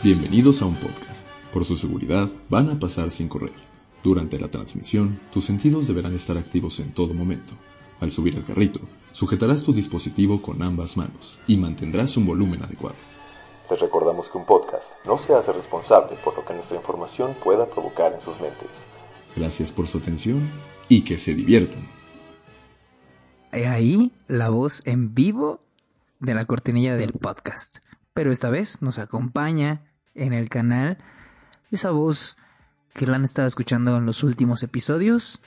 Bienvenidos 0.00 0.62
a 0.62 0.66
un 0.66 0.76
podcast. 0.76 1.26
Por 1.52 1.64
su 1.64 1.74
seguridad, 1.74 2.28
van 2.48 2.70
a 2.70 2.78
pasar 2.78 3.10
sin 3.10 3.28
correr. 3.28 3.50
Durante 4.04 4.38
la 4.38 4.46
transmisión, 4.46 5.18
tus 5.32 5.46
sentidos 5.46 5.88
deberán 5.88 6.14
estar 6.14 6.38
activos 6.38 6.78
en 6.78 6.94
todo 6.94 7.14
momento. 7.14 7.54
Al 7.98 8.12
subir 8.12 8.36
al 8.36 8.44
carrito, 8.44 8.78
sujetarás 9.10 9.64
tu 9.64 9.72
dispositivo 9.72 10.40
con 10.40 10.62
ambas 10.62 10.96
manos 10.96 11.40
y 11.48 11.56
mantendrás 11.56 12.16
un 12.16 12.26
volumen 12.26 12.62
adecuado. 12.62 12.94
Les 13.68 13.80
recordamos 13.80 14.30
que 14.30 14.38
un 14.38 14.46
podcast 14.46 14.92
no 15.04 15.18
se 15.18 15.34
hace 15.34 15.52
responsable 15.52 16.16
por 16.22 16.36
lo 16.36 16.44
que 16.44 16.54
nuestra 16.54 16.76
información 16.76 17.34
pueda 17.42 17.66
provocar 17.66 18.12
en 18.12 18.20
sus 18.20 18.40
mentes. 18.40 18.68
Gracias 19.34 19.72
por 19.72 19.88
su 19.88 19.98
atención 19.98 20.48
y 20.88 21.02
que 21.02 21.18
se 21.18 21.34
diviertan. 21.34 21.82
Ahí 23.50 24.12
la 24.28 24.48
voz 24.50 24.80
en 24.84 25.12
vivo 25.12 25.58
de 26.20 26.34
la 26.34 26.44
cortinilla 26.44 26.94
del 26.94 27.14
podcast. 27.14 27.78
Pero 28.14 28.32
esta 28.32 28.48
vez 28.48 28.82
nos 28.82 28.98
acompaña 28.98 29.87
en 30.18 30.32
el 30.32 30.48
canal 30.48 30.98
esa 31.70 31.90
voz 31.90 32.36
que 32.92 33.06
la 33.06 33.16
han 33.16 33.24
estado 33.24 33.48
escuchando 33.48 33.96
en 33.96 34.06
los 34.06 34.22
últimos 34.22 34.62
episodios, 34.62 35.40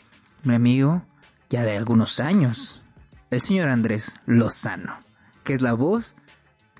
mi 0.43 0.55
amigo 0.55 1.03
ya 1.49 1.63
de 1.63 1.75
algunos 1.75 2.19
años, 2.19 2.81
el 3.29 3.41
señor 3.41 3.67
Andrés 3.67 4.15
Lozano, 4.25 4.99
que 5.43 5.53
es 5.53 5.61
la 5.61 5.73
voz 5.73 6.15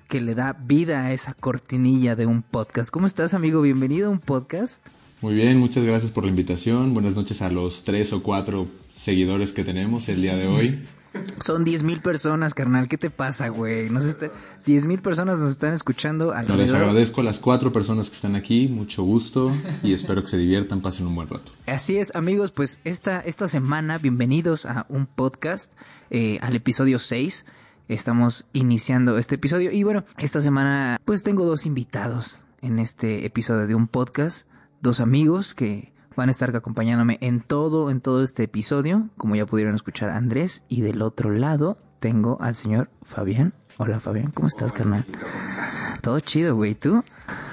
que 0.08 0.20
le 0.20 0.34
da 0.34 0.54
vida 0.54 1.02
a 1.02 1.12
esa 1.12 1.34
cortinilla 1.34 2.16
de 2.16 2.26
un 2.26 2.42
podcast. 2.42 2.90
¿Cómo 2.90 3.06
estás, 3.06 3.34
amigo? 3.34 3.62
Bienvenido 3.62 4.08
a 4.08 4.10
un 4.10 4.18
podcast. 4.18 4.84
Muy 5.20 5.34
bien, 5.34 5.58
muchas 5.58 5.84
gracias 5.84 6.10
por 6.10 6.24
la 6.24 6.30
invitación. 6.30 6.94
Buenas 6.94 7.14
noches 7.14 7.42
a 7.42 7.50
los 7.50 7.84
tres 7.84 8.12
o 8.12 8.22
cuatro 8.22 8.66
seguidores 8.92 9.52
que 9.52 9.64
tenemos 9.64 10.08
el 10.08 10.22
día 10.22 10.36
de 10.36 10.46
hoy. 10.48 10.78
Son 11.40 11.64
10 11.64 11.82
mil 11.82 12.00
personas, 12.00 12.54
carnal. 12.54 12.88
¿Qué 12.88 12.98
te 12.98 13.10
pasa, 13.10 13.48
güey? 13.48 13.90
Nos 13.90 14.04
está... 14.04 14.30
10 14.64 14.86
mil 14.86 15.02
personas 15.02 15.40
nos 15.40 15.50
están 15.50 15.74
escuchando. 15.74 16.32
No, 16.46 16.56
les 16.56 16.72
agradezco 16.72 17.20
a 17.20 17.24
las 17.24 17.38
cuatro 17.38 17.72
personas 17.72 18.08
que 18.08 18.16
están 18.16 18.36
aquí. 18.36 18.68
Mucho 18.68 19.02
gusto 19.02 19.52
y 19.82 19.92
espero 19.92 20.22
que 20.22 20.28
se 20.28 20.38
diviertan, 20.38 20.80
pasen 20.80 21.06
un 21.06 21.14
buen 21.14 21.28
rato. 21.28 21.52
Así 21.66 21.98
es, 21.98 22.14
amigos. 22.14 22.52
Pues 22.52 22.78
esta, 22.84 23.20
esta 23.20 23.48
semana, 23.48 23.98
bienvenidos 23.98 24.66
a 24.66 24.86
un 24.88 25.06
podcast, 25.06 25.72
eh, 26.10 26.38
al 26.42 26.54
episodio 26.54 26.98
6. 26.98 27.44
Estamos 27.88 28.46
iniciando 28.52 29.18
este 29.18 29.34
episodio. 29.34 29.72
Y 29.72 29.82
bueno, 29.82 30.04
esta 30.18 30.40
semana, 30.40 31.00
pues 31.04 31.24
tengo 31.24 31.44
dos 31.44 31.66
invitados 31.66 32.42
en 32.60 32.78
este 32.78 33.26
episodio 33.26 33.66
de 33.66 33.74
un 33.74 33.88
podcast. 33.88 34.46
Dos 34.80 35.00
amigos 35.00 35.54
que 35.54 35.91
van 36.16 36.28
a 36.28 36.32
estar 36.32 36.54
acompañándome 36.54 37.18
en 37.20 37.40
todo, 37.40 37.90
en 37.90 38.00
todo 38.00 38.22
este 38.22 38.44
episodio, 38.44 39.08
como 39.16 39.36
ya 39.36 39.46
pudieron 39.46 39.74
escuchar 39.74 40.10
a 40.10 40.16
Andrés, 40.16 40.64
y 40.68 40.82
del 40.82 41.02
otro 41.02 41.30
lado 41.30 41.76
tengo 42.00 42.38
al 42.40 42.54
señor 42.54 42.90
Fabián. 43.02 43.54
Hola 43.78 44.00
Fabián, 44.00 44.30
¿cómo 44.32 44.48
estás, 44.48 44.70
carnal? 44.72 45.06
¿Cómo 45.06 45.46
estás? 45.46 45.98
Todo 46.02 46.20
chido, 46.20 46.54
güey, 46.54 46.74
¿tú? 46.74 47.02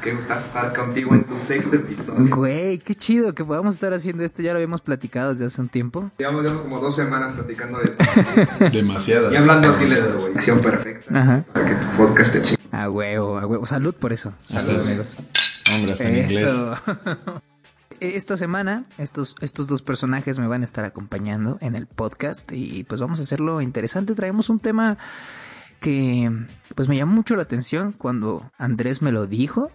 Qué 0.03 0.13
gustazo 0.13 0.45
estar 0.45 0.73
contigo 0.75 1.13
en 1.15 1.23
tu 1.23 1.37
sexto 1.39 1.77
episodio. 1.77 2.35
Güey, 2.35 2.77
qué 2.79 2.93
chido 2.93 3.33
que 3.33 3.45
podamos 3.45 3.75
estar 3.75 3.93
haciendo 3.93 4.23
esto, 4.23 4.41
ya 4.41 4.51
lo 4.51 4.57
habíamos 4.57 4.81
platicado 4.81 5.29
desde 5.29 5.45
hace 5.45 5.61
un 5.61 5.69
tiempo. 5.69 6.11
Llevamos, 6.17 6.43
llevamos 6.43 6.63
como 6.63 6.79
dos 6.79 6.95
semanas 6.95 7.33
platicando 7.33 7.79
de 7.79 8.69
Demasiadas. 8.71 9.31
y 9.31 9.35
hablando 9.37 9.69
así 9.69 9.85
de 9.85 10.01
la 10.01 10.61
perfecta 10.61 11.19
Ajá. 11.19 11.45
para 11.53 11.65
que 11.65 11.75
tu 11.75 11.97
podcast 11.97 12.33
te 12.33 12.41
chingue. 12.41 12.59
A 12.71 12.89
huevo, 12.89 13.37
a 13.39 13.45
huevo. 13.45 13.65
Salud 13.65 13.95
por 13.95 14.11
eso. 14.11 14.33
Salud, 14.43 14.81
amigos. 14.81 15.15
Hombre, 15.73 15.93
hasta 15.93 16.09
en 16.09 16.17
inglés. 16.17 16.45
Eso. 17.99 18.17
Esta 18.17 18.37
semana 18.37 18.85
estos, 18.97 19.35
estos 19.41 19.67
dos 19.67 19.81
personajes 19.81 20.39
me 20.39 20.47
van 20.47 20.61
a 20.61 20.65
estar 20.65 20.85
acompañando 20.85 21.57
en 21.61 21.75
el 21.75 21.87
podcast 21.87 22.51
y 22.51 22.83
pues 22.83 23.01
vamos 23.01 23.19
a 23.19 23.23
hacerlo 23.23 23.61
interesante. 23.61 24.15
Traemos 24.15 24.49
un 24.49 24.59
tema 24.59 24.97
que 25.79 26.31
pues 26.75 26.87
me 26.87 26.97
llamó 26.97 27.13
mucho 27.13 27.35
la 27.35 27.43
atención 27.43 27.93
cuando 27.93 28.51
Andrés 28.57 29.01
me 29.01 29.11
lo 29.11 29.27
dijo. 29.27 29.71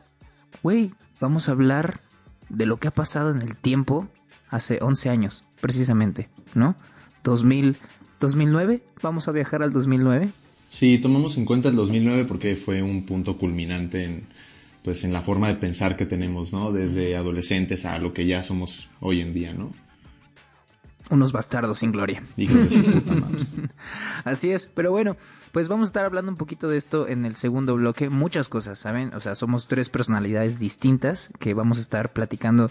Güey, 0.63 0.93
vamos 1.21 1.49
a 1.49 1.53
hablar 1.53 2.01
de 2.49 2.67
lo 2.67 2.77
que 2.79 2.89
ha 2.89 2.93
pasado 2.93 3.31
en 3.31 3.43
el 3.43 3.57
tiempo 3.57 4.09
hace 4.49 4.79
11 4.81 5.11
años, 5.11 5.45
precisamente, 5.61 6.29
¿no? 6.55 6.77
2000, 7.25 7.77
2009, 8.21 8.83
vamos 9.03 9.29
a 9.29 9.33
viajar 9.33 9.63
al 9.63 9.73
2009. 9.73 10.31
Sí, 10.71 10.99
tomamos 10.99 11.39
en 11.39 11.45
cuenta 11.45 11.69
el 11.69 11.77
2009 11.77 12.25
porque 12.27 12.57
fue 12.57 12.83
un 12.83 13.07
punto 13.07 13.39
culminante 13.39 14.05
en, 14.05 14.27
pues, 14.84 15.03
en 15.03 15.15
la 15.15 15.22
forma 15.22 15.49
de 15.49 15.55
pensar 15.55 15.97
que 15.97 16.05
tenemos, 16.05 16.53
¿no? 16.53 16.71
Desde 16.71 17.17
adolescentes 17.17 17.87
a 17.87 17.99
lo 17.99 18.12
que 18.12 18.27
ya 18.27 18.43
somos 18.43 18.91
hoy 19.00 19.22
en 19.22 19.33
día, 19.33 19.55
¿no? 19.55 19.72
Unos 21.09 21.33
bastardos 21.33 21.78
sin 21.78 21.91
gloria. 21.91 22.22
Hijos 22.37 22.69
de 22.69 22.71
su 22.71 22.84
puta 22.84 23.15
madre. 23.15 23.47
Así 24.25 24.50
es, 24.50 24.67
pero 24.67 24.91
bueno, 24.91 25.17
pues 25.53 25.69
vamos 25.69 25.89
a 25.89 25.91
estar 25.91 26.05
hablando 26.05 26.31
un 26.31 26.37
poquito 26.37 26.69
de 26.69 26.77
esto 26.77 27.09
en 27.09 27.25
el 27.25 27.34
segundo 27.34 27.77
bloque, 27.77 28.11
muchas 28.11 28.49
cosas, 28.49 28.78
¿saben? 28.78 29.15
O 29.15 29.21
sea, 29.21 29.34
somos 29.34 29.69
tres 29.69 29.89
personalidades 29.89 30.59
distintas 30.59 31.31
que 31.39 31.55
vamos 31.55 31.78
a 31.78 31.81
estar 31.81 32.12
platicando 32.12 32.71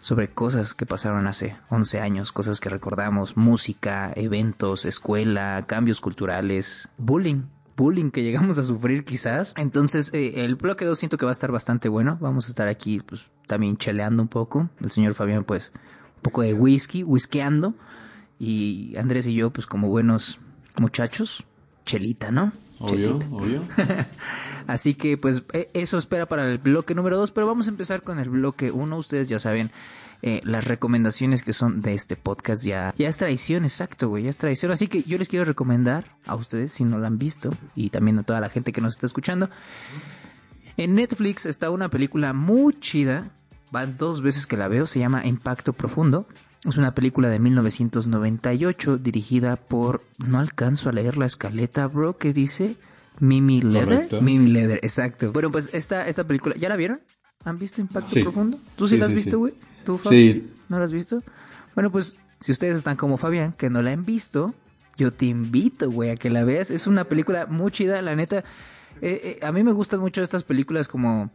sobre 0.00 0.28
cosas 0.28 0.74
que 0.74 0.84
pasaron 0.84 1.28
hace 1.28 1.56
11 1.68 2.00
años, 2.00 2.32
cosas 2.32 2.58
que 2.58 2.70
recordamos, 2.70 3.36
música, 3.36 4.12
eventos, 4.16 4.84
escuela, 4.84 5.64
cambios 5.68 6.00
culturales, 6.00 6.88
bullying. 6.98 7.42
Bullying 7.76 8.10
que 8.10 8.22
llegamos 8.22 8.58
a 8.58 8.62
sufrir 8.62 9.04
quizás. 9.04 9.52
Entonces, 9.56 10.12
eh, 10.14 10.44
el 10.44 10.56
bloque 10.56 10.84
2 10.84 10.98
siento 10.98 11.18
que 11.18 11.24
va 11.26 11.30
a 11.30 11.34
estar 11.34 11.52
bastante 11.52 11.88
bueno. 11.88 12.16
Vamos 12.20 12.46
a 12.46 12.48
estar 12.50 12.68
aquí, 12.68 13.00
pues, 13.04 13.26
también 13.46 13.76
cheleando 13.76 14.22
un 14.22 14.28
poco. 14.28 14.70
El 14.80 14.90
señor 14.90 15.14
Fabián, 15.14 15.44
pues, 15.44 15.72
un 16.16 16.22
poco 16.22 16.42
de 16.42 16.54
whisky, 16.54 17.02
whiskeando. 17.02 17.74
Y 18.38 18.94
Andrés 18.96 19.26
y 19.26 19.34
yo, 19.34 19.50
pues 19.50 19.66
como 19.66 19.88
buenos 19.88 20.40
muchachos, 20.78 21.44
chelita, 21.86 22.30
¿no? 22.30 22.52
Obvio, 22.80 23.18
Chelita. 23.18 23.26
obvio. 23.34 23.62
Así 24.66 24.94
que 24.94 25.16
pues 25.16 25.44
e- 25.54 25.70
eso 25.72 25.96
espera 25.96 26.26
para 26.26 26.50
el 26.50 26.58
bloque 26.58 26.94
número 26.94 27.16
2, 27.16 27.30
pero 27.30 27.46
vamos 27.46 27.66
a 27.66 27.70
empezar 27.70 28.02
con 28.02 28.18
el 28.18 28.28
bloque 28.28 28.70
1. 28.70 28.96
Ustedes 28.98 29.28
ya 29.30 29.38
saben 29.38 29.70
eh, 30.22 30.40
las 30.44 30.66
recomendaciones 30.66 31.42
que 31.42 31.52
son 31.52 31.82
de 31.82 31.94
este 31.94 32.16
podcast. 32.16 32.64
Ya, 32.64 32.94
ya 32.96 33.08
es 33.08 33.16
traición, 33.16 33.64
exacto, 33.64 34.08
güey, 34.08 34.24
ya 34.24 34.30
es 34.30 34.38
traición. 34.38 34.72
Así 34.72 34.88
que 34.88 35.02
yo 35.02 35.18
les 35.18 35.28
quiero 35.28 35.44
recomendar 35.44 36.16
a 36.26 36.34
ustedes, 36.34 36.72
si 36.72 36.84
no 36.84 36.98
la 36.98 37.06
han 37.06 37.18
visto, 37.18 37.50
y 37.74 37.90
también 37.90 38.18
a 38.18 38.22
toda 38.22 38.40
la 38.40 38.48
gente 38.48 38.72
que 38.72 38.80
nos 38.80 38.94
está 38.94 39.06
escuchando. 39.06 39.50
En 40.76 40.94
Netflix 40.94 41.46
está 41.46 41.70
una 41.70 41.88
película 41.88 42.32
muy 42.32 42.74
chida. 42.74 43.30
Van 43.70 43.96
dos 43.98 44.20
veces 44.20 44.46
que 44.46 44.56
la 44.56 44.68
veo. 44.68 44.86
Se 44.86 44.98
llama 44.98 45.26
Impacto 45.26 45.72
Profundo. 45.72 46.26
Es 46.64 46.76
una 46.76 46.94
película 46.94 47.28
de 47.28 47.38
1998 47.38 48.98
dirigida 48.98 49.56
por... 49.56 50.02
No 50.18 50.38
alcanzo 50.38 50.88
a 50.88 50.92
leer 50.92 51.16
la 51.16 51.26
escaleta, 51.26 51.86
bro. 51.86 52.18
¿Qué 52.18 52.32
dice? 52.32 52.76
Mimi 53.20 53.60
Leather. 53.62 53.84
Correcto. 53.84 54.20
Mimi 54.20 54.50
Leather, 54.50 54.80
exacto. 54.82 55.32
Bueno, 55.32 55.50
pues 55.50 55.70
esta, 55.72 56.06
esta 56.08 56.24
película... 56.24 56.54
¿Ya 56.56 56.68
la 56.68 56.76
vieron? 56.76 57.00
¿Han 57.44 57.58
visto 57.58 57.80
Impacto 57.80 58.10
Sí. 58.10 58.22
Profundo? 58.22 58.58
¿Tú 58.76 58.86
sí, 58.86 58.94
Sí, 58.94 58.98
la 58.98 59.06
has 59.06 59.10
sí, 59.12 59.16
visto, 59.16 59.38
güey? 59.38 59.54
¿Tú, 59.86 59.96
Fabi? 59.98 60.32
Sí. 60.32 60.52
¿No 60.68 60.78
la 60.78 60.84
has 60.84 60.92
visto? 60.92 61.22
Bueno, 61.74 61.90
pues 61.90 62.16
si 62.40 62.52
ustedes 62.52 62.76
están 62.76 62.96
como 62.96 63.16
Fabián, 63.16 63.52
que 63.52 63.70
no 63.70 63.80
la 63.80 63.92
han 63.92 64.04
visto, 64.04 64.54
yo 64.96 65.12
te 65.12 65.26
invito, 65.26 65.90
güey, 65.90 66.10
a 66.10 66.16
que 66.16 66.28
la 66.28 66.44
veas. 66.44 66.70
Es 66.70 66.86
una 66.86 67.04
película 67.04 67.46
muy 67.46 67.70
chida, 67.70 68.02
la 68.02 68.16
neta. 68.16 68.38
Eh, 69.00 69.38
eh, 69.40 69.46
a 69.46 69.52
mí 69.52 69.62
me 69.62 69.72
gustan 69.72 70.00
mucho 70.00 70.22
estas 70.22 70.42
películas 70.42 70.88
como, 70.88 71.30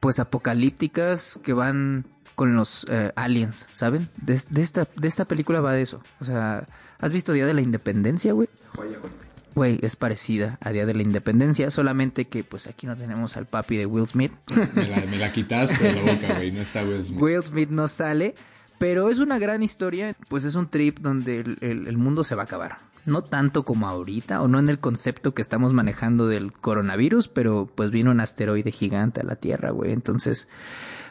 pues, 0.00 0.18
apocalípticas 0.18 1.38
que 1.42 1.52
van 1.52 2.06
con 2.34 2.56
los 2.56 2.86
eh, 2.88 3.12
aliens, 3.16 3.68
¿saben? 3.72 4.08
De, 4.16 4.40
de 4.48 4.62
esta, 4.62 4.88
de 4.96 5.06
esta 5.06 5.26
película 5.26 5.60
va 5.60 5.72
de 5.72 5.82
eso. 5.82 6.00
O 6.20 6.24
sea, 6.24 6.66
¿has 6.98 7.12
visto 7.12 7.32
Día 7.32 7.46
de 7.46 7.54
la 7.54 7.60
Independencia, 7.60 8.32
güey? 8.32 8.48
Joya, 8.74 8.98
güey. 8.98 9.12
Güey, 9.54 9.78
es 9.82 9.94
parecida 9.96 10.58
a 10.60 10.70
Día 10.70 10.84
de 10.86 10.94
la 10.94 11.02
Independencia, 11.02 11.70
solamente 11.70 12.26
que 12.26 12.42
pues 12.44 12.66
aquí 12.66 12.86
no 12.86 12.96
tenemos 12.96 13.36
al 13.36 13.46
papi 13.46 13.76
de 13.76 13.86
Will 13.86 14.06
Smith. 14.06 14.32
Me 14.74 14.88
la, 14.88 14.96
me 15.06 15.16
la 15.18 15.32
quitaste 15.32 15.82
de 15.84 15.92
la 15.94 16.12
boca, 16.12 16.34
güey. 16.34 16.50
No 16.50 16.60
está 16.60 16.82
Will 16.84 17.02
Smith. 17.04 17.20
Will 17.20 17.42
Smith 17.44 17.70
no 17.70 17.86
sale, 17.86 18.34
pero 18.78 19.08
es 19.10 19.20
una 19.20 19.38
gran 19.38 19.62
historia, 19.62 20.16
pues 20.28 20.44
es 20.44 20.56
un 20.56 20.68
trip 20.68 20.98
donde 20.98 21.40
el, 21.40 21.58
el- 21.60 21.86
el 21.86 21.96
mundo 21.96 22.24
se 22.24 22.34
va 22.34 22.42
a 22.42 22.44
acabar. 22.46 22.78
No 23.06 23.22
tanto 23.22 23.64
como 23.64 23.86
ahorita, 23.86 24.40
o 24.42 24.48
no 24.48 24.58
en 24.58 24.68
el 24.68 24.78
concepto 24.80 25.34
que 25.34 25.42
estamos 25.42 25.72
manejando 25.74 26.26
del 26.26 26.52
coronavirus, 26.52 27.28
pero 27.28 27.70
pues 27.74 27.90
vino 27.90 28.10
un 28.10 28.18
asteroide 28.20 28.72
gigante 28.72 29.20
a 29.20 29.24
la 29.24 29.36
Tierra, 29.36 29.70
güey. 29.70 29.92
Entonces, 29.92 30.48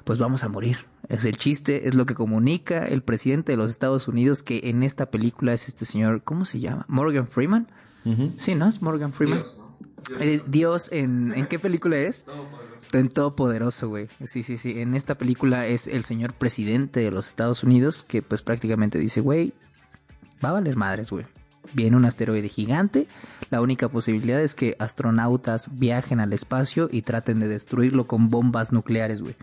pues 0.03 0.17
vamos 0.19 0.43
a 0.43 0.49
morir. 0.49 0.79
Es 1.07 1.23
el 1.23 1.37
chiste, 1.37 1.87
es 1.87 1.93
lo 1.93 2.05
que 2.07 2.15
comunica 2.15 2.85
el 2.85 3.03
presidente 3.03 3.51
de 3.53 3.57
los 3.57 3.69
Estados 3.69 4.07
Unidos, 4.07 4.41
que 4.43 4.61
en 4.65 4.81
esta 4.81 5.11
película 5.11 5.53
es 5.53 5.67
este 5.67 5.85
señor, 5.85 6.23
¿cómo 6.23 6.45
se 6.45 6.59
llama? 6.59 6.83
Morgan 6.89 7.27
Freeman. 7.27 7.67
Sí, 8.37 8.55
¿no? 8.55 8.67
Es 8.67 8.81
Morgan 8.81 9.13
Freeman. 9.13 9.39
Dios, 9.39 9.57
¿no? 9.57 9.63
Eh, 10.19 10.41
Dios, 10.45 10.91
¿en, 10.91 11.33
¿en 11.33 11.47
qué 11.47 11.59
película 11.59 11.97
es? 11.97 12.25
En 12.91 13.09
Todopoderoso, 13.09 13.89
güey. 13.89 14.05
Sí, 14.23 14.43
sí, 14.43 14.57
sí. 14.57 14.79
En 14.79 14.93
esta 14.93 15.15
película 15.15 15.65
es 15.65 15.87
el 15.87 16.03
señor 16.03 16.33
presidente 16.33 16.99
de 16.99 17.11
los 17.11 17.27
Estados 17.27 17.63
Unidos 17.63 18.05
que 18.07 18.21
pues 18.21 18.41
prácticamente 18.41 18.99
dice, 18.99 19.21
güey, 19.21 19.53
va 20.43 20.49
a 20.49 20.53
valer 20.53 20.75
madres, 20.75 21.09
güey. 21.09 21.25
Viene 21.73 21.95
un 21.95 22.05
asteroide 22.05 22.49
gigante. 22.49 23.07
La 23.49 23.61
única 23.61 23.89
posibilidad 23.89 24.41
es 24.41 24.53
que 24.53 24.75
astronautas 24.79 25.69
viajen 25.79 26.19
al 26.19 26.33
espacio 26.33 26.89
y 26.91 27.01
traten 27.01 27.39
de 27.39 27.47
destruirlo 27.47 28.05
con 28.05 28.29
bombas 28.29 28.71
nucleares, 28.71 29.21
güey. 29.21 29.35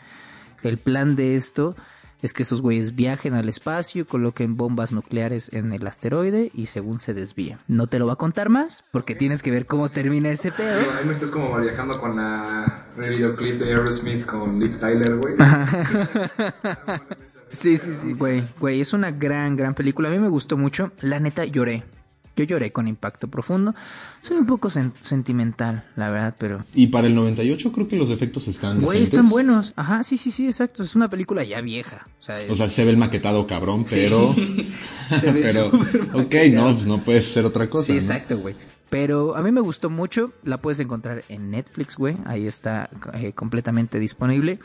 El 0.62 0.78
plan 0.78 1.16
de 1.16 1.36
esto 1.36 1.74
es 2.22 2.32
que 2.32 2.42
esos 2.42 2.62
güeyes 2.62 2.94
viajen 2.94 3.34
al 3.34 3.48
espacio, 3.48 4.06
coloquen 4.06 4.56
bombas 4.56 4.92
nucleares 4.92 5.50
en 5.52 5.72
el 5.72 5.86
asteroide 5.86 6.50
y 6.54 6.66
según 6.66 7.00
se 7.00 7.14
desvíe. 7.14 7.58
No 7.68 7.86
te 7.86 7.98
lo 7.98 8.06
va 8.06 8.14
a 8.14 8.16
contar 8.16 8.48
más 8.48 8.84
porque 8.90 9.14
tienes 9.14 9.42
que 9.42 9.50
ver 9.50 9.66
cómo 9.66 9.88
termina 9.88 10.30
ese 10.30 10.52
pedo. 10.52 10.78
Digo, 10.78 10.92
Ahí 10.98 11.06
me 11.06 11.12
estás 11.12 11.30
como 11.30 11.56
viajando 11.58 11.98
con 11.98 12.16
la, 12.16 12.86
el 12.96 13.10
videoclip 13.10 13.60
de 13.60 13.66
Aerosmith 13.66 14.26
con 14.26 14.58
Liv 14.58 14.78
Tyler, 14.78 15.18
güey. 15.22 15.34
Sí, 17.52 17.76
sí, 17.76 17.90
sí, 18.00 18.12
güey, 18.12 18.44
güey, 18.60 18.80
es 18.80 18.92
una 18.92 19.10
gran, 19.10 19.56
gran 19.56 19.74
película. 19.74 20.08
A 20.08 20.12
mí 20.12 20.18
me 20.18 20.28
gustó 20.28 20.56
mucho. 20.56 20.92
La 21.00 21.18
neta, 21.18 21.44
lloré. 21.44 21.82
Yo 22.36 22.44
lloré 22.44 22.72
con 22.72 22.88
impacto 22.88 23.28
profundo. 23.28 23.74
Soy 24.22 24.36
un 24.38 24.46
poco 24.46 24.70
sen- 24.70 24.92
sentimental, 25.00 25.84
la 25.96 26.10
verdad, 26.10 26.34
pero... 26.38 26.64
Y 26.74 26.86
para 26.86 27.06
el 27.06 27.14
98 27.14 27.72
creo 27.72 27.88
que 27.88 27.96
los 27.96 28.10
efectos 28.10 28.48
están 28.48 28.80
Güey, 28.80 29.02
están 29.02 29.28
buenos. 29.28 29.72
Ajá, 29.76 30.02
sí, 30.04 30.16
sí, 30.16 30.30
sí, 30.30 30.46
exacto. 30.46 30.82
Es 30.82 30.94
una 30.94 31.10
película 31.10 31.44
ya 31.44 31.60
vieja. 31.60 32.06
O 32.18 32.22
sea, 32.22 32.38
O 32.48 32.54
sea, 32.54 32.68
se 32.68 32.84
ve 32.84 32.90
el 32.92 32.96
maquetado 32.96 33.46
cabrón, 33.46 33.84
pero... 33.90 34.32
se 35.20 35.32
ve 35.32 35.42
pero, 35.42 35.66
ok, 36.22 36.34
no, 36.52 36.72
pues 36.72 36.86
no 36.86 36.98
puede 36.98 37.20
ser 37.20 37.44
otra 37.44 37.68
cosa. 37.68 37.86
Sí, 37.86 37.92
¿no? 37.92 37.98
exacto, 37.98 38.38
güey. 38.38 38.54
Pero 38.88 39.36
a 39.36 39.42
mí 39.42 39.52
me 39.52 39.60
gustó 39.60 39.88
mucho. 39.90 40.32
La 40.42 40.60
puedes 40.60 40.80
encontrar 40.80 41.24
en 41.28 41.50
Netflix, 41.50 41.96
güey. 41.96 42.16
Ahí 42.26 42.46
está 42.46 42.90
eh, 43.14 43.32
completamente 43.32 43.98
disponible. 44.00 44.58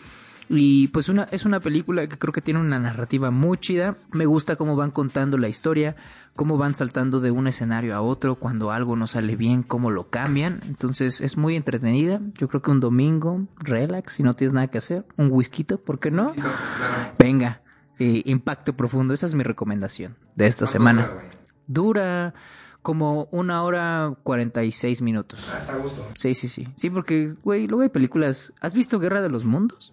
Y 0.49 0.89
pues 0.89 1.09
una, 1.09 1.23
es 1.31 1.45
una 1.45 1.59
película 1.59 2.07
que 2.07 2.17
creo 2.17 2.31
que 2.31 2.41
tiene 2.41 2.59
una 2.59 2.79
narrativa 2.79 3.31
muy 3.31 3.57
chida. 3.57 3.97
Me 4.11 4.25
gusta 4.25 4.55
cómo 4.55 4.75
van 4.75 4.91
contando 4.91 5.37
la 5.37 5.47
historia, 5.47 5.95
cómo 6.35 6.57
van 6.57 6.75
saltando 6.75 7.19
de 7.19 7.31
un 7.31 7.47
escenario 7.47 7.95
a 7.95 8.01
otro, 8.01 8.35
cuando 8.35 8.71
algo 8.71 8.95
no 8.95 9.07
sale 9.07 9.35
bien, 9.35 9.63
cómo 9.63 9.89
lo 9.91 10.09
cambian. 10.09 10.61
Entonces 10.67 11.21
es 11.21 11.37
muy 11.37 11.55
entretenida. 11.55 12.21
Yo 12.37 12.47
creo 12.47 12.61
que 12.61 12.71
un 12.71 12.79
domingo, 12.79 13.47
relax, 13.57 14.13
si 14.13 14.23
no 14.23 14.33
tienes 14.33 14.53
nada 14.53 14.67
que 14.67 14.77
hacer, 14.77 15.05
un 15.17 15.29
whisky, 15.31 15.63
¿por 15.63 15.99
qué 15.99 16.11
no? 16.11 16.33
Venga, 17.17 17.61
eh, 17.97 18.21
impacto 18.25 18.75
profundo. 18.75 19.13
Esa 19.13 19.25
es 19.25 19.35
mi 19.35 19.43
recomendación 19.43 20.15
de 20.35 20.47
esta 20.47 20.67
semana. 20.67 21.11
dura, 21.67 22.35
como 22.83 23.27
una 23.31 23.63
hora 23.63 24.13
46 24.21 25.01
minutos. 25.01 25.49
Ah, 25.51 25.57
está 25.57 25.73
a 25.73 25.77
gusto. 25.77 26.07
Sí, 26.13 26.35
sí, 26.35 26.47
sí. 26.47 26.67
Sí, 26.75 26.91
porque, 26.91 27.33
güey, 27.43 27.65
luego 27.65 27.81
hay 27.81 27.89
películas. 27.89 28.53
¿Has 28.61 28.75
visto 28.75 28.99
Guerra 28.99 29.21
de 29.21 29.29
los 29.29 29.43
Mundos? 29.43 29.91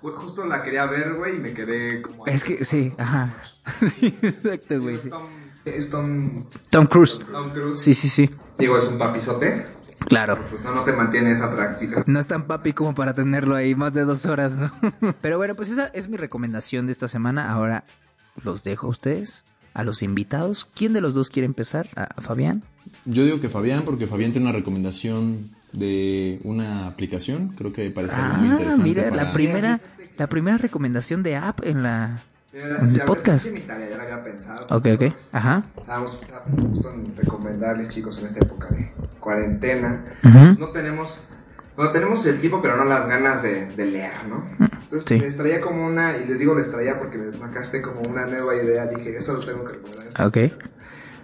Güey, 0.00 0.14
justo 0.16 0.46
la 0.46 0.62
quería 0.62 0.86
ver, 0.86 1.14
güey, 1.14 1.36
y 1.36 1.38
me 1.40 1.52
quedé 1.52 2.02
como... 2.02 2.26
Es 2.26 2.44
que, 2.44 2.64
sí, 2.64 2.92
ajá. 2.98 3.42
Sí, 3.68 4.16
exacto, 4.22 4.80
güey, 4.80 4.96
sí. 4.96 5.10
Tom, 5.10 5.24
es 5.64 5.90
Tom, 5.90 6.46
Tom 6.70 6.86
Cruise. 6.86 7.20
Tom 7.30 7.50
Cruise. 7.50 7.80
Sí, 7.80 7.94
sí, 7.94 8.08
sí. 8.08 8.30
Digo, 8.58 8.78
es 8.78 8.86
un 8.88 8.98
papizote. 8.98 9.66
Claro. 10.08 10.38
Pues 10.48 10.64
no, 10.64 10.74
no 10.74 10.84
te 10.84 10.92
mantiene 10.92 11.32
esa 11.32 11.54
práctica. 11.54 12.04
No 12.06 12.18
es 12.20 12.26
tan 12.28 12.46
papi 12.46 12.72
como 12.72 12.94
para 12.94 13.14
tenerlo 13.14 13.56
ahí 13.56 13.74
más 13.74 13.92
de 13.92 14.04
dos 14.04 14.26
horas, 14.26 14.56
¿no? 14.56 14.72
Pero 15.20 15.36
bueno, 15.36 15.54
pues 15.54 15.70
esa 15.70 15.86
es 15.88 16.08
mi 16.08 16.16
recomendación 16.16 16.86
de 16.86 16.92
esta 16.92 17.08
semana. 17.08 17.50
Ahora 17.52 17.84
los 18.42 18.64
dejo 18.64 18.86
a 18.86 18.90
ustedes, 18.90 19.44
a 19.74 19.84
los 19.84 20.02
invitados. 20.02 20.68
¿Quién 20.74 20.92
de 20.92 21.00
los 21.00 21.14
dos 21.14 21.28
quiere 21.28 21.46
empezar? 21.46 21.88
¿A 21.96 22.20
Fabián? 22.20 22.64
Yo 23.04 23.24
digo 23.24 23.40
que 23.40 23.48
Fabián, 23.48 23.82
porque 23.84 24.06
Fabián 24.06 24.32
tiene 24.32 24.48
una 24.48 24.56
recomendación 24.56 25.50
de 25.72 26.40
una 26.44 26.86
aplicación. 26.86 27.48
Creo 27.56 27.72
que 27.72 27.90
parece 27.90 28.16
algo 28.16 28.36
muy 28.38 28.48
Ah, 28.48 28.52
interesante. 28.52 28.84
mira, 28.84 29.08
para- 29.10 29.16
la 29.24 29.32
primera, 29.32 29.80
la 30.16 30.26
primera 30.26 30.58
recomendación 30.58 31.22
de 31.22 31.36
app 31.36 31.60
en 31.64 31.82
la... 31.82 32.22
En 32.52 32.62
el 32.62 33.00
podcast. 33.02 33.26
veces 33.28 33.42
sí, 33.42 33.52
mi 33.52 33.60
tarea, 33.60 33.88
ya 33.90 33.96
la 33.98 34.02
había 34.04 34.24
pensado. 34.24 34.66
Ok, 34.74 34.86
ok. 34.94 35.12
Ajá. 35.32 35.62
Estábamos 35.76 36.18
justo 36.72 36.92
en 36.92 37.14
recomendarles, 37.16 37.90
chicos, 37.90 38.18
en 38.18 38.26
esta 38.26 38.40
época 38.40 38.68
de 38.68 38.92
cuarentena. 39.20 40.04
No 40.58 40.68
tenemos... 40.70 41.28
Bueno, 41.76 41.92
tenemos 41.92 42.26
el 42.26 42.40
tiempo, 42.40 42.60
pero 42.60 42.76
no 42.76 42.84
las 42.84 43.06
ganas 43.06 43.42
de, 43.44 43.66
de 43.66 43.86
leer, 43.86 44.12
¿no? 44.28 44.44
Entonces, 44.58 45.04
Sí. 45.06 45.20
les 45.20 45.36
traía 45.36 45.60
como 45.60 45.86
una... 45.86 46.16
Y 46.16 46.24
les 46.26 46.38
digo 46.40 46.56
les 46.56 46.70
traía 46.70 46.98
porque 46.98 47.18
me 47.18 47.36
sacaste 47.38 47.80
como 47.82 48.00
una 48.00 48.26
nueva 48.26 48.56
idea. 48.56 48.86
Dije, 48.86 49.16
eso 49.16 49.34
lo 49.34 49.40
tengo 49.40 49.64
que 49.64 49.74
recomendar. 49.74 50.26
Ok. 50.26 50.38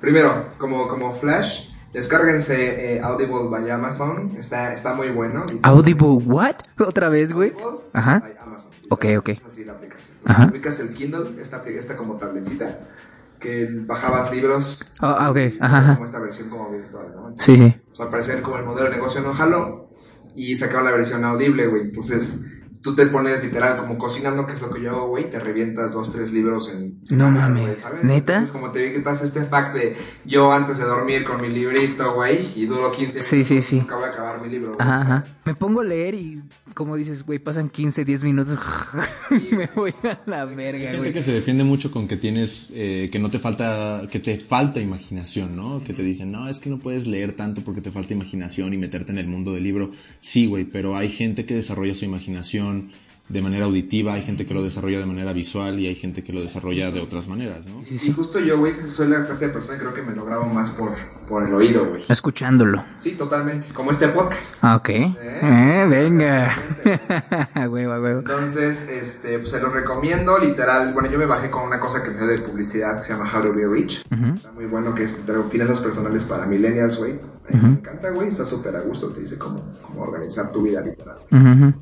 Primero, 0.00 0.50
como, 0.58 0.87
como 0.87 1.14
Flash, 1.14 1.70
descárguense 1.94 2.96
eh, 2.96 3.00
Audible 3.00 3.49
by 3.49 3.70
Amazon. 3.70 4.37
Está, 4.37 4.75
está 4.75 4.94
muy 4.94 5.08
bueno. 5.11 5.44
Audible, 5.62 6.19
what? 6.26 6.56
Otra 6.79 7.08
vez, 7.08 7.32
güey. 7.32 7.52
Audible 7.52 7.91
Ajá. 7.94 8.20
by 8.20 8.37
Amazon. 8.38 8.70
Ok, 8.91 9.06
ok. 9.19 9.31
Así 9.46 9.64
la 9.64 9.73
aplicación. 9.73 10.19
Ajá. 10.26 10.49
Ubicas 10.50 10.81
el 10.81 10.93
Kindle, 10.93 11.41
esta, 11.41 11.62
esta 11.67 11.96
como 11.96 12.17
tabletita, 12.17 12.81
que 13.38 13.69
bajabas 13.70 14.31
libros. 14.32 14.93
Ah, 14.99 15.17
ah, 15.20 15.31
ok. 15.31 15.38
Ajá, 15.61 15.79
ajá. 15.79 15.94
Como 15.94 16.06
esta 16.06 16.19
versión 16.19 16.50
como 16.50 16.70
virtual, 16.70 17.12
¿no? 17.14 17.35
Sí, 17.38 17.56
sí. 17.56 17.75
Pues 17.88 18.00
al 18.00 18.11
parecer 18.11 18.43
como 18.43 18.58
el 18.58 18.64
modelo 18.64 18.91
de 18.91 18.96
negocio 18.96 19.20
no 19.20 19.32
jaló 19.32 19.91
y 20.35 20.56
sacaron 20.56 20.85
la 20.85 20.91
versión 20.93 21.25
audible, 21.25 21.67
güey. 21.67 21.82
Entonces 21.82 22.44
tú 22.85 22.95
te 22.95 23.07
pones 23.07 23.43
literal 23.43 23.79
como 23.79 23.97
cocinando, 23.97 24.47
que 24.47 24.53
es 24.53 24.61
lo 24.61 24.69
que 24.69 24.83
yo 24.83 24.91
hago, 24.91 25.09
güey, 25.09 25.31
te 25.31 25.41
revientas 25.41 25.93
dos, 25.93 26.13
tres 26.13 26.33
libros 26.33 26.69
en... 26.69 27.01
No 27.17 27.31
mames. 27.31 27.81
¿sabes? 27.81 28.05
¿Neta? 28.05 28.43
Es 28.43 28.51
como 28.51 28.73
te 28.73 28.83
vi 28.83 28.93
que 28.93 28.99
estás 28.99 29.23
este 29.23 29.43
fact 29.43 29.75
de 29.75 29.97
yo 30.27 30.53
antes 30.53 30.77
de 30.77 30.85
dormir 30.85 31.25
con 31.25 31.41
mi 31.41 31.49
librito, 31.49 32.13
güey, 32.13 32.47
y 32.55 32.67
duro 32.67 32.93
15 32.93 33.23
Sí, 33.23 33.43
sí, 33.43 33.63
sí. 33.63 33.79
Nunca 33.79 33.97
voy 33.97 34.05
a 34.05 34.09
acabar 34.09 34.39
mi 34.43 34.51
libro. 34.51 34.77
Ajá. 34.79 35.25
Me 35.47 35.55
pongo 35.55 35.81
a 35.81 35.85
leer 35.85 36.15
y, 36.15 36.45
como 36.75 36.97
dices, 36.97 37.25
güey, 37.25 37.38
pasan 37.38 37.71
15, 37.71 38.05
10 38.05 38.25
minutos 38.25 38.59
y 39.31 39.55
me 39.55 39.67
voy 39.75 39.93
a 40.03 40.19
la 40.26 40.43
Hay 40.43 40.55
verga, 40.55 40.85
gente 40.91 40.99
güey. 40.99 41.12
que 41.12 41.23
se 41.23 41.32
defiende 41.32 41.65
mucho 41.65 41.91
con 41.91 42.06
que 42.09 42.17
tienes, 42.17 42.69
eh, 42.75 43.09
que 43.11 43.19
no 43.19 43.31
te 43.31 43.38
falta, 43.38 44.06
que 44.11 44.19
te 44.21 44.37
falta 44.38 44.81
imaginación, 44.81 45.56
¿no? 45.56 45.82
Que 45.85 45.93
te 45.94 46.03
dicen, 46.03 46.32
no, 46.32 46.49
es 46.49 46.59
que 46.59 46.69
no 46.71 46.79
puedes 46.79 47.06
leer 47.06 47.32
tanto 47.35 47.62
porque 47.62 47.81
te 47.81 47.91
falta 47.91 48.12
imaginación 48.12 48.75
y 48.75 48.76
meterte 48.76 49.12
en 49.12 49.19
el 49.19 49.26
mundo 49.26 49.53
del 49.53 49.62
libro. 49.62 49.93
Sí, 50.21 50.47
güey, 50.47 50.65
pero 50.65 50.97
hay 50.97 51.09
gente 51.11 51.47
que 51.47 51.55
desarrolla 51.55 51.94
su 51.94 52.05
imaginación 52.05 52.91
de 53.29 53.41
manera 53.41 53.65
auditiva, 53.65 54.12
hay 54.12 54.23
gente 54.23 54.44
que 54.44 54.53
lo 54.53 54.62
desarrolla 54.62 54.99
de 54.99 55.06
manera 55.06 55.32
visual 55.32 55.81
y 55.81 55.87
hay 55.87 55.94
gente 55.94 56.23
que 56.23 56.32
lo 56.32 56.43
desarrolla 56.43 56.91
de 56.91 57.00
otras 57.00 57.26
maneras, 57.26 57.67
¿no? 57.67 57.82
Y 57.91 58.12
justo 58.12 58.38
yo, 58.38 58.59
güey, 58.59 58.75
soy 58.91 59.09
la 59.09 59.25
clase 59.25 59.47
de 59.47 59.53
persona 59.53 59.79
que 59.79 59.85
creo 59.85 59.94
que 59.94 60.03
me 60.03 60.15
lo 60.15 60.26
grabo 60.26 60.44
más 60.44 60.71
por, 60.71 60.93
por 61.26 61.47
el 61.47 61.55
oído, 61.55 61.88
güey. 61.88 62.03
Escuchándolo. 62.06 62.85
Sí, 62.99 63.12
totalmente. 63.12 63.69
Como 63.73 63.93
este 63.93 64.09
podcast. 64.09 64.56
Ah, 64.61 64.76
ok. 64.76 64.88
Eh, 64.91 65.87
venga. 65.88 66.55
Hueva, 67.70 67.99
hueva. 68.01 68.19
Entonces, 68.19 68.89
este, 68.91 69.39
pues 69.39 69.51
se 69.51 69.60
los 69.60 69.72
recomiendo, 69.72 70.39
literal. 70.39 70.93
Bueno, 70.93 71.10
yo 71.10 71.19
me 71.19 71.27
bajé 71.27 71.51
con 71.51 71.65
una 71.65 71.81
cosa 71.81 72.03
que 72.03 72.10
me 72.10 72.27
de 72.27 72.41
publicidad 72.41 72.99
que 72.99 73.05
se 73.05 73.15
llama 73.15 73.31
How 73.32 73.43
to 73.43 73.53
Be 73.55 73.67
Rich. 73.67 74.05
Está 74.34 74.53
muy 74.53 74.67
bueno, 74.67 74.94
que 74.94 75.05
es 75.05 75.22
finanzas 75.51 75.81
personales 75.81 76.25
para 76.25 76.44
millennials, 76.44 76.99
güey. 76.99 77.13
A 77.13 77.56
mí 77.56 77.60
Me 77.63 77.69
encanta, 77.79 78.10
güey. 78.10 78.29
Está 78.29 78.44
súper 78.44 78.77
a 78.77 78.81
gusto. 78.81 79.08
Te 79.08 79.20
dice 79.20 79.39
cómo, 79.39 79.63
cómo 79.81 80.03
organizar 80.03 80.53
tu 80.53 80.63
vida, 80.63 80.82
literal. 80.82 81.17
Ujú. 81.31 81.75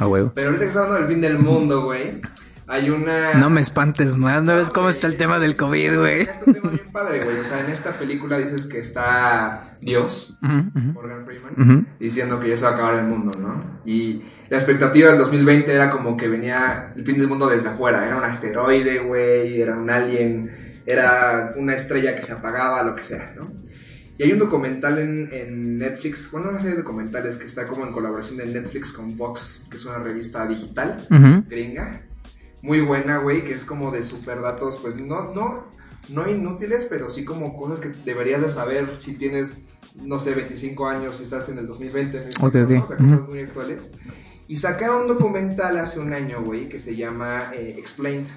A 0.00 0.08
huevo. 0.08 0.32
Pero 0.34 0.48
ahorita 0.48 0.64
que 0.64 0.68
estamos 0.68 0.88
hablando 0.88 1.06
del 1.06 1.14
fin 1.14 1.20
del 1.20 1.38
mundo, 1.38 1.84
güey, 1.84 2.22
hay 2.66 2.88
una... 2.88 3.34
No 3.34 3.50
me 3.50 3.60
espantes 3.60 4.16
más, 4.16 4.42
no 4.42 4.56
ves 4.56 4.70
cómo 4.70 4.88
está 4.88 5.06
el 5.06 5.18
tema 5.18 5.38
del 5.38 5.56
COVID, 5.56 5.98
güey. 5.98 6.22
Es 6.22 6.42
un 6.46 6.54
tema 6.54 6.70
bien 6.70 6.90
padre, 6.90 7.22
güey. 7.22 7.38
O 7.38 7.44
sea, 7.44 7.60
en 7.60 7.70
esta 7.70 7.90
película 7.92 8.38
dices 8.38 8.66
que 8.66 8.78
está 8.78 9.74
Dios. 9.82 10.38
Morgan 10.40 11.26
Freeman, 11.26 11.86
diciendo 12.00 12.40
que 12.40 12.48
ya 12.48 12.56
se 12.56 12.64
va 12.64 12.70
a 12.70 12.74
acabar 12.74 12.94
el 12.94 13.04
mundo, 13.04 13.30
¿no? 13.38 13.80
Y 13.84 14.24
la 14.48 14.56
expectativa 14.56 15.10
del 15.10 15.18
2020 15.18 15.70
era 15.70 15.90
como 15.90 16.16
que 16.16 16.28
venía 16.28 16.94
el 16.96 17.04
fin 17.04 17.18
del 17.18 17.28
mundo 17.28 17.46
desde 17.48 17.68
afuera. 17.68 18.06
Era 18.06 18.16
un 18.16 18.24
asteroide, 18.24 19.00
güey, 19.00 19.60
era 19.60 19.76
un 19.76 19.90
alien, 19.90 20.82
era 20.86 21.52
una 21.56 21.74
estrella 21.74 22.16
que 22.16 22.22
se 22.22 22.32
apagaba, 22.32 22.82
lo 22.84 22.96
que 22.96 23.04
sea, 23.04 23.34
¿no? 23.36 23.44
Y 24.20 24.24
hay 24.24 24.32
un 24.34 24.38
documental 24.38 24.98
en, 24.98 25.30
en 25.32 25.78
Netflix, 25.78 26.30
bueno, 26.30 26.50
una 26.50 26.58
serie 26.60 26.76
de 26.76 26.82
documentales 26.82 27.38
que 27.38 27.46
está 27.46 27.66
como 27.66 27.86
en 27.86 27.92
colaboración 27.92 28.36
de 28.36 28.44
Netflix 28.44 28.92
con 28.92 29.16
Vox, 29.16 29.66
que 29.70 29.78
es 29.78 29.84
una 29.86 29.96
revista 29.98 30.46
digital 30.46 31.06
Ujú. 31.10 31.48
gringa. 31.48 32.02
Muy 32.60 32.82
buena, 32.82 33.16
güey, 33.16 33.42
que 33.44 33.54
es 33.54 33.64
como 33.64 33.90
de 33.90 34.02
super 34.04 34.42
datos, 34.42 34.78
pues 34.82 34.94
no, 34.96 35.32
no, 35.32 35.68
no 36.10 36.28
inútiles, 36.30 36.86
pero 36.90 37.08
sí 37.08 37.24
como 37.24 37.56
cosas 37.56 37.78
que 37.78 37.94
deberías 38.04 38.42
de 38.42 38.50
saber 38.50 38.98
si 38.98 39.14
tienes, 39.14 39.62
no 39.94 40.20
sé, 40.20 40.34
25 40.34 40.86
años, 40.86 41.16
si 41.16 41.22
estás 41.22 41.48
en 41.48 41.56
el 41.56 41.66
2020, 41.66 42.18
¿me 42.18 42.24
explico, 42.26 42.46
Ok, 42.46 42.64
ok. 42.64 42.70
no? 42.72 42.84
O 42.84 42.86
sea, 42.86 42.96
cosas 42.98 43.12
Ujú. 43.20 43.30
muy 43.30 43.40
actuales. 43.40 43.92
Y 44.48 44.56
sacaron 44.56 45.00
un 45.00 45.08
documental 45.08 45.78
hace 45.78 45.98
un 45.98 46.12
año, 46.12 46.42
güey, 46.44 46.68
que 46.68 46.78
se 46.78 46.94
llama 46.94 47.52
eh, 47.54 47.76
Explained. 47.78 48.28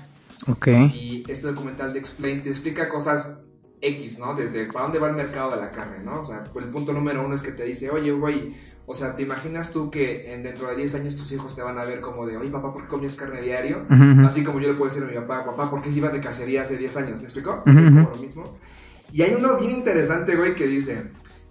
Ok. 0.47 0.67
Y 0.93 1.23
este 1.27 1.47
documental 1.47 1.91
de 1.91 1.99
Explained 1.99 2.43
te 2.43 2.51
explica 2.51 2.87
cosas 2.87 3.39
X, 3.83 4.19
¿no? 4.19 4.33
Desde 4.33 4.65
para 4.65 4.85
dónde 4.85 4.99
va 4.99 5.09
el 5.09 5.15
mercado 5.15 5.51
de 5.51 5.57
la 5.57 5.71
carne, 5.71 6.03
¿no? 6.03 6.21
O 6.21 6.25
sea, 6.25 6.43
el 6.55 6.69
punto 6.69 6.93
número 6.93 7.23
uno 7.25 7.35
es 7.35 7.41
que 7.41 7.51
te 7.51 7.63
dice, 7.65 7.89
oye, 7.89 8.11
güey, 8.11 8.55
o 8.85 8.95
sea, 8.95 9.15
¿te 9.15 9.23
imaginas 9.23 9.71
tú 9.71 9.91
que 9.91 10.33
en 10.33 10.43
dentro 10.43 10.67
de 10.67 10.75
10 10.75 10.95
años 10.95 11.15
tus 11.15 11.31
hijos 11.31 11.55
te 11.55 11.61
van 11.61 11.77
a 11.77 11.85
ver 11.85 12.01
como 12.01 12.25
de, 12.25 12.37
oye, 12.37 12.49
papá, 12.49 12.73
¿por 12.73 12.83
qué 12.83 12.87
comías 12.87 13.15
carne 13.15 13.41
diario? 13.41 13.85
Así 14.25 14.43
como 14.43 14.59
yo 14.59 14.69
le 14.69 14.73
puedo 14.75 14.89
decir 14.91 15.03
a 15.03 15.11
mi 15.11 15.15
papá, 15.15 15.45
papá, 15.45 15.69
¿por 15.69 15.81
qué 15.81 15.91
se 15.91 15.97
iba 15.97 16.09
de 16.09 16.19
cacería 16.19 16.61
hace 16.63 16.77
10 16.77 16.97
años? 16.97 17.17
¿Me 17.19 17.23
explicó? 17.23 17.63
Ujú, 17.65 17.77
Es 17.79 17.85
como 17.89 18.09
lo 18.09 18.17
mismo. 18.17 18.57
Y 19.11 19.21
hay 19.21 19.35
uno 19.37 19.57
bien 19.57 19.71
interesante, 19.71 20.35
güey, 20.35 20.55
que 20.55 20.65
dice, 20.67 21.03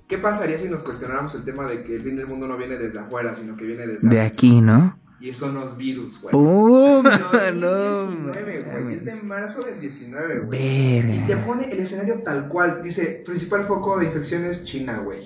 ¿qué 0.09 0.19
pasaría 0.19 0.59
si 0.59 0.69
nos 0.69 0.83
cuestionáramos 0.83 1.35
el 1.35 1.45
tema 1.45 1.67
de 1.67 1.83
que 1.85 1.97
el 1.97 2.03
fin 2.03 2.17
del 2.17 2.27
mundo 2.27 2.49
no 2.49 2.57
viene 2.57 2.77
desde 2.77 2.99
afuera, 2.99 3.35
sino 3.37 3.57
que 3.57 3.65
viene 3.65 3.87
desde 3.87 4.09
De 4.09 4.21
aquí, 4.21 4.61
¿no? 4.61 4.99
Y 5.23 5.33
son 5.33 5.55
los 5.55 5.77
virus, 5.77 6.21
güey. 6.21 6.33
¡Pum! 6.33 7.05
No, 7.55 7.55
No, 7.55 8.33
es 8.33 8.35
19, 8.35 8.83
güey. 8.83 8.95
Es 8.97 9.05
de 9.05 9.23
marzo 9.23 9.63
del 9.63 9.81
19, 9.81 10.41
güey. 10.41 10.59
Y 10.99 11.01
te 11.27 11.35
Verga. 11.35 11.47
pone 11.47 11.71
el 11.73 11.79
escenario 11.79 12.23
tal 12.25 12.49
cual. 12.49 12.83
Dice, 12.83 13.23
principal 13.25 13.65
foco 13.65 13.99
de 13.99 14.07
infecciones 14.07 14.65
China, 14.65 14.99
güey. 15.05 15.21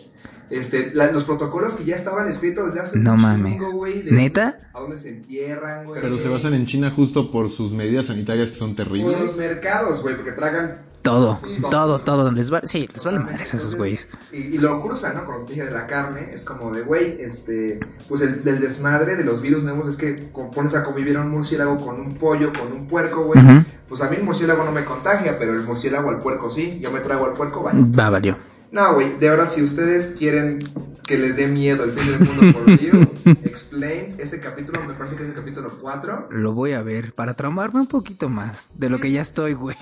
Este, 0.48 0.92
la- 0.94 1.10
los 1.10 1.24
protocolos 1.24 1.74
que 1.74 1.84
ya 1.84 1.96
estaban 1.96 2.28
escritos 2.28 2.66
desde 2.66 2.80
hace 2.80 2.98
No 3.00 3.16
mames. 3.16 3.54
chingo, 3.54 3.72
güey, 3.72 4.02
de 4.02 4.12
¿Neta? 4.12 4.68
A 4.74 4.80
dónde 4.80 4.96
se 4.96 5.08
entierran, 5.08 5.86
güey. 5.86 6.00
Pero 6.00 6.18
se 6.18 6.28
basan 6.28 6.54
en 6.54 6.66
China 6.66 6.90
justo 6.92 7.32
por 7.32 7.48
sus 7.50 7.74
medidas 7.74 8.06
sanitarias 8.06 8.50
que 8.50 8.54
son 8.56 8.76
Por 8.76 8.86
los 8.86 9.02
terribles. 9.02 9.36
mercados, 9.38 10.02
güey, 10.02 10.14
porque 10.14 10.30
tragan 10.32 10.82
Todo, 11.06 11.38
todo, 11.70 12.00
todo. 12.00 12.32
Les 12.32 12.52
va, 12.52 12.60
sí, 12.64 12.88
les 12.92 13.04
vale 13.04 13.20
madres 13.20 13.54
a 13.54 13.56
esos 13.56 13.74
güeyes. 13.74 14.08
Y, 14.32 14.38
y 14.38 14.58
lo 14.58 14.80
cruzan, 14.80 15.16
¿no? 15.16 15.24
Con 15.24 15.40
lo 15.40 15.46
que 15.46 15.54
dije 15.54 15.64
de 15.64 15.70
la 15.70 15.86
carne, 15.86 16.32
es 16.34 16.44
como 16.44 16.72
de, 16.72 16.82
güey, 16.82 17.16
este, 17.20 17.80
pues 18.08 18.20
el 18.20 18.42
desmadre 18.42 19.16
de 19.16 19.24
los 19.24 19.40
virus 19.40 19.62
nuevos 19.62 19.86
es 19.86 19.96
que 19.96 20.16
como 20.32 20.50
pones 20.50 20.74
a 20.74 20.84
convivir 20.84 21.16
a 21.16 21.20
un 21.20 21.30
murciélago 21.30 21.84
con 21.84 22.00
un 22.00 22.14
pollo, 22.14 22.52
con 22.52 22.72
un 22.72 22.86
puerco, 22.86 23.24
güey. 23.24 23.40
Pues 23.88 24.00
a 24.00 24.10
mí 24.10 24.16
el 24.16 24.24
murciélago 24.24 24.64
no 24.64 24.72
me 24.72 24.84
contagia, 24.84 25.38
pero 25.38 25.52
el 25.52 25.62
murciélago 25.62 26.10
al 26.10 26.18
puerco 26.18 26.50
sí. 26.50 26.80
Yo 26.82 26.90
me 26.90 27.00
trago 27.00 27.26
al 27.26 27.34
puerco, 27.34 27.62
vaya. 27.62 27.78
Va, 27.98 28.10
valió. 28.10 28.36
No, 28.72 28.94
güey, 28.94 29.16
de 29.18 29.30
verdad, 29.30 29.48
si 29.48 29.62
ustedes 29.62 30.16
quieren 30.18 30.58
que 31.06 31.16
les 31.16 31.36
dé 31.36 31.46
miedo 31.46 31.84
el 31.84 31.92
fin 31.92 32.10
del 32.10 32.28
mundo 32.28 32.58
por 32.58 32.80
you, 32.80 33.08
explain, 33.44 34.16
ese 34.18 34.40
capítulo, 34.40 34.82
me 34.84 34.94
parece 34.94 35.16
que 35.16 35.22
es 35.22 35.28
el 35.28 35.34
capítulo 35.34 35.78
4. 35.80 36.28
Lo 36.30 36.52
voy 36.52 36.72
a 36.72 36.82
ver 36.82 37.12
para 37.12 37.34
traumarme 37.34 37.80
un 37.80 37.86
poquito 37.86 38.28
más 38.28 38.70
de 38.74 38.90
lo 38.90 38.98
que 38.98 39.10
ya 39.10 39.20
estoy, 39.20 39.54
güey. 39.54 39.76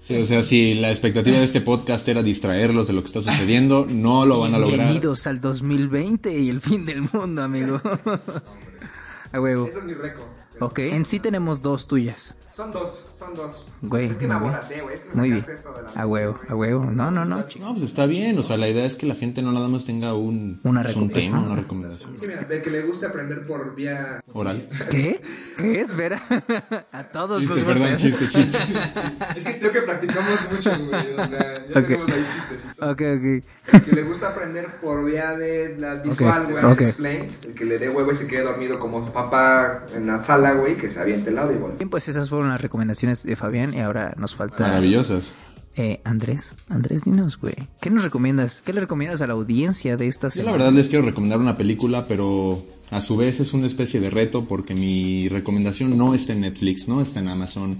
Sí, 0.00 0.16
o 0.16 0.24
sea, 0.24 0.42
si 0.42 0.74
la 0.74 0.88
expectativa 0.88 1.36
de 1.36 1.44
este 1.44 1.60
podcast 1.60 2.08
era 2.08 2.22
distraerlos 2.22 2.86
de 2.86 2.94
lo 2.94 3.02
que 3.02 3.06
está 3.06 3.20
sucediendo, 3.20 3.86
no 3.88 4.24
lo 4.24 4.40
van 4.40 4.54
a 4.54 4.58
lograr. 4.58 4.78
Bienvenidos 4.78 5.26
al 5.26 5.40
2020 5.40 6.38
y 6.38 6.48
el 6.48 6.60
fin 6.60 6.86
del 6.86 7.02
mundo, 7.12 7.42
amigos. 7.42 7.82
A 9.32 9.40
huevo. 9.40 9.66
Ese 9.66 9.78
es 9.78 9.84
mi 9.84 9.94
récord. 9.94 10.26
Ok, 10.60 10.78
en 10.80 11.04
sí 11.04 11.20
tenemos 11.20 11.62
dos 11.62 11.86
tuyas. 11.86 12.36
Son 12.54 12.70
dos, 12.70 13.06
son 13.18 13.34
dos. 13.34 13.66
Güey, 13.80 14.06
es 14.06 14.16
que 14.18 14.26
me 14.28 14.34
muy 14.34 14.42
bien. 14.42 14.54
aboracé, 14.54 14.82
güey, 14.82 14.94
es 14.94 15.00
que 15.02 15.08
me 15.14 15.26
Muy 15.28 15.38
esto 15.38 15.72
de 15.72 15.82
la... 15.84 15.90
A 16.02 16.06
huevo, 16.06 16.38
a 16.48 16.54
huevo. 16.54 16.84
No, 16.84 17.10
no, 17.10 17.24
no. 17.24 17.38
No, 17.58 17.70
pues 17.72 17.82
está 17.82 18.04
bien. 18.04 18.38
O 18.38 18.42
sea, 18.42 18.58
la 18.58 18.68
idea 18.68 18.84
es 18.84 18.96
que 18.96 19.06
la 19.06 19.14
gente 19.14 19.40
no 19.40 19.52
nada 19.52 19.68
más 19.68 19.86
tenga 19.86 20.12
un, 20.12 20.60
Una 20.62 20.82
pues, 20.82 20.96
un 20.96 21.10
tema, 21.10 21.40
una 21.40 21.56
recomendación. 21.56 22.14
Sí, 22.18 22.26
mira, 22.26 22.46
el 22.48 22.62
que 22.62 22.70
le 22.70 22.82
guste 22.82 23.06
aprender 23.06 23.46
por 23.46 23.74
vía... 23.74 24.20
Oral. 24.34 24.68
¿Qué? 24.90 25.22
¿Qué? 25.56 25.80
Espera. 25.80 26.22
A 26.92 27.04
todos 27.04 27.40
Chiste, 27.40 27.54
nos 27.56 27.64
perdón, 27.64 27.96
chiste, 27.96 28.28
chiste. 28.28 28.58
Es 29.36 29.44
que 29.44 29.58
creo 29.58 29.72
que 29.72 29.80
practicamos 29.82 30.48
mucho, 30.52 30.70
güey, 30.78 31.12
o 31.14 31.26
sea, 31.28 31.66
ya 31.68 31.80
Ok. 31.80 31.86
tenemos 31.86 32.10
ahí 32.10 32.26
chistecitos. 32.34 32.82
Ok, 32.82 33.00
ok. 33.00 33.74
El 33.74 33.82
que 33.84 33.92
le 33.92 34.02
gusta 34.02 34.28
aprender 34.28 34.76
por 34.80 35.04
vía 35.06 35.32
de 35.38 35.76
la 35.78 35.94
visual, 35.96 36.46
güey, 36.50 36.64
ok. 36.64 36.80
explained. 36.82 37.30
El 37.46 37.54
que 37.54 37.64
le 37.64 37.78
dé 37.78 37.88
huevo 37.88 38.12
y 38.12 38.14
se 38.14 38.26
quede 38.26 38.42
dormido 38.42 38.78
como 38.78 39.04
su 39.06 39.10
papá 39.10 39.86
en 39.94 40.06
la 40.06 40.22
sala, 40.22 40.52
güey, 40.52 40.76
que 40.76 40.90
se 40.90 41.00
aviente 41.00 41.30
el 41.30 41.36
lado 41.36 41.52
igual. 41.52 41.72
Bien, 41.78 41.88
pues 41.88 42.06
esas 42.08 42.28
fueron 42.28 42.41
las 42.48 42.60
recomendaciones 42.60 43.22
de 43.24 43.36
Fabián 43.36 43.74
y 43.74 43.80
ahora 43.80 44.14
nos 44.18 44.34
falta 44.34 44.66
Maravillosas. 44.66 45.34
eh, 45.76 46.00
Andrés. 46.04 46.54
Andrés, 46.68 47.04
dinos, 47.04 47.38
güey. 47.38 47.54
¿Qué 47.80 47.90
nos 47.90 48.04
recomiendas? 48.04 48.62
¿Qué 48.62 48.72
le 48.72 48.80
recomiendas 48.80 49.20
a 49.22 49.26
la 49.26 49.32
audiencia 49.34 49.96
de 49.96 50.06
esta 50.06 50.28
Yo 50.28 50.42
la 50.42 50.52
verdad 50.52 50.72
les 50.72 50.88
quiero 50.88 51.04
recomendar 51.04 51.38
una 51.38 51.56
película, 51.56 52.06
pero 52.06 52.64
a 52.90 53.00
su 53.00 53.16
vez 53.16 53.40
es 53.40 53.54
una 53.54 53.66
especie 53.66 54.00
de 54.00 54.10
reto 54.10 54.44
porque 54.44 54.74
mi 54.74 55.28
recomendación 55.28 55.96
no 55.96 56.14
está 56.14 56.32
en 56.34 56.42
Netflix, 56.42 56.88
no 56.88 57.00
está 57.00 57.20
en 57.20 57.28
Amazon, 57.28 57.78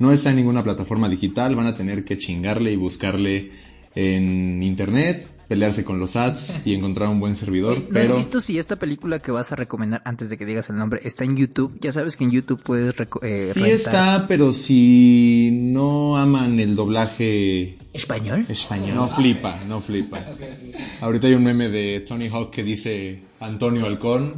no 0.00 0.10
está 0.12 0.30
en 0.30 0.36
ninguna 0.36 0.64
plataforma 0.64 1.08
digital. 1.08 1.54
Van 1.54 1.66
a 1.66 1.74
tener 1.74 2.04
que 2.04 2.18
chingarle 2.18 2.72
y 2.72 2.76
buscarle 2.76 3.52
en 3.94 4.62
internet, 4.62 5.26
pelearse 5.48 5.82
con 5.84 5.98
los 5.98 6.14
ads 6.16 6.60
y 6.66 6.74
encontrar 6.74 7.08
un 7.08 7.20
buen 7.20 7.34
servidor. 7.34 7.78
¿No 7.78 7.84
has 7.84 7.88
pero 7.92 8.16
visto 8.16 8.40
si 8.40 8.58
esta 8.58 8.76
película 8.76 9.18
que 9.18 9.30
vas 9.32 9.50
a 9.50 9.56
recomendar 9.56 10.02
antes 10.04 10.28
de 10.28 10.36
que 10.36 10.44
digas 10.44 10.68
el 10.68 10.76
nombre 10.76 11.00
está 11.04 11.24
en 11.24 11.36
YouTube? 11.36 11.78
Ya 11.80 11.90
sabes 11.90 12.16
que 12.16 12.24
en 12.24 12.30
YouTube 12.30 12.62
puedes 12.62 12.94
eh, 13.22 13.50
sí 13.54 13.60
rentar- 13.60 13.70
está, 13.72 14.24
pero 14.28 14.52
si 14.52 15.50
no 15.52 16.18
aman 16.18 16.60
el 16.60 16.76
doblaje 16.76 17.78
¿Español? 17.94 18.44
español, 18.48 18.94
no 18.94 19.08
flipa, 19.08 19.58
no 19.66 19.80
flipa. 19.80 20.24
Ahorita 21.00 21.26
hay 21.26 21.34
un 21.34 21.44
meme 21.44 21.68
de 21.70 22.00
Tony 22.06 22.28
Hawk 22.28 22.50
que 22.50 22.62
dice 22.62 23.22
Antonio 23.40 23.86
Halcón 23.86 24.34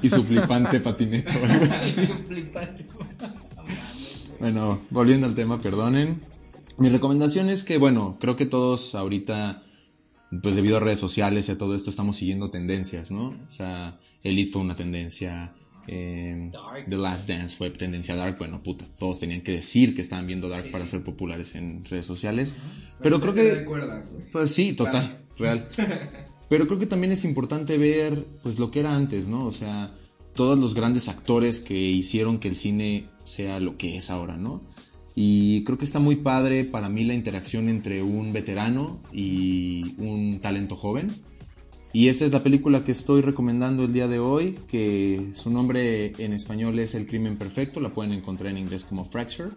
y 0.00 0.08
su 0.08 0.22
flipante 0.22 0.78
patineta. 0.80 1.32
Bueno, 4.40 4.80
volviendo 4.90 5.26
al 5.26 5.34
tema, 5.34 5.60
perdonen. 5.60 6.20
Mi 6.76 6.88
recomendación 6.90 7.48
es 7.48 7.64
que, 7.64 7.78
bueno, 7.78 8.18
creo 8.20 8.36
que 8.36 8.46
todos 8.46 8.94
ahorita, 8.94 9.62
pues 10.42 10.56
debido 10.56 10.76
a 10.76 10.80
redes 10.80 10.98
sociales 10.98 11.48
y 11.48 11.52
a 11.52 11.58
todo 11.58 11.74
esto, 11.74 11.90
estamos 11.90 12.16
siguiendo 12.16 12.50
tendencias, 12.50 13.10
¿no? 13.10 13.28
O 13.28 13.50
sea, 13.50 13.98
Elite 14.22 14.52
fue 14.52 14.62
una 14.62 14.76
tendencia, 14.76 15.54
eh, 15.86 16.50
The 16.88 16.96
Last 16.96 17.28
Dance 17.28 17.56
fue 17.56 17.70
tendencia 17.70 18.14
Dark, 18.16 18.38
bueno, 18.38 18.62
puta, 18.62 18.86
todos 18.98 19.20
tenían 19.20 19.42
que 19.42 19.52
decir 19.52 19.94
que 19.94 20.02
estaban 20.02 20.26
viendo 20.26 20.48
Dark 20.48 20.70
para 20.70 20.86
ser 20.86 21.02
populares 21.02 21.54
en 21.54 21.84
redes 21.84 22.06
sociales. 22.06 22.54
Pero 23.00 23.20
creo 23.20 23.34
que... 23.34 23.66
Pues 24.32 24.50
sí, 24.50 24.72
total, 24.72 25.18
real. 25.38 25.66
Pero 26.48 26.66
creo 26.66 26.78
que 26.78 26.86
también 26.86 27.12
es 27.12 27.24
importante 27.24 27.78
ver 27.78 28.24
pues 28.42 28.58
lo 28.58 28.70
que 28.70 28.80
era 28.80 28.94
antes, 28.94 29.28
¿no? 29.28 29.46
O 29.46 29.52
sea, 29.52 29.92
todos 30.34 30.58
los 30.58 30.74
grandes 30.74 31.08
actores 31.08 31.60
que 31.60 31.74
hicieron 31.74 32.38
que 32.38 32.48
el 32.48 32.56
cine 32.56 33.08
sea 33.24 33.60
lo 33.60 33.76
que 33.76 33.96
es 33.96 34.10
ahora, 34.10 34.36
¿no? 34.36 34.62
Y 35.14 35.62
creo 35.64 35.78
que 35.78 35.84
está 35.84 36.00
muy 36.00 36.16
padre 36.16 36.64
para 36.64 36.88
mí 36.88 37.04
la 37.04 37.14
interacción 37.14 37.68
entre 37.68 38.02
un 38.02 38.32
veterano 38.32 39.00
y 39.12 39.94
un 39.98 40.40
talento 40.40 40.76
joven. 40.76 41.12
Y 41.92 42.08
esa 42.08 42.24
es 42.24 42.32
la 42.32 42.42
película 42.42 42.82
que 42.82 42.90
estoy 42.90 43.20
recomendando 43.20 43.84
el 43.84 43.92
día 43.92 44.08
de 44.08 44.18
hoy, 44.18 44.58
que 44.66 45.30
su 45.32 45.50
nombre 45.50 46.12
en 46.18 46.32
español 46.32 46.76
es 46.80 46.96
El 46.96 47.06
crimen 47.06 47.36
perfecto, 47.36 47.78
la 47.78 47.94
pueden 47.94 48.12
encontrar 48.12 48.50
en 48.50 48.58
inglés 48.58 48.84
como 48.84 49.04
Fracture 49.04 49.50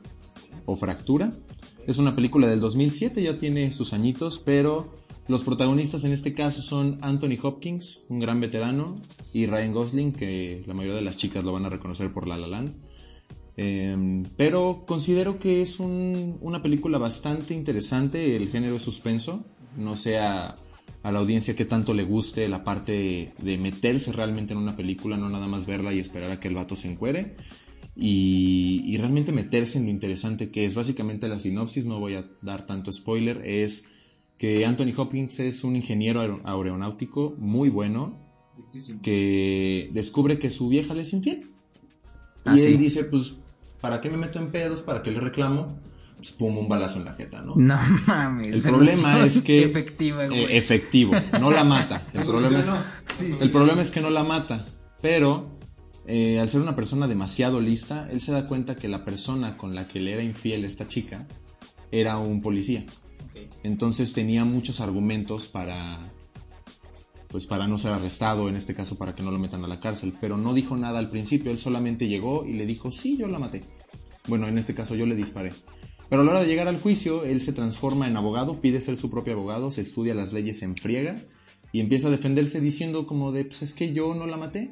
o 0.66 0.76
Fractura. 0.76 1.34
Es 1.88 1.98
una 1.98 2.16
película 2.16 2.48
del 2.48 2.60
2007, 2.60 3.24
ya 3.24 3.40
tiene 3.40 3.72
sus 3.72 3.92
añitos, 3.94 4.38
pero 4.38 4.94
los 5.28 5.44
protagonistas 5.44 6.04
en 6.04 6.14
este 6.14 6.36
caso 6.36 6.62
son 6.62 7.00
Anthony 7.02 7.38
Hopkins, 7.42 8.04
un 8.08 8.20
gran 8.20 8.40
veterano, 8.40 9.02
y 9.34 9.48
Ryan 9.48 9.74
Gosling, 9.74 10.12
que 10.12 10.64
la 10.68 10.76
mayoría 10.76 10.98
de 10.98 11.02
las 11.02 11.18
chicas 11.18 11.44
lo 11.44 11.54
van 11.54 11.66
a 11.66 11.70
reconocer 11.70 12.14
por 12.14 12.28
La 12.28 12.38
La 12.38 12.48
Land. 12.48 12.72
Eh, 13.60 14.24
pero 14.38 14.84
considero 14.88 15.40
que 15.40 15.62
es 15.64 15.80
un- 15.80 16.38
una 16.42 16.62
película 16.62 16.98
bastante 17.00 17.54
interesante, 17.56 18.36
el 18.36 18.48
género 18.50 18.76
es 18.76 18.84
suspenso, 18.84 19.44
no 19.78 19.96
sé 19.96 20.20
a, 20.20 20.56
a 21.04 21.12
la 21.12 21.20
audiencia 21.20 21.56
que 21.56 21.66
tanto 21.66 21.94
le 21.96 22.04
guste 22.04 22.48
la 22.48 22.64
parte 22.64 22.92
de, 22.92 23.34
de 23.42 23.58
meterse 23.58 24.12
realmente 24.12 24.54
en 24.54 24.60
una 24.60 24.76
película, 24.76 25.18
no 25.18 25.30
nada 25.30 25.48
más 25.48 25.66
verla 25.66 25.92
y 25.92 26.00
esperar 26.00 26.30
a 26.32 26.40
que 26.40 26.48
el 26.50 26.54
vato 26.56 26.76
se 26.76 26.92
encuere 26.92 27.36
y, 27.96 28.84
y 28.86 28.98
realmente 28.98 29.32
meterse 29.32 29.80
en 29.80 29.86
lo 29.86 29.90
interesante 29.90 30.52
que 30.52 30.64
es. 30.66 30.76
Básicamente 30.76 31.28
la 31.28 31.40
sinopsis, 31.40 31.86
no 31.86 32.00
voy 32.00 32.14
a 32.14 32.30
dar 32.44 32.66
tanto 32.68 32.92
spoiler, 32.92 33.42
es 33.44 33.86
que 34.38 34.68
Anthony 34.68 34.94
Hopkins 34.96 35.40
es 35.40 35.64
un 35.64 35.76
ingeniero 35.76 36.22
aer- 36.22 36.42
aeronáutico 36.44 37.34
muy 37.40 37.70
bueno 37.70 38.20
que 39.02 39.90
descubre 39.94 40.38
que 40.38 40.52
su 40.52 40.70
vieja 40.70 40.94
le 40.94 41.02
es 41.02 41.14
infiel. 41.14 41.50
Ah, 42.46 42.56
y 42.56 42.60
sí. 42.60 42.68
él 42.68 42.78
dice, 42.78 43.04
pues, 43.06 43.40
¿para 43.82 44.02
qué 44.02 44.10
me 44.10 44.18
meto 44.18 44.40
en 44.40 44.50
pedos? 44.50 44.82
¿Para 44.82 45.02
qué 45.02 45.12
le 45.12 45.20
reclamo? 45.20 45.78
Pues, 46.18 46.32
pum, 46.32 46.58
un 46.58 46.68
balazo 46.68 46.98
en 47.00 47.06
la 47.06 47.14
jeta, 47.14 47.42
¿no? 47.42 47.54
No 47.56 47.78
mames. 48.08 48.66
El 48.66 48.72
problema 48.72 49.26
es 49.26 49.42
que... 49.42 49.64
Efectiva, 49.64 50.26
güey. 50.26 50.46
Eh, 50.46 50.58
efectivo, 50.58 51.14
no 51.40 51.52
la 51.52 51.64
mata. 51.64 52.08
El 52.14 52.24
problema 52.24 52.60
es, 52.60 52.72
Sí, 53.10 53.28
sí, 53.34 53.44
el 53.44 53.52
problema 53.52 53.82
es 53.82 53.92
que 53.92 54.02
no 54.02 54.10
la 54.10 54.24
mata. 54.24 54.66
Pero, 55.02 55.60
eh, 56.08 56.40
al 56.40 56.50
ser 56.50 56.62
una 56.62 56.76
persona 56.76 57.08
demasiado 57.08 57.62
lista, 57.62 58.10
él 58.12 58.20
se 58.20 58.32
da 58.32 58.48
cuenta 58.48 58.76
que 58.76 58.88
la 58.88 59.06
persona 59.06 59.58
con 59.58 59.76
la 59.76 59.88
que 59.88 60.00
le 60.00 60.14
era 60.14 60.24
infiel 60.24 60.66
esta 60.66 60.88
chica 60.88 61.28
era 61.92 62.18
un 62.18 62.42
policía. 62.42 62.84
Entonces 63.64 64.14
tenía 64.14 64.44
muchos 64.44 64.82
argumentos 64.82 65.48
para 65.48 66.00
pues 67.28 67.46
para 67.46 67.68
no 67.68 67.78
ser 67.78 67.94
arrestado, 67.94 68.50
en 68.50 68.56
este 68.56 68.74
caso 68.74 68.98
para 68.98 69.16
que 69.16 69.24
no 69.24 69.32
lo 69.32 69.40
metan 69.40 69.64
a 69.64 69.68
la 69.68 69.80
cárcel, 69.80 70.14
pero 70.20 70.38
no 70.38 70.54
dijo 70.54 70.78
nada 70.78 71.00
al 71.00 71.10
principio, 71.10 71.52
él 71.52 71.58
solamente 71.58 72.08
llegó 72.08 72.46
y 72.46 72.54
le 72.54 72.66
dijo, 72.66 72.92
sí, 72.92 73.18
yo 73.18 73.28
la 73.28 73.40
maté. 73.40 73.64
Bueno, 74.28 74.48
en 74.48 74.58
este 74.58 74.74
caso 74.74 74.96
yo 74.96 75.06
le 75.06 75.16
disparé. 75.16 75.54
Pero 76.10 76.22
a 76.22 76.26
la 76.26 76.32
hora 76.32 76.42
de 76.42 76.48
llegar 76.48 76.68
al 76.68 76.80
juicio, 76.80 77.26
él 77.26 77.42
se 77.42 77.54
transforma 77.54 78.08
en 78.08 78.16
abogado, 78.16 78.62
pide 78.62 78.80
ser 78.80 78.96
su 78.96 79.10
propio 79.10 79.34
abogado, 79.34 79.72
se 79.72 79.82
estudia 79.82 80.14
las 80.14 80.32
leyes 80.32 80.62
en 80.64 80.76
friega 80.76 81.22
y 81.74 81.82
empieza 81.82 82.08
a 82.08 82.12
defenderse 82.12 82.62
diciendo 82.62 83.06
como 83.08 83.32
de, 83.32 83.46
pues 83.46 83.62
es 83.62 83.74
que 83.74 83.94
yo 83.94 84.16
no 84.16 84.26
la 84.26 84.38
maté. 84.38 84.72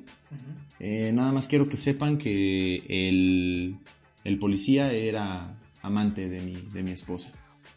Eh, 0.79 1.11
nada 1.13 1.31
más 1.33 1.47
quiero 1.47 1.67
que 1.67 1.77
sepan 1.77 2.17
que 2.17 2.83
el, 2.87 3.77
el 4.23 4.39
policía 4.39 4.91
era 4.91 5.59
amante 5.81 6.29
de 6.29 6.41
mi, 6.41 6.55
de 6.73 6.83
mi 6.83 6.91
esposa. 6.91 7.33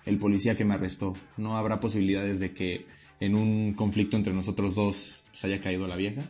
El 0.06 0.18
policía 0.18 0.56
que 0.56 0.64
me 0.64 0.74
arrestó. 0.74 1.14
No 1.36 1.56
habrá 1.56 1.80
posibilidades 1.80 2.38
de 2.40 2.52
que 2.52 2.86
en 3.20 3.34
un 3.34 3.74
conflicto 3.74 4.16
entre 4.16 4.32
nosotros 4.32 4.74
dos 4.74 5.22
se 5.32 5.46
haya 5.46 5.60
caído 5.60 5.86
la 5.86 5.96
vieja. 5.96 6.22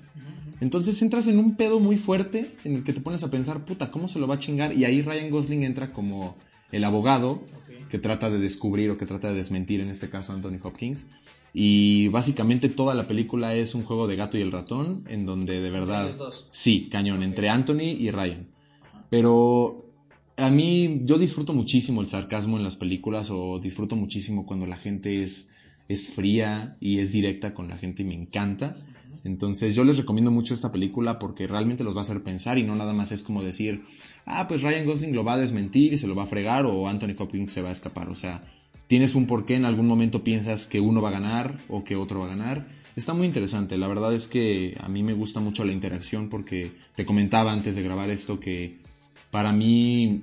Entonces 0.61 1.01
entras 1.03 1.29
en 1.29 1.39
un 1.39 1.57
pedo 1.57 1.81
muy 1.81 1.97
fuerte 1.97 2.51
en 2.65 2.77
el 2.77 2.85
que 2.85 2.93
te 2.93 3.01
pones 3.01 3.23
a 3.23 3.31
pensar, 3.31 3.65
puta, 3.65 3.91
¿cómo 3.91 4.09
se 4.09 4.19
lo 4.19 4.27
va 4.27 4.37
a 4.37 4.39
chingar? 4.39 4.77
Y 4.77 4.85
ahí 4.85 5.03
Ryan 5.03 5.31
Gosling 5.31 5.63
entra 5.65 5.93
como 5.93 6.37
el 6.73 6.85
abogado 6.85 7.43
que 7.91 7.99
trata 7.99 8.29
de 8.31 8.39
descubrir 8.39 8.91
o 8.91 8.97
que 8.97 9.07
trata 9.07 9.29
de 9.29 9.35
desmentir, 9.35 9.81
en 9.81 9.89
este 9.89 10.11
caso 10.11 10.33
Anthony 10.33 10.59
Hopkins. 10.63 11.09
Y 11.55 12.09
básicamente 12.09 12.69
toda 12.69 12.95
la 12.95 13.07
película 13.07 13.55
es 13.55 13.75
un 13.75 13.83
juego 13.83 14.07
de 14.07 14.17
gato 14.17 14.37
y 14.37 14.43
el 14.43 14.53
ratón, 14.53 15.05
en 15.09 15.25
donde 15.25 15.61
de 15.61 15.71
verdad... 15.71 16.15
dos. 16.17 16.49
Sí, 16.51 16.89
cañón, 16.91 17.23
entre 17.23 17.49
Anthony 17.49 17.97
y 17.99 18.11
Ryan. 18.11 18.49
Pero 19.09 19.87
a 20.37 20.51
mí 20.51 21.01
yo 21.05 21.19
disfruto 21.19 21.55
muchísimo 21.55 22.01
el 22.01 22.09
sarcasmo 22.09 22.59
en 22.59 22.65
las 22.65 22.77
películas 22.77 23.31
o 23.31 23.59
disfruto 23.59 23.97
muchísimo 23.97 24.45
cuando 24.45 24.67
la 24.67 24.77
gente 24.77 25.23
es, 25.23 25.51
es 25.89 26.11
fría 26.11 26.77
y 26.81 26.99
es 26.99 27.13
directa 27.13 27.55
con 27.55 27.69
la 27.69 27.79
gente 27.79 28.03
y 28.03 28.07
me 28.07 28.15
encanta. 28.15 28.75
Entonces 29.25 29.75
yo 29.75 29.85
les 29.85 29.97
recomiendo 29.97 30.31
mucho 30.31 30.55
esta 30.55 30.71
película 30.71 31.19
porque 31.19 31.47
realmente 31.47 31.83
los 31.83 31.95
va 31.95 32.01
a 32.01 32.03
hacer 32.03 32.23
pensar 32.23 32.59
y 32.59 32.63
no 32.63 32.77
nada 32.77 32.93
más 32.93 33.11
es 33.11 33.23
como 33.23 33.43
decir, 33.43 33.83
ah, 34.27 34.47
pues 34.47 34.63
Ryan 34.63 34.87
Gosling 34.87 35.15
lo 35.15 35.25
va 35.25 35.35
a 35.35 35.39
desmentir 35.39 35.93
y 35.93 35.99
se 35.99 36.07
lo 36.07 36.15
va 36.15 36.25
a 36.25 36.27
fregar 36.27 36.67
o 36.67 36.89
Anthony 36.89 37.15
Hopkins 37.19 37.53
se 37.53 37.63
va 37.63 37.71
a 37.71 37.73
escapar. 37.73 38.09
O 38.11 38.15
sea, 38.15 38.43
tienes 38.87 39.15
un 39.15 39.27
porqué, 39.27 39.55
en 39.55 39.65
algún 39.65 39.87
momento 39.87 40.23
piensas 40.23 40.67
que 40.67 40.81
uno 40.81 41.03
va 41.03 41.09
a 41.09 41.13
ganar 41.13 41.59
o 41.69 41.85
que 41.85 41.97
otro 41.97 42.21
va 42.21 42.27
a 42.27 42.37
ganar. 42.37 42.67
Está 42.95 43.15
muy 43.15 43.27
interesante, 43.27 43.79
la 43.79 43.87
verdad 43.87 44.13
es 44.13 44.27
que 44.27 44.77
a 44.81 44.89
mí 44.89 45.03
me 45.03 45.13
gusta 45.13 45.41
mucho 45.41 45.65
la 45.65 45.73
interacción 45.73 46.29
porque 46.29 46.73
te 46.97 47.07
comentaba 47.07 47.53
antes 47.53 47.77
de 47.77 47.83
grabar 47.83 48.11
esto 48.11 48.41
que 48.41 48.79
para 49.31 49.53
mí 49.53 50.23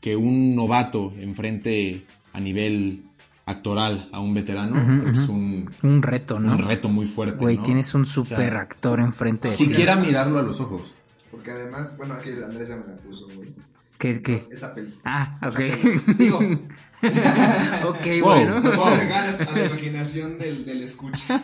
que 0.00 0.14
un 0.14 0.54
novato 0.54 1.12
enfrente 1.18 2.04
a 2.32 2.40
nivel 2.40 3.02
actoral 3.46 4.08
a 4.12 4.20
un 4.20 4.34
veterano 4.34 5.08
es 5.10 5.28
un, 5.28 5.70
Un 5.82 6.02
reto, 6.02 6.40
¿no? 6.40 6.52
un 6.52 6.58
reto 6.58 6.88
muy 6.88 7.06
fuerte. 7.06 7.38
Güey, 7.38 7.56
¿no? 7.58 7.62
tienes 7.62 7.94
un 7.94 8.02
O 8.02 8.04
sea, 8.04 8.24
super 8.24 8.56
actor 8.56 9.00
enfrente 9.00 9.48
de 9.48 9.56
ti. 9.56 9.66
Siquiera 9.66 9.96
mirarlo 9.96 10.40
a 10.40 10.42
los 10.42 10.60
ojos. 10.60 10.96
Porque 11.30 11.52
además, 11.52 11.96
bueno, 11.96 12.14
aquí 12.14 12.30
Andrés 12.30 12.68
ya 12.68 12.76
me 12.76 12.86
la 12.86 12.96
puso, 12.96 13.26
güey. 13.36 13.54
¿Qué, 13.98 14.20
qué? 14.20 14.46
Esa 14.50 14.74
peli. 14.74 14.92
Ah, 15.04 15.38
ok. 15.46 15.58
Digo, 16.18 16.38
ok, 17.88 18.06
Wow. 18.20 18.22
bueno. 18.22 18.60
no 18.60 18.70
puedo 18.72 18.96
dejar 18.96 19.24
a 19.26 19.52
la 19.54 19.66
imaginación 19.66 20.38
del, 20.38 20.64
del 20.66 20.82
escucha. 20.82 21.42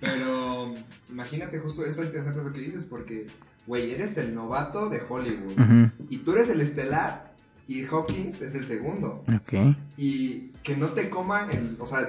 Pero 0.00 0.74
imagínate 1.10 1.58
justo, 1.58 1.84
está 1.84 2.04
interesante 2.04 2.40
eso 2.40 2.52
que 2.52 2.60
dices 2.60 2.84
porque, 2.84 3.26
güey, 3.66 3.90
eres 3.92 4.16
el 4.18 4.34
novato 4.34 4.88
de 4.88 5.00
Hollywood. 5.06 5.90
Y 6.08 6.18
tú 6.18 6.32
eres 6.32 6.50
el 6.50 6.60
estelar 6.60 7.34
y 7.66 7.84
Hawkins 7.84 8.40
es 8.40 8.54
el 8.54 8.66
segundo. 8.66 9.24
Ok. 9.34 9.76
Y 9.96 10.52
que 10.68 10.76
no 10.76 10.88
te 10.88 11.08
coma 11.08 11.48
el, 11.50 11.78
o 11.80 11.86
sea, 11.86 12.00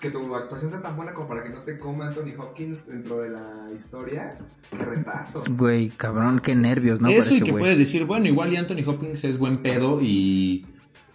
que 0.00 0.08
tu 0.08 0.32
actuación 0.36 0.70
sea 0.70 0.80
tan 0.80 0.94
buena 0.94 1.12
como 1.12 1.26
para 1.26 1.42
que 1.42 1.48
no 1.48 1.62
te 1.62 1.80
coma 1.80 2.06
Anthony 2.06 2.38
Hopkins 2.38 2.86
dentro 2.86 3.18
de 3.20 3.30
la 3.30 3.66
historia. 3.76 4.38
Qué 4.70 4.84
retazo. 4.84 5.42
Güey, 5.50 5.90
cabrón, 5.90 6.38
qué 6.38 6.54
nervios, 6.54 7.00
¿no? 7.00 7.08
Eso 7.08 7.34
y 7.34 7.40
que 7.40 7.52
puedes 7.52 7.76
decir, 7.76 8.04
bueno, 8.04 8.28
igual 8.28 8.52
y 8.52 8.56
Anthony 8.56 8.86
Hopkins 8.86 9.24
es 9.24 9.40
buen 9.40 9.62
pedo 9.62 10.00
y 10.00 10.64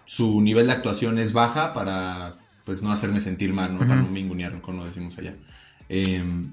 su 0.04 0.42
nivel 0.42 0.68
de 0.68 0.74
actuación 0.74 1.20
es 1.20 1.32
baja 1.32 1.74
para 1.74 2.36
pues 2.66 2.84
no 2.84 2.92
hacerme 2.92 3.22
sentir 3.22 3.54
mal, 3.54 3.74
¿no? 3.74 3.80
Para 3.80 3.96
no 3.96 4.10
mingunear, 4.10 4.60
como 4.60 4.86
decimos 4.86 5.18
allá. 5.18 5.38
Em, 5.88 6.52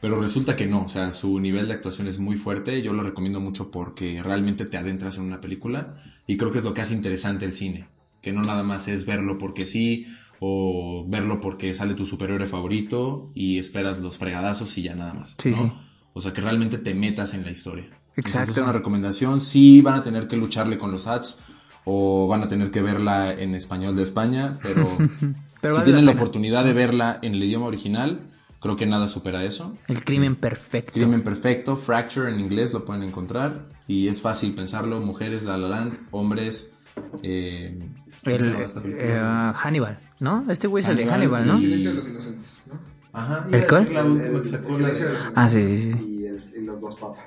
pero 0.00 0.18
resulta 0.18 0.56
que 0.56 0.66
no, 0.66 0.84
o 0.84 0.88
sea, 0.88 1.10
su 1.10 1.38
nivel 1.40 1.68
de 1.68 1.74
actuación 1.74 2.08
es 2.08 2.18
muy 2.18 2.36
fuerte, 2.36 2.80
yo 2.80 2.94
lo 2.94 3.02
recomiendo 3.02 3.38
mucho 3.38 3.70
porque 3.70 4.22
realmente 4.22 4.64
te 4.64 4.78
adentras 4.78 5.18
en 5.18 5.24
una 5.24 5.42
película 5.42 5.94
y 6.26 6.38
creo 6.38 6.50
que 6.50 6.58
es 6.58 6.64
lo 6.64 6.72
que 6.72 6.80
hace 6.80 6.94
interesante 6.94 7.44
el 7.44 7.52
cine, 7.52 7.86
que 8.24 8.32
no 8.32 8.42
nada 8.42 8.62
más 8.62 8.88
es 8.88 9.06
verlo 9.06 9.38
porque 9.38 9.66
sí 9.66 10.06
o 10.40 11.04
verlo 11.06 11.40
porque 11.40 11.74
sale 11.74 11.94
tu 11.94 12.06
superhéroe 12.06 12.46
favorito 12.46 13.30
y 13.34 13.58
esperas 13.58 14.00
los 14.00 14.18
fregadazos 14.18 14.76
y 14.78 14.82
ya 14.82 14.94
nada 14.94 15.14
más. 15.14 15.36
Sí, 15.38 15.50
¿no? 15.50 15.56
sí. 15.56 15.72
O 16.14 16.20
sea, 16.20 16.32
que 16.32 16.40
realmente 16.40 16.78
te 16.78 16.94
metas 16.94 17.34
en 17.34 17.44
la 17.44 17.50
historia. 17.50 17.84
Entonces, 18.16 18.40
Exacto. 18.40 18.52
es 18.52 18.58
una 18.58 18.72
recomendación. 18.72 19.40
Sí, 19.40 19.80
van 19.82 19.94
a 19.94 20.02
tener 20.02 20.26
que 20.28 20.36
lucharle 20.36 20.78
con 20.78 20.90
los 20.90 21.06
ads 21.06 21.40
o 21.84 22.26
van 22.28 22.42
a 22.42 22.48
tener 22.48 22.70
que 22.70 22.82
verla 22.82 23.32
en 23.32 23.54
español 23.54 23.94
de 23.94 24.02
España, 24.04 24.58
pero, 24.62 24.88
Pero 25.60 25.74
si 25.74 25.80
vale 25.80 25.84
tienen 25.84 26.06
la 26.06 26.12
oportunidad 26.12 26.64
de 26.64 26.72
verla 26.72 27.18
en 27.22 27.34
el 27.34 27.42
idioma 27.42 27.66
original, 27.66 28.20
creo 28.60 28.76
que 28.76 28.86
nada 28.86 29.08
supera 29.08 29.44
eso. 29.44 29.76
El 29.88 30.04
crimen 30.04 30.36
perfecto. 30.36 30.92
Crimen 30.92 31.22
perfecto, 31.22 31.76
Fracture 31.76 32.32
en 32.32 32.40
inglés 32.40 32.72
lo 32.72 32.84
pueden 32.84 33.02
encontrar 33.02 33.66
y 33.86 34.08
es 34.08 34.22
fácil 34.22 34.54
pensarlo. 34.54 35.00
Mujeres, 35.00 35.42
La 35.42 35.58
La 35.58 35.68
Land, 35.68 35.98
hombres. 36.10 36.74
Eh, 37.22 37.76
¿cómo 37.78 38.03
El, 38.26 38.66
eh, 38.86 39.52
Hannibal, 39.56 39.98
¿no? 40.20 40.44
Este 40.50 40.66
güey 40.66 40.82
es 40.82 40.88
el 40.90 40.96
de 40.96 41.06
Hannibal, 41.06 41.42
Hannibal, 41.42 41.46
¿no? 41.46 41.54
El 41.54 41.60
silencio 41.60 41.90
de 41.90 41.96
los 41.96 42.08
inocentes, 42.08 42.64
¿no? 42.72 42.78
Ajá. 43.12 43.46
¿El 43.52 43.66
cuál? 43.66 43.86
El, 43.88 43.96
el- 43.96 44.20
el 44.20 44.32
los 44.32 45.02
Ah, 45.34 45.48
sí, 45.48 45.62
sí, 45.76 45.92
sí. 45.92 45.98
Y, 46.20 46.26
el- 46.26 46.42
y 46.56 46.64
los 46.64 46.80
dos 46.80 46.96
papas. 46.96 47.24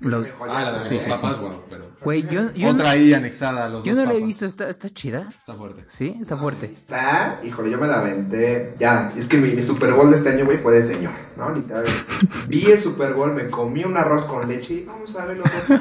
Los- 0.00 0.26
Ah, 0.48 0.62
la 0.62 0.72
de 0.72 0.78
los 0.78 0.86
Sí, 0.88 0.98
sí, 0.98 1.08
papas, 1.08 1.36
sí. 1.36 1.40
guau, 1.42 1.62
pero. 1.70 1.86
Güey, 2.02 2.22
yo, 2.28 2.52
yo 2.52 2.68
Otra 2.68 2.84
no, 2.84 2.90
ahí 2.90 3.14
anexada 3.14 3.64
a 3.64 3.68
los 3.70 3.82
yo 3.82 3.94
dos 3.94 4.04
no 4.04 4.12
la 4.12 4.18
he 4.18 4.22
visto, 4.22 4.44
¿está, 4.44 4.68
está 4.68 4.90
chida? 4.90 5.28
Está 5.34 5.54
fuerte. 5.54 5.84
Sí, 5.86 6.14
está 6.20 6.36
fuerte. 6.36 6.66
Está, 6.66 7.40
híjole, 7.42 7.70
yo 7.70 7.78
me 7.78 7.86
la 7.86 8.00
aventé. 8.00 8.74
Ya, 8.78 9.14
es 9.16 9.26
que 9.26 9.38
mi, 9.38 9.52
mi 9.52 9.62
Super 9.62 9.94
Bowl 9.94 10.10
de 10.10 10.16
este 10.18 10.28
año, 10.28 10.44
güey, 10.44 10.58
fue 10.58 10.74
de 10.74 10.82
señor, 10.82 11.12
¿no? 11.38 11.54
Literal. 11.54 11.84
Vi 12.48 12.66
el 12.70 12.78
Super 12.78 13.14
Bowl, 13.14 13.32
me 13.32 13.48
comí 13.48 13.84
un 13.84 13.96
arroz 13.96 14.26
con 14.26 14.46
leche 14.46 14.74
y 14.74 14.84
vamos 14.84 15.16
a 15.16 15.24
ver 15.24 15.38
los 15.38 15.46
dos. 15.68 15.80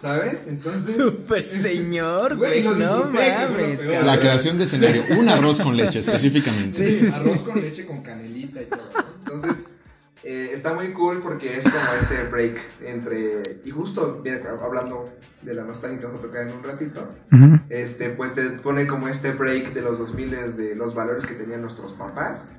¿Sabes? 0.00 0.48
Entonces. 0.48 0.96
Super 0.96 1.46
señor, 1.46 2.36
Güey, 2.36 2.64
lo 2.64 2.74
no 2.74 2.98
lo 2.98 3.04
mames, 3.10 3.80
peor. 3.82 3.92
cabrón. 3.92 4.06
La 4.06 4.18
creación 4.18 4.58
de 4.58 4.64
escenario. 4.64 5.04
Un 5.16 5.28
arroz 5.28 5.60
con 5.60 5.76
leche, 5.76 6.00
específicamente. 6.00 6.72
Sí, 6.72 7.06
arroz 7.14 7.38
con 7.44 7.60
leche 7.62 7.86
con 7.86 8.02
canelita 8.02 8.60
y 8.62 8.64
todo. 8.64 8.80
¿no? 8.92 9.04
Entonces, 9.32 9.68
eh, 10.24 10.50
está 10.52 10.74
muy 10.74 10.92
cool 10.92 11.20
porque 11.22 11.56
es 11.56 11.64
como 11.64 11.84
este 11.98 12.24
break 12.24 12.60
entre. 12.84 13.42
Y 13.64 13.70
justo 13.70 14.22
hablando 14.62 15.08
de 15.42 15.54
la 15.54 15.64
nostalgia 15.64 15.98
que 15.98 16.06
vamos 16.06 16.20
a 16.20 16.22
tocar 16.22 16.46
en 16.46 16.54
un 16.56 16.62
ratito, 16.62 17.08
este, 17.68 18.10
pues 18.10 18.34
te 18.34 18.42
pone 18.50 18.86
como 18.86 19.08
este 19.08 19.32
break 19.32 19.72
de 19.72 19.82
los 19.82 19.98
2000 19.98 20.30
de 20.56 20.74
los 20.76 20.94
valores 20.94 21.26
que 21.26 21.34
tenían 21.34 21.60
nuestros 21.62 21.92
papás, 21.94 22.50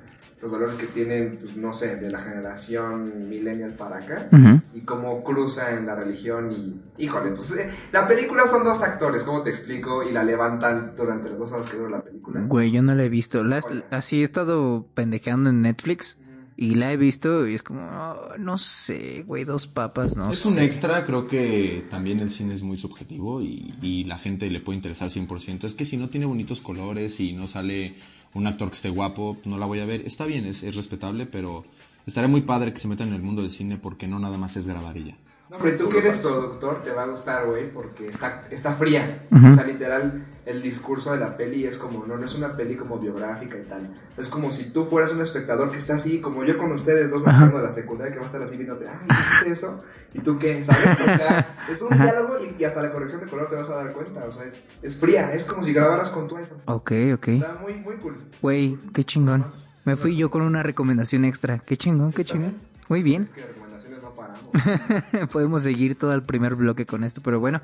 los 0.42 0.50
valores 0.52 0.74
que 0.76 0.84
tienen, 0.86 1.38
pues 1.40 1.56
no 1.56 1.72
sé, 1.72 1.96
de 1.96 2.10
la 2.10 2.20
generación 2.20 3.28
millennial 3.30 3.72
para 3.74 3.96
acá. 3.98 4.28
Y 4.74 4.80
cómo 4.82 5.24
cruza 5.24 5.70
en 5.74 5.86
la 5.86 5.94
religión 5.94 6.52
y... 6.52 6.80
Híjole, 7.02 7.30
pues 7.30 7.56
eh, 7.56 7.70
la 7.92 8.06
película 8.06 8.46
son 8.46 8.62
dos 8.64 8.82
actores, 8.82 9.22
¿cómo 9.22 9.42
te 9.42 9.48
explico? 9.50 10.02
Y 10.02 10.12
la 10.12 10.22
levantan 10.22 10.92
durante 10.96 11.30
las 11.30 11.38
dos 11.38 11.52
horas 11.52 11.70
que 11.70 11.78
dura 11.78 11.90
la 11.90 12.02
película. 12.02 12.42
Güey, 12.46 12.70
yo 12.72 12.82
no 12.82 12.94
la 12.94 13.04
he 13.04 13.08
visto. 13.08 13.42
La- 13.42 13.60
así 13.90 14.20
he 14.20 14.22
estado 14.24 14.86
pendejeando 14.94 15.48
en 15.50 15.62
Netflix 15.62 16.18
y 16.56 16.74
la 16.76 16.92
he 16.92 16.96
visto 16.96 17.46
y 17.48 17.54
es 17.54 17.62
como, 17.62 17.80
oh, 17.82 18.38
no 18.38 18.58
sé, 18.58 19.22
güey, 19.26 19.44
dos 19.44 19.66
papas, 19.66 20.16
no 20.16 20.30
es 20.30 20.38
sé. 20.40 20.48
un 20.48 20.58
extra, 20.58 21.04
creo 21.04 21.26
que 21.26 21.86
también 21.90 22.20
el 22.20 22.30
cine 22.30 22.54
es 22.54 22.62
muy 22.62 22.76
subjetivo 22.78 23.42
y, 23.42 23.74
y 23.82 24.04
la 24.04 24.18
gente 24.18 24.50
le 24.50 24.60
puede 24.60 24.76
interesar 24.76 25.08
100%. 25.10 25.64
Es 25.64 25.74
que 25.74 25.84
si 25.84 25.96
no 25.96 26.08
tiene 26.08 26.26
bonitos 26.26 26.60
colores 26.60 27.18
y 27.20 27.32
no 27.32 27.46
sale 27.46 27.94
un 28.34 28.46
actor 28.46 28.68
que 28.68 28.74
esté 28.74 28.88
guapo, 28.90 29.38
no 29.44 29.58
la 29.58 29.66
voy 29.66 29.80
a 29.80 29.84
ver. 29.84 30.02
Está 30.02 30.26
bien, 30.26 30.46
es, 30.46 30.62
es 30.62 30.76
respetable, 30.76 31.26
pero 31.26 31.64
estaría 32.06 32.28
muy 32.28 32.42
padre 32.42 32.72
que 32.72 32.78
se 32.78 32.88
metan 32.88 33.08
en 33.08 33.14
el 33.14 33.22
mundo 33.22 33.42
del 33.42 33.50
cine 33.50 33.76
porque 33.78 34.06
no 34.06 34.18
nada 34.18 34.36
más 34.38 34.56
es 34.56 34.66
grabar 34.66 34.96
y 34.96 35.04
ya. 35.06 35.16
No, 35.54 35.60
pero 35.62 35.76
tú 35.76 35.88
que 35.88 35.98
eres 35.98 36.18
productor 36.18 36.82
te 36.82 36.90
va 36.90 37.04
a 37.04 37.06
gustar, 37.06 37.46
güey, 37.46 37.70
porque 37.70 38.08
está, 38.08 38.42
está 38.50 38.74
fría. 38.74 39.24
Ujú. 39.30 39.46
O 39.46 39.52
sea, 39.52 39.64
literal, 39.64 40.26
el 40.46 40.60
discurso 40.62 41.12
de 41.12 41.18
la 41.18 41.36
peli 41.36 41.64
es 41.64 41.78
como, 41.78 42.04
no, 42.04 42.16
no 42.16 42.24
es 42.24 42.34
una 42.34 42.56
peli 42.56 42.74
como 42.74 42.98
biográfica 42.98 43.56
y 43.56 43.62
tal. 43.62 43.88
Es 44.16 44.28
como 44.28 44.50
si 44.50 44.70
tú 44.70 44.86
fueras 44.86 45.12
un 45.12 45.20
espectador 45.20 45.70
que 45.70 45.78
está 45.78 45.94
así, 45.94 46.20
como 46.20 46.42
yo 46.42 46.58
con 46.58 46.72
ustedes 46.72 47.12
dos 47.12 47.22
bajando 47.22 47.58
de 47.58 47.62
la 47.62 47.70
secundaria, 47.70 48.12
que 48.12 48.18
va 48.18 48.24
a 48.24 48.26
estar 48.26 48.42
así 48.42 48.56
viéndote, 48.56 48.86
ay, 48.88 49.06
¿viste 49.08 49.52
eso? 49.52 49.84
¿Y 50.12 50.20
tú 50.20 50.40
qué? 50.40 50.64
¿Sabes? 50.64 51.00
O 51.00 51.04
sea, 51.04 51.56
es 51.70 51.82
un 51.82 51.96
diálogo 52.02 52.38
y, 52.40 52.60
y 52.60 52.64
hasta 52.64 52.82
la 52.82 52.90
corrección 52.90 53.20
de 53.20 53.28
color 53.28 53.48
te 53.48 53.54
vas 53.54 53.70
a 53.70 53.76
dar 53.76 53.92
cuenta. 53.92 54.24
O 54.24 54.32
sea, 54.32 54.44
es, 54.44 54.70
es 54.82 54.96
fría, 54.96 55.32
es 55.32 55.44
como 55.44 55.62
si 55.62 55.72
grabaras 55.72 56.10
con 56.10 56.26
tu 56.26 56.36
iPhone. 56.36 56.58
Ok, 56.64 56.92
ok. 57.14 57.28
Está 57.28 57.58
muy, 57.62 57.74
muy 57.74 57.94
cool. 57.98 58.16
Güey, 58.42 58.76
qué 58.92 59.04
chingón. 59.04 59.46
Me 59.84 59.94
fui 59.94 60.16
yo 60.16 60.30
con 60.30 60.42
una 60.42 60.64
recomendación 60.64 61.24
extra. 61.24 61.58
Qué 61.58 61.76
chingón, 61.76 62.12
qué 62.12 62.24
chingón. 62.24 62.54
Muy 62.88 63.02
bien. 63.02 63.24
Es 63.24 63.30
que 63.30 63.40
de 63.42 63.46
recomendaciones 63.48 64.02
no 64.02 64.10
paramos. 64.14 64.43
Podemos 65.32 65.62
seguir 65.62 65.96
todo 65.96 66.14
el 66.14 66.22
primer 66.22 66.54
bloque 66.54 66.86
con 66.86 67.04
esto, 67.04 67.20
pero 67.22 67.40
bueno, 67.40 67.60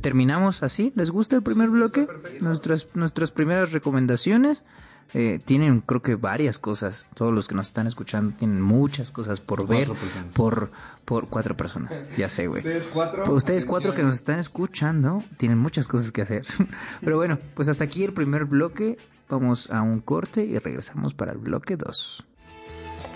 terminamos 0.00 0.62
así. 0.62 0.92
¿Les 0.94 1.10
gusta 1.10 1.36
el 1.36 1.42
primer 1.42 1.70
bloque? 1.70 2.06
Nuestras, 2.40 2.88
nuestras 2.94 3.30
primeras 3.30 3.72
recomendaciones 3.72 4.64
eh, 5.12 5.38
tienen, 5.44 5.80
creo 5.80 6.02
que 6.02 6.16
varias 6.16 6.58
cosas. 6.58 7.10
Todos 7.14 7.32
los 7.32 7.46
que 7.46 7.54
nos 7.54 7.66
están 7.66 7.86
escuchando 7.86 8.34
tienen 8.36 8.60
muchas 8.60 9.10
cosas 9.10 9.40
por 9.40 9.66
ver. 9.66 9.88
Personas. 9.88 10.34
Por, 10.34 10.70
por 11.04 11.28
cuatro 11.28 11.56
personas. 11.56 11.92
Ya 12.16 12.28
sé, 12.28 12.48
güey. 12.48 12.58
Ustedes 12.58 12.90
cuatro. 12.92 13.24
Pues 13.24 13.36
Ustedes 13.36 13.64
cuatro 13.64 13.94
que 13.94 14.02
nos 14.02 14.16
están 14.16 14.38
escuchando 14.38 15.22
tienen 15.36 15.58
muchas 15.58 15.86
cosas 15.86 16.10
que 16.10 16.22
hacer. 16.22 16.44
Pero 17.00 17.16
bueno, 17.16 17.38
pues 17.54 17.68
hasta 17.68 17.84
aquí 17.84 18.04
el 18.04 18.12
primer 18.12 18.44
bloque. 18.44 18.98
Vamos 19.28 19.70
a 19.70 19.80
un 19.80 20.00
corte 20.00 20.44
y 20.44 20.58
regresamos 20.58 21.14
para 21.14 21.32
el 21.32 21.38
bloque 21.38 21.76
2. 21.76 22.26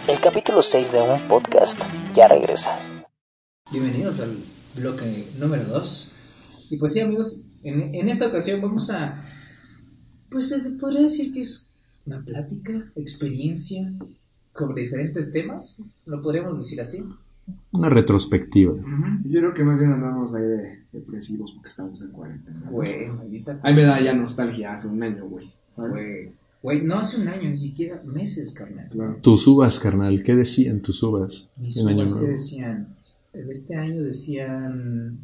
El 0.06 0.20
capítulo 0.20 0.62
6 0.62 0.92
de 0.92 1.00
un 1.02 1.28
podcast 1.28 1.82
ya 2.14 2.28
regresa. 2.28 2.78
Bienvenidos 3.70 4.20
al 4.20 4.36
bloque 4.76 5.28
número 5.38 5.64
2. 5.64 6.12
Y 6.70 6.76
pues 6.78 6.92
sí, 6.92 7.00
amigos, 7.00 7.42
en, 7.62 7.94
en 7.94 8.08
esta 8.08 8.26
ocasión 8.26 8.60
vamos 8.60 8.90
a. 8.90 9.22
Pues 10.30 10.48
se 10.48 10.70
podría 10.72 11.02
decir 11.02 11.32
que 11.32 11.40
es 11.40 11.70
una 12.06 12.22
plática, 12.24 12.92
experiencia 12.96 13.92
sobre 14.54 14.82
diferentes 14.82 15.32
temas. 15.32 15.78
Lo 16.06 16.20
podríamos 16.20 16.58
decir 16.58 16.80
así. 16.80 17.04
Una 17.72 17.88
retrospectiva. 17.88 18.74
Yo 19.24 19.40
creo 19.40 19.54
que 19.54 19.64
más 19.64 19.78
bien 19.78 19.92
andamos 19.92 20.34
ahí 20.34 20.42
de 20.42 20.84
depresivos 20.92 21.52
porque 21.52 21.68
estamos 21.70 22.02
en 22.02 22.10
cuarentena. 22.12 22.70
Güey, 22.70 23.08
maldita. 23.08 23.60
Ahí 23.62 23.74
me 23.74 23.84
da 23.84 24.00
ya 24.02 24.14
nostalgia 24.14 24.72
hace 24.72 24.88
un 24.88 25.02
año, 25.02 25.26
güey. 25.28 25.46
¿Sabes? 25.74 25.92
Güey. 25.92 26.32
Güey, 26.60 26.82
no 26.82 26.96
hace 26.96 27.22
un 27.22 27.28
año, 27.28 27.48
ni 27.48 27.56
siquiera 27.56 28.02
meses, 28.04 28.52
carnal. 28.52 28.88
Claro. 28.90 29.16
Tus 29.22 29.46
uvas, 29.46 29.78
carnal, 29.78 30.22
¿qué 30.24 30.34
decían 30.34 30.82
tus 30.82 31.02
uvas 31.04 31.50
Mis 31.56 31.76
en 31.76 31.88
Año 31.88 31.98
uvas 31.98 32.12
que 32.14 32.18
Nuevo? 32.18 32.32
decían, 32.32 32.88
este 33.32 33.76
año 33.76 34.02
decían 34.02 35.18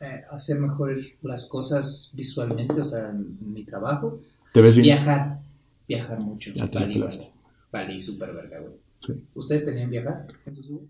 eh, 0.00 0.22
hacer 0.30 0.58
mejor 0.60 0.98
las 1.22 1.46
cosas 1.46 2.12
visualmente, 2.16 2.80
o 2.80 2.84
sea, 2.84 3.10
en 3.10 3.52
mi 3.52 3.64
trabajo. 3.64 4.20
¿Te 4.52 4.60
ves 4.60 4.76
bien? 4.76 4.96
Viajar, 4.96 5.38
viajar 5.88 6.22
mucho. 6.22 6.52
Ya 6.52 6.68
te 6.70 6.74
la 6.74 6.80
Valí, 6.86 6.94
pelaste. 6.94 7.30
valí 7.72 7.98
súper 8.00 8.32
verga, 8.34 8.60
güey. 8.60 8.72
Sí. 9.00 9.12
¿Ustedes 9.34 9.64
tenían 9.64 9.90
viajar 9.90 10.26
en 10.46 10.54
sus 10.54 10.68
uvas? 10.70 10.84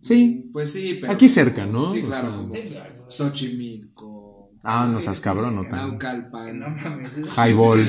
Sí, 0.00 0.48
Pues 0.52 0.72
sí, 0.72 0.98
pero. 1.00 1.12
aquí 1.12 1.28
cerca, 1.28 1.66
¿no? 1.66 1.88
Sí, 1.90 2.00
O 2.02 2.06
claro. 2.06 2.26
sea, 2.26 2.36
como 2.36 2.50
Sí, 2.52 2.60
claro. 2.70 2.90
Xochimilco. 3.08 4.50
Ah, 4.62 4.88
no 4.92 4.98
seas 4.98 5.16
sí, 5.16 5.22
cabrón, 5.22 5.56
no 5.56 5.62
tan- 5.62 5.88
Naucalpan. 5.90 6.58
No 6.58 6.68
mames. 6.70 7.18
Highball. 7.36 7.80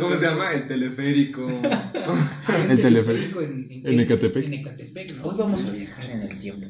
¿Cómo 0.00 0.16
se 0.16 0.26
llama? 0.26 0.52
El 0.52 0.66
teleférico. 0.66 1.48
El 2.68 2.80
teleférico. 2.80 3.40
en, 3.40 3.66
en, 3.70 3.86
En 3.86 4.00
Ecatepec. 4.00 4.44
En 4.46 4.54
Ecatepec. 4.54 5.16
¿no? 5.16 5.24
Hoy 5.24 5.34
vamos 5.38 5.64
a 5.66 5.70
viajar 5.72 6.10
en 6.10 6.20
el 6.22 6.38
tiempo. 6.38 6.66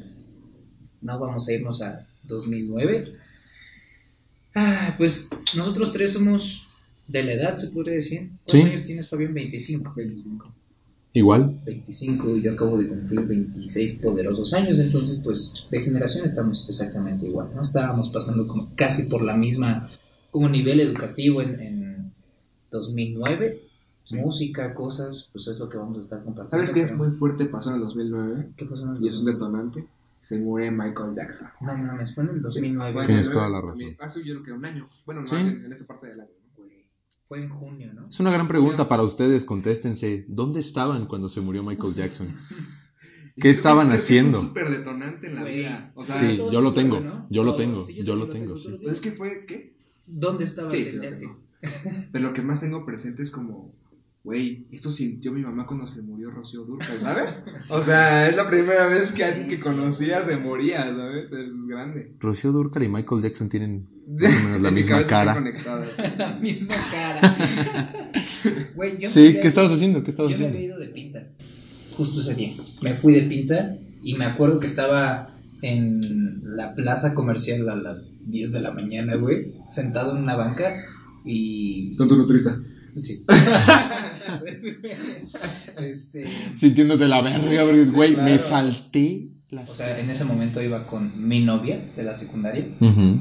No 1.01 1.19
vamos 1.19 1.47
a 1.47 1.53
irnos 1.53 1.81
a 1.81 2.05
2009. 2.23 3.13
Ah, 4.55 4.95
pues 4.97 5.29
nosotros 5.55 5.93
tres 5.93 6.13
somos 6.13 6.67
de 7.07 7.23
la 7.23 7.33
edad, 7.33 7.55
se 7.55 7.67
podría 7.69 7.95
decir. 7.95 8.29
¿Cuántos 8.45 8.51
Sí. 8.53 8.61
años 8.61 8.83
tienes, 8.83 9.07
Fabián? 9.07 9.33
25. 9.33 9.93
25. 9.95 10.53
igual. 11.11 11.59
25 11.65 12.35
y 12.37 12.41
yo 12.43 12.53
acabo 12.53 12.77
de 12.77 12.87
cumplir 12.87 13.21
26 13.21 13.93
poderosos 13.95 14.53
años, 14.53 14.77
entonces 14.77 15.21
pues 15.23 15.65
de 15.71 15.81
generación 15.81 16.23
estamos 16.23 16.67
exactamente 16.69 17.25
igual, 17.25 17.49
¿no? 17.55 17.63
Estábamos 17.63 18.09
pasando 18.09 18.45
como 18.47 18.75
casi 18.75 19.03
por 19.03 19.23
la 19.23 19.35
misma, 19.35 19.89
como 20.29 20.47
nivel 20.47 20.79
educativo 20.79 21.41
en, 21.41 21.59
en 21.59 22.13
2009, 22.69 23.59
música, 24.11 24.73
cosas, 24.75 25.29
pues 25.33 25.47
es 25.47 25.57
lo 25.59 25.67
que 25.67 25.77
vamos 25.77 25.97
a 25.97 26.01
estar 26.01 26.23
compartiendo. 26.23 26.51
¿Sabes 26.65 26.69
qué? 26.71 26.83
pero- 26.83 26.97
Muy 26.97 27.09
fuerte 27.09 27.45
pasó 27.45 27.69
en 27.71 27.75
el 27.77 27.81
2009. 27.81 28.49
¿Qué 28.55 28.65
pasó 28.65 28.83
en 28.85 28.95
el 28.97 29.03
Y 29.03 29.07
es 29.07 29.17
un 29.17 29.25
2009? 29.25 29.33
detonante. 29.33 29.87
Se 30.21 30.39
muere 30.39 30.69
Michael 30.71 31.13
Jackson. 31.15 31.49
No 31.61 31.77
mames, 31.77 32.13
fue 32.13 32.23
en 32.25 32.31
el 32.31 32.41
2009, 32.41 32.91
Fue 32.93 33.01
en 33.01 33.07
Tienes 33.07 33.31
toda 33.31 33.49
la 33.49 33.61
razón. 33.61 33.95
Hace 33.99 34.19
yo 34.23 34.33
creo 34.35 34.43
que 34.43 34.51
un 34.53 34.65
año. 34.65 34.89
Bueno, 35.05 35.21
no, 35.21 35.27
Sí. 35.27 35.35
en, 35.35 35.65
en 35.65 35.71
esa 35.71 35.85
parte 35.87 36.07
del 36.07 36.19
año. 36.21 36.29
¿no? 36.29 36.39
fue 37.27 37.43
en 37.43 37.49
junio, 37.49 37.93
¿no? 37.93 38.07
Es 38.07 38.19
una 38.19 38.31
gran 38.31 38.47
pregunta 38.47 38.89
para 38.89 39.03
ustedes, 39.03 39.45
contéstense. 39.45 40.25
¿Dónde 40.27 40.59
estaban 40.61 41.05
cuando 41.05 41.29
se 41.29 41.41
murió 41.41 41.61
Michael 41.63 41.93
Jackson? 41.93 42.27
¿Qué 43.39 43.49
estaban 43.49 43.91
haciendo? 43.91 44.39
Es 44.39 44.43
un 44.43 44.49
súper 44.49 44.69
detonante 44.69 45.27
en 45.27 45.35
la 45.35 45.43
vida. 45.43 45.91
O 45.95 46.03
sea, 46.03 46.15
Sí, 46.15 46.37
yo 46.51 46.59
lo 46.61 46.73
tengo, 46.73 47.27
yo 47.29 47.43
lo 47.43 47.55
tengo, 47.55 47.79
sí, 47.81 48.03
yo 48.03 48.15
lo 48.15 48.27
tengo, 48.27 48.57
sí. 48.57 48.77
pues 48.81 48.93
es 48.93 49.01
que 49.01 49.11
fue, 49.11 49.45
¿qué? 49.45 49.77
¿Dónde 50.07 50.43
estabas 50.43 50.73
Sí, 50.73 50.97
lo 50.97 51.01
tengo. 51.07 51.39
Pero 52.11 52.27
lo 52.29 52.33
que 52.33 52.41
más 52.41 52.61
tengo 52.61 52.85
presente 52.85 53.21
es 53.23 53.31
como, 53.31 53.73
güey, 54.23 54.67
esto 54.71 54.91
sintió 54.91 55.31
mi 55.31 55.41
mamá 55.41 55.65
cuando 55.65 55.87
se 55.87 56.01
murió 56.01 56.29
Rocío 56.29 56.63
Durcal, 56.65 56.99
¿sabes? 56.99 57.45
O 57.71 57.81
sea, 57.81 58.27
es 58.29 58.35
la 58.35 58.47
primera 58.47 58.85
vez 58.87 59.11
que 59.11 59.23
alguien 59.23 59.47
que 59.47 59.59
conocía 59.59 60.21
se 60.23 60.37
moría, 60.37 60.83
¿sabes? 60.95 61.31
Es 61.31 61.65
grande. 61.67 62.13
Rocío 62.19 62.51
Durcal 62.51 62.83
y 62.83 62.89
Michael 62.89 63.21
Jackson 63.21 63.49
tienen 63.49 63.87
más 64.07 64.23
o 64.35 64.43
menos 64.43 64.61
la 64.61 64.71
misma 64.71 65.03
cara. 65.03 65.33
conectadas. 65.33 66.17
La 66.17 66.33
misma 66.35 66.75
cara. 66.91 67.99
Güey, 68.75 68.93
yo 68.93 69.09
me 69.09 69.13
Sí, 69.13 69.37
¿qué 69.41 69.47
estabas 69.47 69.71
haciendo? 69.71 70.01
¿Qué 70.03 70.11
estabas 70.11 70.31
Yo 70.31 70.37
me 70.37 70.45
haciendo? 70.45 70.57
había 70.57 70.69
ido 70.69 70.79
de 70.79 70.87
pinta. 70.89 71.27
Justo 71.97 72.21
ese 72.21 72.35
día. 72.35 72.53
Me 72.81 72.93
fui 72.93 73.13
de 73.13 73.23
pinta 73.23 73.75
y 74.01 74.13
me 74.15 74.25
acuerdo 74.25 74.59
que 74.59 74.67
estaba 74.67 75.29
en 75.61 76.55
la 76.55 76.73
plaza 76.75 77.13
comercial 77.13 77.67
a 77.67 77.75
las 77.75 78.05
10 78.27 78.53
de 78.53 78.61
la 78.61 78.71
mañana, 78.71 79.15
güey. 79.17 79.53
Sentado 79.69 80.15
en 80.15 80.23
una 80.23 80.35
banca 80.37 80.73
y. 81.25 81.95
Con 81.97 82.07
tu 82.07 82.15
nutriza. 82.15 82.57
Sí. 82.97 83.25
este. 85.81 86.27
Sintiéndote 86.55 87.07
la 87.07 87.21
verga, 87.21 87.63
porque, 87.63 87.85
güey, 87.85 88.15
me 88.15 88.37
salté 88.37 89.31
la... 89.51 89.61
O 89.61 89.65
sea, 89.65 89.99
en 89.99 90.09
ese 90.09 90.25
momento 90.25 90.61
iba 90.61 90.85
con 90.85 91.27
mi 91.27 91.43
novia 91.43 91.79
de 91.95 92.03
la 92.03 92.15
secundaria 92.15 92.65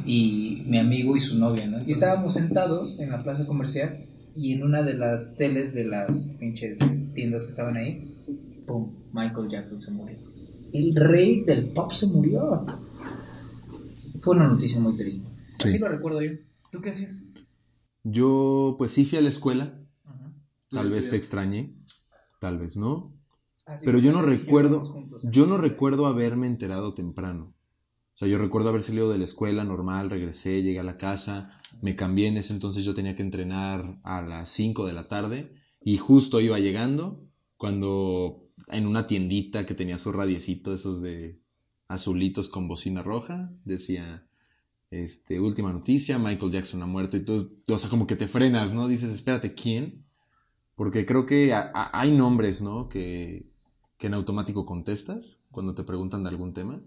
y 0.04 0.62
mi 0.66 0.78
amigo 0.78 1.16
y 1.16 1.20
su 1.20 1.38
novia, 1.38 1.66
¿no? 1.66 1.78
Y 1.86 1.92
estábamos 1.92 2.34
sentados 2.34 3.00
en 3.00 3.10
la 3.10 3.22
plaza 3.22 3.46
comercial 3.46 4.04
y 4.36 4.52
en 4.52 4.62
una 4.62 4.82
de 4.82 4.94
las 4.94 5.36
teles 5.36 5.74
de 5.74 5.84
las 5.84 6.34
pinches 6.38 6.78
tiendas 7.14 7.44
que 7.44 7.50
estaban 7.50 7.76
ahí, 7.76 8.14
¡pum! 8.66 8.92
Michael 9.12 9.48
Jackson 9.48 9.80
se 9.80 9.92
murió. 9.92 10.16
El 10.72 10.94
rey 10.94 11.44
del 11.44 11.66
pop 11.66 11.92
se 11.92 12.08
murió. 12.08 12.66
Fue 14.20 14.36
una 14.36 14.46
noticia 14.46 14.80
muy 14.80 14.96
triste. 14.96 15.30
Sí. 15.54 15.68
Así 15.68 15.78
lo 15.78 15.88
recuerdo 15.88 16.22
yo. 16.22 16.32
¿Tú 16.70 16.82
qué 16.82 16.90
hacías? 16.90 17.18
Yo, 18.10 18.76
pues 18.78 18.92
sí 18.92 19.04
fui 19.04 19.18
a 19.18 19.22
la 19.22 19.28
escuela. 19.28 19.80
Ajá. 20.04 20.32
Tal 20.70 20.90
vez 20.90 21.10
te 21.10 21.16
extrañé, 21.16 21.76
tal 22.40 22.58
vez 22.58 22.76
no. 22.76 23.14
Ah, 23.66 23.76
Pero 23.84 23.98
yo 23.98 24.12
no 24.12 24.22
recuerdo, 24.22 24.80
yo 25.24 25.46
no 25.46 25.58
recuerdo 25.58 26.06
haberme 26.06 26.46
enterado 26.46 26.94
temprano. 26.94 27.54
O 27.54 28.18
sea, 28.18 28.28
yo 28.28 28.38
recuerdo 28.38 28.70
haber 28.70 28.82
salido 28.82 29.10
de 29.10 29.18
la 29.18 29.24
escuela 29.24 29.62
normal, 29.62 30.10
regresé, 30.10 30.62
llegué 30.62 30.80
a 30.80 30.84
la 30.84 30.96
casa, 30.96 31.50
me 31.82 31.94
cambié 31.94 32.26
en 32.26 32.36
ese 32.36 32.52
entonces 32.52 32.84
yo 32.84 32.94
tenía 32.94 33.14
que 33.14 33.22
entrenar 33.22 34.00
a 34.02 34.22
las 34.22 34.48
5 34.48 34.86
de 34.86 34.92
la 34.92 35.06
tarde 35.06 35.52
y 35.80 35.98
justo 35.98 36.40
iba 36.40 36.58
llegando 36.58 37.28
cuando 37.56 38.48
en 38.68 38.86
una 38.86 39.06
tiendita 39.06 39.66
que 39.66 39.74
tenía 39.74 39.98
su 39.98 40.12
radiecito, 40.12 40.72
esos 40.72 41.00
de 41.02 41.40
azulitos 41.88 42.48
con 42.48 42.68
bocina 42.68 43.02
roja, 43.02 43.52
decía, 43.64 44.27
este, 44.90 45.38
última 45.38 45.72
noticia, 45.72 46.18
Michael 46.18 46.52
Jackson 46.52 46.82
ha 46.82 46.86
muerto 46.86 47.16
y 47.16 47.20
tú, 47.20 47.60
o 47.68 47.78
sea, 47.78 47.90
como 47.90 48.06
que 48.06 48.16
te 48.16 48.28
frenas, 48.28 48.72
¿no? 48.72 48.88
Dices, 48.88 49.10
espérate, 49.10 49.54
¿quién? 49.54 50.04
Porque 50.74 51.04
creo 51.04 51.26
que 51.26 51.52
hay 51.54 52.10
nombres, 52.10 52.62
¿no? 52.62 52.88
Que, 52.88 53.50
que 53.98 54.06
en 54.06 54.14
automático 54.14 54.64
contestas 54.64 55.46
cuando 55.50 55.74
te 55.74 55.84
preguntan 55.84 56.22
de 56.22 56.30
algún 56.30 56.54
tema. 56.54 56.80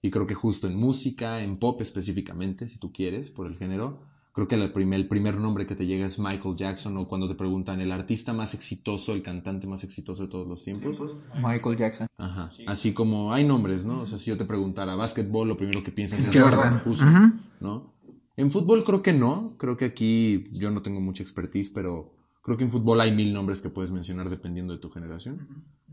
Y 0.00 0.10
creo 0.10 0.26
que 0.26 0.34
justo 0.34 0.66
en 0.66 0.76
música, 0.76 1.42
en 1.42 1.54
pop 1.54 1.80
específicamente, 1.80 2.68
si 2.68 2.78
tú 2.78 2.92
quieres, 2.92 3.30
por 3.30 3.46
el 3.46 3.56
género, 3.56 4.02
creo 4.34 4.48
que 4.48 4.56
el 4.56 4.72
primer, 4.72 4.98
el 4.98 5.06
primer 5.06 5.36
nombre 5.36 5.64
que 5.64 5.76
te 5.76 5.86
llega 5.86 6.04
es 6.04 6.18
Michael 6.18 6.56
Jackson 6.56 6.96
o 6.96 7.06
cuando 7.06 7.28
te 7.28 7.36
preguntan 7.36 7.80
el 7.80 7.92
artista 7.92 8.32
más 8.32 8.52
exitoso, 8.52 9.12
el 9.12 9.22
cantante 9.22 9.68
más 9.68 9.84
exitoso 9.84 10.24
de 10.24 10.28
todos 10.28 10.48
los 10.48 10.64
tiempos. 10.64 11.16
Michael 11.40 11.76
Jackson. 11.76 12.08
Ajá. 12.18 12.50
Así 12.66 12.92
como 12.92 13.32
hay 13.32 13.44
nombres, 13.44 13.84
¿no? 13.84 14.00
O 14.00 14.06
sea, 14.06 14.18
si 14.18 14.30
yo 14.30 14.36
te 14.36 14.44
preguntara 14.44 14.96
básquetbol, 14.96 15.46
lo 15.46 15.56
primero 15.56 15.84
que 15.84 15.92
piensas 15.92 16.20
es 16.20 16.36
Jordan. 16.36 16.80
Justo, 16.80 17.06
Ujú. 17.06 17.32
¿no? 17.60 17.94
En 18.36 18.50
fútbol 18.50 18.82
creo 18.82 19.02
que 19.02 19.12
no. 19.12 19.54
Creo 19.56 19.76
que 19.76 19.84
aquí 19.84 20.44
yo 20.50 20.72
no 20.72 20.82
tengo 20.82 21.00
mucha 21.00 21.22
expertise, 21.22 21.70
pero 21.70 22.12
creo 22.42 22.56
que 22.56 22.64
en 22.64 22.72
fútbol 22.72 23.00
hay 23.02 23.14
mil 23.14 23.32
nombres 23.32 23.62
que 23.62 23.70
puedes 23.70 23.92
mencionar 23.92 24.30
dependiendo 24.30 24.72
de 24.72 24.80
tu 24.80 24.90
generación. 24.90 25.46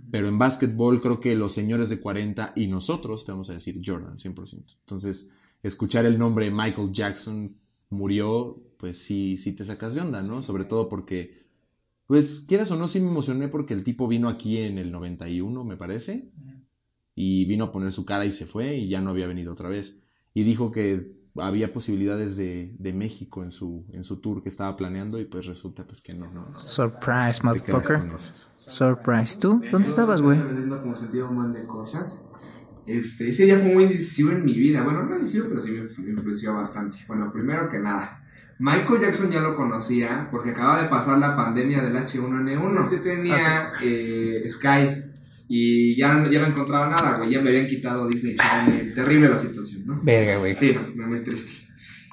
Pero 0.10 0.27
en 0.27 0.39
básquetbol 0.39 0.99
creo 0.99 1.19
que 1.19 1.36
los 1.36 1.51
señores 1.51 1.89
de 1.89 1.99
40 1.99 2.54
y 2.56 2.65
nosotros 2.65 3.23
te 3.23 3.32
vamos 3.34 3.51
a 3.51 3.54
decir 3.54 3.80
Jordan, 3.86 4.17
100%. 4.17 4.77
Entonces, 4.80 5.32
escuchar 5.62 6.08
el 6.08 6.17
nombre 6.17 6.49
Michael 6.49 6.91
Jackson 6.91 7.56
murió, 7.91 8.56
pues 8.77 8.97
sí, 8.97 9.38
sí 9.38 9.54
te 9.54 9.63
sacas 9.63 9.93
de 9.93 10.01
onda, 10.01 10.23
¿no? 10.23 10.41
Sobre 10.41 10.65
todo 10.65 10.89
porque, 10.89 11.34
pues 12.08 12.45
quieras 12.47 12.71
o 12.71 12.75
no, 12.75 12.88
sí 12.88 12.99
me 12.99 13.10
emocioné 13.10 13.47
porque 13.47 13.75
el 13.75 13.84
tipo 13.84 14.08
vino 14.08 14.27
aquí 14.27 14.58
en 14.58 14.80
el 14.80 14.91
91, 14.91 15.63
me 15.63 15.77
parece, 15.77 16.32
y 17.13 17.45
vino 17.45 17.65
a 17.65 17.71
poner 17.71 17.91
su 17.91 18.06
cara 18.06 18.25
y 18.25 18.32
se 18.32 18.47
fue 18.47 18.75
y 18.77 18.88
ya 18.89 19.01
no 19.01 19.12
había 19.12 19.27
venido 19.27 19.54
otra 19.54 19.69
vez. 19.69 20.01
Y 20.34 20.43
dijo 20.43 20.71
que 20.71 21.21
había 21.36 21.71
posibilidades 21.71 22.38
de, 22.38 22.75
de 22.80 22.93
México 22.93 23.43
en 23.43 23.51
su, 23.51 23.86
en 23.91 24.04
su 24.04 24.21
tour 24.21 24.41
que 24.41 24.49
estaba 24.49 24.75
planeando 24.75 25.19
y 25.19 25.25
pues 25.25 25.45
resulta 25.45 25.86
pues 25.86 26.01
que 26.01 26.13
no, 26.13 26.32
¿no? 26.32 26.54
Surprise, 26.54 27.41
Te 27.41 27.47
motherfucker. 27.47 27.99
Surprise. 28.58 29.39
¿Tú? 29.39 29.62
¿Dónde 29.71 29.88
estabas, 29.88 30.21
güey? 30.21 30.38
Estaba 30.38 30.82
como 30.82 30.95
sentido 30.95 31.30
un 31.30 31.54
de 31.54 31.65
cosas. 31.65 32.27
Este, 32.88 33.30
ese 33.30 33.46
día 33.46 33.60
fue 33.60 33.74
muy 33.74 33.86
decisivo 33.86 34.32
en 34.32 34.44
mi 34.46 34.54
vida. 34.54 34.84
Bueno, 34.84 35.04
no 35.04 35.13
decisivo, 35.13 35.46
pero 35.50 35.62
sí 35.62 35.72
me, 35.72 35.82
influenció 35.82 36.54
bastante. 36.54 36.98
Bueno, 37.08 37.32
primero 37.32 37.70
que 37.70 37.80
nada, 37.80 38.24
Michael 38.60 39.02
Jackson 39.02 39.32
ya 39.32 39.41
lo 39.41 39.56
conocía 39.56 40.28
porque 40.32 40.52
acaba 40.52 40.82
de 40.82 40.89
pasar 40.89 41.17
la 41.20 41.36
pandemia 41.36 41.82
del 41.82 41.96
H1N1. 41.96 42.80
Este 42.80 42.98
tenía 42.98 43.74
eh, 43.82 44.44
Sky 44.48 45.12
y 45.48 45.98
ya, 45.98 46.28
ya 46.32 46.41
no 46.41 46.48
encontraba 46.48 46.89
nada, 46.89 47.17
güey. 47.17 47.32
Ya 47.32 47.41
me 47.41 47.50
habían 47.50 47.67
quitado 47.67 48.08
Disney 48.08 48.36
Channel. 48.36 48.94
Terrible 48.96 49.30
la 49.30 49.38
situación, 49.38 49.86
¿no? 49.86 50.00
Verga, 50.02 50.38
güey. 50.38 50.56
Sí, 50.56 50.76
no, 50.96 51.08
muy 51.08 51.22
triste. 51.24 51.67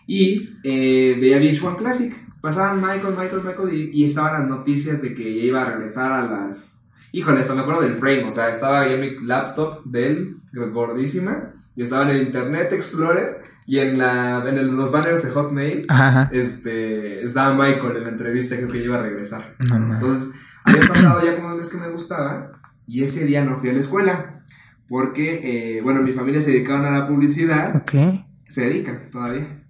Y 0.06 0.58
eh, 0.64 1.16
veía 1.20 1.38
VH1 1.38 1.76
Classic. 1.76 2.12
Pasaban 2.40 2.80
Michael, 2.80 3.14
Michael, 3.16 3.42
Michael 3.44 3.74
y, 3.74 3.90
y 3.92 4.04
estaban 4.04 4.40
las 4.40 4.48
noticias 4.48 5.02
de 5.02 5.14
que 5.14 5.22
ya 5.36 5.42
iba 5.42 5.62
a 5.62 5.70
regresar 5.70 6.12
a 6.12 6.24
las... 6.24 6.88
Híjole, 7.12 7.40
hasta 7.40 7.54
me 7.54 7.60
acuerdo 7.60 7.82
del 7.82 7.96
frame, 7.96 8.24
o 8.24 8.30
sea, 8.30 8.48
estaba 8.48 8.80
ahí 8.80 8.94
en 8.94 9.00
mi 9.00 9.26
laptop 9.26 9.84
de 9.84 10.06
él, 10.08 10.36
gordísima, 10.52 11.54
y 11.76 11.82
estaba 11.82 12.04
en 12.10 12.16
el 12.16 12.22
Internet 12.26 12.72
Explorer 12.72 13.42
y 13.66 13.78
en, 13.78 13.98
la, 13.98 14.44
en 14.48 14.56
el- 14.58 14.74
los 14.76 14.90
banners 14.90 15.22
de 15.22 15.30
Hotmail, 15.30 15.84
Ajá. 15.88 16.30
este, 16.32 17.22
estaba 17.22 17.54
Michael 17.54 17.98
en 17.98 18.04
la 18.04 18.08
entrevista, 18.10 18.56
creo 18.56 18.68
que 18.68 18.82
iba 18.84 18.98
a 18.98 19.02
regresar. 19.02 19.54
No. 19.68 19.94
Entonces, 19.94 20.30
había 20.64 20.88
pasado 20.88 21.24
ya 21.24 21.36
como 21.36 21.48
un 21.48 21.56
mes 21.58 21.68
que 21.68 21.76
me 21.78 21.88
gustaba 21.90 22.52
y 22.86 23.02
ese 23.02 23.24
día 23.26 23.44
no 23.44 23.58
fui 23.60 23.68
a 23.70 23.72
la 23.74 23.80
escuela 23.80 24.42
porque, 24.88 25.40
eh, 25.78 25.82
bueno, 25.82 26.02
mi 26.02 26.12
familia 26.12 26.40
se 26.40 26.50
dedicaban 26.52 26.86
a 26.86 26.98
la 26.98 27.06
publicidad 27.08 27.76
Ok. 27.76 27.92
se 28.48 28.62
dedican 28.62 29.10
todavía. 29.10 29.62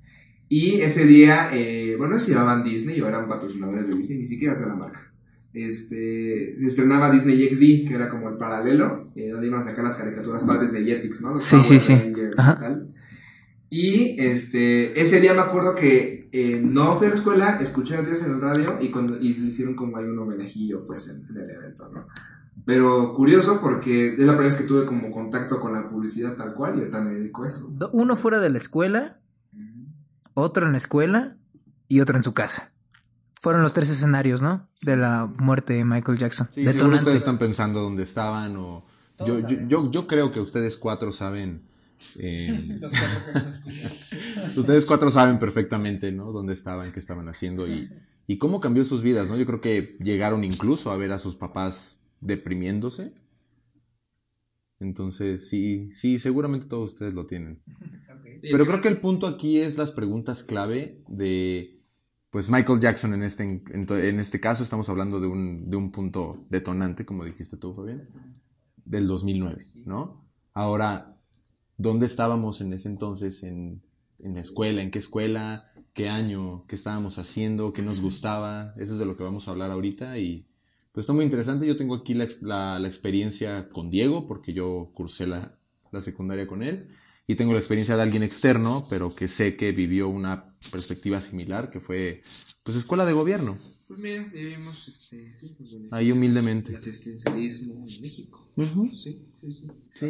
Y 0.49 0.81
ese 0.81 1.05
día, 1.05 1.51
eh, 1.53 1.97
bueno, 1.99 2.19
se 2.21 2.33
llamaban 2.33 2.65
Disney 2.65 3.01
o 3.03 3.09
eran 3.09 3.29
patrocinadores 3.29 3.87
de 3.89 3.95
Disney, 3.97 4.19
ni 4.21 4.27
siquiera 4.27 4.55
sé 4.55 4.67
la 4.67 4.75
marca. 4.77 5.08
Este, 5.53 6.57
se 6.59 6.67
estrenaba 6.67 7.11
Disney 7.11 7.49
XD, 7.55 7.89
que 7.89 7.95
era 7.95 8.09
como 8.11 8.29
el 8.29 8.37
paralelo, 8.37 9.11
eh, 9.17 9.31
donde 9.31 9.47
iban 9.47 9.61
a 9.61 9.65
sacar 9.65 9.85
las 9.85 9.97
caricaturas 9.97 10.45
padres 10.45 10.73
de 10.73 10.85
Jetix, 10.85 11.21
¿no? 11.23 11.35
Los 11.35 11.45
Sí, 11.45 11.63
sí, 11.63 11.81
sí. 11.81 11.95
Rangers 11.95 12.35
y 12.37 12.41
Ajá. 12.41 12.59
tal. 12.61 12.95
Y 13.71 14.17
este, 14.19 14.99
ese 15.01 15.21
día 15.21 15.35
me 15.35 15.41
acuerdo 15.41 15.75
que 15.75 16.29
eh, 16.33 16.61
no 16.65 16.97
fui 16.97 17.07
a 17.07 17.11
la 17.11 17.17
escuela, 17.17 17.59
escuché 17.61 17.97
noticias 17.97 18.23
en 18.27 18.33
el 18.35 18.41
radio 18.41 18.79
y, 18.81 18.91
cuando, 18.91 19.19
y 19.21 19.29
hicieron 19.29 19.75
como 19.75 19.97
hay 19.99 20.05
un 20.07 20.19
homenajillo 20.19 20.87
pues 20.87 21.09
en, 21.09 21.23
en 21.29 21.43
el 21.43 21.51
evento, 21.51 21.89
¿no? 21.93 22.07
Pero 22.65 23.15
curioso 23.15 23.61
porque 23.63 24.09
es 24.15 24.19
la 24.19 24.33
primera 24.33 24.45
vez 24.45 24.57
que 24.57 24.65
tuve 24.65 24.85
como 24.85 25.11
contacto 25.11 25.61
con 25.61 25.73
la 25.75 25.89
publicidad 25.89 26.35
tal 26.37 26.55
cual 26.55 26.75
y 26.77 26.79
ahorita 26.81 27.01
me 27.01 27.13
dedico 27.15 27.45
a 27.45 27.49
eso. 27.49 27.71
Uno 27.93 28.17
fuera 28.17 28.41
de 28.41 28.51
la 28.51 28.59
escuela, 28.59 29.21
otro 30.35 30.67
en 30.67 30.73
la 30.73 30.79
escuela 30.79 31.37
y 31.89 32.01
otro 32.01 32.17
en 32.17 32.23
su 32.23 32.35
casa. 32.35 32.73
Fueron 33.41 33.63
los 33.63 33.73
tres 33.73 33.89
escenarios, 33.91 34.43
¿no? 34.43 34.69
De 34.83 34.97
la 34.97 35.27
muerte 35.39 35.75
de 35.75 35.85
Michael 35.85 36.19
Jackson. 36.19 36.49
Sí, 36.51 36.67
seguro 36.67 36.97
ustedes 36.97 37.19
están 37.19 37.39
pensando 37.39 37.81
dónde 37.81 38.03
estaban 38.03 38.57
o... 38.57 38.85
Yo, 39.25 39.39
yo, 39.49 39.59
yo, 39.67 39.91
yo 39.91 40.07
creo 40.07 40.31
que 40.31 40.41
ustedes 40.41 40.77
cuatro 40.77 41.13
saben... 41.13 41.63
eh, 42.17 42.81
ustedes 44.57 44.85
cuatro 44.87 45.11
saben 45.11 45.39
perfectamente, 45.39 46.13
¿no? 46.13 46.31
Dónde 46.33 46.53
estaban, 46.53 46.93
qué 46.93 47.01
estaban 47.01 47.29
haciendo 47.29 47.67
y, 47.67 47.91
y 48.29 48.39
cómo 48.39 48.61
cambió 48.61 48.85
sus 48.85 49.03
vidas, 49.03 49.29
¿no? 49.29 49.37
Yo 49.37 49.47
creo 49.47 49.61
que 49.61 49.97
llegaron 50.01 50.45
incluso 50.45 50.93
a 50.93 50.97
ver 50.97 51.13
a 51.13 51.19
sus 51.19 51.35
papás 51.35 52.05
deprimiéndose. 52.21 53.13
Entonces, 54.81 55.49
sí, 55.49 55.91
sí, 55.93 56.19
seguramente 56.19 56.67
todos 56.67 56.93
ustedes 56.93 57.15
lo 57.15 57.27
tienen. 57.27 57.61
Pero 58.41 58.67
creo 58.67 58.81
que 58.81 58.89
el 58.89 58.99
punto 58.99 59.27
aquí 59.27 59.61
es 59.61 59.77
las 59.77 59.91
preguntas 59.91 60.45
clave 60.45 61.03
de, 61.09 61.78
pues 62.31 62.51
Michael 62.51 62.81
Jackson 62.81 63.15
en 63.15 63.23
este, 63.23 63.43
en, 63.45 63.63
en 63.91 64.21
este 64.21 64.41
caso 64.41 64.63
estamos 64.63 64.89
hablando 64.89 65.21
de 65.21 65.27
un, 65.27 65.71
de 65.71 65.77
un 65.77 65.91
punto 65.91 66.45
detonante, 66.51 67.07
como 67.07 67.25
dijiste 67.25 67.57
tú, 67.57 67.75
Fabián, 67.75 68.09
del 68.85 69.07
2009, 69.07 69.63
¿no? 69.87 70.25
Ahora, 70.55 71.17
¿dónde 71.77 72.07
estábamos 72.07 72.61
en 72.61 72.73
ese 72.73 72.89
entonces 72.89 73.43
en, 73.45 73.83
en 74.19 74.35
la 74.35 74.41
escuela? 74.41 74.83
¿En 74.83 74.91
qué 74.91 74.99
escuela? 74.99 75.65
¿Qué 75.95 76.09
año? 76.09 76.65
¿Qué 76.67 76.75
estábamos 76.77 77.19
haciendo? 77.19 77.73
¿Qué 77.73 77.83
nos 77.83 78.01
gustaba? 78.01 78.75
Eso 78.77 78.93
es 78.95 78.99
de 78.99 79.07
lo 79.07 79.17
que 79.17 79.25
vamos 79.25 79.49
a 79.49 79.53
hablar 79.53 79.71
ahorita 79.71 80.19
y 80.19 80.47
pues 80.93 81.05
está 81.05 81.13
muy 81.13 81.25
interesante. 81.25 81.67
Yo 81.67 81.77
tengo 81.77 81.95
aquí 81.95 82.15
la- 82.15 82.79
la 82.79 82.87
experiencia 82.89 83.69
con 83.69 83.91
Diego 83.91 84.27
porque 84.27 84.53
yo 84.53 84.91
cursé 84.95 85.27
la, 85.27 85.59
la 85.93 86.01
secundaria 86.01 86.47
con 86.47 86.63
él 86.63 86.89
y 87.31 87.37
tengo 87.37 87.53
la 87.53 87.59
experiencia 87.59 87.95
de 87.95 88.03
alguien 88.03 88.23
externo, 88.23 88.83
pero 88.89 89.15
que 89.15 89.29
sé 89.29 89.55
que 89.55 89.71
vivió 89.73 90.09
una 90.09 90.57
perspectiva 90.73 91.21
similar, 91.21 91.71
que 91.71 91.79
fue 91.79 92.21
pues 92.65 92.77
escuela 92.77 93.05
de 93.05 93.13
gobierno. 93.13 93.55
Pues 93.87 94.01
mira, 94.01 94.25
vivimos 94.33 94.89
este, 94.89 95.37
sí, 95.37 95.55
pues, 95.59 95.93
Ahí 95.93 96.11
humildemente. 96.11 96.75
asistencialismo 96.75 97.75
en 97.75 97.81
México. 97.83 98.47
Sí, 98.97 99.23
sí, 99.41 99.53
sí. 99.53 99.71
Sí. 99.95 100.07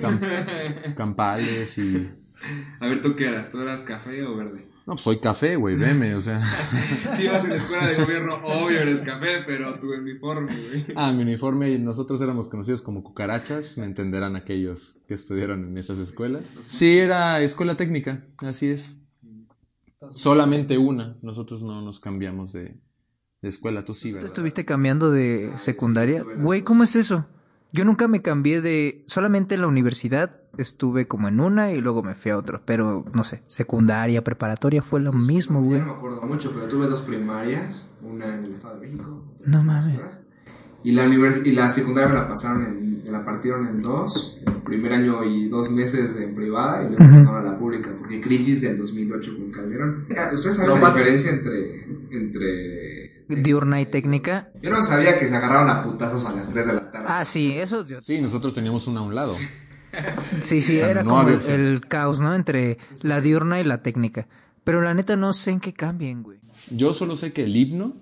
Cam- 0.00 0.94
campales 0.96 1.76
y... 1.78 2.08
A 2.80 2.86
ver, 2.86 3.02
¿tú 3.02 3.14
qué 3.14 3.26
eras? 3.26 3.52
¿Tú 3.52 3.60
eras 3.60 3.84
café 3.84 4.22
o 4.24 4.34
verde? 4.34 4.64
No, 4.84 4.94
pues 4.94 5.02
soy 5.02 5.18
café, 5.18 5.54
güey, 5.54 5.76
veme, 5.76 6.14
o 6.14 6.20
sea... 6.20 6.40
Si 7.12 7.24
ibas 7.24 7.44
en 7.44 7.50
la 7.50 7.56
escuela 7.56 7.86
de 7.86 8.02
gobierno, 8.02 8.34
obvio 8.44 8.80
eres 8.80 9.02
café, 9.02 9.44
pero 9.46 9.78
tu 9.78 9.92
uniforme, 9.92 10.56
güey. 10.56 10.86
Ah, 10.96 11.12
mi 11.12 11.22
uniforme 11.22 11.70
y 11.70 11.78
nosotros 11.78 12.20
éramos 12.20 12.48
conocidos 12.48 12.82
como 12.82 13.04
cucarachas, 13.04 13.78
me 13.78 13.84
entenderán 13.84 14.34
aquellos 14.34 15.02
que 15.06 15.14
estudiaron 15.14 15.64
en 15.64 15.78
esas 15.78 15.98
escuelas. 15.98 16.50
Sí, 16.62 16.98
era 16.98 17.40
escuela 17.42 17.76
técnica, 17.76 18.26
así 18.38 18.70
es. 18.70 18.98
Solamente 20.10 20.78
una, 20.78 21.16
nosotros 21.22 21.62
no 21.62 21.80
nos 21.80 22.00
cambiamos 22.00 22.52
de, 22.52 22.80
de 23.40 23.48
escuela, 23.48 23.84
tú 23.84 23.94
sí, 23.94 24.08
¿Tú 24.08 24.14
¿verdad? 24.16 24.26
estuviste 24.26 24.64
cambiando 24.64 25.12
de 25.12 25.52
secundaria? 25.58 26.24
Güey, 26.38 26.62
¿cómo 26.62 26.82
es 26.82 26.96
eso? 26.96 27.26
Yo 27.72 27.84
nunca 27.84 28.06
me 28.08 28.20
cambié 28.22 28.60
de... 28.60 29.02
Solamente 29.06 29.54
en 29.54 29.62
la 29.62 29.66
universidad 29.66 30.36
estuve 30.58 31.08
como 31.08 31.28
en 31.28 31.40
una 31.40 31.72
y 31.72 31.80
luego 31.80 32.02
me 32.02 32.14
fui 32.14 32.30
a 32.30 32.36
otra. 32.38 32.60
Pero, 32.66 33.04
no 33.14 33.24
sé, 33.24 33.42
secundaria, 33.48 34.22
preparatoria 34.22 34.82
fue 34.82 35.00
lo 35.00 35.12
mismo, 35.12 35.62
güey. 35.62 35.80
No 35.80 35.86
me 35.86 35.92
acuerdo 35.92 36.20
mucho, 36.22 36.52
pero 36.52 36.68
tuve 36.68 36.86
dos 36.86 37.00
primarias, 37.00 37.94
una 38.02 38.34
en 38.36 38.44
el 38.44 38.52
Estado 38.52 38.78
de 38.78 38.86
México. 38.86 39.24
No 39.46 39.62
mames. 39.64 39.98
Y 40.84 40.92
la, 40.92 41.06
univers- 41.06 41.46
y 41.46 41.52
la 41.52 41.70
secundaria 41.70 42.08
me 42.08 42.14
la 42.16 42.28
pasaron 42.28 42.64
en, 42.66 43.04
me 43.04 43.10
la 43.10 43.24
partieron 43.24 43.66
en 43.68 43.80
dos, 43.82 44.36
el 44.44 44.52
primer 44.62 44.92
año 44.92 45.22
y 45.24 45.48
dos 45.48 45.70
meses 45.70 46.16
en 46.16 46.34
privada 46.34 46.82
y 46.82 46.88
luego 46.88 47.04
Ujú. 47.04 47.14
pasaron 47.24 47.46
a 47.46 47.52
la 47.52 47.58
pública, 47.58 47.90
porque 47.96 48.20
crisis 48.20 48.60
del 48.62 48.76
2008 48.78 49.36
con 49.38 49.50
Calderón. 49.52 50.06
¿Ustedes 50.34 50.56
saben 50.56 50.74
No, 50.74 50.80
la 50.80 50.88
diferencia 50.92 51.30
entre, 51.30 51.84
entre... 52.10 53.01
Diurna 53.28 53.80
y 53.80 53.86
técnica. 53.86 54.50
Yo 54.62 54.70
no 54.70 54.82
sabía 54.82 55.18
que 55.18 55.28
se 55.28 55.36
agarraron 55.36 55.68
a 55.70 55.82
putazos 55.82 56.24
a 56.26 56.32
las 56.32 56.48
3 56.50 56.66
de 56.66 56.72
la 56.72 56.90
tarde. 56.90 57.06
Ah, 57.08 57.24
sí, 57.24 57.52
eso 57.52 57.84
yo... 57.86 58.00
Sí, 58.02 58.20
nosotros 58.20 58.54
teníamos 58.54 58.86
una 58.86 59.00
a 59.00 59.02
un 59.02 59.14
lado. 59.14 59.34
Sí, 60.40 60.62
sí, 60.62 60.78
sea, 60.78 60.90
era 60.90 61.02
no 61.02 61.10
como 61.10 61.20
había 61.22 61.54
el, 61.54 61.82
caos, 61.86 62.22
¿no? 62.22 62.34
Entre 62.34 62.78
la 63.02 63.20
diurna 63.20 63.60
y 63.60 63.64
la 63.64 63.82
técnica. 63.82 64.26
Pero 64.64 64.80
la 64.80 64.94
neta 64.94 65.16
no 65.16 65.34
sé 65.34 65.50
en 65.50 65.60
qué 65.60 65.74
cambien, 65.74 66.22
güey. 66.22 66.40
Yo 66.70 66.94
solo 66.94 67.14
sé 67.14 67.34
que 67.34 67.44
el 67.44 67.54
himno 67.54 67.96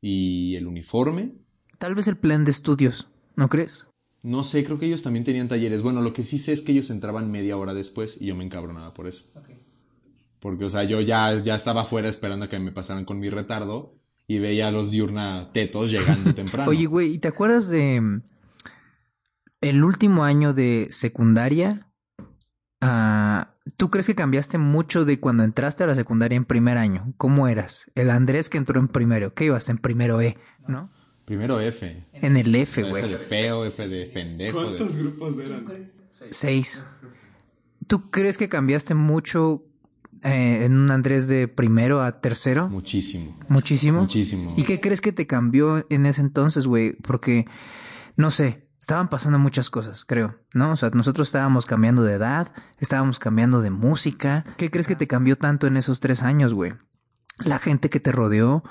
y 0.00 0.56
el 0.56 0.66
uniforme, 0.66 1.34
Tal 1.78 1.94
vez 1.94 2.08
el 2.08 2.16
plan 2.16 2.44
de 2.44 2.50
estudios, 2.52 3.08
¿no 3.34 3.48
crees? 3.48 3.86
no 4.22 4.42
sé, 4.42 4.64
creo 4.64 4.76
que 4.78 4.86
ellos 4.86 5.02
también 5.04 5.24
tenían 5.24 5.46
talleres. 5.46 5.82
Bueno, 5.82 6.02
lo 6.02 6.12
que 6.12 6.24
sí 6.24 6.38
sé 6.38 6.52
es 6.52 6.62
que 6.62 6.72
ellos 6.72 6.90
entraban 6.90 7.30
media 7.30 7.56
hora 7.56 7.74
después 7.74 8.20
y 8.20 8.26
yo 8.26 8.34
me 8.34 8.44
encabronaba 8.44 8.92
por 8.92 9.06
eso. 9.06 9.26
Porque, 10.40 10.64
o 10.64 10.70
sea, 10.70 10.84
yo 10.84 11.00
ya, 11.00 11.34
ya 11.42 11.54
estaba 11.54 11.82
afuera 11.82 12.08
esperando 12.08 12.44
a 12.46 12.48
que 12.48 12.58
me 12.58 12.72
pasaran 12.72 13.04
con 13.04 13.18
mi 13.18 13.30
retardo 13.30 13.94
y 14.28 14.38
veía 14.38 14.68
a 14.68 14.70
los 14.72 14.90
diurna 14.90 15.50
tetos 15.52 15.90
llegando 15.90 16.34
temprano. 16.34 16.70
Oye, 16.70 16.86
güey, 16.86 17.14
¿y 17.14 17.18
te 17.18 17.28
acuerdas 17.28 17.68
de 17.68 18.00
mm, 18.00 18.22
el 19.62 19.82
último 19.84 20.24
año 20.24 20.52
de 20.52 20.88
secundaria? 20.90 21.88
Ah, 22.80 23.54
¿Tú 23.76 23.90
crees 23.90 24.06
que 24.06 24.14
cambiaste 24.14 24.58
mucho 24.58 25.04
de 25.04 25.18
cuando 25.18 25.42
entraste 25.42 25.82
a 25.84 25.86
la 25.88 25.94
secundaria 25.94 26.36
en 26.36 26.44
primer 26.44 26.76
año? 26.78 27.14
¿Cómo 27.16 27.48
eras? 27.48 27.90
El 27.94 28.10
Andrés 28.10 28.48
que 28.48 28.58
entró 28.58 28.78
en 28.78 28.88
primero. 28.88 29.34
¿Qué 29.34 29.46
ibas? 29.46 29.68
En 29.68 29.78
primero 29.78 30.20
E, 30.20 30.36
¿no? 30.68 30.90
Primero 31.24 31.58
F. 31.58 32.06
En 32.12 32.36
el 32.36 32.54
F, 32.54 32.82
F 32.82 32.90
güey. 32.90 33.10
de 33.10 33.18
feo, 33.18 33.64
F 33.64 33.88
de 33.88 34.06
pendejo. 34.06 34.70
de- 34.70 34.78
grupos 35.02 35.38
eran? 35.38 35.64
Seis. 36.30 36.86
¿Tú 37.88 38.10
crees 38.10 38.38
que 38.38 38.48
cambiaste 38.48 38.94
mucho 38.94 39.64
eh, 40.22 40.64
en 40.64 40.76
un 40.76 40.90
Andrés 40.90 41.28
de 41.28 41.48
primero 41.48 42.02
a 42.02 42.20
tercero? 42.20 42.68
Muchísimo. 42.68 43.36
Muchísimo. 43.48 44.00
Muchísimo. 44.02 44.54
¿Y 44.56 44.62
qué 44.64 44.80
crees 44.80 45.00
que 45.00 45.12
te 45.12 45.26
cambió 45.26 45.86
en 45.90 46.06
ese 46.06 46.20
entonces, 46.20 46.66
güey? 46.66 46.92
Porque, 46.92 47.46
no 48.16 48.30
sé, 48.30 48.68
estaban 48.80 49.08
pasando 49.08 49.38
muchas 49.38 49.68
cosas, 49.68 50.04
creo, 50.04 50.38
¿no? 50.54 50.72
O 50.72 50.76
sea, 50.76 50.90
nosotros 50.90 51.28
estábamos 51.28 51.66
cambiando 51.66 52.02
de 52.02 52.14
edad, 52.14 52.52
estábamos 52.78 53.18
cambiando 53.18 53.60
de 53.60 53.70
música. 53.70 54.44
¿Qué 54.56 54.70
crees 54.70 54.86
que 54.86 54.96
te 54.96 55.06
cambió 55.06 55.36
tanto 55.36 55.66
en 55.66 55.76
esos 55.76 56.00
tres 56.00 56.22
años, 56.22 56.54
güey? 56.54 56.72
¿La 57.44 57.58
gente 57.58 57.90
que 57.90 58.00
te 58.00 58.12
rodeó? 58.12 58.62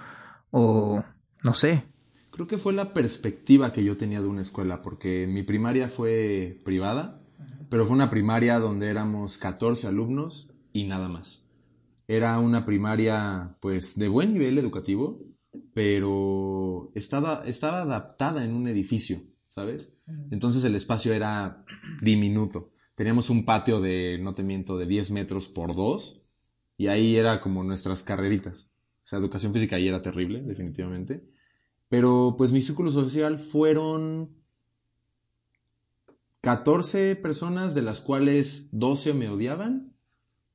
O, 0.51 1.03
no 1.43 1.53
sé. 1.53 1.85
Creo 2.31 2.47
que 2.47 2.57
fue 2.57 2.73
la 2.73 2.93
perspectiva 2.93 3.71
que 3.71 3.83
yo 3.83 3.97
tenía 3.97 4.21
de 4.21 4.27
una 4.27 4.41
escuela, 4.41 4.81
porque 4.81 5.27
mi 5.27 5.43
primaria 5.43 5.89
fue 5.89 6.59
privada, 6.63 7.17
pero 7.69 7.85
fue 7.85 7.95
una 7.95 8.09
primaria 8.09 8.59
donde 8.59 8.89
éramos 8.89 9.37
14 9.37 9.87
alumnos 9.87 10.54
y 10.75 10.83
nada 10.83 11.07
más. 11.07 11.45
Era 12.07 12.37
una 12.39 12.65
primaria, 12.65 13.57
pues, 13.61 13.97
de 13.97 14.09
buen 14.09 14.33
nivel 14.33 14.57
educativo, 14.57 15.23
pero 15.73 16.91
estaba, 16.93 17.43
estaba 17.45 17.81
adaptada 17.81 18.43
en 18.43 18.53
un 18.53 18.67
edificio, 18.67 19.17
¿sabes? 19.47 19.93
Entonces 20.29 20.63
el 20.65 20.75
espacio 20.75 21.13
era 21.13 21.63
diminuto. 22.01 22.73
Teníamos 22.95 23.29
un 23.29 23.45
patio 23.45 23.79
de, 23.79 24.19
no 24.21 24.33
te 24.33 24.43
miento, 24.43 24.77
de 24.77 24.85
10 24.85 25.11
metros 25.11 25.47
por 25.47 25.75
2, 25.75 26.27
y 26.77 26.87
ahí 26.87 27.15
era 27.15 27.39
como 27.39 27.63
nuestras 27.63 28.03
carreritas. 28.03 28.69
O 29.03 29.07
sea, 29.07 29.19
educación 29.19 29.53
física 29.53 29.77
ahí 29.77 29.87
era 29.87 30.01
terrible, 30.01 30.41
definitivamente. 30.41 31.25
Pero 31.87 32.35
pues 32.37 32.51
mi 32.51 32.59
círculo 32.59 32.91
social 32.91 33.39
fueron 33.39 34.35
14 36.41 37.15
personas, 37.15 37.73
de 37.75 37.81
las 37.81 38.01
cuales 38.01 38.69
12 38.73 39.13
me 39.13 39.29
odiaban 39.29 39.94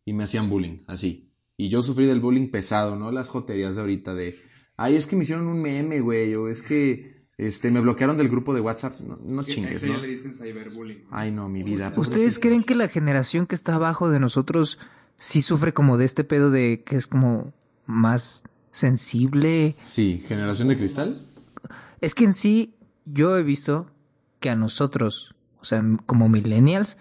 y 0.05 0.13
me 0.13 0.25
hacían 0.25 0.49
bullying, 0.49 0.79
así. 0.87 1.33
Y 1.57 1.69
yo 1.69 1.83
sufrí 1.83 2.07
del 2.07 2.21
bullying 2.21 2.51
pesado, 2.51 2.97
¿no? 2.97 3.13
Las 3.13 3.29
joterías 3.29 3.75
de 3.75 3.83
ahorita 3.83 4.15
de, 4.15 4.35
ay, 4.77 4.97
es 4.97 5.07
que 5.07 5.17
me 5.17 5.23
hicieron 5.23 5.47
un 5.47 5.61
meme, 5.61 6.01
güey, 6.01 6.35
o 6.35 6.49
es 6.49 6.63
que 6.63 7.27
este, 7.37 7.71
me 7.71 7.81
bloquearon 7.81 8.17
del 8.17 8.29
grupo 8.29 8.55
de 8.55 8.61
WhatsApp. 8.61 8.93
No, 9.07 9.15
no 9.15 9.43
chingues, 9.43 9.73
Eso 9.73 9.87
¿no? 9.87 9.95
ya 9.95 9.99
le 10.01 10.09
dicen 10.09 10.35
cyberbullying. 10.35 11.05
Ay, 11.11 11.31
no, 11.31 11.49
mi 11.49 11.63
vida. 11.63 11.93
¿Ustedes 11.97 12.39
creen 12.39 12.63
que 12.63 12.75
la 12.75 12.89
generación 12.89 13.47
que 13.47 13.55
está 13.55 13.75
abajo 13.75 14.11
de 14.11 14.21
nosotros 14.21 14.79
sí 15.17 15.43
sufre 15.43 15.73
como 15.75 15.99
de 15.99 16.05
este 16.05 16.25
pedo 16.25 16.51
de 16.51 16.83
que 16.85 16.97
es 16.97 17.07
como 17.07 17.53
más 17.87 18.45
sensible? 18.71 19.77
Sí, 19.85 20.23
generación 20.27 20.69
de 20.69 20.77
cristal. 20.77 21.15
Es 22.01 22.15
que 22.15 22.25
en 22.25 22.33
sí 22.33 22.75
yo 23.05 23.37
he 23.37 23.43
visto 23.43 23.91
que 24.39 24.51
a 24.51 24.57
nosotros, 24.57 25.35
o 25.61 25.65
sea, 25.65 25.83
como 26.07 26.29
millennials, 26.29 26.99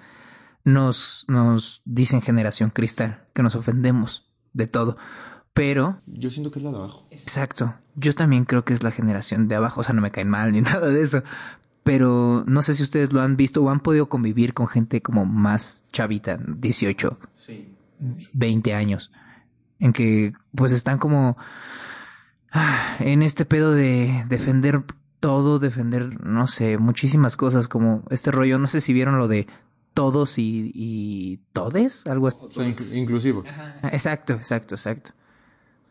nos, 0.73 1.25
nos 1.27 1.81
dicen 1.85 2.21
generación 2.21 2.69
cristal, 2.69 3.25
que 3.33 3.43
nos 3.43 3.55
ofendemos 3.55 4.29
de 4.53 4.67
todo. 4.67 4.97
pero 5.53 6.01
Yo 6.05 6.29
siento 6.29 6.51
que 6.51 6.59
es 6.59 6.65
la 6.65 6.71
de 6.71 6.77
abajo. 6.77 7.05
Exacto. 7.11 7.75
Yo 7.95 8.13
también 8.13 8.45
creo 8.45 8.63
que 8.63 8.73
es 8.73 8.83
la 8.83 8.91
generación 8.91 9.47
de 9.47 9.55
abajo, 9.55 9.81
o 9.81 9.83
sea, 9.83 9.93
no 9.93 10.01
me 10.01 10.11
caen 10.11 10.29
mal 10.29 10.51
ni 10.51 10.61
nada 10.61 10.87
de 10.87 11.01
eso. 11.01 11.23
Pero 11.83 12.43
no 12.45 12.61
sé 12.61 12.75
si 12.75 12.83
ustedes 12.83 13.13
lo 13.13 13.21
han 13.21 13.35
visto 13.35 13.63
o 13.63 13.69
han 13.69 13.79
podido 13.79 14.09
convivir 14.09 14.53
con 14.53 14.67
gente 14.67 15.01
como 15.01 15.25
más 15.25 15.85
chavita, 15.91 16.37
18, 16.37 17.17
20 18.33 18.73
años, 18.73 19.11
en 19.79 19.93
que 19.93 20.33
pues 20.53 20.71
están 20.71 20.99
como 20.99 21.37
ah, 22.51 22.97
en 22.99 23.23
este 23.23 23.45
pedo 23.45 23.71
de 23.71 24.23
defender 24.27 24.83
todo, 25.19 25.59
defender, 25.59 26.23
no 26.23 26.47
sé, 26.47 26.77
muchísimas 26.77 27.35
cosas 27.35 27.67
como 27.67 28.03
este 28.09 28.31
rollo, 28.31 28.59
no 28.59 28.67
sé 28.67 28.81
si 28.81 28.93
vieron 28.93 29.17
lo 29.17 29.27
de 29.27 29.47
todos 29.93 30.37
y, 30.37 30.71
y 30.73 31.37
todes, 31.53 32.05
algo 32.07 32.27
así. 32.27 32.37
O 32.41 32.51
sea, 32.51 32.67
inc- 32.67 32.97
inclusivo. 32.97 33.43
Exacto, 33.91 34.33
exacto, 34.33 34.75
exacto. 34.75 35.11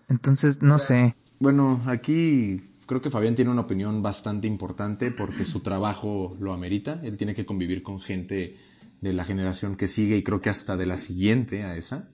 Entonces, 0.08 0.62
no 0.62 0.78
sé. 0.78 1.14
Bueno, 1.40 1.80
aquí 1.87 2.61
creo 2.87 3.00
que 3.02 3.11
Fabián 3.11 3.34
tiene 3.34 3.50
una 3.50 3.61
opinión 3.62 4.02
bastante 4.02 4.46
importante 4.46 5.11
porque 5.11 5.44
su 5.44 5.61
trabajo 5.61 6.37
lo 6.40 6.52
amerita. 6.52 7.00
Él 7.04 7.16
tiene 7.18 7.34
que 7.34 7.44
convivir 7.44 7.82
con 7.82 8.00
gente 8.00 8.56
de 9.00 9.12
la 9.12 9.24
generación 9.24 9.76
que 9.76 9.87
sigue 9.87 10.16
y 10.16 10.22
creo 10.24 10.40
que 10.40 10.50
hasta 10.50 10.76
de 10.76 10.87
la 10.87 10.96
siguiente 10.98 11.62
a 11.64 11.76
esa. 11.76 12.11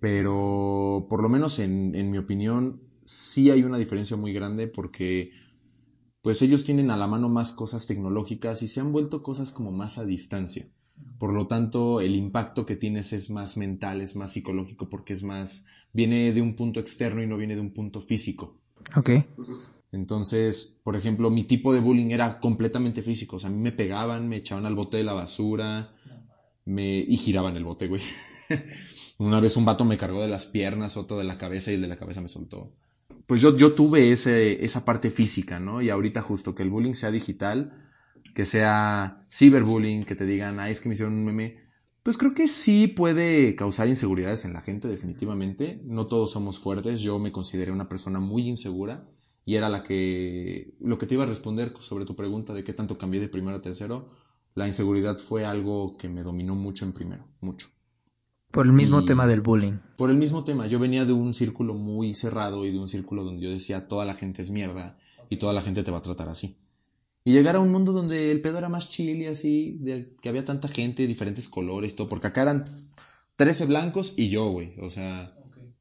Pero 0.00 1.06
por 1.08 1.22
lo 1.22 1.28
menos 1.28 1.58
en, 1.58 1.94
en 1.94 2.10
mi 2.10 2.18
opinión 2.18 2.82
sí 3.04 3.50
hay 3.50 3.62
una 3.62 3.78
diferencia 3.78 4.16
muy 4.16 4.32
grande 4.32 4.68
porque 4.68 5.32
pues 6.22 6.42
ellos 6.42 6.64
tienen 6.64 6.90
a 6.90 6.96
la 6.96 7.06
mano 7.06 7.28
más 7.28 7.52
cosas 7.52 7.86
tecnológicas 7.86 8.62
y 8.62 8.68
se 8.68 8.80
han 8.80 8.92
vuelto 8.92 9.22
cosas 9.22 9.52
como 9.52 9.70
más 9.72 9.96
a 9.98 10.04
distancia. 10.04 10.66
Por 11.18 11.32
lo 11.32 11.46
tanto, 11.46 12.00
el 12.00 12.14
impacto 12.14 12.66
que 12.66 12.76
tienes 12.76 13.12
es 13.12 13.30
más 13.30 13.56
mental, 13.56 14.00
es 14.00 14.16
más 14.16 14.32
psicológico 14.32 14.88
porque 14.88 15.12
es 15.12 15.22
más 15.22 15.66
viene 15.96 16.32
de 16.32 16.42
un 16.42 16.54
punto 16.54 16.78
externo 16.78 17.22
y 17.22 17.26
no 17.26 17.38
viene 17.38 17.54
de 17.54 17.60
un 17.62 17.72
punto 17.72 18.02
físico. 18.02 18.58
Ok. 18.96 19.10
Entonces, 19.92 20.78
por 20.84 20.94
ejemplo, 20.94 21.30
mi 21.30 21.44
tipo 21.44 21.72
de 21.72 21.80
bullying 21.80 22.10
era 22.10 22.38
completamente 22.38 23.02
físico. 23.02 23.36
O 23.36 23.40
sea, 23.40 23.48
a 23.48 23.52
mí 23.52 23.58
me 23.58 23.72
pegaban, 23.72 24.28
me 24.28 24.36
echaban 24.36 24.66
al 24.66 24.74
bote 24.74 24.98
de 24.98 25.04
la 25.04 25.14
basura, 25.14 25.90
me... 26.66 26.98
y 26.98 27.16
giraban 27.16 27.56
el 27.56 27.64
bote, 27.64 27.86
güey. 27.86 28.02
Una 29.18 29.40
vez 29.40 29.56
un 29.56 29.64
vato 29.64 29.86
me 29.86 29.96
cargó 29.96 30.20
de 30.20 30.28
las 30.28 30.44
piernas, 30.44 30.98
otro 30.98 31.16
de 31.16 31.24
la 31.24 31.38
cabeza 31.38 31.70
y 31.70 31.76
el 31.76 31.82
de 31.82 31.88
la 31.88 31.96
cabeza 31.96 32.20
me 32.20 32.28
soltó. 32.28 32.74
Pues 33.26 33.40
yo, 33.40 33.56
yo 33.56 33.72
tuve 33.72 34.10
ese, 34.10 34.62
esa 34.62 34.84
parte 34.84 35.10
física, 35.10 35.58
¿no? 35.58 35.80
Y 35.80 35.88
ahorita 35.88 36.20
justo 36.20 36.54
que 36.54 36.62
el 36.62 36.70
bullying 36.70 36.92
sea 36.92 37.10
digital, 37.10 37.85
que 38.36 38.44
sea 38.44 39.26
ciberbullying, 39.32 40.04
que 40.04 40.14
te 40.14 40.26
digan, 40.26 40.60
ay, 40.60 40.72
es 40.72 40.82
que 40.82 40.90
me 40.90 40.94
hicieron 40.94 41.14
un 41.14 41.24
meme, 41.24 41.56
pues 42.02 42.18
creo 42.18 42.34
que 42.34 42.46
sí 42.48 42.86
puede 42.86 43.56
causar 43.56 43.88
inseguridades 43.88 44.44
en 44.44 44.52
la 44.52 44.60
gente, 44.60 44.88
definitivamente. 44.88 45.80
No 45.86 46.06
todos 46.06 46.32
somos 46.32 46.58
fuertes. 46.58 47.00
Yo 47.00 47.18
me 47.18 47.32
consideré 47.32 47.72
una 47.72 47.88
persona 47.88 48.20
muy 48.20 48.46
insegura 48.46 49.08
y 49.46 49.54
era 49.54 49.70
la 49.70 49.82
que, 49.82 50.76
lo 50.80 50.98
que 50.98 51.06
te 51.06 51.14
iba 51.14 51.24
a 51.24 51.26
responder 51.26 51.72
sobre 51.80 52.04
tu 52.04 52.14
pregunta 52.14 52.52
de 52.52 52.62
qué 52.62 52.74
tanto 52.74 52.98
cambié 52.98 53.22
de 53.22 53.28
primero 53.30 53.56
a 53.56 53.62
tercero, 53.62 54.10
la 54.54 54.66
inseguridad 54.66 55.18
fue 55.18 55.46
algo 55.46 55.96
que 55.96 56.10
me 56.10 56.22
dominó 56.22 56.54
mucho 56.54 56.84
en 56.84 56.92
primero, 56.92 57.26
mucho. 57.40 57.68
Por 58.50 58.66
el 58.66 58.72
mismo 58.74 59.00
Y- 59.00 59.04
tema 59.06 59.26
del 59.26 59.40
bullying. 59.40 59.78
Por 59.96 60.10
el 60.10 60.18
mismo 60.18 60.44
tema, 60.44 60.66
yo 60.66 60.78
venía 60.78 61.06
de 61.06 61.14
un 61.14 61.32
círculo 61.32 61.72
muy 61.72 62.12
cerrado 62.12 62.66
y 62.66 62.70
de 62.70 62.78
un 62.78 62.88
círculo 62.88 63.24
donde 63.24 63.42
yo 63.44 63.50
decía 63.50 63.88
toda 63.88 64.04
la 64.04 64.12
gente 64.14 64.42
es 64.42 64.50
mierda 64.50 64.98
y 65.30 65.38
toda 65.38 65.54
la 65.54 65.62
gente 65.62 65.82
te 65.82 65.90
va 65.90 65.98
a 65.98 66.02
tratar 66.02 66.28
así. 66.28 66.58
Y 67.26 67.32
llegar 67.32 67.56
a 67.56 67.60
un 67.60 67.72
mundo 67.72 67.90
donde 67.90 68.30
el 68.30 68.38
pedo 68.38 68.58
era 68.58 68.68
más 68.68 68.88
chill 68.88 69.20
y 69.20 69.26
así, 69.26 69.78
de 69.80 70.14
que 70.22 70.28
había 70.28 70.44
tanta 70.44 70.68
gente, 70.68 71.08
diferentes 71.08 71.48
colores 71.48 71.96
todo, 71.96 72.08
porque 72.08 72.28
acá 72.28 72.42
eran 72.42 72.62
13 73.34 73.66
blancos 73.66 74.14
y 74.16 74.28
yo, 74.28 74.48
güey. 74.50 74.78
O 74.78 74.88
sea, 74.90 75.36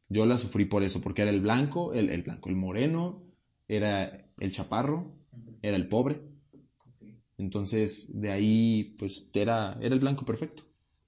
yo 0.09 0.25
la 0.25 0.39
sufrí 0.39 0.65
por 0.65 0.81
eso, 0.81 1.01
porque 1.01 1.21
era 1.21 1.29
el 1.29 1.41
blanco, 1.41 1.93
el, 1.93 2.09
el 2.09 2.23
blanco, 2.23 2.49
el 2.49 2.55
moreno, 2.55 3.21
era 3.67 4.27
el 4.39 4.51
chaparro, 4.51 5.19
era 5.61 5.77
el 5.77 5.87
pobre. 5.87 6.19
Entonces, 7.37 8.19
de 8.19 8.31
ahí, 8.31 8.95
pues, 8.97 9.29
era, 9.31 9.77
era 9.81 9.93
el 9.93 9.99
blanco 9.99 10.25
perfecto. 10.25 10.63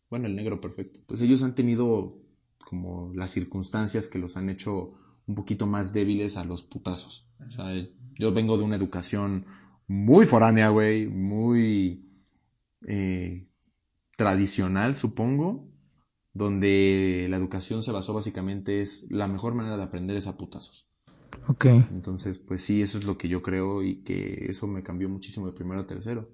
Bueno, 0.07 0.27
el 0.27 0.35
negro 0.35 0.61
perfecto. 0.61 0.99
Pues 1.07 1.19
ellos 1.23 1.41
han 1.41 1.55
tenido 1.55 2.21
como 2.63 3.11
las 3.15 3.31
circunstancias 3.31 4.07
que 4.07 4.19
los 4.19 4.37
han 4.37 4.51
hecho 4.51 4.93
un 5.25 5.33
poquito 5.33 5.65
más 5.65 5.93
débiles 5.93 6.37
a 6.37 6.45
los 6.45 6.61
putazos. 6.61 7.31
O 7.43 7.49
sea, 7.49 7.73
yo 8.19 8.31
vengo 8.33 8.55
de 8.55 8.65
una 8.65 8.75
educación 8.75 9.47
muy 9.87 10.25
foránea, 10.25 10.69
güey, 10.69 11.07
muy 11.07 12.05
eh, 12.87 13.47
tradicional, 14.17 14.95
supongo, 14.95 15.67
donde 16.33 17.27
la 17.29 17.37
educación 17.37 17.81
se 17.81 17.91
basó 17.91 18.13
básicamente 18.13 18.81
es 18.81 19.09
la 19.09 19.27
mejor 19.27 19.55
manera 19.55 19.77
de 19.77 19.83
aprender 19.83 20.17
es 20.17 20.27
a 20.27 20.37
putazos. 20.37 20.87
Ok. 21.47 21.65
Entonces, 21.65 22.39
pues 22.39 22.61
sí, 22.61 22.81
eso 22.81 22.97
es 22.97 23.05
lo 23.05 23.17
que 23.17 23.27
yo 23.27 23.41
creo 23.41 23.83
y 23.83 24.03
que 24.03 24.45
eso 24.49 24.67
me 24.67 24.83
cambió 24.83 25.09
muchísimo 25.09 25.47
de 25.47 25.53
primero 25.53 25.81
a 25.81 25.87
tercero. 25.87 26.29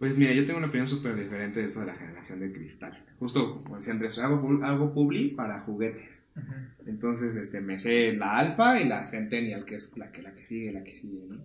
Pues 0.00 0.16
mira, 0.16 0.32
yo 0.32 0.46
tengo 0.46 0.58
una 0.58 0.68
opinión 0.68 0.88
súper 0.88 1.14
diferente 1.14 1.60
de 1.60 1.66
esto 1.66 1.80
de 1.80 1.86
la 1.86 1.94
generación 1.94 2.40
de 2.40 2.50
cristal. 2.50 3.04
Justo, 3.18 3.62
como 3.62 3.76
decía 3.76 3.92
Andrés, 3.92 4.18
hago, 4.18 4.64
hago 4.64 4.94
publi 4.94 5.34
para 5.34 5.60
juguetes. 5.60 6.30
Entonces, 6.86 7.36
este, 7.36 7.60
me 7.60 7.78
sé 7.78 8.14
la 8.14 8.38
alfa 8.38 8.80
y 8.80 8.88
la 8.88 9.04
centennial, 9.04 9.66
que 9.66 9.74
es 9.74 9.98
la 9.98 10.10
que, 10.10 10.22
la 10.22 10.34
que 10.34 10.46
sigue, 10.46 10.72
la 10.72 10.82
que 10.82 10.96
sigue, 10.96 11.26
¿no? 11.28 11.36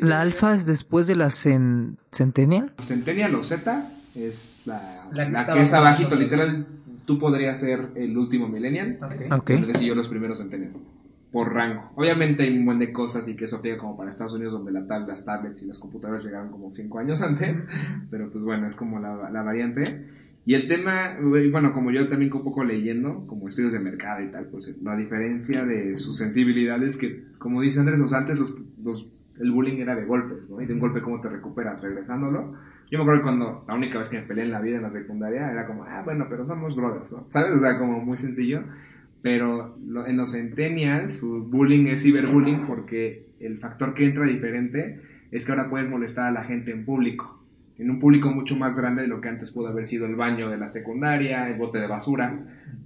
¿La 0.00 0.20
alfa 0.20 0.54
es 0.54 0.66
después 0.66 1.06
de 1.06 1.16
la 1.16 1.26
cen- 1.26 1.96
centennial? 2.12 2.72
centennial 2.80 3.34
o 3.34 3.44
Z 3.44 3.90
es 4.14 4.62
la, 4.66 4.80
La 5.12 5.26
que 5.26 5.32
la 5.32 5.46
que 5.54 5.60
es 5.62 5.72
abajito, 5.74 6.14
literal. 6.16 6.66
Tú 7.06 7.18
podrías 7.18 7.58
ser 7.58 7.88
el 7.96 8.16
último 8.16 8.48
millennial. 8.48 8.98
Ok. 9.32 9.50
Andrés 9.50 9.82
y 9.82 9.86
yo 9.86 9.94
los 9.94 10.08
primeros 10.08 10.38
centennial. 10.38 10.72
Por 11.32 11.52
rango. 11.52 11.90
Obviamente 11.94 12.42
hay 12.42 12.56
un 12.58 12.64
buen 12.66 12.78
de 12.78 12.92
cosas 12.92 13.26
y 13.28 13.36
que 13.36 13.44
eso 13.44 13.56
aplica 13.56 13.78
como 13.78 13.96
para 13.96 14.10
Estados 14.10 14.34
Unidos, 14.34 14.52
donde 14.52 14.72
la 14.72 14.80
tab- 14.86 15.06
las 15.06 15.24
tablets 15.24 15.62
y 15.62 15.66
las 15.66 15.78
computadoras 15.78 16.24
llegaron 16.24 16.50
como 16.50 16.72
5 16.72 16.98
años 16.98 17.22
antes. 17.22 17.66
Pero 18.10 18.30
pues 18.30 18.44
bueno, 18.44 18.66
es 18.66 18.74
como 18.76 18.98
la, 19.00 19.30
la 19.30 19.42
variante. 19.42 20.08
Y 20.46 20.54
el 20.54 20.66
tema, 20.66 21.16
bueno, 21.52 21.72
como 21.74 21.90
yo 21.92 22.08
también 22.08 22.32
un 22.32 22.42
poco 22.42 22.64
leyendo, 22.64 23.26
como 23.26 23.48
estudios 23.48 23.72
de 23.72 23.78
mercado 23.80 24.24
y 24.24 24.30
tal, 24.30 24.46
pues 24.46 24.74
la 24.82 24.96
diferencia 24.96 25.64
de 25.64 25.96
sus 25.98 26.16
sensibilidades 26.16 26.96
que, 26.96 27.24
como 27.38 27.60
dice 27.60 27.78
Andrés, 27.80 28.00
los 28.00 28.12
antes 28.12 28.38
los, 28.38 28.54
los- 28.82 29.08
el 29.40 29.50
bullying 29.50 29.78
era 29.80 29.96
de 29.96 30.04
golpes, 30.04 30.50
¿no? 30.50 30.60
Y 30.60 30.66
de 30.66 30.74
un 30.74 30.78
golpe, 30.80 31.00
¿cómo 31.00 31.18
te 31.20 31.28
recuperas? 31.30 31.80
Regresándolo. 31.82 32.54
Yo 32.90 32.98
me 32.98 33.02
acuerdo 33.04 33.20
que 33.20 33.24
cuando 33.24 33.64
la 33.66 33.74
única 33.74 33.98
vez 33.98 34.08
que 34.08 34.20
me 34.20 34.26
peleé 34.26 34.44
en 34.44 34.50
la 34.52 34.60
vida 34.60 34.76
en 34.76 34.82
la 34.82 34.90
secundaria 34.90 35.50
era 35.50 35.66
como, 35.66 35.84
ah, 35.84 36.02
bueno, 36.04 36.26
pero 36.28 36.44
somos 36.46 36.76
brothers, 36.76 37.12
¿no? 37.12 37.26
¿Sabes? 37.30 37.54
O 37.54 37.58
sea, 37.58 37.78
como 37.78 38.00
muy 38.00 38.18
sencillo. 38.18 38.62
Pero 39.22 39.74
lo- 39.86 40.06
en 40.06 40.16
los 40.16 40.32
centennials 40.32 41.20
su 41.20 41.44
bullying 41.44 41.86
es 41.86 42.02
ciberbullying 42.02 42.64
porque 42.66 43.26
el 43.40 43.58
factor 43.58 43.94
que 43.94 44.06
entra 44.06 44.26
diferente 44.26 45.00
es 45.30 45.44
que 45.46 45.52
ahora 45.52 45.68
puedes 45.70 45.90
molestar 45.90 46.26
a 46.28 46.32
la 46.32 46.42
gente 46.42 46.70
en 46.72 46.84
público. 46.84 47.38
En 47.78 47.90
un 47.90 47.98
público 47.98 48.30
mucho 48.30 48.56
más 48.56 48.76
grande 48.76 49.02
de 49.02 49.08
lo 49.08 49.20
que 49.20 49.28
antes 49.28 49.52
pudo 49.52 49.68
haber 49.68 49.86
sido 49.86 50.06
el 50.06 50.14
baño 50.16 50.50
de 50.50 50.58
la 50.58 50.68
secundaria, 50.68 51.48
el 51.48 51.56
bote 51.58 51.78
de 51.78 51.86
basura, 51.86 52.38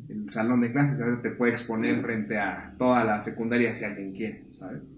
el 0.09 0.31
salón 0.31 0.61
de 0.61 0.71
clases. 0.71 1.01
Ahora 1.01 1.21
te 1.21 1.31
puede 1.31 1.53
exponer 1.53 2.01
frente 2.01 2.39
a 2.39 2.75
toda 2.79 3.05
la 3.05 3.19
secundaria 3.21 3.75
si 3.75 3.85
alguien 3.85 4.13
quiere, 4.13 4.45
¿sabes? 4.53 4.91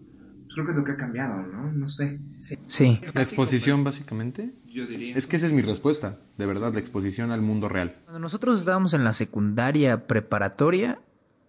Creo 0.57 0.65
que 0.65 0.73
es 0.73 0.79
lo 0.79 0.85
que 0.85 0.93
ha 0.93 0.97
cambiado, 0.97 1.47
¿no? 1.47 1.71
No 1.71 1.87
sé. 1.87 2.19
Sí. 2.39 2.99
La 3.13 3.21
exposición, 3.21 3.85
básicamente. 3.85 4.55
Yo 4.65 4.87
diría. 4.87 5.15
Es 5.15 5.27
que 5.27 5.37
esa 5.37 5.45
es 5.49 5.53
mi 5.53 5.61
respuesta, 5.61 6.19
de 6.39 6.47
verdad, 6.47 6.73
la 6.73 6.81
exposición 6.81 7.31
al 7.31 7.43
mundo 7.43 7.69
real. 7.69 8.01
Cuando 8.05 8.21
nosotros 8.21 8.61
estábamos 8.61 8.95
en 8.95 9.05
la 9.05 9.13
secundaria 9.13 10.07
preparatoria, 10.07 10.99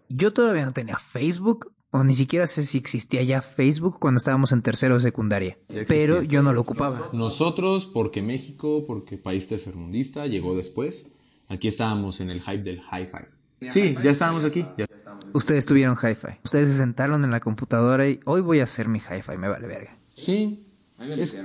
yo 0.10 0.34
todavía 0.34 0.66
no 0.66 0.74
tenía 0.74 0.98
Facebook, 0.98 1.72
o 1.90 2.04
ni 2.04 2.16
siquiera 2.16 2.48
sé 2.48 2.66
si 2.66 2.78
existía 2.78 3.24
ya 3.24 3.42
Facebook 3.42 3.98
cuando 3.98 4.18
estábamos 4.18 4.52
en 4.52 4.62
tercero 4.62 4.96
de 4.96 5.00
secundaria. 5.00 5.58
Pero 5.88 6.22
yo 6.22 6.44
no 6.44 6.52
lo 6.52 6.60
ocupaba. 6.60 7.08
Nosotros, 7.14 7.86
porque 7.86 8.22
México, 8.22 8.84
porque 8.86 9.18
país 9.18 9.48
tercermundista, 9.48 10.28
llegó 10.28 10.54
después. 10.54 11.14
Aquí 11.48 11.70
estábamos 11.70 12.20
en 12.20 12.30
el 12.30 12.42
hype 12.42 12.64
del 12.64 12.80
hi-fi. 12.80 13.24
Sí, 13.68 13.96
ya 14.04 14.12
estábamos 14.12 14.46
aquí. 14.46 14.66
ya. 14.78 14.86
Ustedes 15.34 15.66
tuvieron 15.66 15.96
hi-fi. 15.96 16.40
Ustedes 16.44 16.70
se 16.70 16.78
sentaron 16.78 17.24
en 17.24 17.32
la 17.32 17.40
computadora 17.40 18.08
y 18.08 18.20
hoy 18.26 18.42
voy 18.42 18.60
a 18.60 18.64
hacer 18.64 18.88
mi 18.88 19.00
hi-fi, 19.00 19.38
me 19.38 19.48
vale 19.48 19.68
verga. 19.68 19.98
Sí. 20.08 20.66
Es-. 21.00 21.44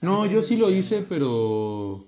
No, 0.00 0.26
yo 0.26 0.42
sí 0.42 0.56
lo 0.56 0.70
hice, 0.70 1.04
pero... 1.08 2.06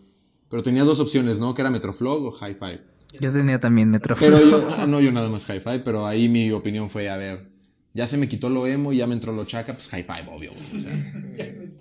Pero 0.49 0.62
tenía 0.62 0.84
dos 0.84 1.01
opciones, 1.01 1.38
¿no? 1.38 1.55
Que 1.55 1.62
era 1.62 1.70
Metroflog 1.70 2.24
o 2.24 2.32
hi-fi. 2.32 2.80
Yo 3.20 3.32
tenía 3.32 3.61
también 3.61 3.90
Metro. 3.90 4.16
Pero 4.18 4.40
yo, 4.40 4.68
ah, 4.76 4.86
no 4.86 5.01
yo 5.01 5.12
nada 5.12 5.28
más 5.28 5.49
hi-fi, 5.49 5.80
pero 5.84 6.07
ahí 6.07 6.28
mi 6.28 6.51
opinión 6.51 6.88
fue, 6.88 7.11
a 7.11 7.16
ver, 7.16 7.47
ya 7.93 8.07
se 8.07 8.16
me 8.16 8.28
quitó 8.28 8.49
lo 8.49 8.66
emo 8.66 8.93
y 8.93 8.99
ya 8.99 9.07
me 9.07 9.14
entró 9.14 9.32
lo 9.32 9.45
chaca, 9.45 9.74
pues 9.74 9.93
hi-fi, 9.93 10.28
obvio. 10.30 10.53
o 10.53 10.80
sea. 10.80 10.93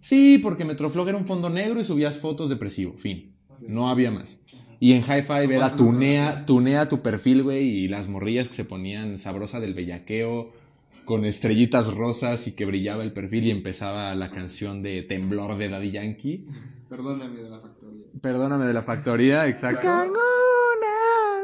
Sí, 0.00 0.38
porque 0.38 0.64
Metroflog 0.64 1.08
era 1.08 1.18
un 1.18 1.26
fondo 1.26 1.50
negro 1.50 1.80
y 1.80 1.84
subías 1.84 2.20
fotos 2.20 2.48
depresivo, 2.48 2.94
fin. 2.96 3.34
No 3.66 3.88
había 3.90 4.12
más. 4.12 4.44
Y 4.80 4.92
en 4.92 5.02
hi-fi 5.02 5.52
era 5.52 5.74
tunea, 5.74 6.46
tunea 6.46 6.88
tu 6.88 7.00
perfil, 7.00 7.42
güey, 7.42 7.64
y 7.64 7.88
las 7.88 8.08
morrillas 8.08 8.48
que 8.48 8.54
se 8.54 8.64
ponían 8.64 9.18
sabrosa 9.18 9.58
del 9.60 9.74
bellaqueo, 9.74 10.52
con 11.04 11.24
estrellitas 11.24 11.94
rosas 11.94 12.46
y 12.46 12.52
que 12.52 12.64
brillaba 12.64 13.02
el 13.02 13.12
perfil 13.12 13.46
y 13.46 13.50
empezaba 13.50 14.14
la 14.14 14.30
canción 14.30 14.82
de 14.82 15.02
Temblor 15.02 15.56
de 15.56 15.68
Daddy 15.68 15.90
Yankee. 15.90 16.46
Perdóname 16.88 17.42
de 17.42 17.50
la 17.50 17.58
factoría. 17.58 18.04
Perdóname 18.20 18.66
de 18.66 18.72
la 18.72 18.82
factoría, 18.82 19.48
exacto. 19.48 19.88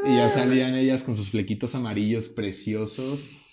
Y 0.07 0.16
ya 0.16 0.28
salían 0.28 0.74
ellas 0.74 1.03
con 1.03 1.14
sus 1.14 1.30
flequitos 1.30 1.74
amarillos 1.74 2.28
preciosos. 2.28 3.44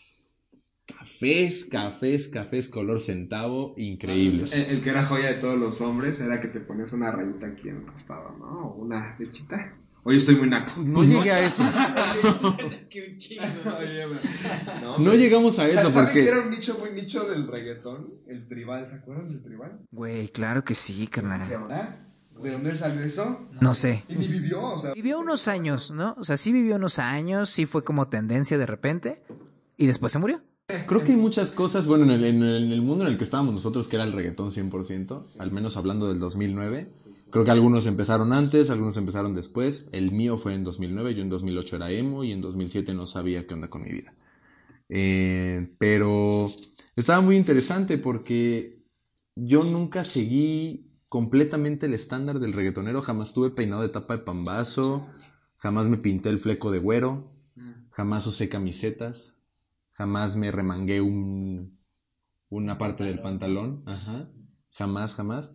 Cafés, 1.21 1.65
cafés, 1.65 2.27
cafés, 2.29 2.67
color 2.67 2.99
centavo, 2.99 3.75
increíbles. 3.77 4.57
El, 4.57 4.77
el 4.77 4.81
que 4.81 4.89
era 4.89 5.03
joya 5.03 5.27
de 5.27 5.35
todos 5.35 5.59
los 5.59 5.79
hombres 5.81 6.19
era 6.19 6.41
que 6.41 6.47
te 6.47 6.59
ponías 6.61 6.93
una 6.93 7.11
rayita 7.11 7.45
aquí 7.45 7.69
en 7.69 7.77
el 7.77 7.85
costado, 7.85 8.35
¿no? 8.39 8.69
O 8.69 8.81
una 8.81 9.15
lechita. 9.19 9.71
Oye, 10.01 10.17
estoy 10.17 10.37
muy 10.37 10.49
naco. 10.49 10.81
No 10.81 11.03
llegué 11.03 11.29
a 11.29 11.45
eso. 11.45 11.61
Un 12.51 13.17
chingo. 13.17 13.43
No 14.97 15.13
llegamos 15.13 15.59
a 15.59 15.67
eso 15.67 15.91
¿Saben 15.91 16.07
porque... 16.07 16.23
que 16.23 16.27
era 16.27 16.41
un 16.41 16.49
nicho 16.49 16.75
muy 16.79 16.89
nicho 16.99 17.23
del 17.29 17.47
reggaetón? 17.47 18.15
El 18.25 18.47
tribal, 18.47 18.87
¿se 18.87 18.95
acuerdan 18.95 19.29
del 19.29 19.43
tribal? 19.43 19.79
Güey, 19.91 20.27
claro 20.29 20.63
que 20.63 20.73
sí, 20.73 21.05
carnal. 21.05 21.47
¿Ah? 21.69 21.97
¿De 22.41 22.49
dónde 22.49 22.75
salió 22.75 22.99
eso? 23.01 23.47
No 23.61 23.75
sé. 23.75 24.03
Y 24.09 24.15
ni 24.15 24.25
vivió, 24.25 24.59
o 24.59 24.79
sea. 24.79 24.93
Vivió 24.93 25.19
unos 25.19 25.47
años, 25.47 25.91
¿no? 25.91 26.15
O 26.17 26.23
sea, 26.23 26.35
sí 26.35 26.51
vivió 26.51 26.77
unos 26.77 26.97
años, 26.97 27.51
sí 27.51 27.67
fue 27.67 27.83
como 27.83 28.07
tendencia 28.07 28.57
de 28.57 28.65
repente 28.65 29.21
y 29.77 29.85
después 29.85 30.11
se 30.11 30.17
murió. 30.17 30.41
Creo 30.87 31.03
que 31.03 31.11
hay 31.11 31.17
muchas 31.17 31.51
cosas, 31.51 31.87
bueno, 31.87 32.05
en 32.05 32.11
el, 32.11 32.23
en 32.73 32.85
mundo 32.85 33.05
en 33.05 33.11
el 33.11 33.17
que 33.17 33.23
estábamos 33.23 33.53
nosotros, 33.53 33.87
que 33.87 33.95
era 33.95 34.05
el 34.05 34.11
reggaetón 34.11 34.51
100%, 34.51 35.39
al 35.39 35.51
menos 35.51 35.77
hablando 35.77 36.07
del 36.07 36.19
2009. 36.19 36.91
Creo 37.29 37.45
que 37.45 37.51
algunos 37.51 37.85
empezaron 37.85 38.33
antes, 38.33 38.69
algunos 38.69 38.97
empezaron 38.97 39.33
después. 39.35 39.87
El 39.91 40.11
mío 40.11 40.37
fue 40.37 40.53
en 40.53 40.63
2009, 40.63 41.15
yo 41.15 41.21
en 41.21 41.29
2008 41.29 41.75
era 41.75 41.91
emo 41.91 42.23
y 42.23 42.31
en 42.31 42.41
2007 42.41 42.93
no 42.93 43.05
sabía 43.05 43.45
qué 43.47 43.53
onda 43.53 43.69
con 43.69 43.83
mi 43.83 43.91
vida. 43.91 44.13
Eh, 44.89 45.73
pero 45.77 46.45
estaba 46.95 47.21
muy 47.21 47.37
interesante 47.37 47.97
porque 47.97 48.83
yo 49.35 49.63
nunca 49.63 50.03
seguí 50.03 50.91
completamente 51.07 51.87
el 51.87 51.93
estándar 51.93 52.39
del 52.39 52.53
reggaetonero, 52.53 53.01
jamás 53.01 53.33
tuve 53.33 53.49
peinado 53.49 53.81
de 53.81 53.89
tapa 53.89 54.17
de 54.17 54.23
pambazo, 54.23 55.07
jamás 55.57 55.87
me 55.87 55.97
pinté 55.97 56.29
el 56.29 56.39
fleco 56.39 56.71
de 56.71 56.79
güero, 56.79 57.31
jamás 57.89 58.25
usé 58.27 58.49
camisetas, 58.49 59.40
jamás 60.01 60.35
me 60.35 60.49
remangué 60.49 60.99
un, 60.99 61.77
una 62.49 62.79
parte 62.79 63.03
del 63.03 63.19
pantalón, 63.19 63.83
ajá, 63.85 64.31
jamás, 64.71 65.13
jamás. 65.13 65.53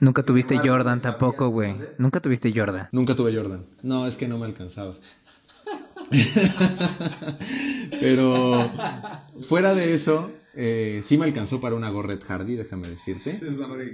Nunca 0.00 0.22
tuviste 0.22 0.56
Jordan 0.58 1.00
tampoco, 1.00 1.48
güey. 1.48 1.74
Nunca 1.98 2.20
tuviste 2.20 2.52
Jordan. 2.54 2.88
Nunca 2.92 3.16
tuve 3.16 3.34
Jordan. 3.34 3.66
No, 3.82 4.06
es 4.06 4.16
que 4.16 4.28
no 4.28 4.38
me 4.38 4.46
alcanzaba. 4.46 4.94
Pero 8.00 8.70
fuera 9.48 9.74
de 9.74 9.92
eso, 9.92 10.30
eh, 10.54 11.00
sí 11.02 11.18
me 11.18 11.24
alcanzó 11.24 11.60
para 11.60 11.74
una 11.74 11.90
Gorret 11.90 12.22
Hardy, 12.22 12.54
déjame 12.54 12.86
decirte. 12.86 13.36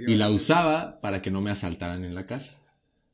Y 0.07 0.13
la 0.13 0.29
usaba 0.29 1.01
para 1.01 1.23
que 1.23 1.31
no 1.31 1.41
me 1.41 1.49
asaltaran 1.49 2.05
en 2.05 2.13
la 2.13 2.23
casa. 2.23 2.53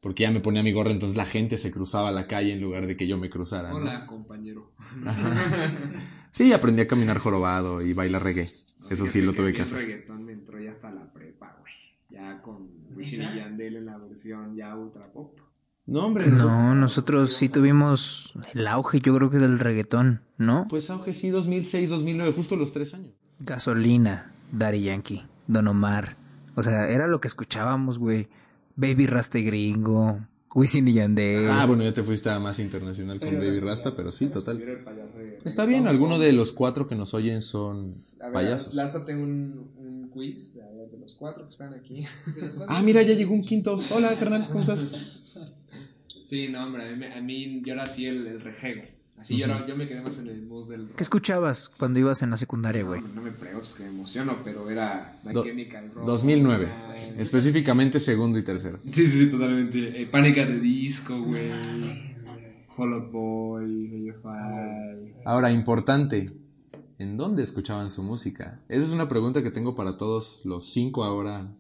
Porque 0.04 0.24
ya 0.24 0.32
me 0.32 0.42
ponía 0.42 0.62
mi 0.62 0.74
gorra, 0.74 0.92
entonces 0.92 1.16
la 1.18 1.26
gente 1.26 1.58
se 1.58 1.72
cruzaba 1.72 2.12
la 2.12 2.28
calle 2.28 2.52
en 2.52 2.60
lugar 2.60 2.88
de 2.88 2.98
que 2.98 3.08
yo 3.08 3.18
me 3.18 3.30
cruzara. 3.30 3.70
¿no? 3.70 3.78
Hola, 3.78 4.06
compañero. 4.06 4.74
Sí, 6.30 6.52
aprendí 6.52 6.82
a 6.82 6.88
caminar 6.88 7.20
jorobado 7.20 7.82
y 7.82 7.94
bailar 7.94 8.24
reggae. 8.24 8.42
Eso 8.42 9.06
sí 9.06 9.22
lo 9.22 9.32
que 9.32 9.38
tuve 9.38 9.54
que 9.54 9.62
hacer. 9.62 9.80
El 9.80 9.86
reggaetón 9.86 10.26
me 10.26 10.34
entró 10.34 10.60
ya 10.60 10.72
hasta 10.72 10.92
la 10.92 11.14
prepa, 11.14 11.56
güey. 11.60 11.74
Ya 12.10 12.42
con 12.42 12.70
Wisin 12.96 13.22
y 13.22 13.38
Yandel 13.38 13.78
en 13.78 13.86
la 13.86 13.98
versión 14.00 14.56
ya 14.56 14.76
ultra 14.76 15.12
pop. 15.14 15.40
No, 15.86 16.08
hombre. 16.08 16.28
No, 16.28 16.76
nosotros 16.76 17.34
sí 17.34 17.50
tuvimos 17.50 18.34
el 18.54 18.68
auge, 18.68 19.00
yo 19.00 19.16
creo 19.16 19.30
que 19.30 19.38
del 19.38 19.60
reggaetón, 19.60 20.22
¿no? 20.38 20.68
Pues 20.70 20.90
auge 20.90 21.14
sí, 21.14 21.30
2006, 21.30 21.90
2009, 21.92 22.34
justo 22.34 22.56
los 22.56 22.74
tres 22.74 22.94
años. 22.94 23.14
Gasolina, 23.40 24.32
Daddy 24.52 24.82
Yankee, 24.82 25.24
Don 25.48 25.68
Omar. 25.68 26.18
O 26.56 26.64
sea, 26.64 26.90
era 26.90 27.08
lo 27.08 27.22
que 27.22 27.28
escuchábamos, 27.28 28.00
güey. 28.00 28.28
Baby 28.76 29.06
Rasta 29.08 29.40
y 29.40 29.44
Gringo, 29.44 30.20
Wisin 30.56 30.88
y 30.88 30.94
Yandel. 30.94 31.50
Ah, 31.50 31.66
bueno, 31.66 31.84
ya 31.84 31.92
te 31.92 32.04
fuiste 32.04 32.30
a 32.30 32.40
más 32.40 32.60
internacional 32.60 33.20
con 33.20 33.36
Baby 33.40 33.60
Rasta, 33.60 33.96
pero 33.96 34.12
sí, 34.12 34.28
total. 34.28 34.62
Está 35.46 35.66
bien, 35.66 35.88
alguno 35.88 36.20
de 36.20 36.32
los 36.34 36.52
cuatro 36.52 36.88
que 36.88 36.96
nos 36.96 37.14
oyen 37.14 37.42
son 37.42 37.88
A 38.22 38.26
ver, 38.26 38.34
payasos. 38.34 38.74
lázate 38.76 39.16
un, 39.16 39.72
un 39.78 40.10
quiz 40.10 40.58
a 40.60 40.68
ver, 40.76 40.90
de 40.92 40.98
los 41.00 41.16
cuatro 41.16 41.44
que 41.46 41.50
están 41.52 41.74
aquí. 41.74 42.06
Ah, 42.68 42.82
mira, 42.84 43.02
ya 43.02 43.14
llegó 43.14 43.34
un 43.34 43.44
quinto. 43.44 43.80
Hola, 43.92 44.16
carnal, 44.18 44.48
¿cómo 44.48 44.62
estás? 44.62 44.84
Sí, 46.26 46.48
no, 46.50 46.64
hombre, 46.66 46.88
a 46.88 46.92
mí, 46.92 46.98
me- 46.98 47.14
a 47.14 47.22
mí 47.22 47.62
yo 47.64 47.74
era 47.74 47.84
así 47.84 48.08
el, 48.08 48.26
el 48.26 48.40
rejego. 48.40 48.82
Así 49.24 49.38
yo, 49.38 49.46
era- 49.46 49.66
yo 49.66 49.76
me 49.78 49.88
quedé 49.88 50.02
más 50.02 50.20
en 50.20 50.28
el 50.28 50.42
mood 50.46 50.70
del 50.70 50.88
rock. 50.88 50.96
¿Qué 50.98 51.04
escuchabas 51.04 51.70
cuando 51.78 52.00
ibas 52.00 52.22
en 52.22 52.30
la 52.30 52.38
secundaria, 52.38 52.84
güey? 52.84 53.02
No, 53.02 53.08
no 53.16 53.22
me 53.22 53.32
preguntes 53.32 53.70
porque 53.70 53.84
me 53.86 53.90
emociono, 53.90 54.36
pero 54.44 54.70
era 54.70 55.20
My 55.24 55.34
Do- 55.34 55.44
Chemical 55.44 55.86
Romance. 55.94 56.12
2009. 56.12 56.72
Ay, 56.90 57.16
Específicamente 57.18 58.00
segundo 58.00 58.38
y 58.38 58.44
tercero. 58.44 58.80
Sí, 58.84 59.08
sí, 59.08 59.26
sí, 59.26 59.32
totalmente. 59.32 60.02
Eh, 60.02 60.06
Pánica 60.08 60.46
de 60.46 60.60
disco, 60.60 61.22
güey. 61.22 61.52
Out 62.78 63.12
Boy, 63.12 64.10
AFI. 64.10 65.14
Ahora, 65.26 65.52
importante. 65.52 66.32
¿En 67.00 67.18
dónde 67.18 67.44
escuchaban 67.44 67.90
su 67.90 68.04
música? 68.04 68.60
Esa 68.70 68.86
es 68.86 68.92
una 68.92 69.08
pregunta 69.10 69.42
que 69.44 69.52
tengo 69.52 69.76
para 69.76 69.98
todos 69.98 70.42
los 70.44 70.66
cinco 70.72 71.04
ahora 71.04 71.52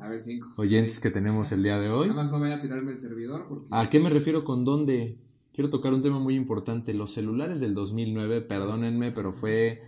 A 0.00 0.08
ver, 0.08 0.20
cinco. 0.20 0.48
oyentes 0.56 1.00
que 1.00 1.10
tenemos 1.10 1.52
el 1.52 1.62
día 1.62 1.78
de 1.78 1.88
hoy. 1.90 2.08
Nada 2.08 2.20
más 2.20 2.30
no 2.30 2.38
vaya 2.40 2.56
a 2.56 2.60
tirarme 2.60 2.90
el 2.92 2.96
servidor 2.96 3.46
porque. 3.48 3.68
¿A 3.70 3.88
qué 3.90 3.98
me 4.00 4.10
refiero 4.10 4.44
con 4.44 4.64
dónde? 4.64 5.16
Quiero 5.58 5.70
tocar 5.70 5.92
un 5.92 6.02
tema 6.02 6.20
muy 6.20 6.36
importante. 6.36 6.94
Los 6.94 7.14
celulares 7.14 7.58
del 7.58 7.74
2009, 7.74 8.42
perdónenme, 8.42 9.10
pero 9.10 9.32
fue 9.32 9.82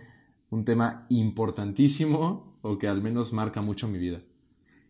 un 0.49 0.65
tema 0.65 1.05
importantísimo 1.07 2.57
o 2.61 2.77
que 2.77 2.89
al 2.89 3.01
menos 3.01 3.31
marca 3.31 3.61
mucho 3.61 3.87
mi 3.87 3.97
vida. 3.97 4.21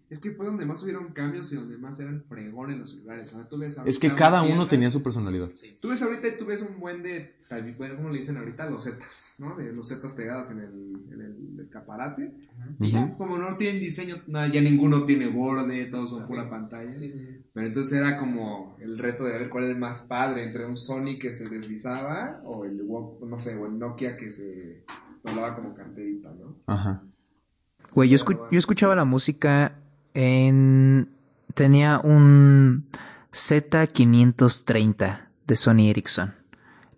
Es 0.09 0.17
que 0.17 0.31
fue 0.31 0.47
donde 0.47 0.65
más 0.65 0.81
hubieron 0.81 1.09
cambios 1.13 1.53
y 1.53 1.55
donde 1.57 1.77
más 1.77 1.99
era 1.99 2.09
el 2.09 2.21
fregón 2.21 2.71
en 2.71 2.79
los 2.79 2.93
celulares. 2.93 3.31
O 3.31 3.35
sea, 3.35 3.47
tú 3.47 3.59
ves 3.59 3.77
Es 3.85 3.99
que 3.99 4.15
cada 4.15 4.41
uno 4.41 4.67
tenía 4.67 4.89
su 4.89 5.03
personalidad. 5.03 5.51
Tú 5.79 5.89
ves 5.89 6.01
ahorita 6.01 6.29
y 6.29 6.37
tú 6.39 6.47
ves 6.47 6.63
un 6.63 6.79
buen 6.79 7.03
de. 7.03 7.35
bueno, 7.77 7.97
¿Cómo 7.97 8.09
le 8.09 8.17
dicen 8.17 8.37
ahorita? 8.37 8.67
Losetas, 8.67 9.35
¿no? 9.37 9.55
De 9.57 9.71
losetas 9.71 10.13
pegadas 10.13 10.49
en 10.49 10.61
el, 10.61 11.13
en 11.13 11.21
el 11.21 11.59
escaparate. 11.59 12.33
Y 12.79 12.89
ya, 12.89 13.15
como 13.19 13.37
no 13.37 13.55
tienen 13.55 13.79
diseño, 13.79 14.23
nada, 14.25 14.47
ya 14.47 14.61
ninguno 14.61 15.03
tiene 15.03 15.27
borde, 15.27 15.85
todos 15.85 16.09
son 16.09 16.25
pura 16.25 16.49
pantalla. 16.49 16.95
Pero 17.53 17.67
entonces 17.67 17.99
era 17.99 18.15
como 18.17 18.77
el 18.79 18.97
reto 18.97 19.25
de 19.25 19.33
ver 19.37 19.49
cuál 19.49 19.65
era 19.65 19.73
el 19.73 19.79
más 19.79 20.01
padre 20.01 20.43
entre 20.43 20.65
un 20.65 20.77
Sony 20.77 21.17
que 21.19 21.33
se 21.33 21.49
deslizaba 21.49 22.41
o 22.45 22.63
el 22.65 22.81
no 22.87 23.39
sé, 23.39 23.55
o 23.57 23.65
el 23.67 23.77
Nokia 23.77 24.13
que 24.13 24.31
se 24.31 24.85
doblaba 25.21 25.55
como 25.55 25.73
carterita, 25.75 26.31
¿no? 26.33 26.55
Ajá. 26.67 27.03
Güey, 27.93 28.07
yo, 28.09 28.17
escu- 28.17 28.39
yo 28.49 28.57
escuchaba 28.57 28.95
la 28.95 29.03
música 29.05 29.77
en... 30.13 31.09
Tenía 31.53 31.99
un 31.99 32.87
Z530 33.33 35.29
de 35.45 35.55
Sony 35.55 35.89
Ericsson. 35.89 36.33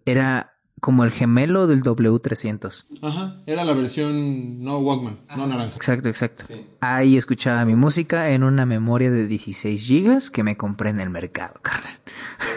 Era 0.05 0.52
como 0.83 1.05
el 1.05 1.11
gemelo 1.11 1.65
del 1.65 1.81
W300. 1.81 2.87
Ajá. 3.01 3.37
Era 3.45 3.63
la 3.63 3.71
versión 3.71 4.61
no 4.61 4.79
Walkman, 4.79 5.17
no 5.37 5.47
naranja. 5.47 5.77
Exacto, 5.77 6.09
exacto. 6.09 6.43
Ahí 6.81 7.15
escuchaba 7.15 7.63
mi 7.63 7.73
música 7.73 8.31
en 8.31 8.43
una 8.43 8.65
memoria 8.65 9.09
de 9.09 9.25
16 9.25 9.81
gigas 9.81 10.29
que 10.29 10.43
me 10.43 10.57
compré 10.57 10.89
en 10.89 10.99
el 10.99 11.09
mercado, 11.09 11.53
carnal. 11.61 12.01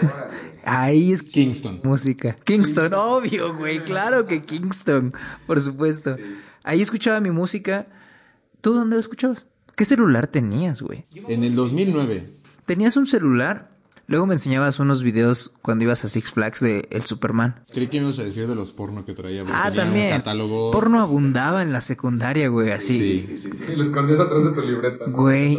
Ahí 0.64 1.12
es 1.12 1.22
Kingston. 1.22 1.83
música. 1.85 2.37
Kingston, 2.43 2.93
obvio, 2.95 3.55
güey. 3.57 3.85
Claro 3.85 4.27
que 4.27 4.43
Kingston, 4.43 5.12
por 5.47 5.61
supuesto. 5.61 6.16
Ahí 6.64 6.83
escuchaba 6.83 7.20
mi 7.20 7.31
música. 7.31 7.87
¿Tú 8.61 8.74
dónde 8.74 8.97
la 8.97 9.01
escuchabas? 9.01 9.47
¿Qué 9.77 9.85
celular 9.85 10.27
tenías, 10.27 10.83
güey? 10.83 11.07
En 11.29 11.45
el 11.45 11.55
2009. 11.55 12.29
¿Tenías 12.64 12.97
un 12.97 13.07
celular? 13.07 13.76
Luego 14.09 14.26
me 14.26 14.34
enseñabas 14.34 14.78
unos 14.78 15.02
videos 15.02 15.52
cuando 15.62 15.84
ibas 15.84 16.04
a 16.04 16.09
Six 16.09 16.30
Flags 16.30 16.61
de 16.61 16.86
El 16.90 17.02
Superman. 17.02 17.64
Creí 17.72 17.88
que 17.88 17.98
me 17.98 18.07
ibas 18.07 18.18
a 18.20 18.22
decir 18.22 18.46
de 18.46 18.54
los 18.54 18.70
porno 18.72 19.04
que 19.04 19.14
traía. 19.14 19.42
Ah, 19.52 19.64
tenía 19.70 19.84
también. 19.84 20.07
Un 20.12 20.18
catálogo. 20.18 20.70
Porno 20.70 21.00
abundaba 21.00 21.62
en 21.62 21.72
la 21.72 21.80
secundaria, 21.80 22.48
güey, 22.48 22.70
así. 22.70 23.26
Sí. 23.36 23.50
Y 23.72 23.74
lo 23.74 23.82
escondías 23.82 24.20
atrás 24.20 24.44
de 24.44 24.52
tu 24.52 24.62
libreta. 24.62 25.07
Güey, 25.09 25.59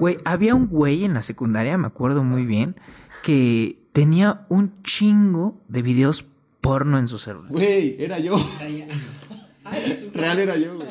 güey, 0.00 0.18
había 0.24 0.56
un 0.56 0.66
güey 0.66 1.04
en 1.04 1.14
la 1.14 1.22
secundaria, 1.22 1.78
me 1.78 1.86
acuerdo 1.86 2.24
muy 2.24 2.44
bien, 2.46 2.74
que 3.22 3.78
tenía 3.92 4.44
un 4.48 4.82
chingo 4.82 5.60
de 5.68 5.82
videos 5.82 6.24
porno 6.60 6.98
en 6.98 7.06
su 7.06 7.20
celular. 7.20 7.52
Güey, 7.52 7.96
era 8.02 8.18
yo. 8.18 8.36
Real 10.14 10.38
era 10.40 10.56
yo, 10.56 10.74
güey. 10.76 10.88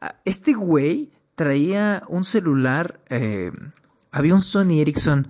Ah, 0.00 0.16
Este 0.24 0.54
güey 0.54 1.12
traía 1.34 2.02
un 2.08 2.24
celular, 2.24 3.00
eh, 3.10 3.52
había 4.10 4.34
un 4.34 4.40
Sony 4.40 4.80
Ericsson 4.80 5.28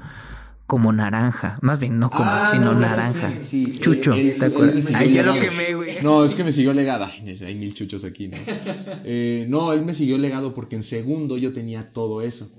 como 0.67 0.93
naranja, 0.93 1.59
más 1.63 1.79
bien 1.79 1.99
no 1.99 2.11
como, 2.11 2.31
Ah, 2.31 2.49
sino 2.51 2.73
no, 2.73 2.81
naranja. 2.81 3.35
sí. 3.41 3.79
Chucho, 3.79 4.15
¿te 4.15 4.45
acuerdas? 4.47 4.91
Ay, 4.95 5.13
ya 5.13 5.23
lo 5.23 5.35
legado. 5.35 5.51
quemé, 5.51 5.75
güey. 5.75 5.97
No, 6.03 6.25
es 6.25 6.35
que 6.35 6.43
me 6.45 6.53
siguió 6.53 6.73
legada. 6.73 7.13
Ay, 7.13 7.37
hay 7.45 7.55
mil 7.55 7.75
chuchos 7.75 8.05
aquí, 8.05 8.29
¿no? 8.29 8.37
Eh, 9.05 9.47
no, 9.49 9.73
él 9.73 9.85
me 9.85 9.93
siguió 9.95 10.17
legado 10.19 10.55
porque 10.55 10.77
en 10.77 10.83
segundo 10.83 11.37
yo 11.37 11.53
tenía 11.53 11.93
todo 11.93 12.23
eso. 12.23 12.51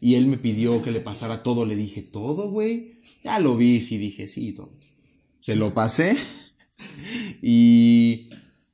Y 0.00 0.16
él 0.16 0.26
me 0.26 0.36
pidió 0.36 0.82
que 0.82 0.90
le 0.90 0.98
pasara 0.98 1.44
todo. 1.44 1.64
Le 1.64 1.76
dije, 1.76 2.02
¿todo, 2.02 2.50
güey? 2.50 2.98
Ya 3.22 3.38
lo 3.38 3.56
vi, 3.56 3.80
sí, 3.80 3.98
dije, 3.98 4.26
sí, 4.26 4.52
todo. 4.52 4.72
Se 5.38 5.54
lo 5.54 5.72
pasé. 5.72 6.16
Y 7.40 8.28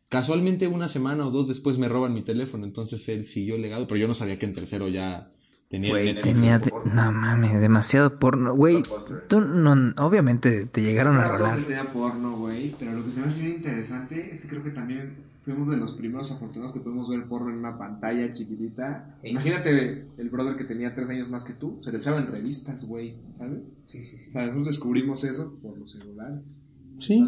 casualmente 0.08 0.66
una 0.66 0.88
semana 0.88 1.26
o 1.26 1.30
dos 1.30 1.48
después 1.48 1.78
me 1.78 1.88
roban 1.88 2.14
mi 2.14 2.22
teléfono. 2.22 2.64
Entonces 2.64 3.06
él 3.08 3.26
siguió 3.26 3.58
legado, 3.58 3.86
pero 3.86 4.00
yo 4.00 4.08
no 4.08 4.14
sabía 4.14 4.38
que 4.38 4.46
en 4.46 4.54
tercero 4.54 4.88
ya 4.88 5.30
Tenía 5.68 5.90
Güey, 5.90 6.20
tenía... 6.22 6.58
de- 6.58 6.72
No 6.94 7.12
mames, 7.12 7.60
demasiado 7.60 8.18
porno. 8.18 8.54
Güey, 8.54 8.82
tú 9.28 9.40
no... 9.40 9.92
Obviamente 9.98 10.64
te 10.66 10.80
llegaron 10.82 11.16
a 11.18 11.24
Claro 11.24 11.38
rolar. 11.38 11.58
tenía 11.60 11.84
porno, 11.84 12.36
güey, 12.38 12.74
pero 12.78 12.92
lo 12.92 13.04
que 13.04 13.10
se 13.10 13.20
me 13.20 13.26
hace 13.26 13.40
bien 13.42 13.56
interesante 13.56 14.32
es 14.32 14.40
que 14.42 14.48
creo 14.48 14.62
que 14.62 14.70
también 14.70 15.16
fuimos 15.44 15.68
de 15.70 15.76
los 15.76 15.92
primeros 15.94 16.30
afortunados 16.32 16.72
que 16.72 16.80
pudimos 16.80 17.08
ver 17.08 17.24
porno 17.26 17.50
en 17.50 17.56
una 17.58 17.76
pantalla 17.76 18.32
chiquitita. 18.32 19.18
Imagínate 19.22 20.06
el 20.16 20.30
brother 20.30 20.56
que 20.56 20.64
tenía 20.64 20.94
tres 20.94 21.10
años 21.10 21.28
más 21.30 21.44
que 21.44 21.52
tú, 21.52 21.78
se 21.82 21.92
le 21.92 21.98
echaba 21.98 22.18
en 22.18 22.32
revistas, 22.32 22.86
güey, 22.86 23.16
¿sabes? 23.32 23.80
Sí, 23.84 24.02
sí, 24.04 24.16
sí. 24.16 24.30
O 24.30 24.32
sea, 24.32 24.42
nosotros 24.42 24.66
descubrimos 24.66 25.24
eso 25.24 25.54
por 25.62 25.76
los 25.78 25.92
celulares. 25.92 26.64
Sí, 26.98 27.22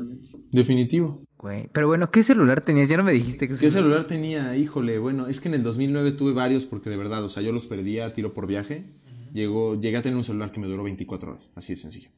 definitivo. 0.51 1.23
Güey, 1.41 1.71
pero 1.73 1.87
bueno, 1.87 2.11
¿qué 2.11 2.23
celular 2.23 2.61
tenías? 2.61 2.91
Ya 2.91 2.99
no 2.99 3.03
me 3.03 3.13
dijiste 3.13 3.49
que 3.49 3.57
¿Qué 3.57 3.71
celular 3.71 4.05
tenía? 4.05 4.55
Híjole, 4.59 4.99
bueno, 4.99 5.27
es 5.27 5.41
que 5.41 5.49
en 5.49 5.55
el 5.55 5.63
2009 5.63 6.13
tuve 6.13 6.35
varios 6.35 6.67
porque 6.67 6.91
de 6.91 6.99
verdad, 6.99 7.25
o 7.25 7.31
sea, 7.31 7.43
yo 7.43 7.51
los 7.51 7.67
perdía 7.67 8.05
a 8.05 8.13
tiro 8.13 8.35
por 8.35 8.47
viaje. 8.47 8.85
Llegó, 9.33 9.81
llegué 9.81 9.97
a 9.97 10.03
tener 10.03 10.19
un 10.19 10.25
celular 10.25 10.53
que 10.53 10.61
me 10.61 10.67
duró 10.67 10.83
24 10.83 11.31
horas, 11.31 11.51
así 11.55 11.73
de 11.73 11.77
sencillo. 11.77 12.11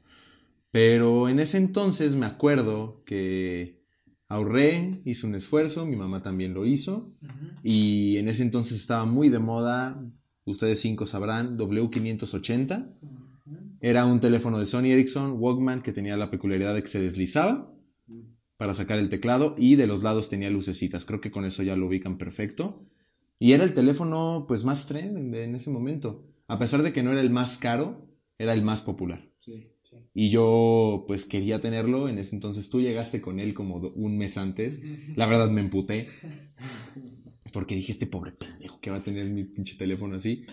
Pero 0.72 1.28
en 1.28 1.38
ese 1.38 1.58
entonces 1.58 2.16
me 2.16 2.26
acuerdo 2.26 3.04
que 3.06 3.84
ahorré, 4.26 5.02
hice 5.04 5.24
un 5.28 5.36
esfuerzo, 5.36 5.86
mi 5.86 5.94
mamá 5.94 6.20
también 6.20 6.52
lo 6.52 6.66
hizo. 6.66 7.14
Y 7.62 8.16
en 8.16 8.26
ese 8.26 8.42
entonces 8.42 8.80
estaba 8.80 9.04
muy 9.04 9.28
de 9.28 9.38
moda, 9.38 10.02
ustedes 10.46 10.80
cinco 10.80 11.06
sabrán, 11.06 11.56
W580. 11.56 12.92
Era 13.80 14.04
un 14.04 14.18
teléfono 14.18 14.58
de 14.58 14.64
Sony 14.64 14.86
Ericsson 14.86 15.36
Walkman 15.38 15.80
que 15.80 15.92
tenía 15.92 16.16
la 16.16 16.28
peculiaridad 16.28 16.74
de 16.74 16.82
que 16.82 16.88
se 16.88 17.00
deslizaba 17.00 17.72
para 18.62 18.74
sacar 18.74 19.00
el 19.00 19.08
teclado 19.08 19.56
y 19.58 19.74
de 19.74 19.88
los 19.88 20.04
lados 20.04 20.28
tenía 20.28 20.48
lucecitas. 20.48 21.04
Creo 21.04 21.20
que 21.20 21.32
con 21.32 21.44
eso 21.44 21.64
ya 21.64 21.74
lo 21.74 21.88
ubican 21.88 22.16
perfecto. 22.16 22.80
Y 23.40 23.54
era 23.54 23.64
el 23.64 23.74
teléfono 23.74 24.44
pues 24.46 24.64
más 24.64 24.86
trend 24.86 25.34
en 25.34 25.56
ese 25.56 25.68
momento. 25.68 26.28
A 26.46 26.60
pesar 26.60 26.84
de 26.84 26.92
que 26.92 27.02
no 27.02 27.10
era 27.10 27.22
el 27.22 27.30
más 27.30 27.58
caro, 27.58 28.06
era 28.38 28.52
el 28.52 28.62
más 28.62 28.82
popular. 28.82 29.28
Sí, 29.40 29.72
sí. 29.82 29.96
Y 30.14 30.30
yo 30.30 31.06
pues 31.08 31.24
quería 31.24 31.60
tenerlo. 31.60 32.08
En 32.08 32.18
ese 32.18 32.36
entonces 32.36 32.70
tú 32.70 32.80
llegaste 32.80 33.20
con 33.20 33.40
él 33.40 33.52
como 33.52 33.78
un 33.78 34.16
mes 34.16 34.38
antes. 34.38 34.80
La 35.16 35.26
verdad 35.26 35.50
me 35.50 35.60
emputé. 35.60 36.06
Porque 37.52 37.74
dije, 37.74 37.90
este 37.90 38.06
pobre 38.06 38.30
pendejo 38.30 38.78
que 38.78 38.92
va 38.92 38.98
a 38.98 39.02
tener 39.02 39.28
mi 39.28 39.42
pinche 39.42 39.76
teléfono 39.76 40.14
así. 40.14 40.46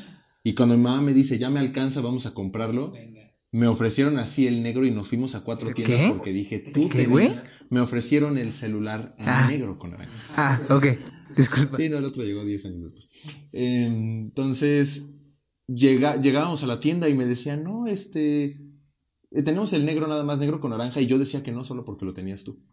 Y 0.43 0.55
cuando 0.55 0.75
mi 0.75 0.81
mamá 0.81 1.03
me 1.03 1.13
dice, 1.13 1.37
ya 1.37 1.51
me 1.51 1.59
alcanza, 1.59 2.01
vamos 2.01 2.25
a 2.25 2.33
comprarlo. 2.33 2.91
Me 3.51 3.67
ofrecieron 3.67 4.17
así 4.19 4.45
el 4.47 4.61
negro 4.61 4.85
y 4.85 4.91
nos 4.91 5.07
fuimos 5.07 5.33
a 5.35 5.43
cuatro 5.43 5.73
¿Qué? 5.73 5.83
tiendas 5.83 6.11
porque 6.13 6.31
dije, 6.31 6.59
tú 6.59 6.87
¿Qué, 6.87 7.05
güey? 7.07 7.31
Me 7.71 7.79
ofrecieron 7.79 8.37
el 8.37 8.51
celular 8.51 9.15
en 9.17 9.27
Ah. 9.27 9.47
negro 9.47 9.79
con 9.79 9.91
naranja. 9.91 10.13
Ah, 10.37 10.61
ok. 10.69 10.85
Disculpa. 11.35 11.77
Sí, 11.77 11.89
no, 11.89 11.97
el 11.97 12.05
otro 12.05 12.23
llegó 12.23 12.43
10 12.45 12.65
años 12.65 12.81
después. 12.83 13.09
Eh, 13.51 13.85
entonces, 13.87 15.15
llega, 15.67 16.19
llegábamos 16.21 16.63
a 16.63 16.67
la 16.67 16.79
tienda 16.79 17.09
y 17.09 17.13
me 17.15 17.25
decían, 17.25 17.63
no, 17.63 17.87
este, 17.87 18.45
eh, 19.31 19.43
tenemos 19.43 19.73
el 19.73 19.85
negro 19.85 20.07
nada 20.07 20.23
más 20.23 20.39
negro 20.39 20.59
con 20.59 20.71
naranja 20.71 21.01
y 21.01 21.07
yo 21.07 21.17
decía 21.17 21.43
que 21.43 21.51
no 21.51 21.63
solo 21.63 21.85
porque 21.85 22.05
lo 22.05 22.13
tenías 22.13 22.43
tú. 22.43 22.63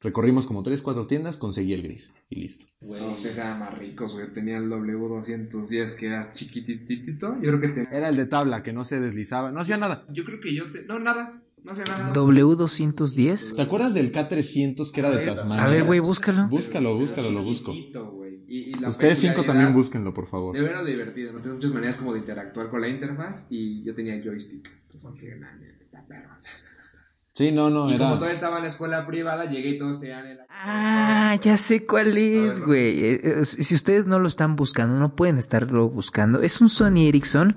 Recorrimos 0.00 0.46
como 0.46 0.62
3, 0.62 0.80
4 0.80 1.06
tiendas, 1.08 1.36
conseguí 1.36 1.72
el 1.72 1.82
gris 1.82 2.12
y 2.30 2.36
listo. 2.40 2.66
No, 2.82 3.10
ustedes 3.12 3.38
eran 3.38 3.58
más 3.58 3.76
ricos, 3.76 4.14
güey. 4.14 4.26
Yo 4.28 4.32
tenía 4.32 4.58
el 4.58 4.70
W210 4.70 5.98
que 5.98 6.06
era 6.06 6.30
chiquititito. 6.32 7.34
Yo 7.42 7.48
creo 7.48 7.60
que 7.60 7.68
tenía. 7.68 7.90
Era 7.90 8.08
el 8.08 8.16
de 8.16 8.26
tabla, 8.26 8.62
que 8.62 8.72
no 8.72 8.84
se 8.84 9.00
deslizaba, 9.00 9.50
no 9.50 9.60
hacía 9.60 9.76
nada. 9.76 10.06
Yo 10.10 10.24
creo 10.24 10.40
que 10.40 10.54
yo 10.54 10.70
te. 10.70 10.84
No, 10.84 11.00
nada. 11.00 11.42
No 11.64 11.72
hacía 11.72 11.84
nada. 11.84 12.12
W210. 12.12 13.56
¿Te 13.56 13.62
acuerdas 13.62 13.94
del 13.94 14.12
K300 14.12 14.92
que 14.92 15.00
era 15.00 15.10
de 15.10 15.26
Tasmania? 15.26 15.64
A 15.64 15.68
ver, 15.68 15.82
güey, 15.82 15.98
búscalo. 15.98 16.46
Búscalo, 16.48 16.96
búscalo, 16.96 17.32
lo 17.32 17.42
busco. 17.42 17.72
Güey. 17.72 18.44
Y, 18.46 18.70
y 18.70 18.74
la 18.74 18.90
Ustedes 18.90 19.18
cinco 19.18 19.44
también 19.44 19.74
búsquenlo, 19.74 20.14
por 20.14 20.26
favor. 20.26 20.54
De 20.56 20.62
verdad 20.62 20.84
divertido, 20.84 21.32
¿no? 21.32 21.40
Tienes 21.40 21.56
muchas 21.56 21.72
maneras 21.72 21.96
como 21.96 22.12
de 22.12 22.20
interactuar 22.20 22.70
con 22.70 22.80
la 22.80 22.88
interfaz 22.88 23.46
y 23.50 23.82
yo 23.82 23.92
tenía 23.94 24.22
joystick. 24.22 24.70
Entonces 24.94 25.20
dije, 25.20 25.36
"Nah, 25.36 25.54
neta, 25.56 25.80
está 25.80 26.06
perro. 26.06 26.30
Sí, 27.38 27.52
no, 27.52 27.70
no, 27.70 27.88
Y 27.88 27.96
como 27.96 28.08
era... 28.10 28.14
todavía 28.16 28.34
estaba 28.34 28.56
en 28.56 28.62
la 28.64 28.68
escuela 28.68 29.06
privada, 29.06 29.44
llegué 29.44 29.68
y 29.70 29.78
todos 29.78 30.00
tenían 30.00 30.26
el... 30.26 30.38
Ah, 30.50 31.38
ya 31.40 31.56
sé 31.56 31.86
cuál 31.86 32.18
es, 32.18 32.58
güey. 32.58 32.98
Eh, 33.04 33.20
eh, 33.22 33.44
Si 33.44 33.74
ustedes 33.76 34.08
no 34.08 34.18
lo 34.18 34.26
están 34.26 34.56
buscando, 34.56 34.98
no 34.98 35.14
pueden 35.14 35.38
estarlo 35.38 35.88
buscando. 35.88 36.40
Es 36.42 36.60
un 36.60 36.68
Sony 36.68 37.06
Ericsson 37.08 37.56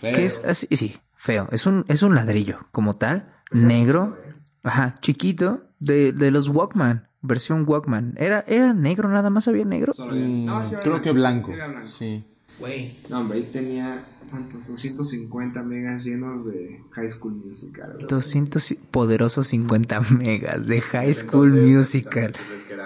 que 0.00 0.24
es 0.24 0.42
así, 0.44 0.66
sí, 0.72 0.96
feo. 1.14 1.48
Es 1.52 1.66
un, 1.66 1.84
es 1.86 2.02
un 2.02 2.16
ladrillo 2.16 2.66
como 2.72 2.94
tal, 2.94 3.32
negro, 3.52 4.18
ajá, 4.64 4.96
chiquito, 5.00 5.68
de, 5.78 6.10
de 6.12 6.32
los 6.32 6.48
Walkman, 6.48 7.06
versión 7.20 7.64
Walkman. 7.64 8.14
Era, 8.16 8.44
era 8.48 8.74
negro, 8.74 9.08
nada 9.08 9.30
más 9.30 9.46
había 9.46 9.64
negro. 9.64 9.92
Mm, 9.96 10.46
No, 10.46 10.66
sí 10.66 10.74
era 10.74 10.82
creo 10.82 11.00
que 11.00 11.12
blanco, 11.12 11.46
sí 11.46 11.52
era 11.54 11.68
blanco. 11.68 11.86
Sí. 11.86 12.24
Güey. 12.58 12.96
No, 13.08 13.20
hombre, 13.20 13.38
ahí 13.38 13.44
tenía, 13.52 14.04
¿cuántos? 14.30 14.68
250 14.68 15.62
megas 15.62 16.04
llenos 16.04 16.44
de 16.46 16.80
High 16.92 17.10
School 17.10 17.34
Musical. 17.34 17.92
güey. 17.94 18.06
200 18.06 18.70
y- 18.70 18.74
poderosos 18.76 19.48
50 19.48 20.00
megas 20.12 20.66
de 20.66 20.80
High 20.80 21.12
School 21.14 21.52
Musical. 21.52 22.34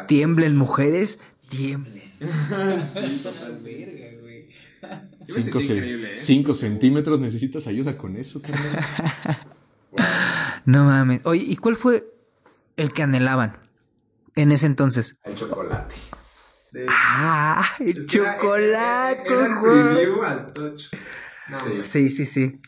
Tiemblen 0.08 0.56
mujeres, 0.56 1.20
tiemblen. 1.48 2.02
Ce- 5.26 5.50
increíble, 5.50 6.12
¿eh? 6.12 6.16
cinco 6.16 6.52
centímetros, 6.52 7.18
¿necesitas 7.20 7.66
ayuda 7.66 7.96
con 7.98 8.16
eso, 8.16 8.40
carnal? 8.40 8.78
No 10.64 10.84
mames. 10.84 11.20
Oye, 11.24 11.44
¿y 11.46 11.56
cuál 11.56 11.76
fue 11.76 12.12
el 12.76 12.92
que 12.92 13.02
anhelaban 13.04 13.56
en 14.34 14.50
ese 14.52 14.66
entonces? 14.66 15.16
El 15.24 15.36
chocolate. 15.36 15.94
Ah, 16.88 17.64
el 17.80 17.96
Es 17.98 18.06
chocolate, 18.06 19.34
al 20.24 20.52
touch. 20.52 20.84
No, 21.48 21.58
Sí. 21.60 21.80
Sí, 21.80 22.10
sí, 22.10 22.26
sí. 22.26 22.60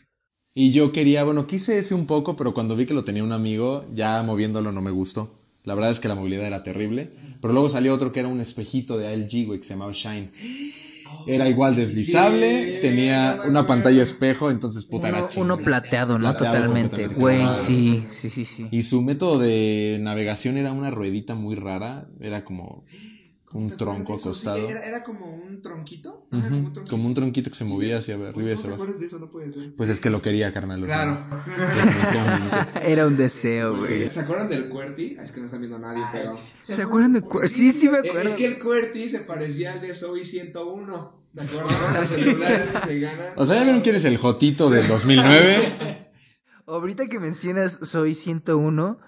Y 0.55 0.71
yo 0.71 0.91
quería, 0.91 1.23
bueno, 1.23 1.45
quise 1.47 1.77
ese 1.77 1.93
un 1.93 2.07
poco, 2.07 2.35
pero 2.35 2.53
cuando 2.53 2.75
vi 2.75 2.85
que 2.85 2.93
lo 2.93 3.03
tenía 3.03 3.23
un 3.23 3.31
amigo, 3.31 3.85
ya 3.93 4.21
moviéndolo 4.23 4.71
no 4.71 4.81
me 4.81 4.91
gustó. 4.91 5.39
La 5.63 5.75
verdad 5.75 5.91
es 5.91 5.99
que 5.99 6.07
la 6.07 6.15
movilidad 6.15 6.47
era 6.47 6.63
terrible. 6.63 7.11
Pero 7.41 7.53
luego 7.53 7.69
salió 7.69 7.93
otro 7.93 8.11
que 8.11 8.19
era 8.19 8.29
un 8.29 8.41
espejito 8.41 8.97
de 8.97 9.15
LG, 9.15 9.45
güey, 9.45 9.59
que 9.59 9.65
se 9.65 9.73
llamaba 9.73 9.91
Shine. 9.93 10.31
Era 11.27 11.47
igual 11.47 11.75
deslizable, 11.75 12.77
tenía 12.81 13.37
una 13.47 13.65
pantalla 13.65 14.01
espejo, 14.01 14.51
entonces 14.51 14.85
puta 14.85 15.09
era 15.09 15.27
Uno, 15.35 15.55
uno 15.55 15.57
plateado, 15.57 16.17
¿no? 16.17 16.29
Plateado 16.29 16.55
Totalmente. 16.55 17.07
Güey, 17.07 17.45
sí, 17.55 18.03
sí, 18.07 18.29
sí, 18.29 18.45
sí. 18.45 18.67
Y 18.71 18.83
su 18.83 19.01
método 19.01 19.39
de 19.39 19.97
navegación 20.01 20.57
era 20.57 20.71
una 20.71 20.91
ruedita 20.91 21.35
muy 21.35 21.55
rara, 21.55 22.07
era 22.19 22.43
como 22.43 22.83
un 23.53 23.75
tronco 23.75 24.15
acostado. 24.15 24.57
Era, 24.69 24.85
era 24.85 25.03
como 25.03 25.25
un 25.33 25.61
tronquito. 25.61 26.27
Como 26.29 26.43
un 26.43 26.49
tronquito. 26.73 26.85
Como 26.89 27.07
un 27.07 27.13
tronquito 27.13 27.49
que 27.49 27.55
se 27.55 27.65
movía 27.65 27.97
hacia 27.97 28.15
arriba 28.15 28.29
y 28.29 28.33
¿Cómo 28.33 28.47
hacia 28.53 28.69
abajo. 28.69 28.85
de 28.85 29.05
eso? 29.05 29.19
No 29.19 29.29
puede 29.29 29.51
ser. 29.51 29.73
Pues 29.75 29.89
es 29.89 29.99
que 29.99 30.09
lo 30.09 30.21
quería, 30.21 30.53
carnal. 30.53 30.83
Claro. 30.85 31.17
Era 32.83 33.07
un 33.07 33.17
deseo, 33.17 33.75
güey. 33.75 34.09
¿Se 34.09 34.19
acuerdan 34.21 34.49
del 34.49 34.69
QWERTY? 34.69 35.17
Es 35.19 35.31
que 35.31 35.39
no 35.39 35.45
están 35.47 35.61
viendo 35.61 35.77
a 35.77 35.79
nadie, 35.79 36.03
pero... 36.11 36.39
¿Se 36.59 36.81
acuerdan 36.81 37.13
de 37.13 37.21
cu- 37.21 37.39
Sí, 37.41 37.71
sí 37.71 37.89
me 37.89 37.97
Eh, 37.97 38.01
acuerdo. 38.01 38.21
Es 38.21 38.35
que 38.35 38.45
el 38.45 38.59
QWERTY 38.59 39.09
se 39.09 39.19
parecía 39.19 39.73
al 39.73 39.81
de 39.81 39.93
Zoe 39.93 40.23
101. 40.23 41.19
¿Se 41.33 41.41
acuerdan? 41.41 41.93
Los 41.93 42.03
celulares 42.09 42.69
que 42.69 42.87
se 42.87 42.99
ganan. 42.99 43.27
O 43.35 43.45
sea, 43.45 43.55
¿ya 43.57 43.63
vieron 43.63 43.81
quién 43.81 43.95
es 43.95 44.05
el 44.05 44.17
Jotito 44.17 44.69
del 44.69 44.87
2009? 44.87 46.09
Ahorita 46.67 47.07
que 47.07 47.19
mencionas 47.19 47.79
Soy 47.83 48.13
101, 48.13 48.99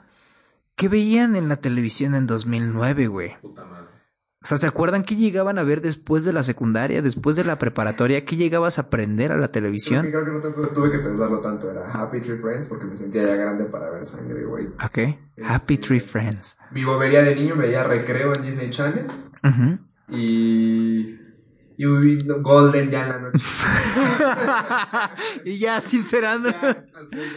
¿qué 0.75 0.87
veían 0.87 1.35
en 1.35 1.47
la 1.47 1.57
televisión 1.57 2.15
en 2.15 2.25
2009, 2.27 3.07
güey? 3.07 3.39
Puta 3.41 3.63
madre. 3.65 3.70
O 4.43 4.47
sea, 4.47 4.57
¿se 4.57 4.65
acuerdan 4.65 5.03
qué 5.03 5.15
llegaban 5.15 5.59
a 5.59 5.63
ver 5.63 5.81
después 5.81 6.23
de 6.23 6.33
la 6.33 6.41
secundaria, 6.41 7.03
después 7.03 7.35
de 7.35 7.43
la 7.43 7.59
preparatoria? 7.59 8.25
¿Qué 8.25 8.35
llegabas 8.37 8.79
a 8.79 8.83
aprender 8.83 9.31
a 9.31 9.35
la 9.35 9.41
Creo 9.41 9.47
que, 9.49 9.53
televisión? 9.53 10.07
creo 10.09 10.25
que 10.25 10.31
no 10.31 10.39
tuve, 10.41 10.67
tuve 10.69 10.89
que 10.91 10.97
pensarlo 10.97 11.39
tanto. 11.41 11.69
Era 11.69 11.85
Happy 11.91 12.21
Tree 12.21 12.37
Friends 12.39 12.65
porque 12.65 12.85
me 12.85 12.95
sentía 12.95 13.21
ya 13.23 13.35
grande 13.35 13.65
para 13.65 13.91
ver 13.91 14.03
sangre, 14.03 14.43
güey. 14.43 14.65
Ok. 14.83 15.15
Happy 15.43 15.77
Tree 15.77 15.99
Friends. 15.99 16.57
Vivo 16.71 16.97
vería 16.97 17.21
de 17.21 17.35
niño, 17.35 17.55
veía 17.55 17.83
Recreo 17.83 18.33
en 18.33 18.41
Disney 18.41 18.71
Channel. 18.71 19.05
Ujú. 19.43 19.77
Y. 20.09 21.20
Y 21.82 21.86
vi 21.88 22.17
Golden 22.41 22.91
ya 22.91 23.01
en 23.03 23.09
la 23.09 23.19
noche. 23.21 23.39
y 25.45 25.57
ya, 25.57 25.82
sincerando, 25.82 26.49
ya. 26.51 26.86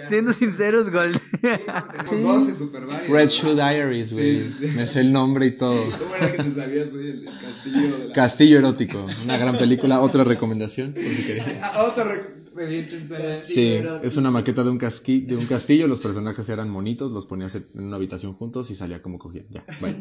siendo 0.05 0.35
sinceros, 0.35 0.91
Gold. 0.91 1.19
Tenemos 1.41 2.45
12 2.45 2.55
super 2.55 2.85
varios. 2.85 3.09
Red 3.11 3.29
Shoe 3.31 3.55
Diaries, 3.55 4.13
güey. 4.13 4.53
Sí, 4.53 4.69
sí. 4.69 4.77
Me 4.77 4.87
sé 4.87 5.01
el 5.01 5.13
nombre 5.13 5.47
y 5.47 5.51
todo. 5.53 5.83
¿Cómo 5.99 6.15
era 6.17 6.31
que 6.33 6.43
te 6.43 6.51
sabías, 6.51 6.93
güey? 6.93 7.09
El, 7.11 7.27
el 7.29 7.39
castillo 7.41 7.97
de 7.99 8.09
la... 8.09 8.15
Castillo 8.15 8.59
Erótico, 8.59 9.07
una 9.25 9.39
gran 9.39 9.57
película. 9.57 10.01
Otra 10.03 10.25
recomendación, 10.25 10.93
por 10.93 11.03
si. 11.03 11.39
Ah, 11.63 11.85
otra 11.91 12.05
re- 12.05 12.45
reviéntense. 12.55 13.41
Sí, 13.43 13.81
es 14.03 14.17
una 14.19 14.31
maqueta 14.31 14.63
de 14.63 14.69
un, 14.69 14.79
casqui- 14.79 15.25
de 15.27 15.37
un 15.37 15.47
castillo. 15.47 15.89
Los 15.89 16.01
personajes 16.01 16.47
eran 16.51 16.69
monitos, 16.69 17.13
los 17.13 17.25
ponías 17.25 17.55
en 17.55 17.65
una 17.77 17.97
habitación 17.97 18.35
juntos 18.35 18.71
y 18.71 18.75
salía 18.75 19.01
como 19.01 19.19
cogían. 19.19 19.47
Ya, 19.49 19.65
bye. 19.81 19.95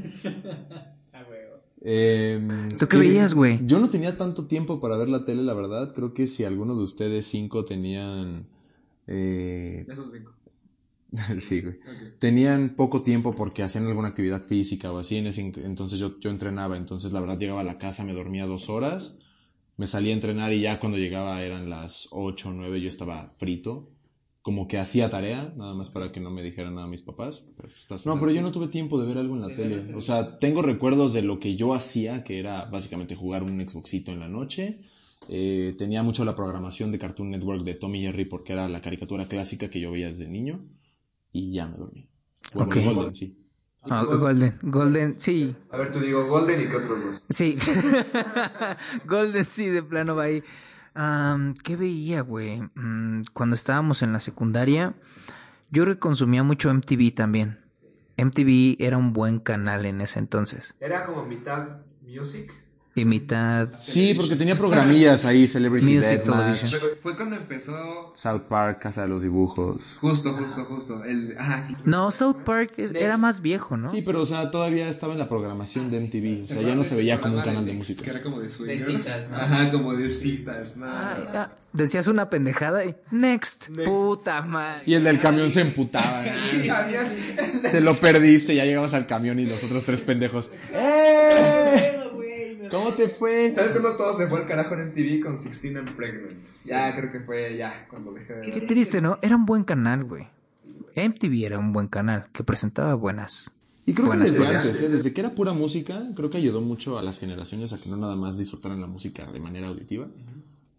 Em, 1.86 2.70
¿Tú 2.70 2.88
qué 2.88 2.98
veías, 2.98 3.34
güey? 3.34 3.60
Yo 3.66 3.80
no 3.80 3.90
tenía 3.90 4.18
tanto 4.18 4.48
tiempo 4.48 4.80
para 4.80 4.98
ver 4.98 5.10
la 5.10 5.26
tele, 5.26 5.44
la 5.44 5.54
verdad. 5.54 5.94
Creo 5.94 6.14
que 6.14 6.28
si 6.28 6.44
alguno 6.46 6.76
de 6.76 6.84
ustedes 6.84 7.26
cinco 7.28 7.66
tenían. 7.66 8.48
eh, 9.08 9.86
Ya 9.88 9.96
son 9.96 10.10
cinco. 10.10 10.32
sí, 11.40 11.62
güey. 11.62 11.76
Tenían 12.20 12.76
poco 12.76 13.04
tiempo 13.04 13.34
porque 13.36 13.64
hacían 13.64 13.86
alguna 13.88 14.10
actividad 14.10 14.44
física 14.44 14.92
o 14.92 14.98
así. 15.00 15.18
En 15.18 15.28
ese, 15.28 15.42
entonces 15.64 16.00
yo, 16.00 16.20
yo 16.20 16.30
entrenaba. 16.30 16.78
Entonces, 16.78 17.12
la 17.12 17.20
verdad, 17.22 17.38
llegaba 17.40 17.62
a 17.62 17.66
la 17.66 17.78
casa, 17.78 18.04
me 18.04 18.14
dormía 18.14 18.46
dos 18.48 18.70
horas 18.70 19.20
Me 19.78 19.88
salí 19.88 20.12
a 20.12 20.14
entrenar 20.14 20.54
y 20.54 20.62
ya 20.62 20.80
cuando 20.80 20.98
llegaba 21.00 21.44
eran 21.44 21.70
las 21.70 22.10
8 22.12 22.50
o 22.50 22.54
9, 22.54 22.82
yo 22.82 22.90
estaba 22.90 23.34
frito. 23.38 23.90
Como 24.44 24.68
que 24.68 24.78
hacía 24.78 25.10
tarea, 25.10 25.54
nada 25.58 25.74
más 25.74 25.90
para 25.90 26.12
que 26.12 26.20
no 26.20 26.30
me 26.30 26.44
dijeran 26.44 26.76
nada 26.76 26.86
mis 26.86 27.02
papás. 27.02 27.46
Pero 27.56 27.70
pues, 27.70 27.82
estás- 27.82 28.06
no, 28.06 28.20
pero 28.20 28.30
yo 28.32 28.42
no 28.42 28.52
tuve 28.52 28.68
tiempo 28.68 29.00
de 29.00 29.08
ver 29.08 29.18
algo 29.18 29.36
en 29.36 29.42
la 29.42 29.48
tele. 29.48 29.96
O 29.96 30.02
sea, 30.02 30.38
tengo 30.38 30.62
recuerdos 30.62 31.14
de 31.14 31.22
lo 31.24 31.40
que 31.40 31.56
yo 31.56 31.74
hacía, 31.74 32.24
que 32.26 32.40
era 32.40 32.66
básicamente 32.66 33.16
jugar 33.16 33.42
un 33.42 33.60
Xboxito 33.68 34.12
en 34.12 34.20
la 34.20 34.28
noche. 34.28 34.82
Eh, 35.30 35.74
tenía 35.78 36.04
mucho 36.04 36.26
la 36.26 36.36
programación 36.36 36.92
de 36.92 37.00
Cartoon 37.00 37.30
Network 37.32 37.64
de 37.64 37.76
Tommy 37.76 38.02
Jerry 38.02 38.26
porque 38.26 38.52
era 38.52 38.68
la 38.68 38.82
caricatura 38.82 39.28
clásica 39.30 39.70
que 39.70 39.80
yo 39.80 39.92
veía 39.92 40.10
desde 40.10 40.28
niño. 40.28 40.66
Y 41.32 41.54
ya 41.54 41.68
me 41.70 41.78
dormí. 41.78 42.10
Bueno. 42.54 42.94
Golden, 42.94 43.16
sí. 43.16 43.40
Ah, 43.90 44.04
Golden, 44.06 44.60
Golden, 44.62 45.20
sí, 45.20 45.54
A 45.70 45.76
ver, 45.78 45.92
tú 45.92 46.00
digo 46.00 46.26
Golden 46.28 46.62
y 46.62 46.68
qué 46.68 46.76
otros 46.78 47.04
dos. 47.04 47.24
sí. 47.30 47.58
Golden, 49.06 49.46
sí, 49.46 49.68
de 49.68 49.84
plano 49.84 50.16
va 50.16 50.24
ahí. 50.24 50.44
Am, 50.96 51.56
¿Qué 51.56 51.76
veía, 51.76 52.22
güey? 52.22 52.62
Mm, 52.76 53.22
cuando 53.34 53.56
estábamos 53.56 54.02
en 54.04 54.14
la 54.14 54.20
secundaria, 54.20 54.94
yo 55.70 56.00
consumía 56.00 56.44
mucho 56.44 56.70
MTV 56.70 57.14
también. 57.16 57.60
MTV 58.18 58.78
era 58.80 58.98
un 58.98 59.12
buen 59.12 59.40
canal 59.40 59.86
en 59.86 60.02
ese 60.02 60.20
entonces. 60.20 60.76
Era 60.80 61.06
como 61.06 61.26
mitad 61.26 61.82
music. 62.02 62.63
Y 62.96 63.06
mitad 63.06 63.70
Sí, 63.80 64.14
porque 64.14 64.36
tenía 64.36 64.56
programillas 64.56 65.26
ahí, 65.26 65.48
Celebrity 65.48 65.84
Music 65.96 66.22
Television. 66.24 66.70
Pero 66.72 66.88
fue 67.02 67.16
cuando 67.16 67.36
empezó. 67.38 68.14
South 68.16 68.42
Park, 68.48 68.80
Casa 68.84 69.02
de 69.02 69.08
los 69.08 69.24
Dibujos. 69.24 69.98
Justo, 70.00 70.32
justo, 70.34 70.64
justo. 70.66 71.04
El, 71.04 71.36
ajá, 71.40 71.60
sí. 71.60 71.76
No, 71.86 72.12
South 72.12 72.44
Park 72.46 72.74
es- 72.78 72.92
era 72.94 73.18
más 73.18 73.42
viejo, 73.42 73.78
¿no? 73.78 73.90
Sí, 73.90 74.04
pero 74.04 74.22
o 74.22 74.26
sea, 74.28 74.52
todavía 74.52 74.88
estaba 74.90 75.14
en 75.14 75.20
la 75.20 75.28
programación 75.28 75.90
de 75.90 75.98
MTV. 76.02 76.42
O 76.44 76.46
sea, 76.46 76.62
ya 76.62 76.76
no 76.76 76.84
se 76.84 76.96
veía 76.96 77.20
como 77.20 77.36
un 77.38 77.42
canal 77.42 77.66
de 77.66 77.72
Que 77.72 77.78
música. 77.78 78.12
era 78.12 78.22
como 78.22 78.40
de 78.40 78.50
swingers. 78.52 78.86
citas, 78.86 79.30
¿no? 79.32 79.38
Ajá, 79.38 79.72
como 79.72 79.94
de 79.96 80.08
citas, 80.08 80.78
¿no? 80.78 80.86
Ay, 80.86 81.24
ah, 81.34 81.50
decías 81.74 82.06
una 82.08 82.30
pendejada 82.30 82.86
y 82.86 82.94
next, 83.10 83.70
puta 83.86 84.44
madre. 84.44 84.84
Y 84.86 84.94
el 84.94 85.04
del 85.04 85.20
camión 85.20 85.50
se 85.52 85.62
emputaba. 85.62 86.24
Te 87.72 87.82
lo 87.82 88.00
perdiste, 88.00 88.54
ya 88.54 88.66
llegabas 88.66 88.94
al 88.94 89.08
camión 89.08 89.40
y 89.40 89.48
los 89.48 89.64
otros 89.64 89.84
tres 89.84 90.02
pendejos. 90.02 90.52
¡Eh! 90.74 91.03
¿Cómo 92.84 92.96
te 92.96 93.10
fue? 93.10 93.54
¿Sabes 93.54 93.72
cuándo 93.72 93.96
todo 93.96 94.14
se 94.14 94.28
fue 94.28 94.40
al 94.40 94.48
carajo 94.48 94.74
en 94.76 94.88
MTV 94.90 95.22
con 95.22 95.34
16 95.34 95.76
and 95.76 95.90
Pregnant? 95.96 96.34
Ya, 96.66 96.96
creo 96.96 97.12
que 97.12 97.20
fue 97.22 97.58
ya, 97.58 97.88
cuando 97.90 98.12
dejé 98.14 98.36
de 98.36 98.52
Qué 98.52 98.62
triste, 98.62 99.02
¿no? 99.02 99.18
Era 99.22 99.36
un 99.36 99.46
buen 99.46 99.64
canal, 99.64 100.04
güey. 100.04 100.28
MTV 100.96 101.46
era 101.46 101.60
un 101.60 101.74
buen 101.74 101.88
canal 101.88 102.24
que 102.32 102.44
presentaba 102.44 102.94
buenas. 102.96 103.52
Y 103.86 103.94
creo 103.94 104.10
que 104.12 104.18
desde 104.18 104.48
antes, 104.48 104.80
¿eh? 104.82 104.90
desde 104.90 105.12
que 105.14 105.22
era 105.22 105.36
pura 105.36 105.52
música, 105.54 106.02
creo 106.16 106.30
que 106.30 106.38
ayudó 106.38 106.62
mucho 106.62 106.98
a 106.98 107.04
las 107.04 107.20
generaciones 107.20 107.74
a 107.74 107.80
que 107.80 107.90
no 107.90 107.98
nada 107.98 108.16
más 108.16 108.38
disfrutaran 108.38 108.80
la 108.80 108.88
música 108.88 109.30
de 109.32 109.40
manera 109.40 109.68
auditiva. 109.68 110.08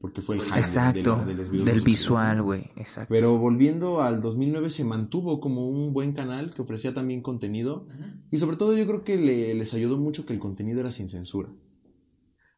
Porque 0.01 0.21
fue 0.21 0.37
el 0.37 0.43
de- 0.43 0.49
Exacto, 0.59 1.17
la- 1.17 1.25
de 1.25 1.35
del 1.65 1.81
visual, 1.81 2.43
güey. 2.43 2.71
Exacto. 2.77 3.09
Pero 3.09 3.39
volviendo 3.39 4.03
al 4.03 4.21
2009 4.21 4.69
se 4.69 4.85
mantuvo 4.85 5.41
como 5.41 5.67
un 5.67 5.95
buen 5.95 6.13
canal 6.13 6.53
que 6.53 6.61
ofrecía 6.61 6.93
también 6.93 7.23
contenido 7.23 7.87
y 8.31 8.37
sobre 8.37 8.57
todo 8.59 8.77
yo 8.77 8.87
creo 8.87 9.03
que 9.03 9.17
le- 9.17 9.55
les 9.55 9.73
ayudó 9.73 9.97
mucho 9.97 10.27
que 10.27 10.35
el 10.35 10.39
contenido 10.39 10.81
era 10.81 10.93
sin 10.93 11.09
censura. 11.09 11.49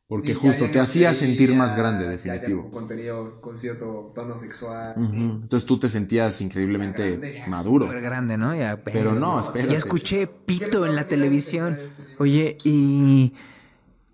Porque 0.08 0.34
Sí, 0.34 0.40
justo 0.40 0.70
te 0.70 0.78
hacía 0.78 1.12
se 1.12 1.26
sentir 1.26 1.56
más 1.56 1.76
grande, 1.76 2.06
definitivo. 2.08 2.62
con 2.62 2.70
contenido 2.70 3.40
con 3.40 3.58
cierto 3.58 4.12
tono 4.14 4.38
sexual. 4.38 4.94
Entonces 4.96 5.66
tú 5.66 5.78
te 5.80 5.88
sentías 5.88 6.40
increíblemente 6.40 7.42
maduro. 7.48 7.86
Súper 7.86 8.02
grande, 8.02 8.36
¿no? 8.36 8.54
Ya, 8.54 8.80
Pero 8.84 9.14
no, 9.14 9.40
espérate. 9.40 9.72
Ya 9.72 9.76
escuché 9.76 10.28
pito 10.28 10.86
en 10.86 10.94
la 10.94 11.08
televisión. 11.08 11.78
Oye, 12.18 12.56
¿y 12.62 13.34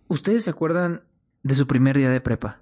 ustedes 0.08 0.44
se 0.44 0.50
acuerdan 0.50 1.02
de 1.42 1.54
su 1.54 1.66
primer 1.66 1.98
día 1.98 2.08
de 2.10 2.22
prepa? 2.22 2.60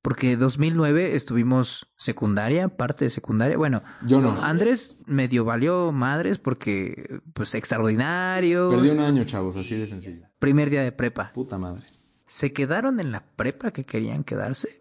Porque 0.00 0.36
2009 0.36 1.16
estuvimos 1.16 1.90
secundaria, 1.96 2.68
parte 2.68 3.04
de 3.06 3.10
secundaria. 3.10 3.56
Bueno, 3.58 3.82
Yo 4.06 4.20
no. 4.22 4.42
Andrés 4.42 4.96
medio 5.06 5.44
valió 5.44 5.92
madres 5.92 6.38
porque, 6.38 7.20
pues, 7.34 7.54
extraordinarios. 7.54 8.72
Perdí 8.72 8.90
un 8.90 9.00
año, 9.00 9.24
chavos, 9.24 9.56
así 9.56 9.76
de 9.76 9.86
sencillo. 9.86 10.26
Primer 10.38 10.68
día 10.70 10.82
de 10.82 10.92
prepa. 10.92 11.30
Puta 11.32 11.56
madre. 11.58 11.82
¿Se 12.26 12.52
quedaron 12.52 13.00
en 13.00 13.12
la 13.12 13.24
prepa 13.24 13.70
que 13.70 13.84
querían 13.84 14.24
quedarse? 14.24 14.80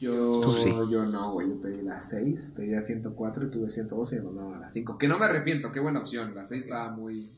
Yo, 0.00 0.40
Tú 0.42 0.54
sí. 0.54 0.70
yo 0.90 1.06
no, 1.06 1.32
güey. 1.32 1.48
Yo 1.48 1.60
pedí 1.60 1.82
la 1.82 2.00
6, 2.00 2.54
pedí 2.56 2.70
la 2.70 2.82
104 2.82 3.46
y 3.46 3.50
tuve 3.50 3.70
112 3.70 4.16
y 4.16 4.34
no, 4.34 4.54
a 4.54 4.58
la 4.58 4.68
5. 4.68 4.98
Que 4.98 5.08
no 5.08 5.18
me 5.18 5.26
arrepiento, 5.26 5.72
qué 5.72 5.80
buena 5.80 6.00
opción. 6.00 6.34
La 6.34 6.44
6 6.44 6.64
estaba 6.64 6.92
muy. 6.92 7.28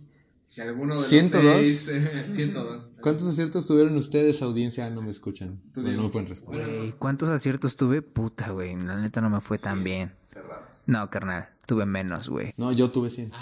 Si 0.45 0.61
alguno 0.61 0.95
de 0.95 1.01
los 1.01 1.09
102. 1.09 1.67
6, 1.67 1.93
102. 2.29 2.97
¿Cuántos 3.01 3.27
aciertos 3.29 3.67
tuvieron 3.67 3.97
ustedes, 3.97 4.43
audiencia? 4.43 4.89
No 4.91 5.01
me 5.01 5.11
escuchan. 5.11 5.61
No, 5.77 5.83
no 5.83 6.03
me 6.03 6.09
pueden 6.09 6.29
responder. 6.29 6.67
Güey, 6.67 6.93
¿cuántos 6.93 7.29
aciertos 7.29 7.77
tuve? 7.77 8.03
Puta, 8.03 8.51
güey. 8.51 8.77
La 8.77 8.97
neta 8.97 9.21
no 9.21 9.31
me 9.31 9.41
fue 9.41 9.59
tan 9.59 9.85
bien. 9.85 10.13
No, 10.87 11.09
carnal. 11.09 11.49
Tuve 11.67 11.87
menos, 11.87 12.29
güey. 12.29 12.53
No, 12.57 12.73
yo 12.73 12.91
tuve 12.91 13.11
100. 13.11 13.33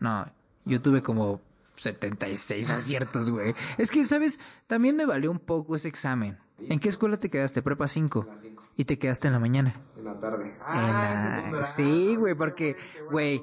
No, 0.00 0.26
yo 0.64 0.82
tuve 0.82 1.02
como 1.02 1.40
76 1.76 2.70
aciertos, 2.70 3.30
güey. 3.30 3.54
Es 3.78 3.90
que, 3.90 4.04
¿sabes? 4.04 4.40
También 4.66 4.96
me 4.96 5.06
valió 5.06 5.30
un 5.30 5.38
poco 5.38 5.76
ese 5.76 5.88
examen. 5.88 6.38
¿En 6.58 6.78
qué 6.78 6.88
escuela 6.88 7.18
te 7.18 7.28
quedaste? 7.28 7.62
Prepa 7.62 7.86
5. 7.86 8.26
Y 8.76 8.84
te 8.84 8.98
quedaste 8.98 9.26
en 9.28 9.34
la 9.34 9.38
mañana. 9.40 9.74
En 9.96 10.04
la 10.04 10.18
tarde. 10.18 10.54
En 10.68 11.52
la- 11.52 11.62
Sí, 11.62 12.16
güey, 12.16 12.34
porque, 12.34 12.76
güey, 13.10 13.42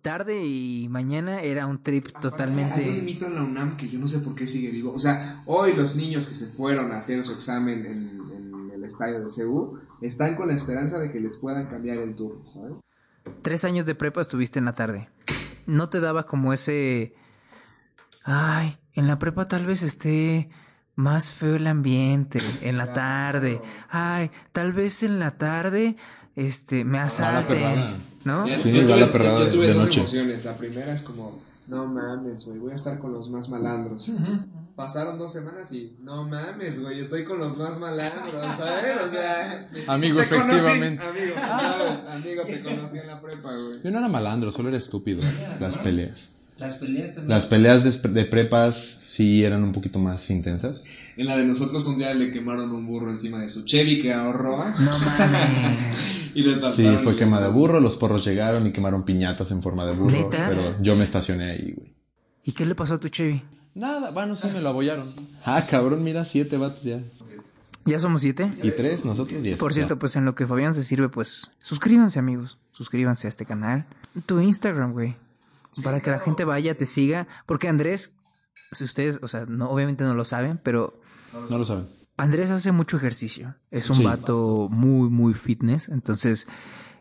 tarde 0.00 0.44
y 0.44 0.88
mañana 0.90 1.42
era 1.42 1.66
un 1.66 1.82
trip 1.82 2.06
Hay 2.06 2.12
un 2.14 2.20
totalmente... 2.20 3.02
mito 3.02 3.26
en 3.26 3.34
la 3.34 3.42
UNAM 3.42 3.76
que 3.76 3.88
yo 3.88 3.98
no 3.98 4.08
sé 4.08 4.20
por 4.20 4.34
qué 4.34 4.46
sigue 4.46 4.70
vivo. 4.70 4.92
O 4.92 4.98
sea, 4.98 5.42
hoy 5.46 5.72
los 5.74 5.96
niños 5.96 6.26
que 6.26 6.34
se 6.34 6.46
fueron 6.46 6.92
a 6.92 6.98
hacer 6.98 7.22
su 7.24 7.32
examen 7.32 7.84
en, 7.86 8.20
en 8.64 8.70
el 8.74 8.84
estadio 8.84 9.20
de 9.20 9.26
CU 9.44 9.78
están 10.00 10.34
con 10.36 10.48
la 10.48 10.54
esperanza 10.54 10.98
de 10.98 11.10
que 11.10 11.20
les 11.20 11.36
puedan 11.38 11.66
cambiar 11.66 11.98
el 11.98 12.14
turno, 12.16 12.48
¿sabes? 12.50 12.74
Tres 13.42 13.64
años 13.64 13.86
de 13.86 13.94
prepa 13.94 14.20
estuviste 14.20 14.58
en 14.58 14.64
la 14.64 14.72
tarde. 14.72 15.08
¿No 15.66 15.88
te 15.88 16.00
daba 16.00 16.24
como 16.26 16.52
ese... 16.52 17.14
Ay, 18.24 18.78
en 18.94 19.06
la 19.06 19.18
prepa 19.18 19.48
tal 19.48 19.66
vez 19.66 19.82
esté 19.82 20.48
más 20.94 21.30
feo 21.32 21.56
el 21.56 21.66
ambiente, 21.66 22.38
en 22.60 22.76
la 22.76 22.92
tarde. 22.92 23.60
Ay, 23.88 24.30
tal 24.52 24.72
vez 24.72 25.02
en 25.02 25.18
la 25.18 25.32
tarde, 25.32 25.96
este, 26.36 26.84
me 26.84 26.98
asalten. 26.98 27.96
¿no? 28.24 28.46
Sí, 28.46 28.84
va 28.84 28.96
la 28.96 29.12
perrada 29.12 29.40
yo, 29.40 29.44
yo 29.46 29.52
tuve 29.52 29.66
de 29.68 29.74
dos 29.74 29.84
noche. 29.84 30.00
emociones. 30.00 30.44
La 30.44 30.54
primera 30.56 30.92
es 30.92 31.02
como, 31.02 31.40
no 31.68 31.86
mames, 31.86 32.46
güey, 32.46 32.58
voy 32.58 32.72
a 32.72 32.76
estar 32.76 32.98
con 32.98 33.12
los 33.12 33.30
más 33.30 33.48
malandros. 33.48 34.10
Pasaron 34.76 35.18
dos 35.18 35.32
semanas 35.32 35.70
y, 35.72 35.96
no 36.00 36.26
mames, 36.28 36.80
güey, 36.80 37.00
estoy 37.00 37.24
con 37.24 37.38
los 37.38 37.58
más 37.58 37.78
malandros, 37.78 38.54
¿sabes? 38.54 38.96
O 39.06 39.10
sea, 39.10 39.68
Amigo, 39.88 40.20
te 40.22 40.28
conocí, 40.28 40.56
efectivamente. 40.56 41.04
amigo, 41.04 41.34
no, 41.36 42.12
amigo, 42.12 42.42
te 42.44 42.62
conocí 42.62 42.98
en 42.98 43.06
la 43.06 43.20
prepa, 43.20 43.54
güey. 43.54 43.82
Yo 43.82 43.90
no 43.90 43.98
era 43.98 44.08
malandro, 44.08 44.50
solo 44.52 44.68
era 44.68 44.78
estúpido. 44.78 45.22
Las 45.60 45.76
peleas. 45.78 46.30
Las 46.62 46.76
peleas 46.76 47.14
también. 47.14 47.28
Las 47.28 47.46
peleas 47.46 48.02
de, 48.02 48.08
de 48.10 48.24
prepas 48.24 48.76
sí 48.76 49.42
eran 49.44 49.62
un 49.64 49.72
poquito 49.72 49.98
más 49.98 50.30
intensas. 50.30 50.84
En 51.16 51.26
la 51.26 51.36
de 51.36 51.44
nosotros 51.44 51.86
un 51.86 51.98
día 51.98 52.14
le 52.14 52.30
quemaron 52.32 52.70
un 52.72 52.86
burro 52.86 53.10
encima 53.10 53.40
de 53.40 53.48
su 53.48 53.64
Chevy 53.64 54.00
que 54.00 54.12
ahorró 54.14 54.56
No 54.78 54.90
mames. 55.18 56.34
y 56.36 56.42
les 56.42 56.60
Sí, 56.74 56.86
fue 57.02 57.16
quema 57.16 57.40
de 57.40 57.48
burro, 57.48 57.80
los 57.80 57.96
porros 57.96 58.24
llegaron 58.24 58.66
y 58.66 58.70
quemaron 58.72 59.04
piñatas 59.04 59.50
en 59.50 59.62
forma 59.62 59.84
de 59.86 59.92
burro. 59.94 60.10
¿Neta? 60.10 60.46
Pero 60.48 60.80
yo 60.82 60.96
me 60.96 61.02
estacioné 61.04 61.50
ahí, 61.50 61.72
güey. 61.76 61.92
¿Y 62.44 62.52
qué 62.52 62.64
le 62.66 62.74
pasó 62.74 62.94
a 62.94 62.98
tu 63.00 63.08
Chevy? 63.08 63.42
Nada, 63.74 64.10
bueno, 64.10 64.36
sí 64.36 64.48
me 64.54 64.60
lo 64.60 64.68
abollaron. 64.70 65.06
Ah, 65.44 65.64
cabrón, 65.68 66.02
mira, 66.04 66.24
siete 66.24 66.56
vatos 66.56 66.82
ya. 66.84 66.98
¿Ya 67.84 67.98
somos 67.98 68.20
siete? 68.22 68.50
Y 68.62 68.70
tres, 68.70 69.04
nosotros 69.04 69.42
diez. 69.42 69.58
Por 69.58 69.72
Ya. 69.72 69.76
cierto, 69.76 69.98
pues 69.98 70.14
en 70.16 70.24
lo 70.24 70.34
que 70.36 70.46
Fabián 70.46 70.72
se 70.74 70.84
sirve, 70.84 71.08
pues 71.08 71.50
suscríbanse 71.58 72.18
amigos, 72.20 72.58
suscríbanse 72.70 73.26
a 73.26 73.30
este 73.30 73.44
canal. 73.44 73.86
Tu 74.26 74.40
Instagram, 74.40 74.92
güey, 74.92 75.16
para 75.82 76.00
que 76.00 76.10
la 76.10 76.18
gente 76.18 76.44
vaya, 76.44 76.76
te 76.76 76.86
siga, 76.86 77.26
porque 77.46 77.68
Andrés, 77.68 78.14
si 78.72 78.84
ustedes, 78.84 79.20
o 79.22 79.28
sea, 79.28 79.46
no, 79.46 79.70
obviamente 79.70 80.04
no 80.04 80.14
lo 80.14 80.24
saben, 80.24 80.58
pero 80.62 81.00
No 81.48 81.56
lo 81.58 81.64
saben. 81.64 81.88
Andrés 82.18 82.50
hace 82.50 82.72
mucho 82.72 82.96
ejercicio, 82.98 83.56
es 83.70 83.88
un 83.88 83.96
Sí. 83.96 84.04
vato 84.04 84.68
muy, 84.70 85.08
muy 85.08 85.32
fitness, 85.34 85.88
entonces, 85.88 86.46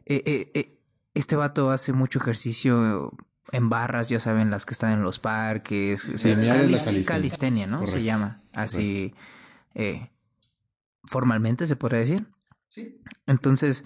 eh, 0.06 0.24
eh, 0.26 0.52
eh, 0.54 0.80
este 1.14 1.36
vato 1.36 1.70
hace 1.72 1.92
mucho 1.92 2.20
ejercicio 2.20 3.12
en 3.52 3.68
barras, 3.70 4.08
ya 4.08 4.20
saben, 4.22 4.50
las 4.50 4.66
que 4.66 4.74
están 4.74 4.94
en 4.94 5.04
los 5.04 5.20
parques, 5.20 6.08
o 6.10 6.18
sea, 6.18 6.38
calistenia. 6.38 7.06
calistenia, 7.06 7.68
¿no? 7.68 7.86
Se 7.88 8.02
llama, 8.04 8.42
así, 8.54 9.14
eh, 9.76 10.10
formalmente 11.04 11.68
se 11.68 11.76
podría 11.76 12.00
decir. 12.00 12.28
Sí. 12.70 13.02
Entonces, 13.28 13.84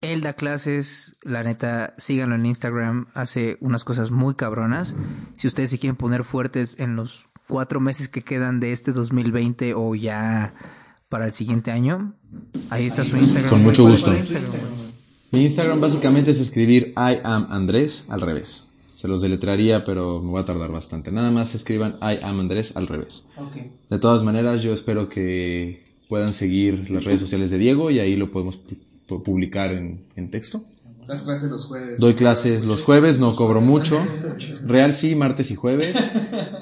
él 0.00 0.22
da 0.22 0.32
clases, 0.32 1.16
la 1.22 1.42
neta, 1.42 1.94
síganlo 1.98 2.34
en 2.34 2.46
Instagram, 2.46 3.06
hace 3.14 3.58
unas 3.60 3.84
cosas 3.84 4.10
muy 4.10 4.34
cabronas. 4.34 4.96
Si 5.36 5.46
ustedes 5.46 5.70
se 5.70 5.78
quieren 5.78 5.96
poner 5.96 6.24
fuertes 6.24 6.76
en 6.78 6.96
los 6.96 7.26
cuatro 7.46 7.80
meses 7.80 8.08
que 8.08 8.22
quedan 8.22 8.60
de 8.60 8.72
este 8.72 8.92
2020 8.92 9.74
o 9.74 9.94
ya 9.94 10.54
para 11.08 11.26
el 11.26 11.32
siguiente 11.32 11.70
año, 11.70 12.14
ahí 12.70 12.86
está 12.86 13.04
su 13.04 13.16
Instagram. 13.16 13.50
Con 13.50 13.62
mucho 13.62 13.82
¿Cuál 13.82 13.94
es 13.94 14.00
gusto. 14.04 14.16
Instagram? 14.16 14.70
Mi 15.32 15.42
Instagram 15.42 15.80
básicamente 15.80 16.30
es 16.30 16.40
escribir 16.40 16.94
I 16.96 17.20
am 17.22 17.48
Andrés 17.50 18.06
al 18.08 18.20
revés. 18.20 18.68
Se 18.94 19.06
los 19.06 19.22
deletrearía, 19.22 19.84
pero 19.84 20.20
me 20.22 20.30
voy 20.30 20.42
a 20.42 20.44
tardar 20.44 20.72
bastante. 20.72 21.12
Nada 21.12 21.30
más 21.30 21.54
escriban 21.54 21.96
I 22.02 22.18
am 22.22 22.40
Andrés 22.40 22.76
al 22.76 22.86
revés. 22.86 23.28
De 23.88 23.98
todas 23.98 24.22
maneras, 24.22 24.62
yo 24.62 24.72
espero 24.72 25.08
que 25.08 25.82
puedan 26.08 26.32
seguir 26.32 26.90
las 26.90 27.04
redes 27.04 27.20
sociales 27.20 27.50
de 27.50 27.58
Diego 27.58 27.90
y 27.90 28.00
ahí 28.00 28.16
lo 28.16 28.30
podemos 28.30 28.58
publicar 29.18 29.72
en, 29.72 30.04
en 30.16 30.30
texto. 30.30 30.64
Las 31.10 31.22
clases 31.22 31.50
los 31.50 31.64
jueves. 31.64 31.98
Doy 31.98 32.14
clases 32.14 32.64
los 32.64 32.84
jueves, 32.84 33.18
no 33.18 33.34
cobro 33.34 33.60
mucho. 33.60 34.00
Real 34.64 34.94
sí, 34.94 35.16
martes 35.16 35.50
y 35.50 35.56
jueves. 35.56 35.96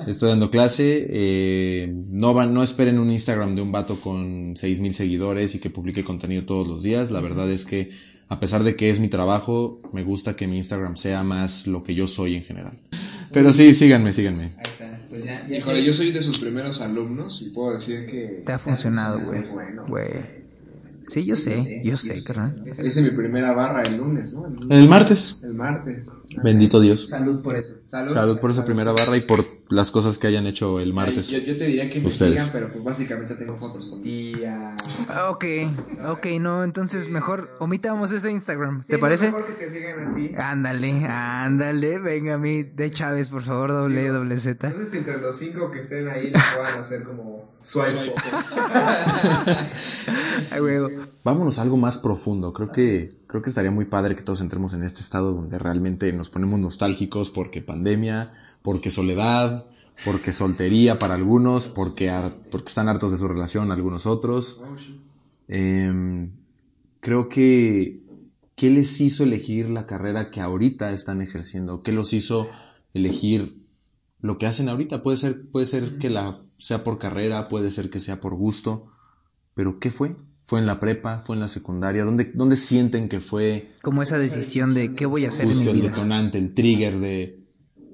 Estoy 0.07 0.31
dando 0.31 0.49
clase. 0.51 1.07
eh, 1.11 1.93
no 2.09 2.33
van, 2.33 2.55
no 2.55 2.63
esperen 2.63 2.99
un 2.99 3.11
Instagram 3.11 3.55
de 3.55 3.61
un 3.61 3.73
vato 3.73 4.01
con 4.01 4.55
6000 4.57 4.95
seguidores 4.95 5.55
y 5.55 5.59
que 5.59 5.69
publique 5.69 6.03
contenido 6.03 6.45
todos 6.45 6.67
los 6.67 6.83
días. 6.83 7.11
La 7.11 7.21
verdad 7.21 7.51
es 7.51 7.67
que, 7.67 7.91
a 8.31 8.41
pesar 8.41 8.65
de 8.65 8.75
que 8.75 8.89
es 8.89 9.01
mi 9.01 9.09
trabajo, 9.09 9.83
me 9.93 10.03
gusta 10.03 10.35
que 10.35 10.47
mi 10.47 10.57
Instagram 10.57 10.97
sea 10.97 11.23
más 11.23 11.67
lo 11.67 11.83
que 11.83 11.95
yo 11.95 12.09
soy 12.09 12.37
en 12.37 12.45
general. 12.45 12.73
Pero 13.31 13.53
sí, 13.53 13.75
síganme, 13.75 14.15
síganme. 14.15 14.45
Ahí 14.57 14.63
está. 14.67 14.99
Pues 15.11 15.25
ya, 15.25 15.47
ya 15.47 15.59
Híjole, 15.59 15.85
yo 15.85 15.93
soy 15.93 16.11
de 16.11 16.23
sus 16.23 16.39
primeros 16.39 16.81
alumnos 16.81 17.43
y 17.43 17.51
puedo 17.51 17.75
decir 17.75 18.07
que 18.07 18.43
te 18.47 18.53
ha 18.53 18.59
funcionado, 18.59 19.19
güey. 19.27 19.41
bueno. 19.53 19.85
Güey. 19.87 20.48
Sí, 21.09 21.25
yo 21.25 21.37
sé, 21.37 21.81
yo 21.85 21.97
sé, 21.97 22.23
carnal. 22.23 22.65
Hice 22.85 23.03
mi 23.03 23.11
primera 23.11 23.53
barra 23.53 23.83
el 23.83 23.97
lunes, 23.97 24.33
¿no? 24.35 24.47
El, 24.47 24.55
lunes. 24.55 24.79
El 24.79 24.89
martes. 24.89 25.41
El 25.43 25.55
martes. 25.55 26.13
Bendito 26.45 26.81
Dios. 26.81 27.09
Salud 27.09 27.43
por 27.43 27.57
eso. 27.57 27.77
Salud. 27.87 28.13
Salud 28.13 28.39
por 28.39 28.51
esa 28.51 28.65
primera 28.65 28.93
barra 28.93 29.17
y 29.17 29.23
por 29.23 29.43
las 29.71 29.91
cosas 29.91 30.19
que 30.19 30.27
hayan 30.27 30.47
hecho 30.47 30.81
el 30.81 30.89
Ay, 30.89 30.93
martes. 30.95 31.29
Yo, 31.29 31.39
yo 31.39 31.57
te 31.57 31.65
diría 31.67 31.91
que 31.91 32.01
me 32.01 32.09
Ustedes. 32.09 32.35
sigan, 32.35 32.49
pero 32.53 32.69
pues 32.69 32.85
básicamente 32.85 33.35
tengo 33.37 33.57
fotos 33.57 33.87
con 33.87 34.03
tía. 34.03 34.75
Ah, 35.09 35.31
Ok, 35.31 35.45
ok, 36.09 36.27
no, 36.41 36.63
entonces 36.65 37.09
mejor 37.09 37.51
omitamos 37.59 38.13
este 38.13 38.31
Instagram, 38.31 38.83
¿te 38.85 38.95
Sí, 38.97 39.01
parece? 39.01 39.27
Mejor 39.27 39.47
que 39.47 39.53
te 39.55 39.71
sigan 39.71 40.13
a 40.13 40.15
ti. 40.15 40.31
Ándale, 40.37 41.07
ándale, 41.07 41.99
venga 41.99 42.35
a 42.35 42.39
mí, 42.39 42.63
de 42.65 42.91
Chávez, 42.91 43.31
por 43.31 43.43
favor, 43.43 43.71
doble, 43.71 44.09
doble 44.09 44.39
Z. 44.39 44.73
Si 44.91 44.99
entre 44.99 45.19
los 45.19 45.37
cinco 45.39 45.71
que 45.71 45.79
estén 45.79 46.09
ahí 46.09 46.31
puedan 46.57 46.81
hacer 46.81 47.05
como 47.05 47.38
swipe. 47.63 48.13
Vámonos 51.25 51.59
a 51.59 51.63
algo 51.63 51.77
más 51.77 51.99
profundo. 51.99 52.53
Creo 52.53 52.71
que, 52.71 53.19
creo 53.27 53.43
que 53.43 53.51
estaría 53.51 53.71
muy 53.71 53.85
padre 53.85 54.17
que 54.17 54.23
todos 54.23 54.41
entremos 54.41 54.75
en 54.75 54.83
este 54.83 55.01
estado 55.01 55.33
donde 55.33 55.59
realmente 55.59 56.13
nos 56.13 56.31
ponemos 56.31 56.59
nostálgicos 56.61 57.31
porque 57.31 57.61
pandemia, 57.61 58.33
porque 58.63 58.91
soledad, 58.91 59.67
porque 60.05 60.33
soltería 60.33 60.99
para 60.99 61.15
algunos, 61.15 61.69
porque, 61.69 62.13
porque 62.51 62.69
están 62.69 62.89
hartos 62.89 63.13
de 63.13 63.19
su 63.19 63.29
relación 63.29 63.71
algunos 63.73 64.07
otros. 64.07 64.63
Em, 65.49 66.31
creo 67.01 67.29
que, 67.29 68.01
¿qué 68.55 68.71
les 68.71 69.01
hizo 69.01 69.25
elegir 69.25 69.71
la 69.71 69.87
carrera 69.87 70.31
que 70.31 70.41
ahorita 70.41 70.93
están 70.93 71.21
ejerciendo? 71.21 71.83
¿Qué 71.83 71.93
los 71.93 72.13
hizo 72.13 72.49
elegir 72.95 73.67
lo 74.21 74.39
que 74.39 74.47
hacen 74.47 74.69
ahorita? 74.69 75.03
Puede 75.03 75.17
ser, 75.17 75.51
puede 75.51 75.67
ser 75.67 75.99
que 75.99 76.11
la 76.11 76.37
sea 76.59 76.85
por 76.85 76.99
carrera, 76.99 77.49
puede 77.49 77.71
ser 77.71 77.91
que 77.91 78.01
sea 78.01 78.21
por 78.21 78.35
gusto, 78.35 78.91
pero 79.55 79.79
¿qué 79.79 79.91
fue? 79.91 80.17
¿Fue 80.45 80.59
en 80.59 80.67
la 80.67 80.81
prepa? 80.81 81.19
¿Fue 81.19 81.37
en 81.37 81.41
la 81.41 81.49
secundaria? 81.49 82.05
¿Dónde, 82.05 82.33
dónde 82.35 82.57
sienten 82.57 83.09
que 83.09 83.21
fue 83.21 83.73
Como 83.83 84.03
esa 84.03 84.19
decisión 84.19 84.73
de 84.73 84.95
qué 84.95 85.05
voy 85.05 85.27
a 85.27 85.29
hacer 85.29 85.47
en 85.47 85.69
el 85.69 85.83
detonante, 85.83 86.39
el 86.39 86.55
trigger 86.55 86.99
de 86.99 87.39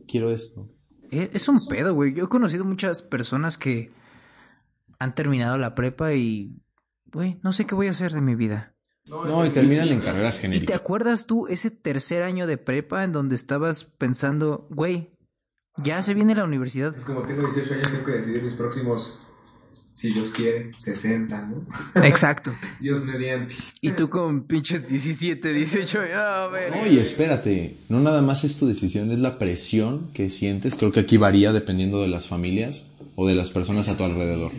quiero 0.07 0.31
esto? 0.31 0.71
Es, 1.11 1.31
es 1.33 1.49
un 1.49 1.59
pedo, 1.67 1.95
güey. 1.95 2.15
Yo 2.15 2.25
he 2.25 2.29
conocido 2.29 2.65
muchas 2.65 3.03
personas 3.03 3.59
que 3.59 3.91
han 4.99 5.15
terminado 5.15 5.59
la 5.59 5.75
prepa 5.75 6.15
y, 6.15 6.57
güey, 7.07 7.41
no 7.43 7.53
sé 7.53 7.67
qué 7.67 7.75
voy 7.75 7.89
a 7.89 7.91
hacer 7.91 8.13
de 8.13 8.21
mi 8.21 8.37
vida. 8.37 8.75
No, 9.07 9.45
y 9.45 9.51
terminan 9.51 9.89
en 9.89 10.01
carreras 10.01 10.37
¿Y 10.37 10.39
te 10.39 10.43
genéricas. 10.43 10.77
acuerdas 10.77 11.27
tú 11.27 11.47
ese 11.49 11.71
tercer 11.71 12.23
año 12.23 12.47
de 12.47 12.57
prepa 12.57 13.05
en 13.05 13.13
donde 13.13 13.35
estabas 13.35 13.85
pensando, 13.85 14.67
güey, 14.71 15.14
ya 15.77 16.03
se 16.03 16.15
viene 16.15 16.35
la 16.35 16.45
universidad? 16.45 16.95
Es 16.97 17.05
como 17.05 17.23
tengo 17.23 17.43
18 17.43 17.75
años, 17.75 17.91
tengo 17.91 18.05
que 18.05 18.13
decidir 18.13 18.43
mis 18.43 18.55
próximos, 18.55 19.19
si 19.93 20.13
Dios 20.13 20.31
quiere, 20.31 20.73
60, 20.79 21.47
¿no? 21.47 21.67
Exacto. 22.03 22.55
Dios 22.81 23.05
mediante. 23.05 23.55
Y 23.81 23.91
tú 23.91 24.09
con 24.09 24.45
pinches 24.45 24.89
17, 24.89 25.53
18, 25.53 26.01
a 26.17 26.49
ver. 26.49 26.77
No, 26.77 26.87
y 26.87 26.99
espérate, 26.99 27.77
no 27.89 28.01
nada 28.01 28.23
más 28.23 28.45
es 28.45 28.59
tu 28.59 28.67
decisión, 28.67 29.11
es 29.11 29.19
la 29.19 29.39
presión 29.39 30.11
que 30.13 30.31
sientes. 30.31 30.77
Creo 30.77 30.93
que 30.93 31.01
aquí 31.01 31.17
varía 31.17 31.53
dependiendo 31.53 32.01
de 32.01 32.09
las 32.09 32.29
familias 32.29 32.85
o 33.17 33.27
de 33.27 33.35
las 33.35 33.51
personas 33.51 33.89
a 33.89 33.97
tu 33.97 34.05
alrededor. 34.05 34.53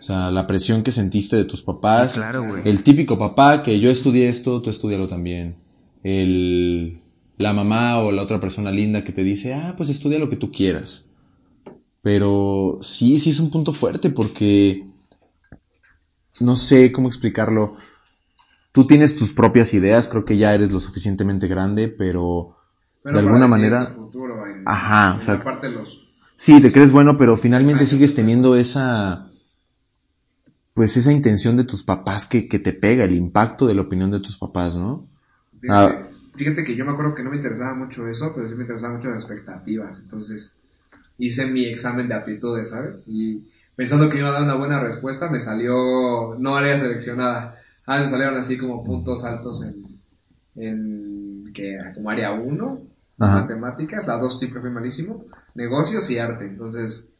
O 0.00 0.02
sea, 0.02 0.30
la 0.30 0.46
presión 0.46 0.82
que 0.82 0.92
sentiste 0.92 1.36
de 1.36 1.44
tus 1.44 1.62
papás. 1.62 2.14
Claro, 2.14 2.42
güey. 2.42 2.62
El 2.64 2.82
típico 2.82 3.18
papá 3.18 3.62
que 3.62 3.78
yo 3.78 3.90
estudié 3.90 4.28
esto, 4.28 4.62
tú 4.62 4.70
estudialo 4.70 5.08
también. 5.08 5.56
El, 6.02 6.99
la 7.40 7.54
mamá 7.54 7.98
o 8.00 8.12
la 8.12 8.22
otra 8.22 8.38
persona 8.38 8.70
linda 8.70 9.02
que 9.02 9.12
te 9.12 9.24
dice, 9.24 9.54
ah, 9.54 9.72
pues 9.76 9.88
estudia 9.88 10.18
lo 10.18 10.28
que 10.28 10.36
tú 10.36 10.52
quieras. 10.52 11.08
Pero 12.02 12.78
sí, 12.82 13.18
sí 13.18 13.30
es 13.30 13.40
un 13.40 13.50
punto 13.50 13.72
fuerte 13.72 14.10
porque 14.10 14.84
no 16.40 16.54
sé 16.54 16.92
cómo 16.92 17.08
explicarlo. 17.08 17.76
Tú 18.72 18.86
tienes 18.86 19.16
tus 19.16 19.32
propias 19.32 19.72
ideas, 19.72 20.08
creo 20.08 20.24
que 20.26 20.36
ya 20.36 20.54
eres 20.54 20.70
lo 20.70 20.80
suficientemente 20.80 21.48
grande, 21.48 21.88
pero, 21.88 22.56
Pero 23.02 23.14
de 23.14 23.20
alguna 23.26 23.46
manera... 23.46 23.88
tu 23.88 23.94
futuro 23.94 24.46
en, 24.46 24.62
Ajá, 24.66 25.14
en 25.14 25.20
o 25.20 25.22
sea- 25.22 25.42
parte 25.42 25.70
los... 25.70 26.08
Sí, 26.36 26.60
te 26.60 26.72
crees 26.72 26.92
bueno, 26.92 27.18
pero 27.18 27.36
finalmente 27.36 27.84
sigues 27.84 28.14
teniendo 28.14 28.56
esa, 28.56 29.28
pues 30.72 30.96
esa 30.96 31.12
intención 31.12 31.56
de 31.58 31.64
tus 31.64 31.82
papás 31.82 32.24
que, 32.26 32.48
que 32.48 32.58
te 32.58 32.72
pega, 32.72 33.04
el 33.04 33.14
impacto 33.14 33.66
de 33.66 33.74
la 33.74 33.82
opinión 33.82 34.10
de 34.10 34.20
tus 34.20 34.38
papás, 34.38 34.74
¿no? 34.76 35.06
Ah. 35.68 35.90
Fíjate 36.40 36.64
que 36.64 36.74
yo 36.74 36.86
me 36.86 36.92
acuerdo 36.92 37.14
que 37.14 37.22
no 37.22 37.30
me 37.30 37.36
interesaba 37.36 37.74
mucho 37.74 38.08
eso, 38.08 38.32
pero 38.34 38.48
sí 38.48 38.54
me 38.54 38.62
interesaba 38.62 38.94
mucho 38.94 39.10
las 39.10 39.22
expectativas. 39.22 39.98
Entonces 39.98 40.54
hice 41.18 41.46
mi 41.46 41.66
examen 41.66 42.08
de 42.08 42.14
aptitudes, 42.14 42.70
¿sabes? 42.70 43.04
Y 43.06 43.46
pensando 43.76 44.08
que 44.08 44.16
iba 44.18 44.30
a 44.30 44.32
dar 44.32 44.42
una 44.42 44.54
buena 44.54 44.80
respuesta, 44.80 45.30
me 45.30 45.38
salió 45.40 46.34
no 46.38 46.56
área 46.56 46.78
seleccionada. 46.78 47.54
Ah, 47.86 48.00
me 48.00 48.08
salieron 48.08 48.38
así 48.38 48.56
como 48.56 48.82
puntos 48.82 49.24
altos 49.24 49.62
en, 49.62 49.84
en 50.56 51.52
que 51.52 51.74
era 51.74 51.92
como 51.92 52.08
área 52.08 52.32
1, 52.32 52.80
Ajá. 53.18 53.40
matemáticas, 53.42 54.06
la 54.06 54.16
2 54.16 54.38
siempre 54.38 54.62
fue 54.62 54.70
malísimo, 54.70 55.26
negocios 55.54 56.10
y 56.10 56.18
arte. 56.18 56.46
Entonces 56.46 57.12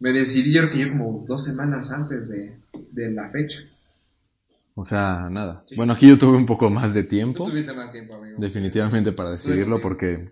me 0.00 0.12
decidí 0.12 0.52
yo 0.52 0.68
que 0.68 0.80
yo 0.80 0.90
como 0.90 1.24
dos 1.26 1.44
semanas 1.44 1.92
antes 1.92 2.28
de, 2.28 2.58
de 2.92 3.10
la 3.10 3.30
fecha. 3.30 3.60
O 4.78 4.84
sea, 4.84 5.28
nada. 5.30 5.64
Bueno, 5.74 5.94
aquí 5.94 6.06
yo 6.06 6.18
tuve 6.18 6.36
un 6.36 6.44
poco 6.44 6.68
más 6.68 6.92
de 6.92 7.02
Tú 7.02 7.08
tiempo, 7.08 7.44
tuviste 7.44 7.72
más 7.72 7.90
tiempo, 7.92 8.14
amigo. 8.14 8.36
definitivamente 8.38 9.10
para 9.12 9.30
decidirlo, 9.30 9.80
porque 9.80 10.30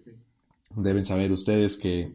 deben 0.77 1.05
saber 1.07 1.33
ustedes 1.33 1.79
que, 1.79 2.13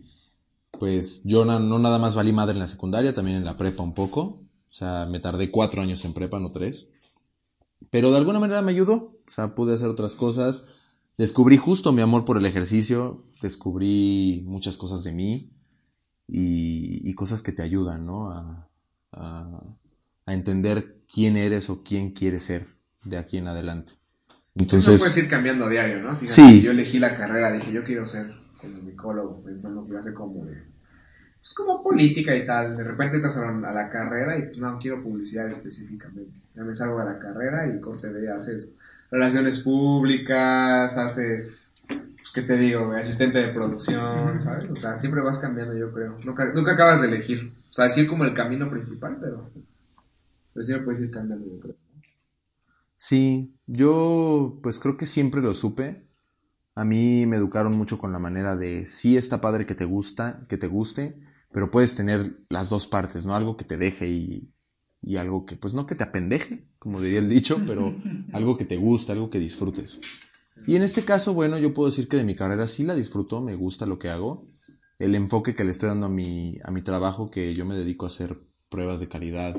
pues, 0.80 1.24
yo 1.24 1.44
no 1.44 1.80
nada 1.80 1.98
más 1.98 2.16
valí 2.16 2.32
madre 2.32 2.54
en 2.54 2.60
la 2.60 2.68
secundaria, 2.68 3.16
también 3.16 3.38
en 3.38 3.46
la 3.46 3.58
prepa 3.58 3.82
un 3.82 3.96
poco. 3.96 4.22
O 4.22 4.72
sea, 4.72 5.08
me 5.08 5.20
tardé 5.20 5.50
cuatro 5.50 5.82
años 5.82 6.06
en 6.06 6.14
prepa, 6.14 6.40
no 6.40 6.52
tres. 6.52 6.92
Pero 7.90 8.12
de 8.12 8.18
alguna 8.18 8.40
manera 8.40 8.62
me 8.62 8.72
ayudó. 8.72 8.94
O 8.96 9.32
sea, 9.32 9.56
pude 9.56 9.74
hacer 9.74 9.88
otras 9.88 10.16
cosas. 10.16 10.68
Descubrí 11.18 11.58
justo 11.58 11.92
mi 11.92 12.04
amor 12.04 12.26
por 12.26 12.38
el 12.38 12.46
ejercicio. 12.46 13.24
Descubrí 13.42 14.44
muchas 14.46 14.78
cosas 14.78 15.04
de 15.04 15.12
mí. 15.14 15.50
Y, 16.28 17.10
y 17.10 17.14
cosas 17.16 17.42
que 17.42 17.52
te 17.52 17.64
ayudan, 17.64 18.06
¿no? 18.06 18.30
A, 18.30 18.70
a, 19.14 19.64
a 20.28 20.34
entender 20.36 20.99
quién 21.12 21.38
eres 21.38 21.70
o 21.70 21.84
quién 21.84 22.12
quieres 22.12 22.44
ser 22.44 22.66
de 23.04 23.18
aquí 23.18 23.38
en 23.38 23.48
adelante. 23.48 23.94
Eso 24.56 24.64
Entonces, 24.64 25.00
puedes 25.00 25.18
ir 25.18 25.30
cambiando 25.30 25.66
a 25.66 25.70
diario, 25.70 26.02
¿no? 26.02 26.16
Fíjate, 26.16 26.34
Sí. 26.34 26.62
Yo 26.62 26.72
elegí 26.72 27.00
la 27.00 27.16
carrera, 27.16 27.52
dije, 27.52 27.72
yo 27.72 27.84
quiero 27.84 28.06
ser 28.06 28.26
comunicólogo, 28.60 29.42
pensando 29.44 29.84
que 29.84 29.90
iba 29.90 30.00
a 30.00 30.04
ser 30.04 30.14
como 30.14 30.46
de. 30.46 30.64
Pues 31.40 31.54
como 31.54 31.82
política 31.82 32.36
y 32.36 32.46
tal. 32.46 32.76
De 32.76 32.84
repente 32.84 33.16
entras 33.16 33.38
a 33.38 33.52
la, 33.52 33.90
carrera 33.90 34.38
y 34.38 34.60
no 34.60 34.78
quiero 34.78 35.02
publicidad 35.02 35.48
específicamente. 35.48 36.42
Ya 36.54 36.64
me 36.64 36.74
salgo 36.74 37.00
de 37.00 37.06
la 37.06 37.20
carrera 37.20 37.66
y 37.68 37.80
corte 37.80 38.10
de 38.10 38.32
haces 38.32 38.74
relaciones 39.10 39.60
públicas, 39.60 40.98
haces. 40.98 41.76
Pues, 41.88 42.32
¿qué 42.34 42.42
te 42.42 42.58
digo? 42.58 42.92
Asistente 42.92 43.40
de 43.40 43.48
producción, 43.48 44.42
¿sabes? 44.42 44.70
O 44.70 44.76
sea, 44.76 44.98
siempre 44.98 45.22
vas 45.22 45.40
cambiando, 45.40 45.76
yo 45.78 45.94
creo. 45.94 46.20
Nunca, 46.26 46.52
nunca 46.54 46.74
acabas 46.74 47.02
de 47.02 47.08
elegir. 47.08 47.50
O 47.70 47.74
sea, 47.74 47.86
decir 47.86 48.08
como 48.08 48.26
el 48.26 48.34
camino 48.34 48.70
principal, 48.70 49.18
pero. 49.22 49.50
Pero 50.54 50.64
siempre 50.64 50.86
puedes 50.86 51.02
ir 51.02 51.12
cambiando, 51.12 51.46
yo 51.48 51.60
creo. 51.60 51.76
Sí, 52.98 53.56
yo 53.66 54.60
pues 54.62 54.78
creo 54.78 54.98
que 54.98 55.06
siempre 55.06 55.42
lo 55.42 55.54
supe. 55.54 56.06
A 56.76 56.84
mí 56.84 57.26
me 57.26 57.38
educaron 57.38 57.78
mucho 57.78 57.98
con 57.98 58.12
la 58.12 58.20
manera 58.20 58.56
de 58.56 58.86
sí 58.86 59.16
está 59.16 59.42
padre 59.42 59.66
que 59.66 59.76
te 59.76 59.86
gusta, 59.86 60.46
que 60.50 60.58
te 60.58 60.68
guste, 60.68 61.20
pero 61.52 61.72
puedes 61.72 61.96
tener 61.96 62.42
las 62.50 62.70
dos 62.70 62.88
partes, 62.88 63.26
¿no? 63.26 63.36
Algo 63.36 63.56
que 63.56 63.66
te 63.66 63.78
deje 63.78 64.10
y, 64.10 64.52
y 65.02 65.16
algo 65.16 65.46
que, 65.46 65.56
pues 65.56 65.74
no 65.74 65.86
que 65.86 65.96
te 65.96 66.04
apendeje, 66.04 66.68
como 66.78 67.00
diría 67.00 67.20
el 67.20 67.30
dicho, 67.30 67.62
pero 67.66 67.96
algo 68.34 68.58
que 68.58 68.66
te 68.66 68.78
gusta, 68.78 69.14
algo 69.14 69.30
que 69.30 69.40
disfrutes. 69.40 70.02
Y 70.68 70.76
en 70.76 70.84
este 70.84 71.04
caso, 71.04 71.34
bueno, 71.34 71.58
yo 71.58 71.74
puedo 71.74 71.90
decir 71.90 72.08
que 72.10 72.18
de 72.18 72.26
mi 72.26 72.36
carrera 72.36 72.68
sí 72.68 72.84
la 72.84 72.96
disfruto, 72.96 73.42
me 73.42 73.56
gusta 73.56 73.86
lo 73.86 73.98
que 73.98 74.10
hago. 74.10 74.46
El 74.98 75.16
enfoque 75.16 75.56
que 75.56 75.64
le 75.64 75.72
estoy 75.72 75.88
dando 75.88 76.08
a 76.08 76.10
mi, 76.10 76.58
a 76.64 76.72
mi 76.72 76.82
trabajo, 76.82 77.32
que 77.32 77.56
yo 77.56 77.66
me 77.66 77.76
dedico 77.76 78.06
a 78.06 78.10
hacer 78.10 78.38
pruebas 78.70 79.00
de 79.00 79.08
calidad 79.08 79.56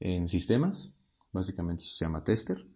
en 0.00 0.28
sistemas, 0.28 1.00
básicamente 1.32 1.82
eso 1.82 1.94
se 1.96 2.04
llama 2.04 2.24
tester. 2.24 2.66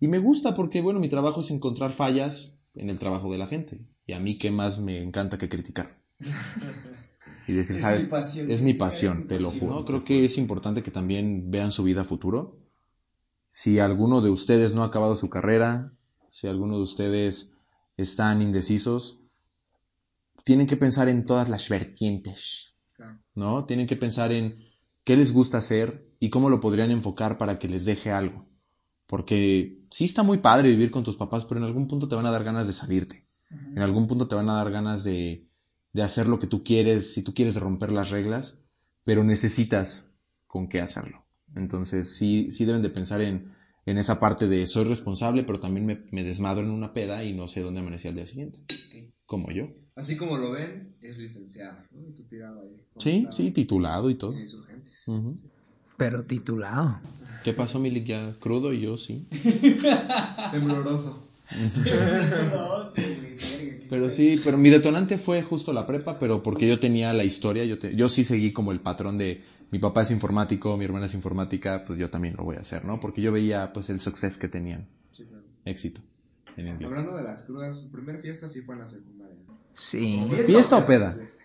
Y 0.00 0.08
me 0.08 0.18
gusta 0.18 0.54
porque, 0.54 0.80
bueno, 0.80 1.00
mi 1.00 1.08
trabajo 1.08 1.40
es 1.42 1.50
encontrar 1.50 1.92
fallas 1.92 2.62
en 2.74 2.88
el 2.90 2.98
trabajo 2.98 3.30
de 3.30 3.38
la 3.38 3.46
gente. 3.46 3.80
Y 4.06 4.12
a 4.12 4.20
mí 4.20 4.38
qué 4.38 4.50
más 4.50 4.80
me 4.80 5.02
encanta 5.02 5.38
que 5.38 5.48
criticar. 5.48 5.90
Y 7.46 7.52
decir, 7.54 7.74
Es 7.76 7.82
¿sabes? 7.82 8.04
mi 8.04 8.10
pasión. 8.10 8.50
Es 8.50 8.62
mi 8.62 8.74
pasión, 8.74 9.26
te 9.26 9.40
lo 9.40 9.50
juro. 9.50 9.74
¿no? 9.74 9.84
Creo 9.84 10.04
que 10.04 10.24
es 10.24 10.38
importante 10.38 10.84
que 10.84 10.92
también 10.92 11.50
vean 11.50 11.72
su 11.72 11.82
vida 11.82 12.04
futuro. 12.04 12.60
Si 13.50 13.80
alguno 13.80 14.20
de 14.20 14.30
ustedes 14.30 14.72
no 14.72 14.84
ha 14.84 14.86
acabado 14.86 15.16
su 15.16 15.28
carrera, 15.30 15.92
si 16.28 16.46
alguno 16.46 16.76
de 16.76 16.82
ustedes 16.84 17.54
están 17.96 18.40
indecisos, 18.40 19.24
tienen 20.44 20.68
que 20.68 20.76
pensar 20.76 21.08
en 21.08 21.26
todas 21.26 21.48
las 21.48 21.68
vertientes. 21.68 22.76
¿no? 23.34 23.64
Tienen 23.64 23.88
que 23.88 23.96
pensar 23.96 24.30
en 24.30 24.56
qué 25.02 25.16
les 25.16 25.32
gusta 25.32 25.58
hacer 25.58 26.06
y 26.20 26.30
cómo 26.30 26.50
lo 26.50 26.60
podrían 26.60 26.90
enfocar 26.92 27.38
para 27.38 27.58
que 27.58 27.68
les 27.68 27.84
deje 27.84 28.12
algo. 28.12 28.46
Porque 29.06 29.80
sí 29.90 30.04
está 30.04 30.22
muy 30.22 30.38
padre 30.38 30.68
vivir 30.68 30.92
con 30.92 31.02
tus 31.02 31.16
papás, 31.16 31.44
pero 31.44 31.58
en 31.58 31.64
algún 31.66 31.88
punto 31.88 32.06
te 32.06 32.14
van 32.14 32.26
a 32.26 32.30
dar 32.30 32.44
ganas 32.44 32.68
de 32.68 32.72
salirte. 32.72 33.26
En 33.50 33.82
algún 33.82 34.06
punto 34.06 34.28
te 34.28 34.36
van 34.36 34.48
a 34.48 34.54
dar 34.54 34.70
ganas 34.70 35.02
de, 35.02 35.48
de 35.92 36.02
hacer 36.02 36.28
lo 36.28 36.38
que 36.38 36.46
tú 36.46 36.62
quieres, 36.62 37.12
si 37.12 37.24
tú 37.24 37.34
quieres 37.34 37.56
romper 37.56 37.90
las 37.90 38.10
reglas, 38.10 38.68
pero 39.02 39.24
necesitas 39.24 40.12
con 40.46 40.68
qué 40.68 40.80
hacerlo. 40.80 41.24
Entonces 41.56 42.14
sí, 42.14 42.52
sí 42.52 42.64
deben 42.64 42.82
de 42.82 42.90
pensar 42.90 43.20
en, 43.22 43.52
en 43.86 43.98
esa 43.98 44.20
parte 44.20 44.46
de 44.46 44.66
soy 44.68 44.84
responsable, 44.84 45.42
pero 45.42 45.58
también 45.58 45.86
me, 45.86 45.98
me 46.12 46.22
desmadro 46.22 46.62
en 46.64 46.70
una 46.70 46.92
peda 46.92 47.24
y 47.24 47.34
no 47.34 47.48
sé 47.48 47.62
dónde 47.62 47.80
amanecí 47.80 48.06
al 48.06 48.14
día 48.14 48.26
siguiente. 48.26 48.60
Como 49.26 49.50
yo. 49.50 49.68
Así 49.94 50.16
como 50.16 50.38
lo 50.38 50.50
ven, 50.52 50.96
es 51.00 51.18
licenciado, 51.18 51.78
¿no? 51.92 52.08
Y 52.08 52.12
tú 52.14 52.24
tirado 52.24 52.62
ahí. 52.62 52.84
Sí, 52.98 53.26
sí, 53.30 53.50
titulado 53.52 54.10
y 54.10 54.16
todo. 54.16 54.32
De 54.32 54.42
insurgentes. 54.42 55.06
Ujú. 55.08 55.36
Pero 56.00 56.22
titulado. 56.24 56.98
¿Qué 57.44 57.52
pasó, 57.52 57.78
Milik? 57.78 58.06
Ya 58.06 58.32
crudo 58.40 58.72
y 58.72 58.80
yo 58.80 58.96
sí. 58.96 59.26
Tembloroso. 60.50 61.26
Pero 63.90 64.08
sí, 64.08 64.40
pero 64.44 64.56
mi 64.56 64.70
detonante 64.70 65.18
fue 65.18 65.42
justo 65.42 65.72
la 65.72 65.84
prepa, 65.86 66.16
pero 66.18 66.42
porque 66.44 66.68
yo 66.68 66.78
tenía 66.78 67.12
la 67.12 67.24
historia, 67.24 67.64
yo, 67.64 67.76
te- 67.78 67.92
yo 67.94 68.08
sí 68.08 68.22
seguí 68.24 68.52
como 68.52 68.70
el 68.70 68.78
patrón 68.80 69.18
de 69.18 69.42
mi 69.72 69.80
papá 69.80 70.02
es 70.02 70.12
informático, 70.12 70.76
mi 70.76 70.84
hermana 70.84 71.06
es 71.06 71.14
informática, 71.14 71.82
pues 71.84 71.98
yo 71.98 72.08
también 72.08 72.36
lo 72.38 72.44
voy 72.44 72.54
a 72.56 72.60
hacer, 72.60 72.84
¿no? 72.84 73.00
Porque 73.00 73.20
yo 73.20 73.32
veía 73.32 73.72
pues 73.72 73.90
el 73.90 74.00
success 74.00 74.38
que 74.38 74.46
tenían, 74.48 74.86
Sí, 75.10 75.24
claro. 75.24 75.42
éxito 75.64 76.00
en. 76.56 76.84
Hablando 76.84 77.16
de 77.16 77.24
las 77.24 77.42
crudas, 77.42 77.80
su 77.80 77.90
primer 77.90 78.20
fiesta 78.20 78.46
sí 78.46 78.60
fue 78.62 78.76
en 78.76 78.82
la 78.82 78.88
secundaria. 78.88 79.34
Sí. 79.74 80.24
¿Fiesta 80.46 80.76
o 80.78 80.86
peda? 80.86 81.10
Fiesta. 81.12 81.39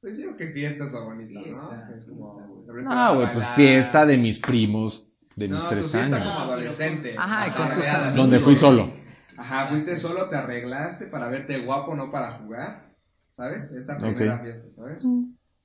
Pues 0.00 0.16
yo 0.16 0.24
creo 0.24 0.36
que 0.36 0.46
fiesta 0.48 0.84
es 0.84 0.92
lo 0.92 1.04
bonito, 1.04 1.42
Fiesta, 1.42 1.86
¿no? 1.88 1.94
Es 1.94 2.06
como... 2.06 2.64
Ah, 2.88 3.12
güey, 3.14 3.32
pues 3.32 3.46
fiesta 3.48 4.06
de 4.06 4.16
mis 4.16 4.38
primos 4.38 5.18
de 5.36 5.48
mis 5.48 5.58
No, 5.58 5.68
tres 5.68 5.90
fiesta 5.90 6.16
años. 6.16 6.28
como 6.34 6.52
adolescente. 6.52 7.14
Ajá, 7.18 7.48
y 7.48 7.50
con 7.50 7.62
Para 7.62 7.74
tus 7.74 7.84
ver 7.84 7.94
a- 7.94 7.98
amigos. 7.98 8.16
Donde 8.16 8.38
fui 8.38 8.56
solo. 8.56 8.88
Ajá, 9.36 9.66
fuiste 9.66 9.96
solo, 9.96 10.28
te 10.28 10.36
arreglaste 10.36 11.06
para 11.06 11.28
verte 11.28 11.58
guapo, 11.58 11.94
no 11.94 12.10
para 12.10 12.32
jugar. 12.32 12.82
¿Sabes? 13.32 13.72
Esa 13.72 13.98
primera 13.98 14.38
fiesta, 14.38 14.68
¿sabes? 14.76 15.02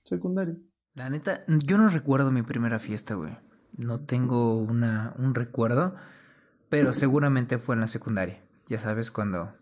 Secundario. 0.03 0.57
La 0.93 1.09
neta, 1.09 1.39
yo 1.47 1.77
no 1.77 1.89
recuerdo 1.89 2.31
mi 2.31 2.41
primera 2.41 2.79
fiesta, 2.79 3.15
güey. 3.15 3.37
No 3.77 3.99
tengo 4.05 4.55
una, 4.57 5.13
un 5.17 5.35
recuerdo, 5.35 5.95
pero 6.69 6.93
seguramente 6.93 7.57
fue 7.57 7.75
en 7.75 7.81
la 7.81 7.87
secundaria. 7.87 8.41
Ya 8.69 8.79
sabes, 8.79 9.11
cuando 9.11 9.53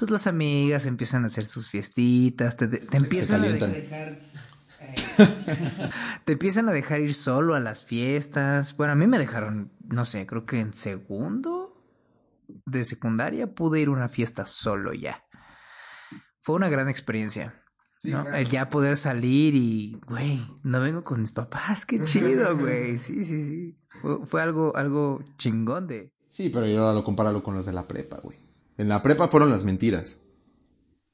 pues 0.00 0.10
las 0.10 0.26
amigas 0.26 0.86
empiezan 0.86 1.24
a 1.24 1.26
hacer 1.26 1.44
sus 1.44 1.68
fiestitas, 1.68 2.56
te, 2.56 2.68
te 2.68 2.96
empiezan 2.96 3.42
a. 3.42 3.48
Dejar. 3.48 4.18
te 6.24 6.32
empiezan 6.32 6.70
a 6.70 6.72
dejar 6.72 7.02
ir 7.02 7.12
solo 7.12 7.54
a 7.54 7.60
las 7.60 7.84
fiestas. 7.84 8.74
Bueno, 8.78 8.94
a 8.94 8.96
mí 8.96 9.06
me 9.06 9.18
dejaron, 9.18 9.70
no 9.82 10.06
sé, 10.06 10.26
creo 10.26 10.46
que 10.46 10.58
en 10.58 10.72
segundo 10.72 11.84
de 12.64 12.86
secundaria 12.86 13.54
pude 13.54 13.80
ir 13.80 13.88
a 13.88 13.90
una 13.90 14.08
fiesta 14.08 14.46
solo 14.46 14.94
ya. 14.94 15.22
Fue 16.40 16.56
una 16.56 16.70
gran 16.70 16.88
experiencia. 16.88 17.62
Sí, 17.98 18.10
¿no? 18.10 18.22
claro. 18.22 18.38
El 18.38 18.48
ya 18.48 18.70
poder 18.70 18.96
salir 18.96 19.54
y, 19.54 20.00
güey, 20.06 20.40
no 20.62 20.80
vengo 20.80 21.04
con 21.04 21.20
mis 21.20 21.32
papás, 21.32 21.84
qué 21.84 22.00
chido, 22.00 22.56
güey. 22.58 22.96
Sí, 22.96 23.22
sí, 23.22 23.46
sí. 23.46 23.78
Fue, 24.00 24.24
fue 24.24 24.40
algo, 24.40 24.74
algo 24.76 25.22
chingón 25.36 25.86
de. 25.86 26.10
Sí, 26.30 26.48
pero 26.48 26.66
yo 26.66 26.80
ahora 26.80 26.94
lo 26.94 27.04
compáralo 27.04 27.42
con 27.42 27.54
los 27.54 27.66
de 27.66 27.74
la 27.74 27.86
prepa, 27.86 28.16
güey. 28.22 28.49
En 28.80 28.88
la 28.88 29.02
prepa 29.02 29.28
fueron 29.28 29.50
las 29.50 29.64
mentiras. 29.64 30.22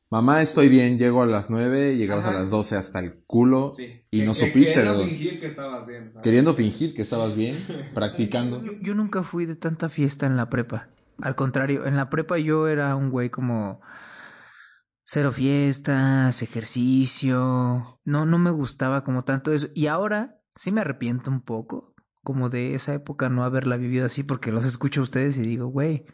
Mamá, 0.08 0.40
estoy 0.40 0.68
bien, 0.68 0.98
llego 0.98 1.20
a 1.22 1.26
las 1.26 1.50
nueve, 1.50 1.96
llegabas 1.96 2.24
Ajá. 2.26 2.36
a 2.36 2.40
las 2.40 2.50
doce 2.50 2.76
hasta 2.76 3.00
el 3.00 3.24
culo 3.26 3.72
Sí. 3.76 4.02
y 4.12 4.22
no 4.22 4.34
Que- 4.34 4.38
supiste, 4.46 4.74
queriendo 4.74 4.98
¿verdad? 4.98 5.08
fingir 5.10 5.40
que 5.40 5.46
estaba 5.46 5.78
haciendo. 5.78 6.10
¿sabes? 6.12 6.22
Queriendo 6.24 6.54
fingir 6.54 6.94
que 6.94 7.02
estabas 7.02 7.34
bien, 7.34 7.56
practicando. 7.94 8.62
Yo, 8.62 8.72
yo 8.80 8.94
nunca 8.94 9.24
fui 9.24 9.46
de 9.46 9.56
tanta 9.56 9.88
fiesta 9.88 10.26
en 10.26 10.36
la 10.36 10.48
prepa. 10.48 10.88
Al 11.20 11.34
contrario, 11.34 11.86
en 11.86 11.96
la 11.96 12.08
prepa 12.08 12.38
yo 12.38 12.68
era 12.68 12.94
un 12.94 13.10
güey 13.10 13.30
como 13.30 13.80
cero 15.02 15.32
fiestas, 15.32 16.40
ejercicio. 16.42 17.98
No, 18.04 18.26
no 18.26 18.38
me 18.38 18.50
gustaba 18.52 19.02
como 19.02 19.24
tanto 19.24 19.52
eso. 19.52 19.68
Y 19.74 19.88
ahora 19.88 20.40
sí 20.54 20.70
me 20.70 20.82
arrepiento 20.82 21.32
un 21.32 21.40
poco, 21.40 21.94
como 22.22 22.48
de 22.48 22.74
esa 22.76 22.94
época 22.94 23.28
no 23.28 23.42
haberla 23.42 23.76
vivido 23.76 24.06
así, 24.06 24.22
porque 24.22 24.52
los 24.52 24.64
escucho 24.64 25.00
a 25.00 25.02
ustedes 25.04 25.36
y 25.38 25.42
digo, 25.42 25.66
güey, 25.66 26.04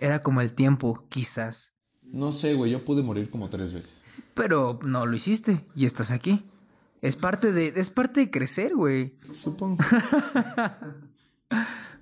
era 0.00 0.20
como 0.20 0.40
el 0.40 0.52
tiempo, 0.52 1.02
quizás. 1.08 1.74
No 2.02 2.32
sé, 2.32 2.54
güey, 2.54 2.70
yo 2.72 2.84
pude 2.84 3.02
morir 3.02 3.30
como 3.30 3.48
tres 3.48 3.72
veces. 3.72 4.02
Pero 4.34 4.78
no 4.82 5.06
lo 5.06 5.14
hiciste 5.16 5.64
y 5.74 5.84
estás 5.84 6.10
aquí. 6.10 6.44
Es 7.02 7.16
parte 7.16 7.52
de, 7.52 7.72
es 7.76 7.90
parte 7.90 8.20
de 8.20 8.30
crecer, 8.30 8.74
güey. 8.74 9.14
Supongo. 9.32 9.82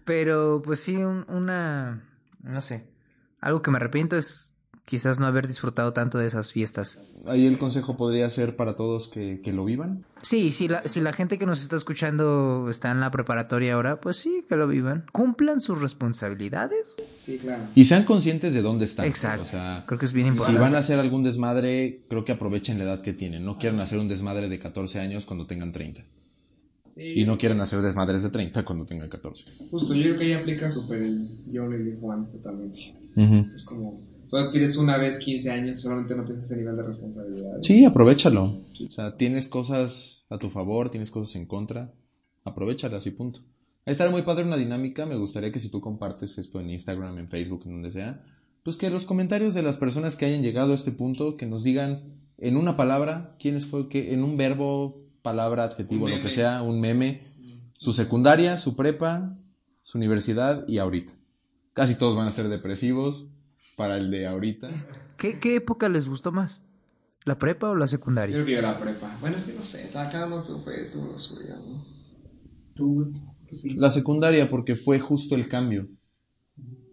Pero 0.05 0.63
pues 0.65 0.81
sí, 0.81 0.97
un- 0.97 1.25
una, 1.29 2.03
no 2.43 2.61
sé, 2.61 2.87
algo 3.41 3.63
que 3.63 3.71
me 3.71 3.77
arrepiento 3.79 4.17
es 4.17 4.55
quizás 4.87 5.19
no 5.21 5.27
haber 5.27 5.47
disfrutado 5.49 5.93
tanto 5.93 6.17
de 6.17 6.27
esas 6.27 6.53
fiestas. 6.53 7.17
Ahí 7.27 7.45
el 7.45 7.59
consejo 7.59 7.97
podría 7.97 8.31
ser 8.31 8.55
para 8.57 8.75
todos 8.77 9.09
que, 9.09 9.41
que 9.43 9.53
lo 9.53 9.65
vivan. 9.65 10.05
Sí, 10.23 10.53
si 10.53 10.69
la, 10.69 10.87
si 10.87 11.01
la 11.01 11.13
gente 11.13 11.39
que 11.39 11.45
nos 11.45 11.61
está 11.61 11.75
escuchando 11.77 12.69
está 12.71 12.93
en 12.93 13.01
la 13.01 13.11
preparatoria 13.11 13.75
ahora, 13.75 14.01
pues 14.01 14.17
sí, 14.17 14.45
que 14.49 14.55
lo 14.57 14.69
vivan. 14.69 15.05
Cumplan 15.13 15.61
sus 15.61 15.81
responsabilidades. 15.83 16.97
Sí, 17.19 17.39
claro. 17.39 17.65
Y 17.75 17.85
sean 17.85 18.05
conscientes 18.05 18.55
de 18.55 18.63
dónde 18.63 18.85
están. 18.85 19.07
Exacto. 19.07 19.43
O 19.43 19.47
sea, 19.47 19.85
Creo 19.87 19.99
que 19.99 20.07
es 20.07 20.13
bien 20.13 20.27
si 20.27 20.31
importante. 20.31 20.61
van 20.61 20.75
a 20.77 20.79
hacer 20.79 20.99
algún 21.01 21.23
desmadre, 21.25 22.05
creo 22.09 22.25
que 22.25 22.33
aprovechen 22.33 22.79
la 22.79 22.85
edad 22.85 23.03
que 23.03 23.13
tienen. 23.13 23.45
No 23.45 23.59
quieran 23.59 23.81
hacer 23.81 23.99
un 23.99 24.09
desmadre 24.09 24.49
de 24.49 24.59
14 24.59 25.01
años 25.01 25.27
cuando 25.27 25.47
tengan 25.47 25.73
30. 25.73 26.05
Sí. 26.85 27.15
Y 27.17 27.25
no 27.27 27.37
quieren 27.37 27.61
hacer 27.61 27.83
desmadres 27.83 28.23
de 28.23 28.31
30 28.31 28.65
cuando 28.65 28.87
tengan 28.87 29.09
14. 29.09 29.67
Justo, 29.69 29.95
yo 29.95 30.03
creo 30.03 30.19
que 30.19 30.25
ahí 30.27 30.33
aplica 30.35 30.71
súper 30.71 31.03
el 31.03 31.25
yo 31.53 31.65
once 32.03 32.39
totalmente. 32.39 32.95
Es 33.55 33.65
como, 33.65 34.01
tú 34.29 34.51
tienes 34.51 34.77
una 34.77 34.97
vez 34.97 35.19
15 35.19 35.51
años, 35.51 35.81
solamente 35.81 36.15
no 36.15 36.25
tienes 36.25 36.45
ese 36.45 36.59
nivel 36.59 36.77
de 36.77 36.83
responsabilidad. 36.83 37.59
Sí, 37.63 37.85
aprovechalo. 37.85 38.43
O 38.43 38.93
sea, 38.93 39.17
tienes 39.17 39.49
cosas 39.49 40.27
a 40.31 40.39
tu 40.39 40.51
favor, 40.51 40.91
tienes 40.91 41.11
cosas 41.11 41.37
en 41.37 41.47
contra. 41.47 41.93
Aprovechalas 42.45 43.07
y 43.07 43.11
punto. 43.11 43.41
Ahí 43.85 43.93
estará 43.93 44.11
muy 44.11 44.23
padre 44.23 44.45
una 44.45 44.57
dinámica. 44.57 45.07
Me 45.07 45.17
gustaría 45.17 45.53
que 45.53 45.59
si 45.59 45.71
tú 45.71 45.81
compartes 45.81 46.39
esto 46.39 46.61
en 46.61 46.71
Instagram, 46.71 47.19
en 47.19 47.29
Facebook, 47.29 47.63
en 47.67 47.73
donde 47.73 47.91
sea, 47.91 48.23
pues 48.63 48.77
que 48.77 48.91
los 48.91 49.05
comentarios 49.05 49.55
de 49.55 49.63
las 49.63 49.77
personas 49.77 50.17
que 50.17 50.27
hayan 50.27 50.43
llegado 50.43 50.73
a 50.73 50.75
este 50.75 50.93
punto, 50.93 51.37
que 51.37 51.47
nos 51.47 51.63
digan 51.63 52.03
en 52.39 52.57
una 52.57 52.77
palabra, 52.77 53.37
quiénes 53.39 53.67
fue, 53.67 53.89
que 53.89 54.13
en 54.13 54.25
un 54.25 54.37
verbo, 54.37 55.05
palabra, 55.23 55.65
adjetivo, 55.65 56.09
lo 56.09 56.21
que 56.21 56.31
sea, 56.31 56.63
un 56.63 56.81
meme, 56.81 57.23
su 57.77 57.93
secundaria, 57.93 58.57
su 58.57 58.75
prepa, 58.75 59.39
su 59.83 59.99
universidad 59.99 60.67
y 60.67 60.79
ahorita. 60.79 61.13
Casi 61.73 61.95
todos 61.95 62.17
van 62.17 62.27
a 62.27 62.33
ser 62.33 62.49
depresivos 62.49 63.31
para 63.77 63.97
el 63.99 64.11
de 64.11 64.27
ahorita. 64.27 64.69
¿Qué, 65.17 65.39
¿Qué 65.39 65.57
época 65.57 65.89
les 65.89 66.09
gustó 66.09 66.33
más? 66.33 66.63
¿La 67.25 67.39
prepa 67.39 67.71
o 67.71 67.75
la 67.75 67.87
Yo 67.87 67.91
secundaria? 67.91 68.35
creo 68.35 68.47
que 68.47 68.53
yo 68.53 68.63
la 68.63 68.79
prepa. 68.79 69.17
Bueno, 69.21 69.37
es 69.37 69.45
que 69.45 69.55
no 69.55 69.63
sé, 69.63 69.91
cada 69.93 70.27
uno 70.27 70.43
fue- 70.43 70.91
lo 70.95 71.19
suyo, 71.19 71.57
¿no? 71.57 71.85
Tú. 72.75 73.13
Sí. 73.51 73.75
La 73.77 73.91
secundaria, 73.91 74.49
porque 74.49 74.77
fue 74.77 74.99
justo 74.99 75.35
el 75.35 75.49
cambio. 75.49 75.87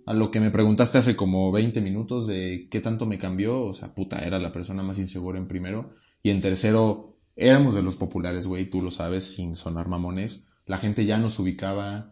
A 0.05 0.13
lo 0.13 0.31
que 0.31 0.39
me 0.39 0.51
preguntaste 0.51 0.97
hace 0.97 1.15
como 1.15 1.51
20 1.51 1.79
minutos 1.81 2.27
de 2.27 2.67
qué 2.69 2.79
tanto 2.81 3.05
me 3.05 3.17
cambió, 3.17 3.61
o 3.63 3.73
sea, 3.73 3.93
puta, 3.95 4.19
era 4.19 4.37
la 4.39 4.51
persona 4.51 4.83
más 4.83 4.99
insegura 4.99 5.39
en 5.39 5.47
primero. 5.47 5.89
Y 6.21 6.29
en 6.29 6.41
tercero, 6.41 7.15
éramos 7.35 7.75
de 7.75 7.83
los 7.83 7.95
populares, 7.95 8.45
güey, 8.47 8.69
tú 8.69 8.81
lo 8.81 8.91
sabes, 8.91 9.23
sin 9.35 9.55
sonar 9.55 9.87
mamones. 9.87 10.45
La 10.65 10.77
gente 10.77 11.05
ya 11.05 11.17
nos 11.17 11.39
ubicaba, 11.39 12.11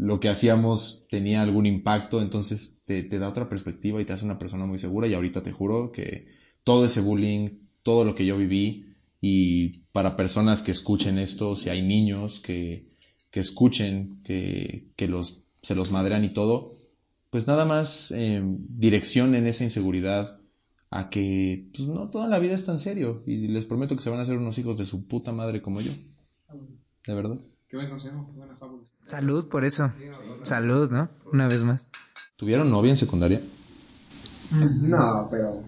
lo 0.00 0.18
que 0.18 0.30
hacíamos 0.30 1.06
tenía 1.10 1.42
algún 1.42 1.66
impacto, 1.66 2.22
entonces 2.22 2.82
te, 2.86 3.02
te 3.02 3.18
da 3.18 3.28
otra 3.28 3.50
perspectiva 3.50 4.00
y 4.00 4.06
te 4.06 4.14
hace 4.14 4.24
una 4.24 4.38
persona 4.38 4.64
muy 4.64 4.78
segura. 4.78 5.06
Y 5.06 5.12
ahorita 5.12 5.42
te 5.42 5.52
juro 5.52 5.92
que 5.92 6.26
todo 6.64 6.86
ese 6.86 7.02
bullying, 7.02 7.50
todo 7.82 8.04
lo 8.04 8.14
que 8.14 8.24
yo 8.24 8.38
viví, 8.38 8.94
y 9.20 9.82
para 9.92 10.16
personas 10.16 10.62
que 10.62 10.70
escuchen 10.70 11.18
esto, 11.18 11.54
si 11.54 11.68
hay 11.68 11.82
niños 11.82 12.40
que, 12.40 12.86
que 13.30 13.40
escuchen, 13.40 14.22
que, 14.24 14.86
que 14.96 15.06
los, 15.06 15.42
se 15.60 15.74
los 15.74 15.92
madrean 15.92 16.24
y 16.24 16.30
todo, 16.30 16.72
pues 17.28 17.46
nada 17.46 17.66
más 17.66 18.10
eh, 18.12 18.42
direccionen 18.42 19.46
esa 19.46 19.64
inseguridad 19.64 20.38
a 20.88 21.10
que 21.10 21.68
pues 21.74 21.88
no 21.88 22.08
toda 22.08 22.26
la 22.26 22.38
vida 22.38 22.54
es 22.54 22.64
tan 22.64 22.78
serio 22.78 23.22
y 23.26 23.48
les 23.48 23.66
prometo 23.66 23.94
que 23.94 24.02
se 24.02 24.10
van 24.10 24.18
a 24.18 24.22
hacer 24.22 24.38
unos 24.38 24.58
hijos 24.58 24.78
de 24.78 24.86
su 24.86 25.06
puta 25.06 25.30
madre 25.30 25.60
como 25.60 25.82
yo. 25.82 25.92
De 27.06 27.14
verdad. 27.14 27.38
Qué 27.68 27.76
buen 27.76 27.90
consejo, 27.90 28.26
qué 28.32 28.38
buena 28.38 28.56
fábula. 28.56 28.82
Salud 29.10 29.48
por 29.48 29.64
eso. 29.64 29.90
Salud, 30.44 30.88
¿no? 30.88 31.10
Una 31.32 31.48
vez 31.48 31.64
más. 31.64 31.88
¿Tuvieron 32.36 32.70
novia 32.70 32.92
en 32.92 32.96
secundaria? 32.96 33.40
No, 34.82 35.26
pero. 35.28 35.64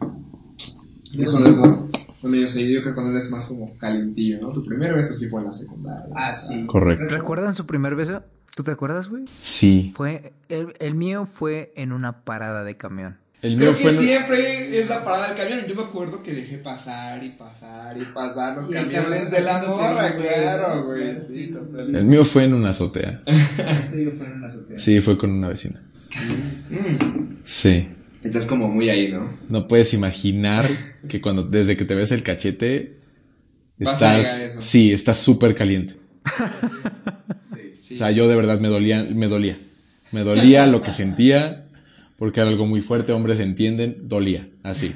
Yo 1.13 1.31
cuando 1.31 1.51
es 1.51 1.57
más. 1.59 1.93
Bueno, 2.23 2.37
yo 2.37 2.49
sé, 2.49 2.73
yo 2.73 2.81
creo 2.83 2.93
que 2.93 2.95
cuando 2.95 3.11
eres 3.11 3.33
más 3.33 3.47
como 3.49 3.77
calientillo, 3.79 4.41
¿no? 4.41 4.53
Tu 4.53 4.65
primer 4.65 4.95
beso 4.95 5.13
sí 5.13 5.29
fue 5.29 5.41
en 5.41 5.47
la 5.49 5.53
secundaria. 5.53 6.15
Ah, 6.15 6.33
sí. 6.33 6.65
Correcto. 6.67 7.13
¿Recuerdan 7.13 7.53
su 7.53 7.67
primer 7.67 7.97
beso? 7.97 8.23
¿Tú 8.55 8.63
te 8.63 8.71
acuerdas, 8.71 9.09
güey? 9.09 9.25
Sí. 9.41 9.93
Fue, 9.97 10.35
el, 10.49 10.75
el 10.79 10.95
mío 10.95 11.27
fue 11.27 11.73
en 11.75 11.91
una 11.91 12.25
parada 12.25 12.63
de 12.63 12.77
camión. 12.77 13.19
El 13.43 13.57
Creo 13.57 13.77
que 13.77 13.91
siempre 13.91 14.79
es 14.79 14.89
la 14.89 15.05
parada 15.05 15.35
del 15.35 15.37
camión. 15.37 15.67
Yo 15.69 15.75
me 15.75 15.83
acuerdo 15.83 16.23
que 16.23 16.33
dejé 16.33 16.59
pasar 16.59 17.25
y 17.25 17.31
pasar 17.31 18.01
y 18.01 18.05
pasar 18.05 18.57
los 18.57 18.71
Y 18.71 18.73
camiones 18.73 19.33
de 19.33 19.41
la 19.41 19.65
morra, 19.65 20.15
claro, 20.15 20.87
güey. 20.87 21.19
Sí. 21.19 21.53
El 21.93 22.05
mío 22.05 22.25
fue 22.25 22.45
en 22.45 22.55
una 22.55 22.71
azotea. 22.71 23.21
Fue 23.27 24.27
en 24.27 24.33
una 24.37 24.47
azotea. 24.47 24.79
Sí, 24.79 25.01
fue 25.01 25.19
con 25.19 25.33
una 25.33 25.49
vecina. 25.49 25.83
Sí. 27.45 27.89
Estás 28.23 28.47
como 28.47 28.69
muy 28.69 28.89
ahí, 28.91 29.11
¿no? 29.11 29.29
No 29.49 29.67
puedes 29.67 29.93
imaginar 29.93 30.69
que 31.09 31.21
cuando 31.21 31.43
desde 31.43 31.77
que 31.77 31.85
te 31.85 31.97
ves 31.97 32.13
el 32.13 32.23
cachete 32.23 32.93
Vas 33.79 33.95
estás 33.95 34.57
sí, 34.61 34.93
estás 34.93 35.19
súper 35.19 35.57
caliente. 35.57 35.95
Sí. 37.83 37.95
O 37.95 37.99
sea, 37.99 38.13
yo 38.13 38.29
de 38.29 38.37
verdad 38.37 38.61
me 38.61 38.69
dolía, 38.69 39.03
me 39.03 39.27
dolía. 39.27 39.59
Me 40.13 40.23
dolía 40.23 40.69
lo 40.69 40.83
que 40.83 40.93
sentía 40.93 41.62
porque 42.23 42.39
era 42.41 42.51
algo 42.51 42.67
muy 42.67 42.83
fuerte, 42.83 43.13
hombres 43.13 43.41
entienden, 43.41 44.07
dolía, 44.07 44.49
así. 44.63 44.95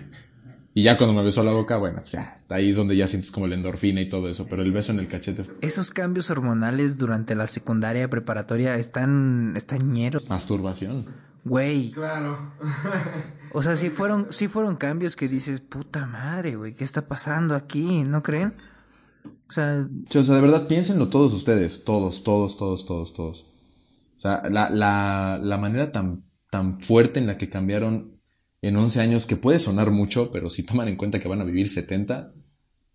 Y 0.75 0.85
ya 0.85 0.97
cuando 0.97 1.13
me 1.13 1.25
besó 1.25 1.43
la 1.43 1.51
boca, 1.51 1.77
bueno, 1.77 2.01
ya, 2.05 2.37
ahí 2.51 2.71
es 2.71 2.77
donde 2.77 2.97
ya 2.97 3.09
sientes 3.09 3.33
como 3.33 3.49
la 3.49 3.57
endorfina 3.57 4.01
y 4.01 4.09
todo 4.09 4.29
eso, 4.29 4.47
pero 4.49 4.63
el 4.63 4.71
beso 4.71 4.93
en 4.93 5.01
el 5.01 5.09
cachete 5.09 5.45
Esos 5.61 5.91
cambios 5.91 6.31
hormonales 6.31 6.99
durante 6.99 7.35
la 7.35 7.49
secundaria 7.49 8.09
preparatoria 8.09 8.77
están, 8.77 9.55
están 9.57 9.91
ñeros. 9.91 10.29
masturbación. 10.29 11.05
Güey, 11.45 11.91
Claro. 11.91 12.53
o 13.53 13.61
sea, 13.61 13.75
sí 13.75 13.91
fueron, 13.91 14.29
sí 14.31 14.47
fueron 14.47 14.77
cambios 14.77 15.17
que 15.17 15.27
dices, 15.27 15.61
puta 15.61 16.07
madre, 16.07 16.55
güey, 16.55 16.75
¿qué 16.75 16.85
está 16.85 17.09
pasando 17.09 17.57
aquí? 17.57 18.05
¿No 18.05 18.23
creen? 18.23 18.55
O 19.49 19.53
sea, 19.53 19.85
Sí, 20.09 20.19
O 20.19 20.23
sea, 20.23 20.37
de 20.37 20.43
verdad, 20.43 20.69
piénsenlo 20.69 21.09
todos 21.09 21.33
ustedes, 21.33 21.83
todos, 21.83 22.23
todos, 22.23 22.57
todos, 22.57 22.87
todos, 22.87 23.15
todos. 23.15 23.47
O 24.17 24.21
sea, 24.21 24.49
la, 24.49 24.71
la, 24.71 25.41
la 25.43 25.59
manera 25.59 25.91
tan, 25.91 26.23
tan 26.51 26.81
fuerte 26.81 27.19
en 27.19 27.27
la 27.27 27.39
que 27.39 27.51
cambiaron 27.51 28.21
en 28.63 28.77
11 28.77 29.01
años, 29.01 29.27
que 29.27 29.37
puede 29.37 29.59
sonar 29.59 29.91
mucho, 29.91 30.31
pero 30.33 30.51
si 30.51 30.65
toman 30.65 30.89
en 30.89 30.97
cuenta 30.97 31.21
que 31.21 31.29
van 31.29 31.41
a 31.41 31.45
vivir 31.45 31.69
70, 31.69 32.33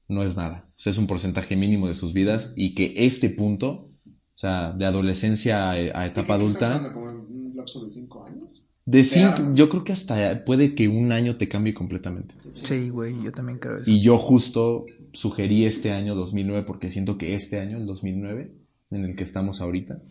no 0.07 0.23
es 0.23 0.35
nada. 0.35 0.69
O 0.69 0.79
sea, 0.79 0.91
es 0.91 0.97
un 0.97 1.07
porcentaje 1.07 1.55
mínimo 1.55 1.87
de 1.87 1.93
sus 1.93 2.13
vidas 2.13 2.53
y 2.55 2.75
que 2.75 2.93
este 3.05 3.29
punto, 3.29 3.69
o 4.05 4.37
sea, 4.37 4.71
de 4.71 4.85
adolescencia 4.85 5.69
a, 5.69 5.71
a 5.71 6.07
etapa 6.07 6.35
adulta, 6.35 6.91
como 6.93 7.09
en 7.09 7.17
un 7.17 7.53
lapso 7.55 7.83
de 7.83 7.91
5 7.91 8.25
años? 8.25 8.67
de 8.85 9.03
cinco, 9.03 9.35
armas. 9.35 9.57
yo 9.57 9.69
creo 9.69 9.83
que 9.83 9.93
hasta 9.93 10.43
puede 10.43 10.73
que 10.73 10.87
un 10.87 11.11
año 11.11 11.37
te 11.37 11.47
cambie 11.47 11.73
completamente. 11.73 12.33
sí, 12.53 12.89
güey, 12.89 13.15
yo 13.23 13.31
también 13.31 13.59
creo 13.59 13.77
eso. 13.77 13.89
Y 13.89 14.01
yo 14.01 14.17
justo 14.17 14.85
sugerí 15.13 15.65
este 15.65 15.91
año 15.91 16.15
2009 16.15 16.63
porque 16.65 16.89
siento 16.89 17.17
que 17.17 17.35
este 17.35 17.59
año, 17.59 17.77
el 17.77 17.85
2009, 17.85 18.51
en 18.91 19.05
el 19.05 19.15
que 19.15 19.23
estamos 19.23 19.61
ahorita, 19.61 20.01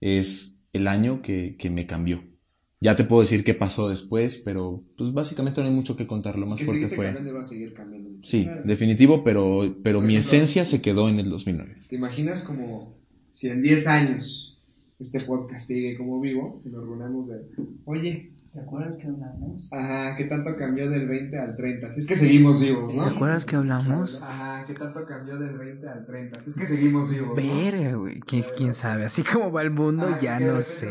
es 0.00 0.64
el 0.72 0.86
año 0.86 1.22
que, 1.22 1.56
que 1.58 1.70
me 1.70 1.86
cambió. 1.86 2.22
Ya 2.80 2.96
te 2.96 3.04
puedo 3.04 3.20
decir 3.20 3.44
qué 3.44 3.52
pasó 3.52 3.90
después, 3.90 4.40
pero 4.42 4.82
pues 4.96 5.12
básicamente 5.12 5.60
no 5.60 5.68
hay 5.68 5.74
mucho 5.74 5.96
que 5.96 6.06
contar. 6.06 6.38
Lo 6.38 6.46
más 6.46 6.62
fuerte 6.62 6.88
fue... 6.88 7.04
cambiando 7.06 7.30
y 7.30 7.34
vas 7.34 7.46
a 7.46 7.50
seguir 7.50 7.74
cambiando. 7.74 8.10
Sí, 8.22 8.46
definitivo, 8.64 9.22
pero, 9.22 9.76
pero 9.82 10.00
mi 10.00 10.16
esencia 10.16 10.64
se 10.64 10.80
quedó 10.80 11.08
en 11.08 11.20
el 11.20 11.28
2009. 11.28 11.74
¿Te 11.88 11.96
imaginas 11.96 12.42
como 12.42 12.94
si 13.32 13.48
en 13.48 13.62
10 13.62 13.86
años 13.86 14.58
este 14.98 15.20
podcast 15.20 15.68
sigue 15.68 15.96
como 15.96 16.20
vivo 16.20 16.62
y 16.64 16.68
nos 16.68 16.84
reunamos 16.84 17.28
de, 17.28 17.36
oye, 17.84 18.29
¿Te 18.52 18.58
acuerdas 18.58 18.98
que 18.98 19.06
hablamos? 19.06 19.72
ajá, 19.72 20.16
¿qué 20.16 20.24
tanto 20.24 20.56
cambió 20.56 20.90
del 20.90 21.06
20 21.06 21.38
al 21.38 21.54
30? 21.54 21.92
Si 21.92 22.00
es 22.00 22.06
que 22.08 22.16
seguimos 22.16 22.60
vivos, 22.60 22.90
¿Te 22.90 22.96
¿no? 22.96 23.04
acuerdas 23.04 23.44
que 23.44 23.54
hablamos? 23.54 24.22
Ajá, 24.22 24.64
¿qué 24.66 24.74
tanto 24.74 25.06
cambió 25.06 25.38
del 25.38 25.56
20 25.56 25.88
al 25.88 26.04
30? 26.04 26.40
Si 26.40 26.50
es 26.50 26.56
que 26.56 26.66
seguimos 26.66 27.08
vivos, 27.10 27.28
¿no? 27.28 27.34
Verga, 27.36 27.94
güey, 27.94 28.18
¿quién, 28.20 28.42
quién 28.56 28.74
sabe? 28.74 29.04
Así 29.04 29.22
como 29.22 29.52
va 29.52 29.62
el 29.62 29.70
mundo, 29.70 30.04
Ah, 30.10 30.18
ya 30.20 30.40
no 30.40 30.60
sé, 30.62 30.88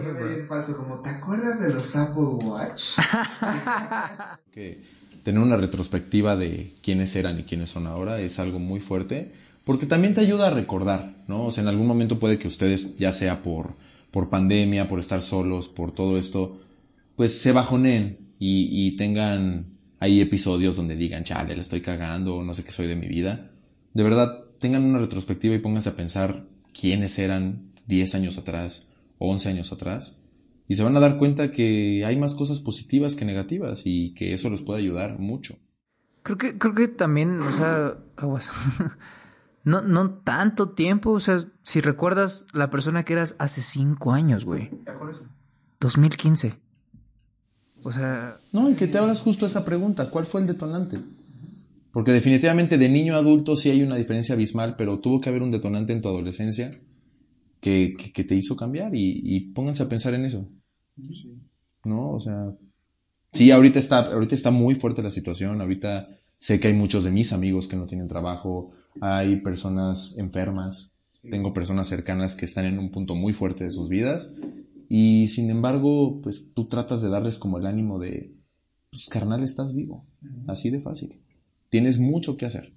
falso, 0.48 0.78
como, 0.78 1.02
¿te 1.02 1.10
acuerdas 1.10 1.60
de 1.60 1.74
los 1.74 1.94
Apple 1.98 2.24
Watch? 2.46 2.98
que 4.54 4.82
tener 5.24 5.42
una 5.42 5.58
retrospectiva 5.58 6.38
de 6.38 6.74
quiénes 6.82 7.14
eran 7.18 7.40
y 7.40 7.44
quiénes 7.44 7.70
son 7.70 7.88
ahora 7.88 8.22
es 8.22 8.40
algo 8.40 8.60
muy 8.60 8.80
fuerte, 8.80 9.34
porque 9.66 9.86
también 9.86 10.14
te 10.14 10.22
ayuda 10.22 10.48
a 10.48 10.52
recordar, 10.52 11.14
¿no? 11.28 11.48
O 11.48 11.52
sea, 11.52 11.64
en 11.64 11.68
algún 11.68 11.88
momento 11.88 12.20
puede 12.20 12.40
que 12.40 12.48
ustedes, 12.48 12.98
ya 12.98 13.12
sea 13.12 13.44
por, 13.44 13.72
por 14.12 14.30
pandemia, 14.30 14.88
por 14.88 15.00
estar 15.00 15.22
solos, 15.22 15.68
por 15.68 15.92
todo 15.92 16.18
esto, 16.18 16.58
pues 17.20 17.42
se 17.42 17.52
bajoneen 17.52 18.18
y, 18.40 18.88
y 18.88 18.96
tengan 18.96 19.66
ahí 20.00 20.22
episodios 20.22 20.78
donde 20.78 20.96
digan, 20.96 21.26
chale, 21.26 21.54
le 21.54 21.60
estoy 21.60 21.82
cagando, 21.82 22.46
no 22.46 22.54
sé 22.54 22.64
qué 22.64 22.72
soy 22.72 22.88
de 22.88 22.96
mi 22.96 23.10
vida. 23.10 23.52
De 23.94 24.04
verdad, 24.04 24.46
tengan 24.58 24.86
una 24.86 25.00
retrospectiva 25.00 25.54
y 25.54 25.60
pónganse 25.60 25.90
a 25.90 25.98
pensar 25.98 26.46
quiénes 26.72 27.20
eran 27.20 27.74
10 27.88 28.16
años 28.16 28.38
atrás 28.38 28.88
o 29.18 29.30
11 29.30 29.50
años 29.50 29.74
atrás 29.74 30.22
y 30.70 30.76
se 30.76 30.84
van 30.84 30.96
a 30.96 31.02
dar 31.02 31.18
cuenta 31.18 31.52
que 31.52 32.06
hay 32.06 32.16
más 32.16 32.36
cosas 32.36 32.62
positivas 32.62 33.18
que 33.18 33.26
negativas 33.26 33.82
y 33.84 34.14
que 34.14 34.34
eso 34.34 34.50
les 34.50 34.62
puede 34.62 34.80
ayudar 34.80 35.20
mucho. 35.20 35.58
Creo 36.24 36.38
que, 36.38 36.58
creo 36.58 36.74
que 36.74 36.88
también, 36.88 37.42
o 37.42 37.52
sea, 37.52 37.98
aguas. 38.16 38.50
No, 39.66 39.82
no 39.82 40.12
tanto 40.12 40.70
tiempo, 40.70 41.12
o 41.12 41.20
sea, 41.20 41.44
si 41.64 41.82
recuerdas 41.82 42.48
la 42.54 42.70
persona 42.70 43.04
que 43.04 43.12
eras 43.12 43.36
hace 43.40 43.62
cinco 43.62 44.14
años, 44.14 44.46
güey. 44.46 44.72
2015. 45.82 46.69
O 47.84 47.92
sea, 47.92 48.38
No, 48.52 48.70
y 48.70 48.74
que 48.76 48.88
te 48.88 48.98
hagas 48.98 49.22
justo 49.22 49.46
esa 49.46 49.64
pregunta, 49.66 50.10
¿cuál 50.10 50.26
fue 50.26 50.42
el 50.42 50.48
detonante? 50.48 51.00
Porque 51.92 52.12
definitivamente 52.12 52.78
de 52.78 52.90
niño 52.90 53.16
a 53.16 53.20
adulto 53.20 53.56
sí 53.56 53.70
hay 53.70 53.82
una 53.82 53.96
diferencia 53.96 54.36
abismal, 54.36 54.76
pero 54.78 55.00
tuvo 55.00 55.20
que 55.20 55.30
haber 55.30 55.42
un 55.42 55.52
detonante 55.52 55.94
en 55.94 56.02
tu 56.02 56.08
adolescencia 56.08 56.72
que, 57.60 57.94
que, 57.98 58.12
que 58.12 58.24
te 58.24 58.36
hizo 58.36 58.56
cambiar 58.56 58.96
y, 58.96 59.22
y 59.24 59.40
pónganse 59.52 59.84
a 59.84 59.90
pensar 59.90 60.14
en 60.14 60.26
eso. 60.26 60.48
¿No? 61.84 62.12
O 62.12 62.20
sea, 62.20 62.52
sí, 63.34 63.52
ahorita 63.52 63.80
está, 63.80 64.00
ahorita 64.12 64.36
está 64.36 64.52
muy 64.52 64.76
fuerte 64.76 65.02
la 65.02 65.10
situación, 65.10 65.62
ahorita 65.62 66.08
sé 66.38 66.60
que 66.60 66.68
hay 66.68 66.74
muchos 66.74 67.04
de 67.04 67.12
mis 67.12 67.34
amigos 67.34 67.68
que 67.68 67.76
no 67.76 67.88
tienen 67.88 68.08
trabajo, 68.08 68.72
hay 69.02 69.38
personas 69.38 70.18
enfermas, 70.18 70.92
tengo 71.30 71.54
personas 71.54 71.88
cercanas 71.88 72.36
que 72.36 72.46
están 72.46 72.66
en 72.66 72.80
un 72.80 72.92
punto 72.92 73.16
muy 73.16 73.34
fuerte 73.34 73.64
de 73.66 73.72
sus 73.72 73.90
vidas 73.90 74.34
y 74.90 75.28
sin 75.28 75.52
embargo, 75.52 76.20
pues 76.24 76.52
tú 76.56 76.68
tratas 76.68 77.04
de 77.04 77.10
darles 77.10 77.38
como 77.38 77.60
el 77.60 77.68
ánimo 77.68 78.00
de, 78.00 78.36
pues 78.90 79.08
carnal, 79.08 79.44
estás 79.44 79.76
vivo, 79.76 80.08
así 80.48 80.72
de 80.72 80.82
fácil. 80.82 81.22
Tienes 81.70 82.00
mucho 82.00 82.36
que 82.36 82.48
hacer. 82.48 82.74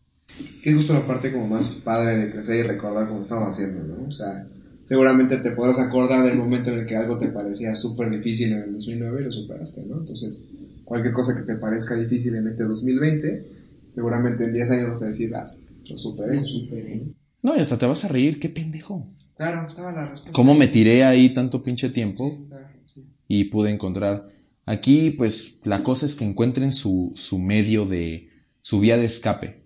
Es 0.63 0.77
justo 0.77 0.93
la 0.93 1.07
parte 1.07 1.33
como 1.33 1.47
más 1.47 1.77
padre 1.77 2.19
de 2.19 2.31
crecer 2.31 2.65
y 2.65 2.69
recordar 2.69 3.09
como 3.09 3.23
estamos 3.23 3.49
haciendo, 3.49 3.83
¿no? 3.83 4.07
O 4.07 4.11
sea, 4.11 4.47
seguramente 4.85 5.39
te 5.39 5.53
podrás 5.53 5.79
acordar 5.79 6.23
del 6.25 6.37
momento 6.37 6.71
en 6.71 6.81
el 6.81 6.87
que 6.87 6.97
algo 6.97 7.19
te 7.19 7.29
parecía 7.29 7.75
súper 7.75 8.11
difícil 8.11 8.53
en 8.53 8.63
el 8.63 8.73
2009 8.75 9.23
y 9.23 9.25
lo 9.25 9.33
superaste, 9.33 9.83
¿no? 9.87 10.01
Entonces, 10.01 10.39
cualquier 10.85 11.15
cosa 11.15 11.35
que 11.35 11.51
te 11.51 11.59
parezca 11.59 11.95
difícil 11.97 12.35
en 12.35 12.47
este 12.47 12.65
2020, 12.65 13.47
seguramente 13.89 14.45
en 14.45 14.53
10 14.53 14.71
años 14.71 14.89
vas 14.91 15.03
a 15.03 15.09
decir, 15.09 15.35
ah, 15.35 15.47
lo 15.89 15.97
superé. 15.97 16.37
Lo 16.37 16.45
superé. 16.45 17.03
No, 17.43 17.57
y 17.57 17.61
hasta 17.61 17.79
te 17.79 17.87
vas 17.87 18.05
a 18.05 18.09
reír, 18.09 18.39
qué 18.39 18.51
pendejo. 18.51 19.09
Claro, 19.37 19.67
estaba 19.67 19.93
la 19.93 20.09
respuesta. 20.11 20.33
¿Cómo 20.33 20.55
me 20.55 20.69
tiré 20.69 21.05
ahí 21.05 21.33
tanto 21.35 21.63
pinche 21.63 21.89
tiempo 21.89 22.39
Claro, 22.49 22.67
sí. 22.93 23.03
y 23.29 23.45
pude 23.45 23.71
encontrar? 23.71 24.27
Aquí, 24.67 25.11
pues, 25.11 25.61
la 25.65 25.83
cosa 25.83 26.07
es 26.07 26.15
que 26.15 26.25
encuentren 26.25 26.73
su, 26.73 27.13
su 27.17 27.39
medio 27.39 27.85
de, 27.85 28.29
su 28.61 28.81
vía 28.81 28.97
de 28.97 29.05
escape. 29.07 29.63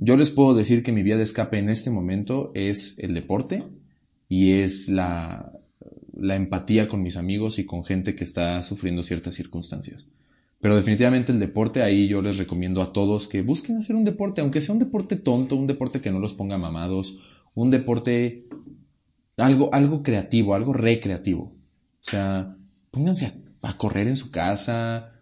Yo 0.00 0.16
les 0.16 0.30
puedo 0.30 0.54
decir 0.54 0.82
que 0.82 0.92
mi 0.92 1.02
vía 1.02 1.16
de 1.16 1.24
escape 1.24 1.58
en 1.58 1.68
este 1.68 1.90
momento 1.90 2.52
es 2.54 2.98
el 2.98 3.12
deporte 3.12 3.62
y 4.28 4.52
es 4.52 4.88
la, 4.88 5.52
la 6.16 6.36
empatía 6.36 6.88
con 6.88 7.02
mis 7.02 7.16
amigos 7.16 7.58
y 7.58 7.66
con 7.66 7.84
gente 7.84 8.14
que 8.14 8.24
está 8.24 8.62
sufriendo 8.62 9.02
ciertas 9.02 9.34
circunstancias. 9.34 10.04
Pero 10.60 10.76
definitivamente 10.76 11.32
el 11.32 11.38
deporte, 11.38 11.82
ahí 11.82 12.08
yo 12.08 12.22
les 12.22 12.38
recomiendo 12.38 12.80
a 12.80 12.92
todos 12.92 13.28
que 13.28 13.42
busquen 13.42 13.76
hacer 13.76 13.94
un 13.96 14.04
deporte, 14.04 14.40
aunque 14.40 14.60
sea 14.60 14.72
un 14.72 14.78
deporte 14.78 15.16
tonto, 15.16 15.56
un 15.56 15.66
deporte 15.66 16.00
que 16.00 16.10
no 16.10 16.18
los 16.18 16.32
ponga 16.32 16.56
mamados, 16.56 17.18
un 17.54 17.70
deporte, 17.70 18.44
algo, 19.36 19.72
algo 19.74 20.02
creativo, 20.02 20.54
algo 20.54 20.72
recreativo. 20.72 21.52
O 22.00 22.10
sea, 22.10 22.56
pónganse 22.90 23.26
a, 23.62 23.70
a 23.70 23.78
correr 23.78 24.08
en 24.08 24.16
su 24.16 24.30
casa, 24.30 25.12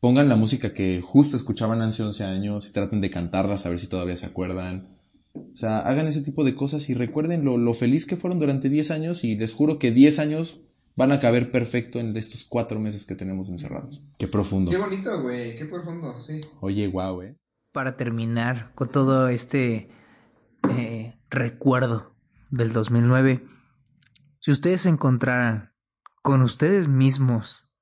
pongan 0.00 0.28
la 0.28 0.36
música 0.36 0.74
que 0.74 1.00
justo 1.00 1.36
escuchaban 1.36 1.80
hace 1.82 2.02
11 2.02 2.24
años 2.24 2.68
y 2.68 2.72
traten 2.72 3.00
de 3.00 3.10
cantarlas 3.10 3.64
a 3.64 3.70
ver 3.70 3.80
si 3.80 3.86
todavía 3.86 4.16
se 4.16 4.26
acuerdan. 4.26 4.86
O 5.34 5.56
sea, 5.56 5.80
hagan 5.80 6.06
ese 6.06 6.22
tipo 6.22 6.44
de 6.44 6.54
cosas 6.54 6.88
y 6.90 6.94
recuerden 6.94 7.44
lo, 7.44 7.56
lo 7.56 7.74
feliz 7.74 8.06
que 8.06 8.16
fueron 8.16 8.38
durante 8.38 8.68
10 8.68 8.90
años 8.90 9.24
y 9.24 9.34
les 9.34 9.54
juro 9.54 9.78
que 9.78 9.90
10 9.90 10.18
años 10.18 10.60
van 10.94 11.10
a 11.10 11.20
caber 11.20 11.50
perfecto 11.50 11.98
en 11.98 12.16
estos 12.16 12.44
4 12.44 12.78
meses 12.78 13.04
que 13.06 13.14
tenemos 13.14 13.48
encerrados. 13.48 14.04
Qué 14.18 14.28
profundo. 14.28 14.70
Qué 14.70 14.76
bonito, 14.76 15.22
güey, 15.22 15.56
qué 15.56 15.64
profundo, 15.64 16.20
sí. 16.20 16.40
Oye, 16.60 16.86
guau, 16.86 17.22
eh. 17.22 17.36
para 17.72 17.96
terminar 17.96 18.72
con 18.74 18.90
todo 18.90 19.28
este 19.28 19.88
eh, 20.70 21.16
recuerdo 21.30 22.14
del 22.50 22.72
2009, 22.72 23.42
si 24.44 24.50
ustedes 24.50 24.82
se 24.82 24.90
encontraran 24.90 25.72
con 26.22 26.42
ustedes 26.42 26.86
mismos 26.86 27.72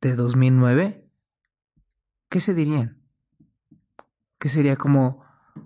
de 0.00 0.16
2009, 0.16 1.08
¿qué 2.28 2.40
se 2.40 2.52
dirían? 2.52 3.00
¿Qué 4.40 4.48
sería 4.48 4.74
como, 4.74 5.22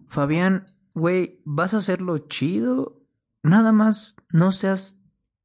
Fabián, 0.08 0.66
güey, 0.92 1.40
vas 1.46 1.72
a 1.72 1.78
hacerlo 1.78 2.18
chido? 2.18 3.00
Nada 3.42 3.72
más 3.72 4.16
no 4.30 4.52
seas 4.52 4.98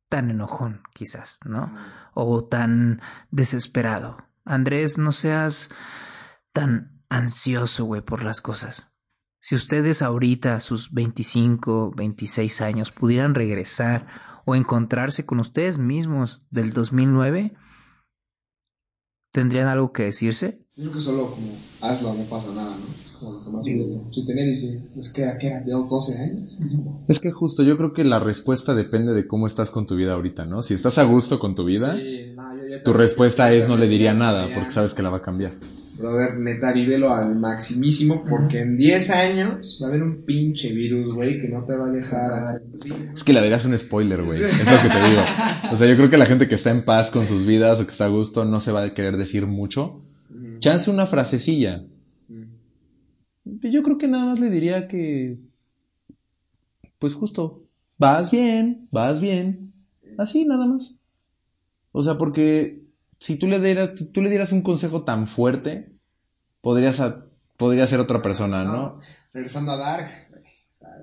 tan 0.10 0.32
enojón, 0.32 0.82
quizás, 0.94 1.40
¿no? 1.46 1.74
O 2.14 2.44
tan 2.44 3.00
desesperado. 3.32 4.18
Andrés, 4.44 4.98
no 4.98 5.14
seas 5.14 5.70
tan 6.52 7.00
ansioso, 7.08 7.86
güey, 7.86 8.02
por 8.02 8.22
las 8.22 8.42
cosas. 8.42 8.94
Si 9.40 9.56
ustedes 9.56 10.02
ahorita, 10.02 10.56
a 10.56 10.60
sus 10.60 10.92
25, 10.92 11.94
26 11.96 12.60
años, 12.60 12.92
pudieran 12.92 13.34
regresar 13.34 14.28
o 14.48 14.56
encontrarse 14.56 15.26
con 15.26 15.42
ustedes 15.42 15.78
mismos 15.78 16.40
del 16.52 16.72
2009, 16.72 17.54
¿tendrían 19.34 19.68
algo 19.68 19.92
que 19.92 20.04
decirse? 20.04 20.66
Yo 20.78 20.84
creo 20.84 20.94
que 20.94 21.02
solo 21.02 21.32
como 21.32 21.50
hazlo, 21.82 22.14
no 22.14 22.24
pasa 22.24 22.54
nada, 22.56 22.70
¿no? 22.70 22.86
Es 22.86 23.12
como 23.12 23.34
lo 23.34 23.44
que 23.44 23.50
más. 23.50 23.66
Si 23.66 23.74
dice, 23.74 25.12
que 25.14 25.38
¿qué 25.38 25.48
era? 25.48 25.60
¿De 25.60 25.74
los 25.74 25.90
12 25.90 26.18
años? 26.18 26.58
Es 27.10 27.20
que 27.20 27.32
justo 27.32 27.62
yo 27.64 27.76
creo 27.76 27.92
que 27.92 28.06
la 28.06 28.20
respuesta 28.20 28.74
depende 28.74 29.14
de 29.14 29.28
cómo 29.28 29.48
estás 29.48 29.70
con 29.70 29.86
tu 29.86 29.98
vida 29.98 30.14
ahorita, 30.14 30.46
¿no? 30.46 30.64
Si 30.64 30.74
estás 30.74 30.98
a 30.98 31.04
gusto 31.04 31.40
con 31.40 31.54
tu 31.54 31.66
vida, 31.66 31.98
Sí, 31.98 32.32
no, 32.34 32.56
yo 32.56 32.68
ya 32.70 32.84
tu 32.84 32.94
respuesta 32.94 33.52
es 33.52 33.68
no 33.68 33.76
le 33.76 33.90
diría 33.90 34.14
nada 34.14 34.48
porque 34.54 34.72
sabes 34.72 34.94
que 34.94 35.02
la 35.04 35.10
va 35.10 35.18
a 35.18 35.22
cambiar. 35.22 35.52
Brother, 35.98 36.38
neta, 36.38 36.74
vívelo 36.74 37.14
al 37.14 37.40
maximísimo 37.40 38.24
porque 38.30 38.62
en 38.62 38.78
10 38.78 39.10
años 39.12 39.80
va 39.82 39.88
a 39.88 39.90
haber 39.90 40.04
un 40.04 40.26
pinche 40.26 40.72
virus, 40.72 41.14
güey, 41.14 41.42
que 41.42 41.50
no 41.50 41.66
te 41.66 41.76
va 41.76 41.88
a 41.88 41.92
dejar 41.92 42.34
hacer. 42.34 42.62
Es 43.14 43.24
que 43.24 43.34
la 43.34 43.42
digas 43.42 43.66
un 43.66 43.78
spoiler, 43.78 44.24
güey. 44.24 44.42
Es 44.42 44.72
lo 44.72 44.82
que 44.82 44.90
te 44.90 45.10
digo. 45.10 45.22
O 45.72 45.76
sea, 45.76 45.88
yo 45.88 45.98
creo 45.98 46.10
que 46.10 46.18
la 46.18 46.26
gente 46.26 46.48
que 46.48 46.56
está 46.56 46.72
en 46.72 46.86
paz 46.86 47.10
con 47.10 47.28
sus 47.28 47.46
vidas 47.46 47.80
o 47.80 47.86
que 47.86 47.92
está 47.92 48.06
a 48.06 48.10
gusto 48.10 48.46
no 48.46 48.62
se 48.62 48.72
va 48.72 48.84
a 48.84 48.94
querer 48.94 49.18
decir 49.18 49.48
mucho. 49.48 50.02
Chance 50.60 50.92
una 50.92 51.08
frasecilla. 51.08 51.84
Yo 53.46 53.84
creo 53.84 53.98
que 53.98 54.08
nada 54.08 54.26
más 54.26 54.40
le 54.40 54.50
diría 54.50 54.88
que. 54.88 55.40
Pues 57.00 57.16
justo. 57.16 57.64
Vas 57.98 58.32
bien, 58.32 58.88
vas 58.92 59.20
bien. 59.20 59.74
Así, 60.18 60.46
nada 60.46 60.66
más. 60.66 61.00
O 61.92 62.04
sea, 62.04 62.18
porque 62.18 62.87
si 63.20 63.38
tú 63.38 63.48
le 63.48 63.60
dieras, 63.60 63.92
tú 64.14 64.22
le 64.22 64.30
dieras 64.30 64.52
un 64.52 64.62
consejo 64.62 65.04
tan 65.04 65.28
fuerte, 65.28 65.90
podrías, 66.62 67.00
a- 67.00 67.26
podría 67.58 67.88
ser 67.88 68.00
otra 68.00 68.22
persona, 68.22 68.64
¿no? 68.64 69.00
Regresando 69.34 69.72
a 69.72 69.78
Dark. 69.78 70.10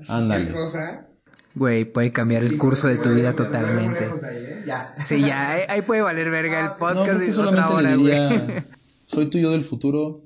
Ándale. 0.09 0.47
¿Qué 0.49 0.53
cosa? 0.55 1.09
Güey, 1.55 1.85
puede 1.85 2.11
cambiar 2.13 2.43
el 2.43 2.59
curso 2.59 2.89
de 2.89 2.97
tu 2.99 3.15
vida 3.15 3.35
totalmente. 3.35 4.05
Ahí, 4.07 4.37
¿eh? 4.37 4.65
Ya. 4.67 4.95
Sí, 5.01 5.21
ya, 5.21 5.51
ahí- 5.53 5.63
ahí 5.69 5.83
puede 5.83 6.03
valer 6.03 6.31
verga 6.31 6.59
el 6.61 6.67
No, 6.67 6.77
podcast 6.79 7.21
de 7.21 7.27
que 7.27 7.39
otra 7.41 7.69
hora, 7.71 7.95
güey. 7.95 8.05
diría, 8.13 8.67
soy 9.07 9.31
tuyo 9.31 9.51
del 9.53 9.65
futuro, 9.65 10.23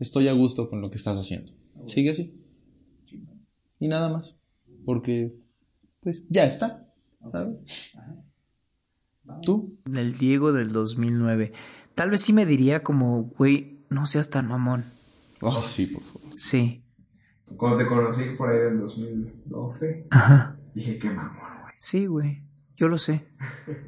estoy 0.00 0.26
a 0.28 0.32
gusto 0.32 0.68
con 0.68 0.80
lo 0.80 0.90
que 0.90 0.96
estás 0.96 1.16
haciendo. 1.16 1.52
Sigue 1.86 2.10
así. 2.10 2.40
Y 3.78 3.86
nada 3.88 4.08
más. 4.08 4.38
Porque, 4.84 5.32
pues, 6.00 6.26
ya 6.28 6.44
está. 6.44 6.86
¿Sabes? 7.30 7.92
¿Tú? 9.42 9.78
Del 9.84 10.16
Diego 10.16 10.52
del 10.52 10.72
2009. 10.72 11.52
Tal 11.94 12.10
vez 12.10 12.20
sí 12.22 12.32
me 12.32 12.46
diría 12.46 12.82
como, 12.82 13.24
güey, 13.38 13.84
no 13.90 14.06
seas 14.06 14.30
tan 14.30 14.48
mamón. 14.48 14.84
Oh, 15.40 15.62
sí, 15.62 15.86
por 15.86 16.02
favor. 16.02 16.32
Sí. 16.36 16.82
Cuando 17.56 17.78
te 17.78 17.86
conocí 17.86 18.24
por 18.36 18.48
ahí 18.50 18.58
del 18.58 18.78
2012, 18.78 20.08
Ajá. 20.10 20.56
dije, 20.74 20.98
qué 20.98 21.10
mamón, 21.10 21.60
güey. 21.62 21.74
Sí, 21.80 22.06
güey. 22.06 22.42
Yo 22.76 22.88
lo 22.88 22.98
sé. 22.98 23.28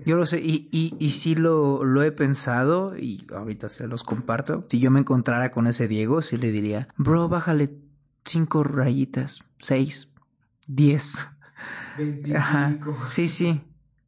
Yo 0.04 0.16
lo 0.16 0.26
sé. 0.26 0.38
Y, 0.38 0.68
y, 0.70 0.94
y 1.00 1.10
sí 1.10 1.34
lo, 1.34 1.82
lo 1.84 2.02
he 2.04 2.12
pensado 2.12 2.96
y 2.96 3.26
ahorita 3.34 3.68
se 3.68 3.88
los 3.88 4.04
comparto. 4.04 4.66
Si 4.70 4.78
yo 4.78 4.92
me 4.92 5.00
encontrara 5.00 5.50
con 5.50 5.66
ese 5.66 5.88
Diego, 5.88 6.22
sí 6.22 6.36
le 6.36 6.52
diría, 6.52 6.86
bro, 6.96 7.28
bájale 7.28 7.74
cinco 8.24 8.62
rayitas, 8.62 9.40
seis, 9.58 10.08
diez. 10.68 11.28
25. 11.98 12.38
Ajá. 12.38 12.78
Sí, 13.06 13.26
sí. 13.26 13.60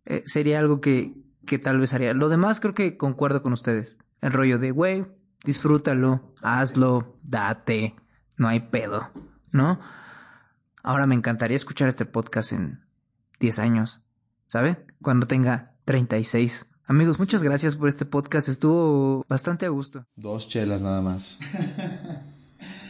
Eh, 0.07 0.23
sería 0.27 0.61
algo 0.61 0.81
que, 0.81 1.13
que 1.49 1.59
tal 1.59 1.81
vez 1.81 1.93
haría. 1.93 2.15
Lo 2.15 2.29
demás 2.29 2.61
creo 2.61 2.75
que 2.75 2.97
concuerdo 2.97 3.43
con 3.43 3.53
ustedes. 3.53 3.97
El 4.21 4.33
rollo 4.33 4.59
de, 4.59 4.71
güey, 4.71 5.07
disfrútalo, 5.45 6.35
hazlo, 6.43 7.19
date, 7.23 7.97
no 8.37 8.47
hay 8.47 8.61
pedo, 8.61 9.11
¿no? 9.53 9.79
Ahora 10.83 11.07
me 11.07 11.17
encantaría 11.17 11.57
escuchar 11.57 11.89
este 11.89 12.05
podcast 12.05 12.53
en 12.53 12.85
10 13.41 13.59
años, 13.59 14.05
¿saben? 14.47 14.79
Cuando 15.03 15.27
tenga 15.27 15.75
36. 15.85 16.67
Amigos, 16.87 17.19
muchas 17.19 17.43
gracias 17.43 17.77
por 17.77 17.89
este 17.89 18.07
podcast. 18.07 18.49
Estuvo 18.49 19.25
bastante 19.29 19.67
a 19.67 19.71
gusto. 19.71 20.07
Dos 20.17 20.49
chelas 20.49 20.83
nada 20.83 21.03
más. 21.03 21.39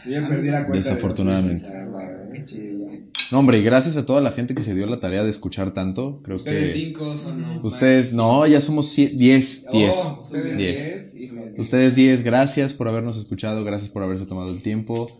Yo 0.09 0.21
ya 0.21 0.27
perdí 0.27 0.47
la 0.49 0.65
cuenta. 0.65 0.73
de 0.73 0.77
Desafortunadamente. 0.95 1.69
verdad, 1.69 2.35
¿eh? 2.35 2.43
Sí, 2.43 2.77
ya. 2.79 2.99
No, 3.31 3.39
hombre, 3.39 3.59
y 3.59 3.63
gracias 3.63 3.95
a 3.97 4.05
toda 4.05 4.21
la 4.21 4.31
gente 4.31 4.55
que 4.55 4.63
se 4.63 4.73
dio 4.73 4.87
la 4.87 4.99
tarea 4.99 5.23
de 5.23 5.29
escuchar 5.29 5.71
tanto. 5.71 6.21
Creo 6.23 6.37
Ustedes 6.37 6.73
que. 6.73 6.79
cinco 6.79 7.15
son 7.17 7.41
no, 7.41 7.61
Ustedes, 7.63 8.13
no, 8.13 8.47
ya 8.47 8.59
somos 8.59 8.87
sie- 8.97 9.11
diez. 9.15 9.65
Diez. 9.71 9.95
Oh, 9.95 10.21
ustedes 10.23 10.57
Diez. 10.57 10.57
diez. 10.57 11.15
híjole. 11.21 11.53
Ustedes 11.61 11.95
10, 11.95 12.23
gracias 12.23 12.73
por 12.73 12.87
habernos 12.87 13.17
escuchado, 13.17 13.63
gracias 13.63 13.91
por 13.91 14.01
haberse 14.03 14.25
tomado 14.25 14.49
el 14.51 14.61
tiempo. 14.63 15.11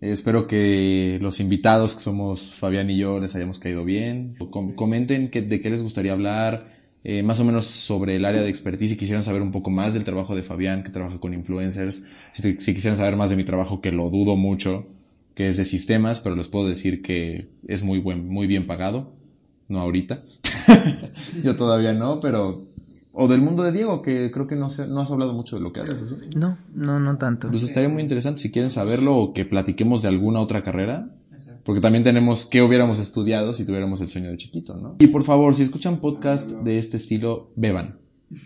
Eh, 0.00 0.12
espero 0.12 0.46
que 0.46 1.18
los 1.20 1.40
invitados, 1.40 1.94
que 1.96 2.00
somos 2.00 2.54
Fabián 2.54 2.88
y 2.88 2.96
yo, 2.96 3.18
les 3.20 3.34
hayamos 3.34 3.58
caído 3.58 3.84
bien. 3.84 4.34
Com- 4.50 4.74
comenten 4.74 5.30
qué- 5.30 5.42
de 5.42 5.60
qué 5.60 5.68
les 5.68 5.82
gustaría 5.82 6.12
hablar, 6.12 6.69
eh, 7.04 7.22
más 7.22 7.40
o 7.40 7.44
menos 7.44 7.66
sobre 7.66 8.16
el 8.16 8.24
área 8.24 8.42
de 8.42 8.50
expertise, 8.50 8.90
si 8.90 8.96
quisieran 8.96 9.22
saber 9.22 9.42
un 9.42 9.52
poco 9.52 9.70
más 9.70 9.94
del 9.94 10.04
trabajo 10.04 10.34
de 10.36 10.42
Fabián, 10.42 10.82
que 10.82 10.90
trabaja 10.90 11.18
con 11.18 11.32
influencers, 11.34 12.04
si, 12.32 12.42
si 12.56 12.74
quisieran 12.74 12.96
saber 12.96 13.16
más 13.16 13.30
de 13.30 13.36
mi 13.36 13.44
trabajo, 13.44 13.80
que 13.80 13.92
lo 13.92 14.10
dudo 14.10 14.36
mucho, 14.36 14.86
que 15.34 15.48
es 15.48 15.56
de 15.56 15.64
sistemas, 15.64 16.20
pero 16.20 16.36
les 16.36 16.48
puedo 16.48 16.68
decir 16.68 17.00
que 17.02 17.46
es 17.66 17.82
muy, 17.82 17.98
buen, 17.98 18.28
muy 18.28 18.46
bien 18.46 18.66
pagado. 18.66 19.12
No 19.68 19.80
ahorita. 19.80 20.22
yo 21.44 21.56
todavía 21.56 21.92
no, 21.92 22.20
pero... 22.20 22.62
O 23.12 23.26
del 23.26 23.40
mundo 23.40 23.64
de 23.64 23.72
Diego, 23.72 24.02
que 24.02 24.30
creo 24.30 24.46
que 24.46 24.54
no, 24.54 24.70
se- 24.70 24.86
no 24.86 25.00
has 25.00 25.10
hablado 25.10 25.32
mucho 25.32 25.56
de 25.56 25.62
lo 25.62 25.72
que 25.72 25.80
haces. 25.80 26.00
¿eso? 26.02 26.16
No, 26.36 26.56
no, 26.74 27.00
no 27.00 27.18
tanto. 27.18 27.48
Pues 27.48 27.64
estaría 27.64 27.88
muy 27.88 28.02
interesante 28.02 28.40
si 28.40 28.52
quieren 28.52 28.70
saberlo 28.70 29.16
o 29.16 29.32
que 29.34 29.44
platiquemos 29.44 30.02
de 30.02 30.08
alguna 30.08 30.40
otra 30.40 30.62
carrera. 30.62 31.08
Porque 31.64 31.80
también 31.80 32.04
tenemos 32.04 32.46
qué 32.46 32.62
hubiéramos 32.62 32.98
estudiado 32.98 33.52
si 33.52 33.64
tuviéramos 33.64 34.00
el 34.00 34.10
sueño 34.10 34.30
de 34.30 34.36
chiquito, 34.36 34.74
¿no? 34.76 34.96
Y 34.98 35.08
por 35.08 35.24
favor, 35.24 35.54
si 35.54 35.62
escuchan 35.62 35.98
podcast 35.98 36.48
de 36.48 36.78
este 36.78 36.96
estilo, 36.96 37.48
beban. 37.56 37.96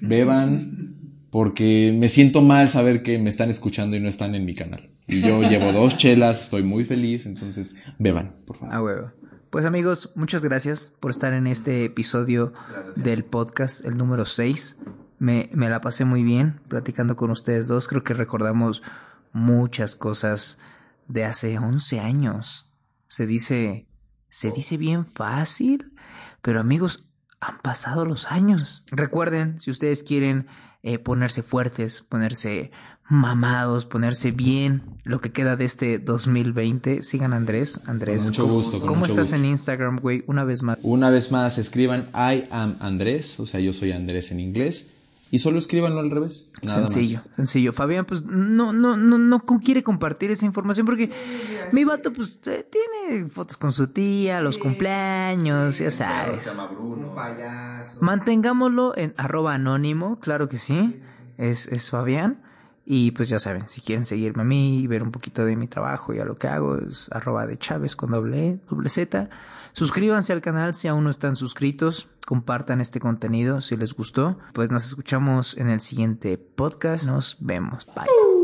Beban 0.00 0.94
porque 1.30 1.92
me 1.98 2.08
siento 2.08 2.42
mal 2.42 2.68
saber 2.68 3.02
que 3.02 3.18
me 3.18 3.28
están 3.28 3.50
escuchando 3.50 3.96
y 3.96 4.00
no 4.00 4.08
están 4.08 4.34
en 4.36 4.44
mi 4.44 4.54
canal. 4.54 4.88
Y 5.08 5.20
yo 5.20 5.42
llevo 5.42 5.72
dos 5.72 5.96
chelas, 5.96 6.44
estoy 6.44 6.62
muy 6.62 6.84
feliz, 6.84 7.26
entonces 7.26 7.76
beban, 7.98 8.32
por 8.46 8.56
favor. 8.56 8.74
A 8.74 8.82
huevo. 8.82 9.10
Pues 9.50 9.64
amigos, 9.64 10.10
muchas 10.14 10.42
gracias 10.42 10.92
por 11.00 11.10
estar 11.10 11.32
en 11.32 11.46
este 11.46 11.84
episodio 11.84 12.52
del 12.96 13.24
podcast, 13.24 13.84
el 13.84 13.96
número 13.96 14.24
6. 14.24 14.78
Me, 15.18 15.48
me 15.52 15.68
la 15.68 15.80
pasé 15.80 16.04
muy 16.04 16.22
bien 16.22 16.60
platicando 16.68 17.16
con 17.16 17.30
ustedes 17.30 17.66
dos. 17.66 17.88
Creo 17.88 18.04
que 18.04 18.14
recordamos 18.14 18.82
muchas 19.32 19.96
cosas 19.96 20.58
de 21.08 21.24
hace 21.24 21.58
11 21.58 22.00
años. 22.00 22.68
Se 23.14 23.28
dice, 23.28 23.86
se 24.28 24.50
dice 24.50 24.76
bien 24.76 25.06
fácil, 25.06 25.92
pero 26.42 26.58
amigos, 26.58 27.10
han 27.40 27.60
pasado 27.60 28.04
los 28.04 28.26
años. 28.32 28.82
Recuerden, 28.90 29.60
si 29.60 29.70
ustedes 29.70 30.02
quieren 30.02 30.48
eh, 30.82 30.98
ponerse 30.98 31.44
fuertes, 31.44 32.02
ponerse 32.02 32.72
mamados, 33.08 33.84
ponerse 33.84 34.32
bien, 34.32 34.82
lo 35.04 35.20
que 35.20 35.30
queda 35.30 35.54
de 35.54 35.64
este 35.64 36.00
2020, 36.00 37.02
sigan 37.02 37.32
a 37.34 37.36
Andrés. 37.36 37.80
Andrés, 37.86 38.16
Con 38.16 38.26
mucho 38.26 38.42
¿cómo- 38.42 38.54
gusto, 38.54 38.78
con 38.80 38.88
¿Cómo 38.88 39.00
mucho 39.02 39.12
estás 39.12 39.28
gusto. 39.30 39.36
en 39.44 39.50
Instagram, 39.50 39.98
güey? 40.00 40.24
Una 40.26 40.42
vez 40.42 40.64
más. 40.64 40.78
Una 40.82 41.10
vez 41.10 41.30
más, 41.30 41.56
escriban 41.58 42.08
I 42.14 42.44
am 42.50 42.76
Andrés, 42.80 43.38
o 43.38 43.46
sea, 43.46 43.60
yo 43.60 43.72
soy 43.72 43.92
Andrés 43.92 44.32
en 44.32 44.40
inglés. 44.40 44.90
Y 45.30 45.38
solo 45.38 45.58
escríbanlo 45.58 46.00
al 46.00 46.10
revés. 46.10 46.50
Nada 46.62 46.88
sencillo, 46.88 47.18
más. 47.18 47.36
sencillo. 47.36 47.72
Fabián, 47.72 48.04
pues 48.04 48.22
no, 48.24 48.72
no, 48.72 48.96
no, 48.96 49.18
no 49.18 49.40
quiere 49.64 49.82
compartir 49.82 50.30
esa 50.30 50.46
información 50.46 50.86
porque 50.86 51.10
mi 51.72 51.84
vato, 51.84 52.12
pues, 52.12 52.40
eh, 52.46 52.68
tiene 52.70 53.28
fotos 53.28 53.56
con 53.56 53.72
su 53.72 53.88
tía, 53.88 54.40
los 54.40 54.58
cumpleaños, 54.58 55.78
ya 55.78 55.90
sabes. 55.90 56.62
Un 56.78 57.14
payaso. 57.14 57.98
Mantengámoslo 58.00 58.96
en 58.96 59.14
arroba 59.16 59.54
anónimo, 59.54 60.20
claro 60.20 60.48
que 60.48 60.58
sí. 60.58 61.02
Es, 61.36 61.66
es 61.68 61.90
Fabián. 61.90 62.40
Y 62.86 63.12
pues 63.12 63.30
ya 63.30 63.38
saben, 63.38 63.66
si 63.66 63.80
quieren 63.80 64.04
seguirme 64.04 64.42
a 64.42 64.44
mí 64.44 64.80
y 64.80 64.86
ver 64.86 65.02
un 65.02 65.10
poquito 65.10 65.44
de 65.46 65.56
mi 65.56 65.66
trabajo 65.66 66.12
y 66.12 66.18
a 66.18 66.26
lo 66.26 66.36
que 66.36 66.48
hago, 66.48 66.76
es 66.76 67.10
arroba 67.12 67.46
de 67.46 67.58
Chávez 67.58 67.96
con 67.96 68.10
doble 68.10 68.48
E, 68.50 68.58
doble 68.68 68.90
Z. 68.90 69.30
Suscríbanse 69.74 70.32
al 70.32 70.40
canal 70.40 70.74
si 70.74 70.88
aún 70.88 71.04
no 71.04 71.10
están 71.10 71.36
suscritos. 71.36 72.08
Compartan 72.24 72.80
este 72.80 73.00
contenido 73.00 73.60
si 73.60 73.76
les 73.76 73.92
gustó. 73.94 74.38
Pues 74.54 74.70
nos 74.70 74.86
escuchamos 74.86 75.58
en 75.58 75.68
el 75.68 75.80
siguiente 75.80 76.38
podcast. 76.38 77.06
Nos 77.06 77.36
vemos. 77.40 77.86
Bye. 77.94 78.43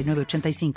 906985. 0.03 0.73